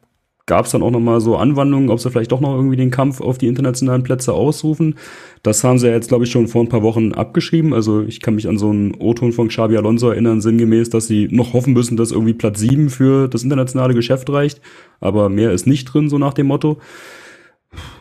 gab 0.46 0.66
es 0.66 0.72
dann 0.72 0.82
auch 0.82 0.90
noch 0.90 1.00
mal 1.00 1.20
so 1.20 1.36
Anwandlungen, 1.36 1.88
ob 1.88 2.00
sie 2.00 2.10
vielleicht 2.10 2.32
doch 2.32 2.40
noch 2.40 2.54
irgendwie 2.54 2.76
den 2.76 2.90
Kampf 2.90 3.20
auf 3.20 3.38
die 3.38 3.46
internationalen 3.46 4.02
Plätze 4.02 4.32
ausrufen. 4.32 4.96
Das 5.42 5.64
haben 5.64 5.78
sie 5.78 5.86
ja 5.86 5.94
jetzt, 5.94 6.08
glaube 6.08 6.24
ich, 6.24 6.30
schon 6.30 6.48
vor 6.48 6.62
ein 6.62 6.68
paar 6.68 6.82
Wochen 6.82 7.12
abgeschrieben. 7.12 7.72
Also 7.72 8.02
ich 8.02 8.20
kann 8.20 8.34
mich 8.34 8.48
an 8.48 8.58
so 8.58 8.68
einen 8.68 8.94
O-Ton 8.94 9.32
von 9.32 9.48
Xabi 9.48 9.76
Alonso 9.76 10.10
erinnern, 10.10 10.40
sinngemäß, 10.40 10.90
dass 10.90 11.06
sie 11.06 11.28
noch 11.30 11.54
hoffen 11.54 11.72
müssen, 11.72 11.96
dass 11.96 12.12
irgendwie 12.12 12.34
Platz 12.34 12.60
sieben 12.60 12.90
für 12.90 13.28
das 13.28 13.42
internationale 13.42 13.94
Geschäft 13.94 14.28
reicht. 14.30 14.60
Aber 15.00 15.28
mehr 15.28 15.52
ist 15.52 15.66
nicht 15.66 15.86
drin, 15.86 16.08
so 16.10 16.18
nach 16.18 16.34
dem 16.34 16.46
Motto. 16.48 16.78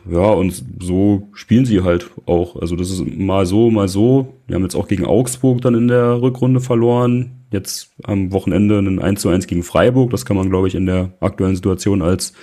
Ja, 0.10 0.32
und 0.32 0.64
so 0.82 1.30
spielen 1.34 1.66
sie 1.66 1.82
halt 1.82 2.12
auch. 2.26 2.58
Also 2.58 2.76
das 2.76 2.92
ist 2.92 3.06
mal 3.06 3.46
so, 3.46 3.70
mal 3.72 3.88
so. 3.88 4.36
Wir 4.48 4.56
haben 4.56 4.64
jetzt 4.64 4.76
auch 4.76 4.88
gegen 4.88 5.06
Augsburg 5.06 5.62
dann 5.62 5.76
in 5.76 5.88
der 5.88 6.22
Rückrunde 6.22 6.60
verloren. 6.60 7.43
Jetzt 7.54 7.92
am 8.04 8.34
Wochenende 8.34 8.80
ein 8.80 9.00
1 9.00 9.22
zu 9.22 9.30
1 9.30 9.48
gegen 9.48 9.64
Freiburg. 9.64 10.10
Das 10.10 10.26
kann 10.26 10.36
man, 10.36 10.50
glaube 10.50 10.68
ich, 10.68 10.76
in 10.76 10.88
der 10.88 11.14
aktuellen 11.20 11.56
Situation 11.56 12.02
als 12.02 12.34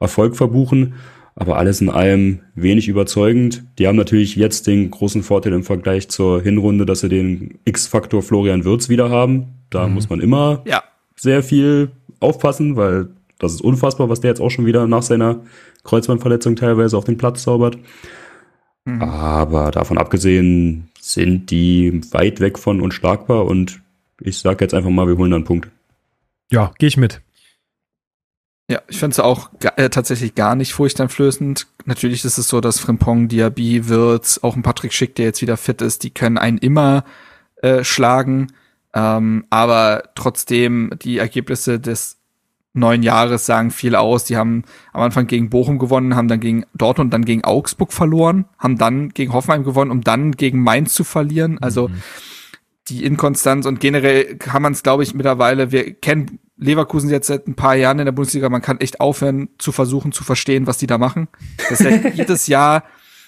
Erfolg 0.00 0.36
verbuchen. 0.36 0.94
Aber 1.34 1.56
alles 1.56 1.80
in 1.80 1.90
allem 1.90 2.40
wenig 2.54 2.88
überzeugend. 2.88 3.64
Die 3.78 3.88
haben 3.88 3.96
natürlich 3.96 4.36
jetzt 4.36 4.66
den 4.66 4.90
großen 4.90 5.22
Vorteil 5.22 5.52
im 5.54 5.64
Vergleich 5.64 6.08
zur 6.08 6.40
Hinrunde, 6.42 6.86
dass 6.86 7.00
sie 7.00 7.08
den 7.08 7.58
X-Faktor 7.64 8.22
Florian 8.22 8.64
Wirtz 8.64 8.88
wieder 8.88 9.10
haben. 9.10 9.46
Da 9.70 9.88
muss 9.88 10.08
man 10.08 10.20
immer 10.20 10.62
Ja. 10.66 10.82
sehr 11.16 11.42
viel 11.42 11.90
aufpassen, 12.20 12.76
weil 12.76 13.08
das 13.38 13.54
ist 13.54 13.62
unfassbar, 13.62 14.08
was 14.08 14.20
der 14.20 14.30
jetzt 14.30 14.40
auch 14.40 14.50
schon 14.50 14.66
wieder 14.66 14.86
nach 14.86 15.02
seiner 15.02 15.40
Kreuzbandverletzung 15.82 16.54
teilweise 16.54 16.96
auf 16.96 17.04
den 17.04 17.18
Platz 17.18 17.42
zaubert. 17.42 17.78
Aber 19.00 19.70
davon 19.70 19.98
abgesehen 19.98 20.88
sind 21.00 21.50
die 21.50 22.00
weit 22.12 22.40
weg 22.40 22.58
von 22.58 22.80
unschlagbar 22.80 23.46
und 23.46 23.81
ich 24.24 24.38
sage 24.38 24.64
jetzt 24.64 24.74
einfach 24.74 24.90
mal, 24.90 25.06
wir 25.06 25.16
holen 25.16 25.30
da 25.30 25.36
einen 25.36 25.44
Punkt. 25.44 25.70
Ja, 26.50 26.72
gehe 26.78 26.88
ich 26.88 26.96
mit. 26.96 27.20
Ja, 28.68 28.80
ich 28.88 28.98
finde 28.98 29.12
es 29.12 29.20
auch 29.20 29.50
äh, 29.76 29.90
tatsächlich 29.90 30.34
gar 30.34 30.54
nicht 30.54 30.72
furchteinflößend. 30.72 31.66
Natürlich 31.84 32.24
ist 32.24 32.38
es 32.38 32.48
so, 32.48 32.60
dass 32.60 32.78
Frimpong, 32.78 33.28
Diaby, 33.28 33.88
Wirtz, 33.88 34.38
auch 34.42 34.56
ein 34.56 34.62
Patrick 34.62 34.92
Schick, 34.92 35.14
der 35.14 35.26
jetzt 35.26 35.42
wieder 35.42 35.56
fit 35.56 35.82
ist, 35.82 36.04
die 36.04 36.10
können 36.10 36.38
einen 36.38 36.58
immer 36.58 37.04
äh, 37.56 37.84
schlagen. 37.84 38.52
Ähm, 38.94 39.44
aber 39.50 40.04
trotzdem, 40.14 40.92
die 41.02 41.18
Ergebnisse 41.18 41.80
des 41.80 42.18
neuen 42.74 43.02
Jahres 43.02 43.46
sagen 43.46 43.70
viel 43.70 43.94
aus. 43.94 44.24
Die 44.24 44.36
haben 44.36 44.64
am 44.92 45.02
Anfang 45.02 45.26
gegen 45.26 45.50
Bochum 45.50 45.78
gewonnen, 45.78 46.16
haben 46.16 46.28
dann 46.28 46.40
gegen 46.40 46.64
Dortmund, 46.74 47.12
dann 47.12 47.24
gegen 47.24 47.44
Augsburg 47.44 47.92
verloren, 47.92 48.46
haben 48.58 48.78
dann 48.78 49.10
gegen 49.10 49.32
Hoffenheim 49.32 49.64
gewonnen, 49.64 49.90
um 49.90 50.02
dann 50.02 50.32
gegen 50.32 50.62
Mainz 50.62 50.94
zu 50.94 51.04
verlieren. 51.04 51.58
Also 51.60 51.90
die 52.88 53.04
Inkonstanz 53.04 53.66
und 53.66 53.80
generell 53.80 54.36
kann 54.36 54.62
man 54.62 54.72
es, 54.72 54.82
glaube 54.82 55.02
ich, 55.02 55.14
mittlerweile, 55.14 55.70
wir 55.70 55.94
kennen 55.94 56.40
Leverkusen 56.56 57.10
jetzt 57.10 57.26
seit 57.26 57.46
ein 57.46 57.54
paar 57.54 57.76
Jahren 57.76 57.98
in 57.98 58.06
der 58.06 58.12
Bundesliga, 58.12 58.48
man 58.48 58.62
kann 58.62 58.80
echt 58.80 59.00
aufhören 59.00 59.48
zu 59.58 59.72
versuchen 59.72 60.12
zu 60.12 60.24
verstehen, 60.24 60.66
was 60.66 60.78
die 60.78 60.86
da 60.86 60.98
machen. 60.98 61.28
Das 61.68 61.80
ist 61.80 61.90
ja 61.90 62.08
jedes 62.14 62.46
Jahr, 62.46 62.84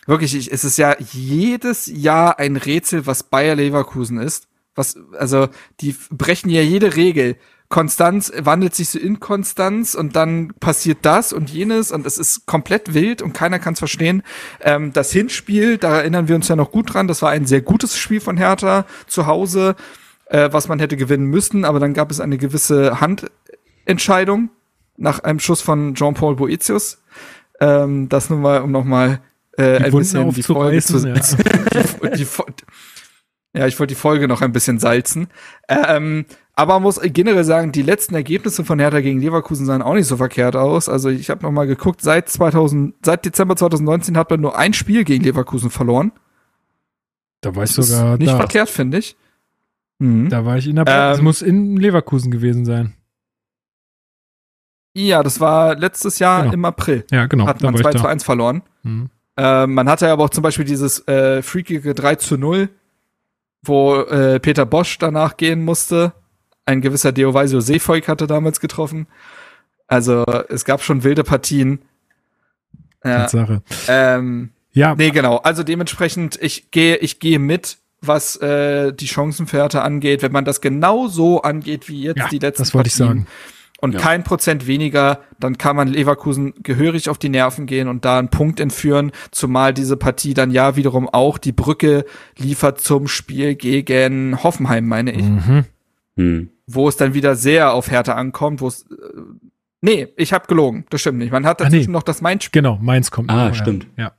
wirklich, 0.07 0.35
ich, 0.35 0.53
es 0.53 0.65
ist 0.65 0.79
ja 0.79 0.97
jedes 0.99 1.87
Jahr 1.87 2.39
ein 2.39 2.57
Rätsel, 2.57 3.07
was 3.07 3.23
Bayer 3.25 3.55
Leverkusen 3.55 4.19
ist. 4.19 4.49
Was, 4.75 4.97
also, 5.17 5.49
die 5.81 5.95
brechen 6.11 6.51
ja 6.51 6.61
jede 6.61 6.97
Regel. 6.97 7.37
Konstanz 7.75 8.31
wandelt 8.39 8.73
sich 8.73 8.89
zu 8.89 9.01
Inkonstanz 9.01 9.97
und 9.97 10.15
dann 10.15 10.55
passiert 10.61 10.99
das 11.03 11.33
und 11.33 11.51
jenes 11.51 11.91
und 11.91 12.07
es 12.07 12.19
ist 12.19 12.47
komplett 12.47 12.95
wild 12.95 13.21
und 13.21 13.33
keiner 13.33 13.59
kann 13.59 13.73
es 13.73 13.81
verstehen. 13.81 14.23
Ähm, 14.61 14.93
das 14.93 15.11
Hinspiel, 15.11 15.77
da 15.77 15.99
erinnern 15.99 16.29
wir 16.29 16.37
uns 16.37 16.47
ja 16.47 16.55
noch 16.55 16.71
gut 16.71 16.95
dran, 16.95 17.09
das 17.09 17.21
war 17.21 17.31
ein 17.31 17.47
sehr 17.47 17.63
gutes 17.63 17.99
Spiel 17.99 18.21
von 18.21 18.37
Hertha 18.37 18.87
zu 19.09 19.27
Hause, 19.27 19.75
äh, 20.27 20.51
was 20.53 20.69
man 20.69 20.79
hätte 20.79 20.97
gewinnen 20.97 21.27
müssen, 21.27 21.65
aber 21.65 21.81
dann 21.81 21.95
gab 21.95 22.13
es 22.13 22.21
eine 22.21 22.39
gewisse 22.39 23.01
Handentscheidung 23.01 24.51
nach 24.97 25.19
einem 25.25 25.41
Schuss 25.41 25.61
von 25.61 25.97
Jean-Paul 25.97 26.37
Boetius. 26.37 27.03
Ähm, 27.59 28.09
das 28.09 28.31
nun 28.31 28.41
mal, 28.41 28.61
um 28.61 28.71
noch 28.71 28.85
mal 28.85 29.19
äh, 29.59 29.79
Die 29.79 29.85
ein 29.87 29.93
Wunden 29.93 29.99
bisschen 29.99 30.31
die 30.31 30.43
Folge 30.45 30.81
zu, 30.81 30.99
ja. 31.09 31.15
die, 32.15 32.25
die, 32.25 32.27
ja, 33.53 33.67
ich 33.67 33.81
wollte 33.81 33.95
die 33.95 34.01
Folge 34.01 34.29
noch 34.29 34.43
ein 34.43 34.53
bisschen 34.53 34.79
salzen. 34.79 35.27
Ähm, 35.69 36.27
aber 36.57 36.75
man 36.75 36.83
muss 36.85 37.01
generell 37.03 37.45
sagen, 37.45 37.73
die 37.73 37.83
letzten 37.83 38.15
Ergebnisse 38.15 38.65
von 38.65 38.79
Hertha 38.79 39.01
gegen 39.01 39.21
Leverkusen 39.21 39.67
sahen 39.67 39.83
auch 39.83 39.95
nicht 39.95 40.07
so 40.07 40.17
verkehrt 40.17 40.55
aus. 40.57 40.89
Also 40.89 41.09
ich 41.09 41.29
habe 41.31 41.43
noch 41.43 41.51
mal 41.51 41.67
geguckt, 41.67 42.01
seit 42.01 42.29
2000, 42.29 42.95
seit 43.05 43.25
Dezember 43.25 43.57
2019 43.57 44.17
hat 44.17 44.31
man 44.31 44.41
nur 44.41 44.57
ein 44.57 44.73
Spiel 44.73 45.05
gegen 45.05 45.25
Leverkusen 45.25 45.71
verloren. 45.71 46.13
Da 47.41 47.55
war 47.57 47.65
ich 47.65 47.75
Das 47.75 47.87
ist 47.89 47.97
sogar 47.97 48.17
nicht 48.19 48.31
da. 48.33 48.37
verkehrt, 48.37 48.71
finde 48.71 48.99
ich. 48.99 49.17
Mhm. 49.99 50.29
Da 50.31 50.45
war 50.45 50.57
ich 50.57 50.67
in 50.69 50.77
der 50.77 50.87
Es 51.13 51.19
Ähm, 51.19 51.25
muss 51.25 51.43
in 51.43 51.77
Leverkusen 51.77 52.31
gewesen 52.31 52.65
sein. 52.65 52.95
Ja, 54.97 55.23
das 55.23 55.41
war 55.41 55.75
letztes 55.77 56.19
Jahr 56.21 56.43
Genau. 56.43 56.55
im 56.55 56.65
April. 56.65 57.05
Ja, 57.11 57.27
genau. 57.27 57.47
hat 57.47 57.63
man 57.63 57.75
war 57.75 57.81
2 57.83 57.91
ich 57.91 57.97
zu 57.97 58.03
da. 58.05 58.09
1 58.09 58.23
verloren. 58.25 58.63
Mhm. 58.85 59.11
Äh, 59.37 59.67
man 59.67 59.89
hatte 59.89 60.09
aber 60.09 60.25
auch 60.25 60.31
zum 60.31 60.43
Beispiel 60.43 60.65
dieses 60.65 61.07
äh, 61.09 61.43
freakige 61.43 61.95
3 61.95 62.15
zu 62.17 62.39
0, 62.39 62.69
wo 63.63 63.97
äh, 63.97 64.39
Peter 64.39 64.65
Bosch 64.67 64.99
danach 64.99 65.37
gehen 65.37 65.65
musste. 65.65 66.13
Ein 66.67 66.81
gewisser 66.81 67.13
Deovaisio 67.13 67.61
Seefolk 67.61 68.09
hatte 68.09 68.27
damals 68.27 68.61
getroffen. 68.61 69.07
Also 69.87 70.25
es 70.49 70.65
gab 70.65 70.83
schon 70.83 71.05
wilde 71.05 71.25
Partien. 71.25 71.81
Ja, 73.05 73.21
Tatsache. 73.21 73.63
ähm, 73.89 74.51
Ja, 74.73 74.95
nee, 74.95 75.11
genau. 75.11 75.37
Also 75.37 75.63
dementsprechend, 75.63 76.39
ich 76.41 76.71
gehe, 76.71 76.97
ich 76.97 77.21
gehe 77.21 77.39
mit, 77.39 77.77
was 78.01 78.37
äh, 78.37 78.93
die 78.95 79.07
Chancenwerte 79.09 79.83
angeht. 79.83 80.23
Wenn 80.23 80.33
man 80.33 80.45
das 80.47 80.61
genau 80.63 81.07
so 81.09 81.43
angeht 81.43 81.89
wie 81.89 82.03
jetzt 82.03 82.19
ja 82.19 82.29
die 82.29 82.39
letzten 82.39 82.63
das 82.63 82.75
wollte 82.75 82.89
ich 82.89 82.95
Partien, 82.97 83.25
sagen. 83.25 83.27
und 83.81 83.93
Ja. 83.95 84.01
kein 84.01 84.25
Prozent 84.25 84.67
weniger, 84.67 85.21
dann 85.39 85.59
kann 85.59 85.77
man 85.77 85.89
Leverkusen 85.89 86.55
gehörig 86.63 87.11
auf 87.11 87.19
die 87.19 87.29
Nerven 87.29 87.67
gehen 87.67 87.89
und 87.89 88.05
da 88.07 88.19
einen 88.19 88.29
Punkt 88.31 88.59
entführen, 88.61 89.13
zumal 89.31 89.75
diese 89.75 89.97
Partie 89.99 90.33
dann 90.35 90.51
ja 90.51 90.77
wiederum 90.77 91.09
auch 91.11 91.37
die 91.39 91.53
Brücke 91.53 92.05
liefert 92.39 92.81
zum 92.81 93.07
Spiel 93.07 93.55
gegen 93.55 94.43
Hoffenheim, 94.43 94.87
meine 94.87 95.13
ich, 95.13 95.23
Mhm. 95.25 95.65
Hm. 96.17 96.51
wo 96.67 96.89
es 96.89 96.97
dann 96.97 97.13
wieder 97.15 97.35
sehr 97.37 97.73
auf 97.73 97.91
Härte 97.91 98.15
ankommt, 98.15 98.61
wo 98.61 98.69
es 98.69 98.83
äh, 98.91 98.95
Nee, 99.81 100.09
ich 100.17 100.33
habe 100.33 100.47
gelogen, 100.47 100.87
das 100.89 101.03
stimmt 101.03 101.19
nicht. 101.19 101.31
Man 101.31 101.45
hat 101.45 101.61
Ah, 101.61 101.65
dazwischen 101.65 101.91
nee. 101.91 101.93
noch 101.93 102.03
das 102.05 102.23
Main-Spiel. 102.23 102.63
Genau, 102.63 102.79
meins 102.81 103.11
kommt. 103.11 103.29
Ah, 103.31 103.49
noch, 103.51 103.55
ja. 103.57 103.63
stimmt. 103.63 103.87
Ja. 103.99 104.13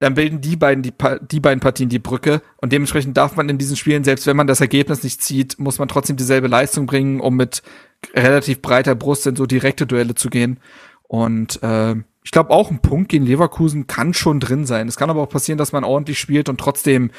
Dann 0.00 0.14
bilden 0.14 0.40
die 0.40 0.56
beiden 0.56 0.82
die, 0.82 0.90
Pa- 0.92 1.18
die 1.18 1.40
beiden 1.40 1.60
Partien 1.60 1.88
die 1.90 1.98
Brücke 1.98 2.40
und 2.56 2.72
dementsprechend 2.72 3.16
darf 3.16 3.36
man 3.36 3.48
in 3.50 3.58
diesen 3.58 3.76
Spielen, 3.76 4.02
selbst 4.02 4.26
wenn 4.26 4.36
man 4.36 4.46
das 4.46 4.60
Ergebnis 4.62 5.02
nicht 5.04 5.22
zieht, 5.22 5.58
muss 5.58 5.78
man 5.78 5.88
trotzdem 5.88 6.16
dieselbe 6.16 6.48
Leistung 6.48 6.86
bringen, 6.86 7.20
um 7.20 7.36
mit 7.36 7.62
relativ 8.14 8.62
breiter 8.62 8.94
Brust 8.94 9.26
in 9.26 9.36
so 9.36 9.44
direkte 9.46 9.86
Duelle 9.86 10.14
zu 10.14 10.30
gehen. 10.30 10.58
Und 11.02 11.62
äh, 11.62 11.96
ich 12.24 12.30
glaube 12.30 12.50
auch 12.50 12.70
ein 12.70 12.80
Punkt 12.80 13.10
gegen 13.10 13.26
Leverkusen 13.26 13.86
kann 13.86 14.14
schon 14.14 14.40
drin 14.40 14.64
sein. 14.64 14.88
Es 14.88 14.96
kann 14.96 15.10
aber 15.10 15.20
auch 15.22 15.28
passieren, 15.28 15.58
dass 15.58 15.72
man 15.72 15.84
ordentlich 15.84 16.18
spielt 16.18 16.48
und 16.48 16.58
trotzdem 16.58 17.10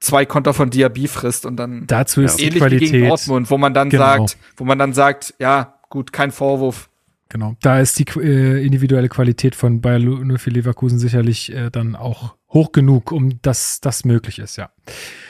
zwei 0.00 0.26
Konter 0.26 0.52
von 0.54 0.70
Diaby 0.70 1.08
frisst 1.08 1.46
und 1.46 1.56
dann 1.56 1.84
Dazu 1.86 2.20
ist 2.22 2.38
die 2.38 2.44
ähnlich 2.44 2.62
wie 2.64 2.68
gegen 2.68 2.86
Qualität. 2.86 3.10
Dortmund, 3.10 3.50
wo 3.50 3.58
man 3.58 3.74
dann 3.74 3.90
Genau. 3.90 4.04
sagt, 4.04 4.36
wo 4.56 4.64
man 4.64 4.78
dann 4.78 4.92
sagt, 4.92 5.34
ja 5.38 5.74
gut, 5.88 6.12
kein 6.12 6.30
Vorwurf. 6.32 6.88
Genau. 7.28 7.56
Da 7.60 7.80
ist 7.80 7.98
die 7.98 8.04
äh, 8.20 8.64
individuelle 8.64 9.08
Qualität 9.08 9.56
von 9.56 9.80
Bayer 9.80 9.98
04 9.98 10.52
Leverkusen 10.52 10.98
sicherlich 11.00 11.52
äh, 11.52 11.70
dann 11.70 11.96
auch 11.96 12.36
hoch 12.52 12.70
genug, 12.70 13.10
um 13.10 13.40
dass 13.42 13.80
das 13.80 14.04
möglich 14.04 14.38
ist, 14.38 14.56
ja. 14.56 14.70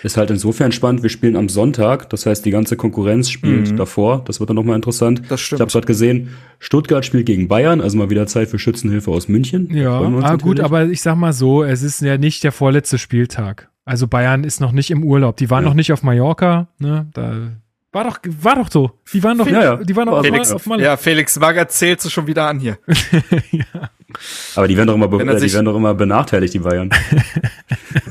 Ist 0.02 0.18
halt 0.18 0.30
insofern 0.30 0.72
spannend, 0.72 1.02
wir 1.02 1.08
spielen 1.08 1.36
am 1.36 1.48
Sonntag, 1.48 2.10
das 2.10 2.26
heißt, 2.26 2.44
die 2.44 2.50
ganze 2.50 2.76
Konkurrenz 2.76 3.30
spielt 3.30 3.70
Mhm. 3.72 3.76
davor. 3.78 4.22
Das 4.26 4.40
wird 4.40 4.50
dann 4.50 4.56
nochmal 4.56 4.76
interessant. 4.76 5.22
Das 5.30 5.40
Ich 5.40 5.46
stimmt. 5.46 5.60
habe 5.62 5.72
gerade 5.72 5.86
gesehen, 5.86 6.34
Stuttgart 6.58 7.04
spielt 7.06 7.24
gegen 7.24 7.48
Bayern, 7.48 7.80
also 7.80 7.96
mal 7.96 8.10
wieder 8.10 8.26
Zeit 8.26 8.48
für 8.50 8.58
Schützenhilfe 8.58 9.10
aus 9.10 9.28
München. 9.28 9.74
Ja, 9.74 9.98
ah, 9.98 10.36
gut, 10.36 10.60
aber 10.60 10.84
ich 10.84 11.00
sag 11.00 11.16
mal 11.16 11.32
so, 11.32 11.64
es 11.64 11.82
ist 11.82 12.02
ja 12.02 12.18
nicht 12.18 12.44
der 12.44 12.52
vorletzte 12.52 12.98
Spieltag. 12.98 13.70
Also 13.86 14.06
Bayern 14.08 14.44
ist 14.44 14.60
noch 14.60 14.72
nicht 14.72 14.90
im 14.90 15.02
Urlaub. 15.02 15.36
Die 15.38 15.48
waren 15.48 15.62
Ja. 15.62 15.68
noch 15.70 15.74
nicht 15.76 15.92
auf 15.92 16.02
Mallorca, 16.02 16.66
ne? 16.78 17.06
Da 17.14 17.52
War 17.92 18.04
doch, 18.04 18.18
war 18.42 18.56
doch 18.56 18.70
so. 18.70 18.90
Die 19.14 19.22
waren 19.22 19.38
doch, 19.38 19.46
Ja, 19.46 19.62
ja. 19.62 19.76
die 19.76 19.96
waren 19.96 20.06
doch 20.06 20.18
auf, 20.18 20.24
Felix, 20.26 20.50
auf 20.52 20.66
Malle. 20.66 20.82
ja, 20.82 20.96
Felix 20.98 21.38
Magath 21.38 21.72
zählt 21.72 22.00
sie 22.02 22.10
schon 22.10 22.26
wieder 22.26 22.46
an 22.46 22.58
hier. 22.58 22.76
Aber 24.54 24.68
die 24.68 24.76
werden 24.76 24.88
doch 24.88 24.94
immer, 24.94 25.08
be 25.08 25.22
äh, 25.22 25.40
die 25.40 25.52
werden 25.52 25.64
doch 25.64 25.76
immer 25.76 25.94
benachteiligt, 25.94 26.52
die 26.54 26.58
Bayern. 26.60 26.90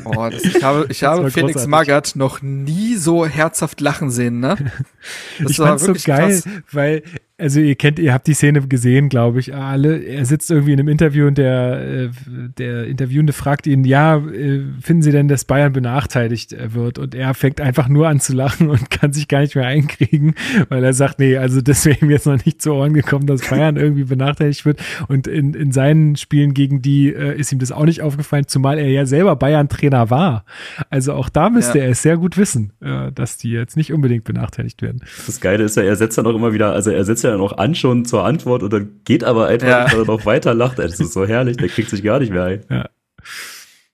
Oh, 0.04 0.30
das, 0.30 0.44
ich 0.44 0.62
habe, 0.64 0.86
ich 0.90 1.04
habe 1.04 1.24
war 1.24 1.32
Felix 1.32 1.54
großartig. 1.64 1.70
Magath 1.72 2.16
noch 2.16 2.42
nie 2.44 2.96
so 2.96 3.26
herzhaft 3.26 3.82
lachen 3.82 4.12
sehen, 4.12 4.40
ne? 4.40 4.56
Das 5.42 5.52
ich 5.52 5.60
war 5.60 5.68
fand's 5.70 5.84
so 5.84 5.88
wirklich 5.90 6.06
geil, 6.06 6.30
krass. 6.42 6.48
weil, 6.72 7.04
also 7.38 7.60
ihr 7.60 7.76
kennt, 7.76 8.00
ihr 8.00 8.14
habt 8.14 8.28
die 8.28 8.34
Szene 8.34 8.62
gesehen, 8.62 9.10
glaube 9.10 9.40
ich, 9.40 9.54
alle. 9.54 9.98
Er 9.98 10.26
sitzt 10.26 10.50
irgendwie 10.50 10.72
in 10.72 10.80
einem 10.80 10.88
Interview 10.88 11.28
und 11.28 11.38
der, 11.38 11.82
äh, 11.82 12.10
der 12.58 12.88
Interviewende 12.88 13.34
fragt 13.34 13.68
ihn, 13.68 13.84
ja, 13.84 14.18
äh, 14.18 14.62
finden 14.80 15.02
Sie 15.02 15.12
denn, 15.12 15.28
dass 15.28 15.44
Bayern 15.44 15.74
benachteiligt 15.74 16.54
äh, 16.54 16.74
wird? 16.74 16.98
Und 16.98 17.14
er 17.14 17.34
fängt 17.34 17.60
einfach 17.60 17.90
nur 17.90 18.08
an 18.08 18.22
zu 18.22 18.34
lachen 18.34 18.70
und 18.70 18.90
kann 18.90 19.12
sich 19.12 19.28
gar 19.28 19.42
nicht 19.42 19.54
mehr 19.56 19.66
einkriegen, 19.68 20.36
weil 20.70 20.82
er 20.82 20.94
sagt, 20.94 21.20
nee, 21.20 21.36
also 21.36 21.60
das 21.60 21.86
wäre 21.86 21.98
ihm 22.00 22.10
jetzt 22.10 22.26
noch 22.26 22.44
nicht 22.46 22.62
zu 22.62 22.72
Ohren 22.72 22.94
gekommen, 22.94 23.28
dass 23.28 23.42
Bayern 23.50 23.76
irgendwie 23.76 24.06
benachteiligt 24.06 24.64
wird. 24.66 24.82
Und 25.10 25.28
in, 25.28 25.54
in 25.54 25.74
seinen 25.74 26.16
Spielen 26.16 26.54
gegen 26.54 26.82
die 26.82 27.14
äh, 27.14 27.38
ist 27.38 27.52
ihm 27.52 27.60
das 27.60 27.74
auch 27.74 27.86
nicht 27.86 28.02
aufgefallen, 28.02 28.48
zumal 28.48 28.78
er 28.80 28.88
ja 28.88 29.06
selber 29.06 29.36
Bayern-Trainer 29.36 30.10
war. 30.10 30.46
Also 30.90 31.12
auch 31.12 31.28
da 31.28 31.50
müsste 31.50 31.80
Ja. 31.80 31.86
er 31.86 31.92
es 31.92 32.02
sehr 32.02 32.16
gut 32.16 32.38
wissen, 32.38 32.72
äh, 32.80 33.12
dass 33.12 33.38
die 33.38 33.52
jetzt 33.52 33.76
nicht 33.76 33.92
unbedingt 33.92 34.24
benachteiligt 34.24 34.82
werden. 34.82 35.02
Das 35.26 35.42
Geile 35.42 35.66
ist 35.66 35.76
ja, 35.76 35.84
er 35.84 35.98
setzt 35.98 36.18
dann 36.18 36.26
auch 36.28 36.36
immer 36.36 36.54
wieder, 36.54 36.72
also 36.72 36.92
er 36.92 37.04
setzt 37.04 37.25
ja 37.26 37.32
dann 37.32 37.42
auch 37.42 37.58
an 37.58 37.76
schon 37.76 38.06
zur 38.06 38.24
Antwort 38.24 38.64
und 38.64 38.72
dann 38.72 39.02
geht 39.04 39.24
aber 39.24 39.48
einfach, 39.48 39.92
Ja. 39.92 40.04
noch 40.06 40.26
weiter 40.26 40.54
lacht. 40.54 40.80
Das 40.80 41.00
ist 41.00 41.14
so 41.14 41.26
herrlich, 41.28 41.58
der 41.58 41.68
kriegt 41.70 41.90
sich 41.90 42.04
gar 42.04 42.20
nicht 42.20 42.32
mehr 42.32 42.44
ein. 42.46 42.66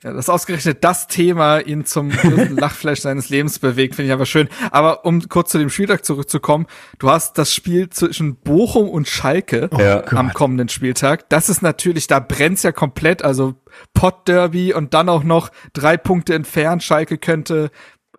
Ja, 0.04 0.14
dass 0.14 0.30
ausgerechnet 0.30 0.84
das 0.84 1.06
Thema 1.08 1.60
ihn 1.60 1.86
zum 1.86 2.10
größten 2.10 2.56
Lachflash 2.58 3.02
seines 3.02 3.30
Lebens 3.30 3.60
bewegt, 3.60 3.94
finde 3.94 4.08
ich 4.08 4.14
aber 4.14 4.26
schön. 4.26 4.50
Aber 4.72 5.06
um 5.06 5.30
kurz 5.30 5.52
zu 5.52 5.60
dem 5.60 5.70
Spieltag 5.70 6.04
zurückzukommen, 6.06 6.66
du 6.98 7.12
hast 7.12 7.38
das 7.38 7.54
Spiel 7.54 7.88
zwischen 7.92 8.36
Bochum 8.38 8.90
und 8.90 9.08
Schalke 9.08 9.70
Ja. 9.78 10.04
am 10.08 10.34
kommenden 10.34 10.70
Spieltag. 10.70 11.30
Das 11.30 11.50
ist 11.50 11.62
natürlich, 11.62 12.08
da 12.08 12.20
brennt's 12.20 12.64
ja 12.64 12.72
komplett, 12.72 13.24
also 13.24 13.54
Pott-Derby 13.94 14.74
und 14.74 14.96
dann 14.96 15.08
auch 15.08 15.24
noch 15.24 15.52
drei 15.74 15.98
Punkte 15.98 16.34
entfernt. 16.34 16.82
Schalke 16.82 17.20
könnte 17.20 17.70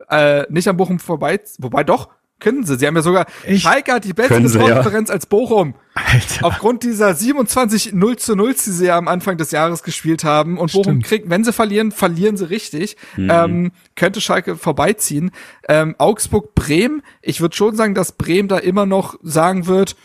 äh, 0.08 0.44
nicht 0.50 0.68
am 0.68 0.76
Bochum 0.76 1.00
vorbei, 1.00 1.40
wobei 1.58 1.82
doch, 1.82 2.08
können 2.42 2.64
sie. 2.66 2.76
Sie 2.76 2.86
haben 2.86 2.94
ja 2.96 3.02
sogar, 3.02 3.24
Echt? 3.44 3.62
Schalke 3.62 3.92
hat 3.94 4.04
die 4.04 4.12
bessere 4.12 4.34
Können 4.34 4.48
sie, 4.48 4.58
ja. 4.58 4.80
Als 4.82 5.26
Bochum. 5.26 5.74
Alter. 5.94 6.44
Aufgrund 6.46 6.82
dieser 6.82 7.14
27 7.14 7.92
0 7.94 8.16
zu 8.16 8.34
0, 8.36 8.52
die 8.54 8.58
sie 8.70 8.86
ja 8.86 8.98
am 8.98 9.08
Anfang 9.08 9.36
des 9.38 9.50
Jahres 9.50 9.82
gespielt 9.82 10.24
haben. 10.24 10.58
Und 10.58 10.72
Bochum 10.72 10.84
Stimmt. 10.84 11.04
kriegt, 11.04 11.30
wenn 11.30 11.44
sie 11.44 11.52
verlieren, 11.52 11.92
verlieren 11.92 12.36
sie 12.36 12.48
richtig. 12.50 12.96
Mhm. 13.16 13.30
Ähm, 13.30 13.72
könnte 13.96 14.20
Schalke 14.20 14.56
vorbeiziehen. 14.56 15.30
Ähm, 15.68 15.94
Augsburg, 15.98 16.54
Bremen. 16.54 17.02
Ich 17.22 17.40
würde 17.40 17.56
schon 17.56 17.76
sagen, 17.76 17.94
dass 17.94 18.12
Bremen 18.12 18.48
da 18.48 18.58
immer 18.58 18.84
noch 18.86 19.18
sagen 19.22 19.66
wird, 19.66 19.96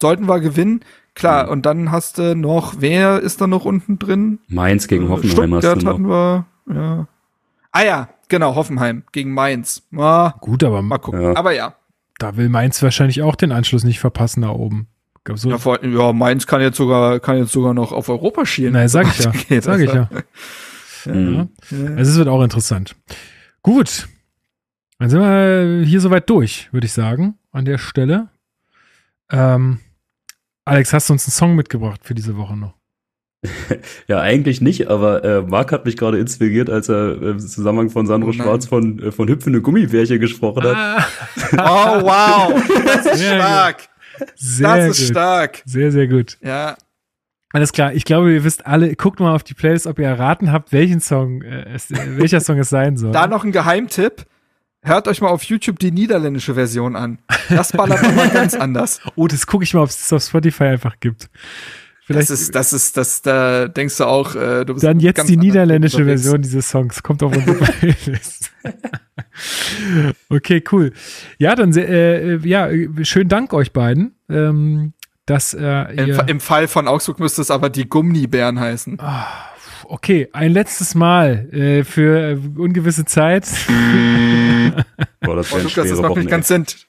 sollten 0.00 0.28
wir 0.28 0.40
gewinnen. 0.40 0.80
Klar, 1.14 1.44
Mhm. 1.46 1.50
und 1.52 1.66
dann 1.66 1.90
hast 1.92 2.18
du 2.18 2.36
noch, 2.36 2.74
wer 2.80 3.20
ist 3.20 3.40
da 3.40 3.46
noch 3.46 3.64
unten 3.64 3.98
drin? 3.98 4.38
Mainz 4.48 4.86
gegen 4.86 5.08
Hoffenheim 5.08 5.54
hast 5.54 5.64
Stuttgart 5.64 5.82
du 5.82 5.86
noch. 5.86 5.92
hatten 5.94 6.08
wir, 6.08 6.74
ja. 6.74 7.08
Ah 7.72 7.82
ja, 7.84 8.08
genau, 8.28 8.54
Hoffenheim 8.54 9.04
gegen 9.12 9.32
Mainz. 9.32 9.82
Ah, 9.96 10.34
Gut, 10.40 10.64
aber 10.64 10.82
mal 10.82 10.98
gucken. 10.98 11.22
Ja. 11.22 11.36
Aber 11.36 11.52
ja. 11.52 11.74
da 12.18 12.36
will 12.36 12.48
Mainz 12.48 12.82
wahrscheinlich 12.82 13.22
auch 13.22 13.34
den 13.36 13.52
Anschluss 13.52 13.84
nicht 13.84 14.00
verpassen 14.00 14.42
da 14.42 14.50
oben. 14.50 14.88
Glaub, 15.24 15.38
So, 15.38 15.50
Ja, 15.50 15.58
vor, 15.58 15.84
ja, 15.84 16.12
Mainz 16.12 16.46
kann 16.46 16.60
jetzt 16.60 16.76
sogar, 16.76 17.20
kann 17.20 17.36
jetzt 17.38 17.52
sogar 17.52 17.74
noch 17.74 17.92
auf 17.92 18.08
Europa 18.08 18.46
schielen. 18.46 18.74
Nein, 18.74 18.88
sag 18.88 19.06
ich 19.08 19.24
ja. 19.24 19.30
Geht, 19.48 19.64
Sag 19.64 19.80
ich 19.80 19.92
ja. 19.92 20.08
Mhm. 21.06 21.50
Also 21.70 22.10
es 22.10 22.16
wird 22.16 22.26
auch 22.26 22.42
interessant. 22.42 22.96
Gut. 23.62 24.08
Dann 24.98 25.10
sind 25.10 25.20
wir 25.20 25.84
hier 25.84 26.00
soweit 26.00 26.28
durch, 26.28 26.68
würde 26.72 26.86
ich 26.86 26.92
sagen, 26.92 27.38
an 27.52 27.64
der 27.64 27.78
Stelle. 27.78 28.28
Ähm, 29.30 29.80
Alex, 30.64 30.92
hast 30.92 31.08
du 31.08 31.12
uns 31.12 31.26
einen 31.26 31.32
Song 31.32 31.54
mitgebracht 31.54 32.00
für 32.02 32.14
diese 32.14 32.36
Woche 32.36 32.56
noch? 32.56 32.74
Ja, 34.08 34.20
eigentlich 34.20 34.60
nicht, 34.60 34.88
aber 34.88 35.24
äh, 35.24 35.42
Marc 35.42 35.72
hat 35.72 35.84
mich 35.84 35.96
gerade 35.96 36.18
inspiriert, 36.18 36.70
als 36.70 36.88
er 36.88 37.20
äh, 37.20 37.30
im 37.30 37.38
Zusammenhang 37.38 37.90
von 37.90 38.06
Sandro 38.06 38.30
Oh. 38.30 38.32
Schwarz 38.32 38.66
von, 38.66 38.98
äh, 39.02 39.12
von 39.12 39.28
hüpfende 39.28 39.60
Gummibärchen 39.60 40.20
gesprochen 40.20 40.62
hat. 40.64 41.06
Oh, 41.52 42.02
wow. 42.02 42.52
Das 42.84 43.06
ist 43.06 43.18
Sehr 43.18 43.36
stark. 43.36 43.76
Sehr 44.34 44.76
Das 44.76 44.86
ist 44.98 44.98
gut. 44.98 45.08
stark. 45.10 45.62
Sehr, 45.64 45.92
sehr 45.92 46.08
gut. 46.08 46.38
Ja. 46.42 46.76
Alles 47.52 47.72
klar. 47.72 47.92
Ich 47.94 48.04
glaube, 48.04 48.32
ihr 48.32 48.42
wisst 48.44 48.66
alle, 48.66 48.94
guckt 48.96 49.20
mal 49.20 49.34
auf 49.34 49.44
die 49.44 49.54
Playlist, 49.54 49.86
ob 49.86 49.98
ihr 49.98 50.06
erraten 50.06 50.50
habt, 50.52 50.72
welchen 50.72 51.00
Song 51.00 51.42
äh, 51.42 51.66
es, 51.74 51.90
äh, 51.90 51.96
welcher 52.18 52.40
Song 52.40 52.58
es 52.58 52.68
sein 52.68 52.96
soll. 52.96 53.12
Da 53.12 53.26
noch 53.26 53.44
ein 53.44 53.52
Geheimtipp. 53.52 54.26
Hört 54.82 55.08
euch 55.08 55.20
mal 55.20 55.28
auf 55.30 55.42
YouTube 55.44 55.78
die 55.78 55.90
niederländische 55.90 56.54
Version 56.54 56.94
an. 56.96 57.18
Das 57.48 57.72
ballert 57.72 58.02
nochmal 58.02 58.28
ganz 58.34 58.54
anders. 58.54 59.00
oh, 59.16 59.26
das 59.26 59.46
gucke 59.46 59.64
ich 59.64 59.74
mal, 59.74 59.80
ob 59.82 59.88
es 59.90 59.96
das 59.98 60.12
auf 60.12 60.22
Spotify 60.28 60.64
einfach 60.64 60.96
gibt. 61.00 61.28
Vielleicht 62.06 62.30
Das 62.30 62.40
ist, 62.40 62.54
das 62.54 62.72
ist, 62.72 62.96
das, 62.96 63.20
da 63.20 63.66
denkst 63.66 63.96
du 63.96 64.04
auch, 64.04 64.36
äh, 64.36 64.64
du 64.64 64.74
bist 64.74 64.84
dann 64.84 65.00
jetzt 65.00 65.16
ganz 65.16 65.26
die 65.28 65.36
niederländische 65.36 65.96
unterwegs. 65.96 66.22
Version 66.22 66.40
dieses 66.40 66.68
Songs. 66.68 67.02
Kommt 67.02 67.20
auf 67.24 67.34
unsere 67.36 67.56
Playlist. 67.64 68.52
okay, 70.30 70.62
cool. 70.70 70.92
Ja, 71.38 71.56
dann 71.56 71.72
sehr, 71.72 71.88
äh, 71.88 72.36
ja, 72.44 72.68
äh, 72.68 73.04
schönen 73.04 73.28
Dank 73.28 73.52
euch 73.52 73.72
beiden, 73.72 74.14
ähm, 74.30 74.92
dass 75.26 75.52
äh, 75.52 75.94
Im, 75.96 76.20
Im 76.28 76.38
Fall 76.38 76.68
von 76.68 76.86
Augsburg 76.86 77.18
müsste 77.18 77.42
es 77.42 77.50
aber 77.50 77.70
die 77.70 77.88
Gummibären 77.88 78.60
heißen. 78.60 78.98
okay, 79.82 80.28
ein 80.32 80.52
letztes 80.52 80.94
Mal 80.94 81.52
äh, 81.52 81.82
für 81.82 82.30
äh, 82.30 82.38
ungewisse 82.56 83.04
Zeit. 83.04 83.48
Boah, 85.26 85.36
das 85.36 85.52
Oh, 85.52 85.56
wäre 85.56 85.64
Lukas, 85.64 85.88
das 85.90 86.00
macht 86.00 86.16
mich 86.16 86.26
ganz, 86.28 86.48
sent 86.48 86.86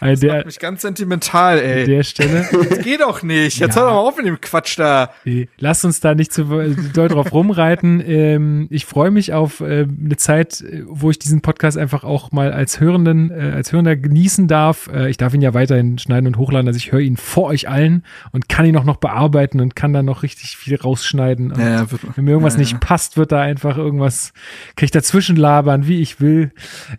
An 0.00 0.20
der, 0.20 0.36
macht 0.36 0.46
mich 0.46 0.58
ganz 0.58 0.82
sentimental, 0.82 1.58
an 1.58 1.64
ey. 1.64 1.84
der 1.86 2.02
Stelle. 2.02 2.46
Das 2.68 2.78
geht 2.80 3.00
doch 3.00 3.22
nicht. 3.22 3.58
Jetzt 3.58 3.74
Ja. 3.74 3.82
hör 3.82 3.88
doch 3.88 3.94
mal 3.94 4.00
auf 4.08 4.16
mit 4.16 4.26
dem 4.26 4.40
Quatsch 4.40 4.78
da. 4.78 5.10
Nee, 5.24 5.48
Lasst 5.58 5.84
uns 5.84 6.00
da 6.00 6.14
nicht 6.14 6.32
zu 6.32 6.44
doll 6.92 7.08
drauf 7.08 7.32
rumreiten. 7.32 8.00
Ähm, 8.10 8.66
ich 8.70 8.86
freue 8.86 9.10
mich 9.10 9.32
auf 9.32 9.60
äh, 9.60 9.86
eine 9.86 10.16
Zeit, 10.16 10.60
äh, 10.62 10.82
wo 10.86 11.10
ich 11.10 11.18
diesen 11.18 11.40
Podcast 11.42 11.78
einfach 11.78 12.04
auch 12.04 12.32
mal 12.32 12.52
als 12.52 12.80
Hörenden, 12.80 13.30
äh, 13.30 13.52
als 13.54 13.72
Hörender 13.72 13.96
genießen 13.96 14.46
darf. 14.48 14.88
Äh, 14.92 15.08
ich 15.10 15.16
darf 15.16 15.32
ihn 15.32 15.40
ja 15.42 15.54
weiterhin 15.54 15.98
schneiden 15.98 16.26
und 16.26 16.36
hochladen, 16.36 16.66
also 16.68 16.76
ich 16.76 16.92
höre 16.92 17.00
ihn 17.00 17.16
vor 17.16 17.44
euch 17.48 17.68
allen 17.68 18.04
und 18.32 18.48
kann 18.48 18.66
ihn 18.66 18.76
auch 18.76 18.84
noch 18.84 18.96
bearbeiten 18.96 19.60
und 19.60 19.74
kann 19.76 19.92
da 19.92 20.02
noch 20.02 20.22
richtig 20.22 20.56
viel 20.56 20.76
rausschneiden. 20.76 21.52
Und 21.52 21.60
Ja, 21.60 21.90
wird- 21.90 22.02
wenn 22.16 22.24
mir 22.24 22.32
irgendwas 22.32 22.54
ja, 22.54 22.60
ja. 22.60 22.64
nicht 22.64 22.80
passt, 22.80 23.16
wird 23.16 23.32
da 23.32 23.40
einfach 23.40 23.76
irgendwas, 23.78 24.32
kann 24.76 24.84
ich 24.84 24.90
dazwischen 24.90 25.36
labern, 25.36 25.86
wie 25.86 26.00
ich 26.00 26.20
will. 26.20 26.50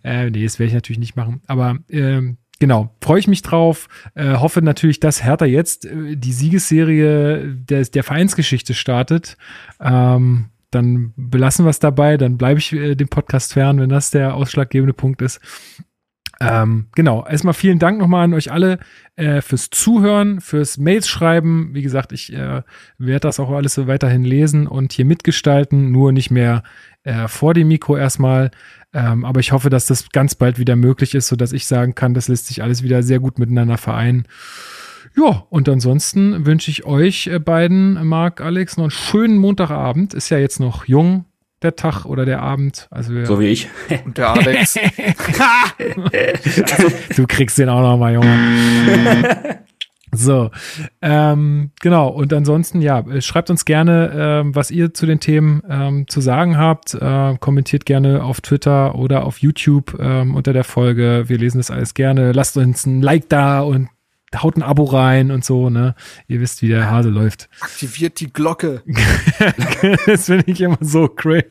Äh, 0.03 0.29
nee, 0.29 0.43
das 0.43 0.59
werde 0.59 0.70
ich 0.71 0.75
natürlich 0.75 0.99
nicht 0.99 1.15
machen. 1.15 1.41
Aber 1.47 1.77
ähm, 1.89 2.37
genau, 2.59 2.95
freue 3.01 3.19
ich 3.19 3.27
mich 3.27 3.41
drauf. 3.41 3.87
Äh, 4.15 4.35
hoffe 4.35 4.61
natürlich, 4.61 4.99
dass 4.99 5.23
Hertha 5.23 5.45
jetzt 5.45 5.85
äh, 5.85 6.15
die 6.15 6.33
Siegesserie 6.33 7.55
der, 7.55 7.83
der 7.83 8.03
Vereinsgeschichte 8.03 8.73
startet. 8.73 9.37
Ähm, 9.79 10.49
dann 10.71 11.13
belassen 11.17 11.65
wir 11.65 11.69
es 11.69 11.79
dabei, 11.79 12.17
dann 12.17 12.37
bleibe 12.37 12.59
ich 12.59 12.71
äh, 12.71 12.95
dem 12.95 13.09
Podcast 13.09 13.53
fern, 13.53 13.79
wenn 13.79 13.89
das 13.89 14.09
der 14.09 14.35
ausschlaggebende 14.35 14.93
Punkt 14.93 15.21
ist. 15.21 15.41
Ähm, 16.41 16.87
genau, 16.95 17.23
erstmal 17.27 17.53
vielen 17.53 17.77
Dank 17.77 17.99
nochmal 17.99 18.23
an 18.23 18.33
euch 18.33 18.51
alle 18.51 18.79
äh, 19.15 19.41
fürs 19.41 19.69
Zuhören, 19.69 20.41
fürs 20.41 20.79
Mails 20.79 21.07
schreiben. 21.07 21.69
Wie 21.73 21.83
gesagt, 21.83 22.13
ich 22.13 22.33
äh, 22.33 22.63
werde 22.97 23.19
das 23.19 23.39
auch 23.39 23.51
alles 23.51 23.75
so 23.75 23.85
weiterhin 23.85 24.23
lesen 24.23 24.65
und 24.65 24.91
hier 24.91 25.05
mitgestalten, 25.05 25.91
nur 25.91 26.11
nicht 26.11 26.31
mehr 26.31 26.63
äh, 27.03 27.27
vor 27.27 27.53
dem 27.53 27.67
Mikro 27.67 27.95
erstmal. 27.95 28.49
Ähm, 28.93 29.23
aber 29.23 29.39
ich 29.39 29.51
hoffe, 29.51 29.69
dass 29.69 29.85
das 29.85 30.09
ganz 30.09 30.35
bald 30.35 30.59
wieder 30.59 30.75
möglich 30.75 31.15
ist, 31.15 31.27
sodass 31.27 31.53
ich 31.53 31.65
sagen 31.65 31.95
kann, 31.95 32.13
das 32.13 32.27
lässt 32.27 32.47
sich 32.47 32.61
alles 32.61 32.83
wieder 32.83 33.03
sehr 33.03 33.19
gut 33.19 33.39
miteinander 33.39 33.77
vereinen. 33.77 34.25
Ja, 35.15 35.45
und 35.49 35.67
ansonsten 35.67 36.45
wünsche 36.45 36.71
ich 36.71 36.85
euch 36.85 37.27
äh, 37.27 37.39
beiden, 37.39 38.05
Marc, 38.05 38.41
Alex, 38.41 38.77
noch 38.77 38.85
einen 38.85 38.91
schönen 38.91 39.37
Montagabend. 39.37 40.13
Ist 40.13 40.29
ja 40.29 40.37
jetzt 40.37 40.59
noch 40.59 40.85
jung, 40.85 41.25
der 41.61 41.75
Tag 41.75 42.05
oder 42.05 42.25
der 42.25 42.41
Abend. 42.41 42.87
Also 42.91 43.13
wir, 43.13 43.25
So 43.25 43.39
wie 43.39 43.47
ich. 43.47 43.69
Und 44.05 44.17
der 44.17 44.31
Alex. 44.31 44.73
du 47.15 47.27
kriegst 47.27 47.57
den 47.57 47.69
auch 47.69 47.81
noch 47.81 47.97
mal, 47.97 48.13
Junge. 48.13 49.59
So, 50.13 50.51
ähm, 51.01 51.71
genau. 51.79 52.09
Und 52.09 52.33
ansonsten, 52.33 52.81
ja, 52.81 52.99
äh, 52.99 53.21
schreibt 53.21 53.49
uns 53.49 53.63
gerne, 53.63 54.11
ähm, 54.13 54.55
was 54.55 54.69
ihr 54.69 54.93
zu 54.93 55.05
den 55.05 55.19
Themen 55.19 55.61
ähm, 55.69 56.07
zu 56.07 56.19
sagen 56.19 56.57
habt. 56.57 56.93
Äh, 56.93 57.37
kommentiert 57.39 57.85
gerne 57.85 58.23
auf 58.23 58.41
Twitter 58.41 58.95
oder 58.95 59.25
auf 59.25 59.37
YouTube 59.37 59.97
ähm, 59.99 60.35
unter 60.35 60.51
der 60.53 60.65
Folge. 60.65 61.23
Wir 61.27 61.37
lesen 61.37 61.59
das 61.59 61.71
alles 61.71 61.93
gerne. 61.93 62.33
Lasst 62.33 62.57
uns 62.57 62.85
ein 62.85 63.01
Like 63.01 63.29
da 63.29 63.61
und 63.61 63.87
haut 64.37 64.57
ein 64.57 64.63
Abo 64.63 64.85
rein 64.85 65.31
und 65.31 65.43
so, 65.43 65.69
ne? 65.69 65.95
Ihr 66.27 66.39
wisst, 66.39 66.61
wie 66.61 66.69
der 66.69 66.89
Hase 66.89 67.09
läuft. 67.09 67.49
Aktiviert 67.59 68.19
die 68.19 68.31
Glocke. 68.31 68.83
das 70.05 70.25
finde 70.25 70.45
ich 70.47 70.61
immer 70.61 70.77
so 70.81 71.07
cringe. 71.07 71.43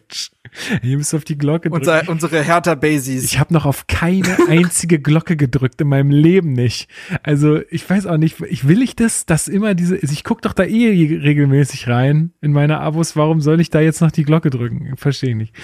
Ihr 0.82 0.96
müsst 0.96 1.14
auf 1.14 1.24
die 1.24 1.38
Glocke 1.38 1.70
drücken. 1.70 1.80
Unser, 1.80 2.08
unsere 2.08 2.42
Hertha 2.42 2.74
Basies. 2.74 3.24
Ich 3.24 3.38
habe 3.38 3.52
noch 3.54 3.66
auf 3.66 3.86
keine 3.86 4.36
einzige 4.48 4.98
Glocke 4.98 5.36
gedrückt 5.36 5.80
in 5.80 5.88
meinem 5.88 6.10
Leben 6.10 6.52
nicht. 6.52 6.88
Also 7.22 7.60
ich 7.70 7.88
weiß 7.88 8.06
auch 8.06 8.16
nicht, 8.16 8.40
ich 8.48 8.66
will 8.66 8.82
ich 8.82 8.96
das, 8.96 9.26
dass 9.26 9.48
immer 9.48 9.74
diese, 9.74 9.94
also 9.94 10.12
ich 10.12 10.24
gucke 10.24 10.42
doch 10.42 10.52
da 10.52 10.64
eh 10.64 10.88
regelmäßig 10.88 11.88
rein 11.88 12.32
in 12.40 12.52
meine 12.52 12.80
Abos. 12.80 13.16
Warum 13.16 13.40
soll 13.40 13.60
ich 13.60 13.70
da 13.70 13.80
jetzt 13.80 14.00
noch 14.00 14.10
die 14.10 14.24
Glocke 14.24 14.50
drücken? 14.50 14.96
Verstehe 14.96 15.36
nicht. 15.36 15.54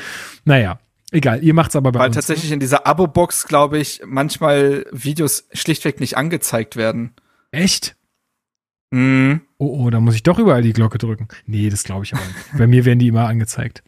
Naja, 0.45 0.79
Egal, 1.13 1.43
ihr 1.43 1.55
macht's 1.55 1.77
aber 1.77 1.93
bei 1.93 2.01
Weil 2.01 2.07
uns. 2.09 2.17
ne? 2.17 2.21
tatsächlich 2.21 2.51
in 2.53 2.61
dieser 2.61 2.87
Abo-Box, 2.87 3.47
glaube 3.47 3.79
ich, 3.79 4.03
manchmal 4.05 4.85
Videos 4.91 5.49
schlichtweg 5.53 6.01
nicht 6.01 6.17
angezeigt 6.17 6.77
werden. 6.77 7.15
Echt? 7.53 7.97
Mhm. 8.91 9.43
Oh, 9.59 9.85
oh, 9.85 9.91
da 9.91 10.01
muss 10.01 10.15
ich 10.15 10.23
doch 10.23 10.39
überall 10.39 10.63
die 10.63 10.73
Glocke 10.73 10.99
drücken. 10.99 11.29
Nee, 11.47 11.71
das 11.71 11.85
glaube 11.85 12.05
ich 12.05 12.15
aber 12.15 12.25
nicht. 12.25 12.59
Bei 12.59 12.67
mir 12.67 12.85
werden 12.85 12.99
die 12.99 13.09
immer 13.09 13.27
angezeigt. 13.29 13.83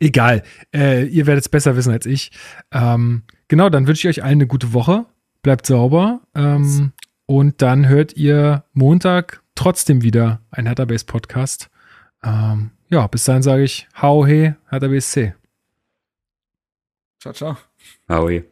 Egal. 0.00 0.42
Äh, 0.74 1.06
ihr 1.06 1.26
werdet 1.26 1.44
es 1.44 1.48
besser 1.48 1.76
wissen 1.76 1.92
als 1.92 2.06
ich. 2.06 2.30
Ähm, 2.72 3.22
genau, 3.48 3.68
dann 3.68 3.86
wünsche 3.86 4.08
ich 4.08 4.18
euch 4.18 4.24
allen 4.24 4.38
eine 4.38 4.46
gute 4.46 4.72
Woche. 4.72 5.06
Bleibt 5.42 5.66
sauber. 5.66 6.20
Ähm, 6.34 6.92
und 7.26 7.60
dann 7.62 7.88
hört 7.88 8.16
ihr 8.16 8.64
Montag 8.72 9.42
trotzdem 9.54 10.02
wieder 10.02 10.40
ein 10.50 10.66
Hertha 10.66 10.84
Base 10.84 11.04
Podcast. 11.04 11.68
Ähm, 12.22 12.70
ja, 12.90 13.06
bis 13.06 13.24
dahin 13.24 13.42
sage 13.42 13.62
ich 13.64 13.88
Hau 14.00 14.24
he, 14.26 14.54
Hertha 14.70 14.88
BSC. 14.88 15.34
Ciao, 17.18 17.32
ciao. 17.32 17.56
Howie. 18.08 18.50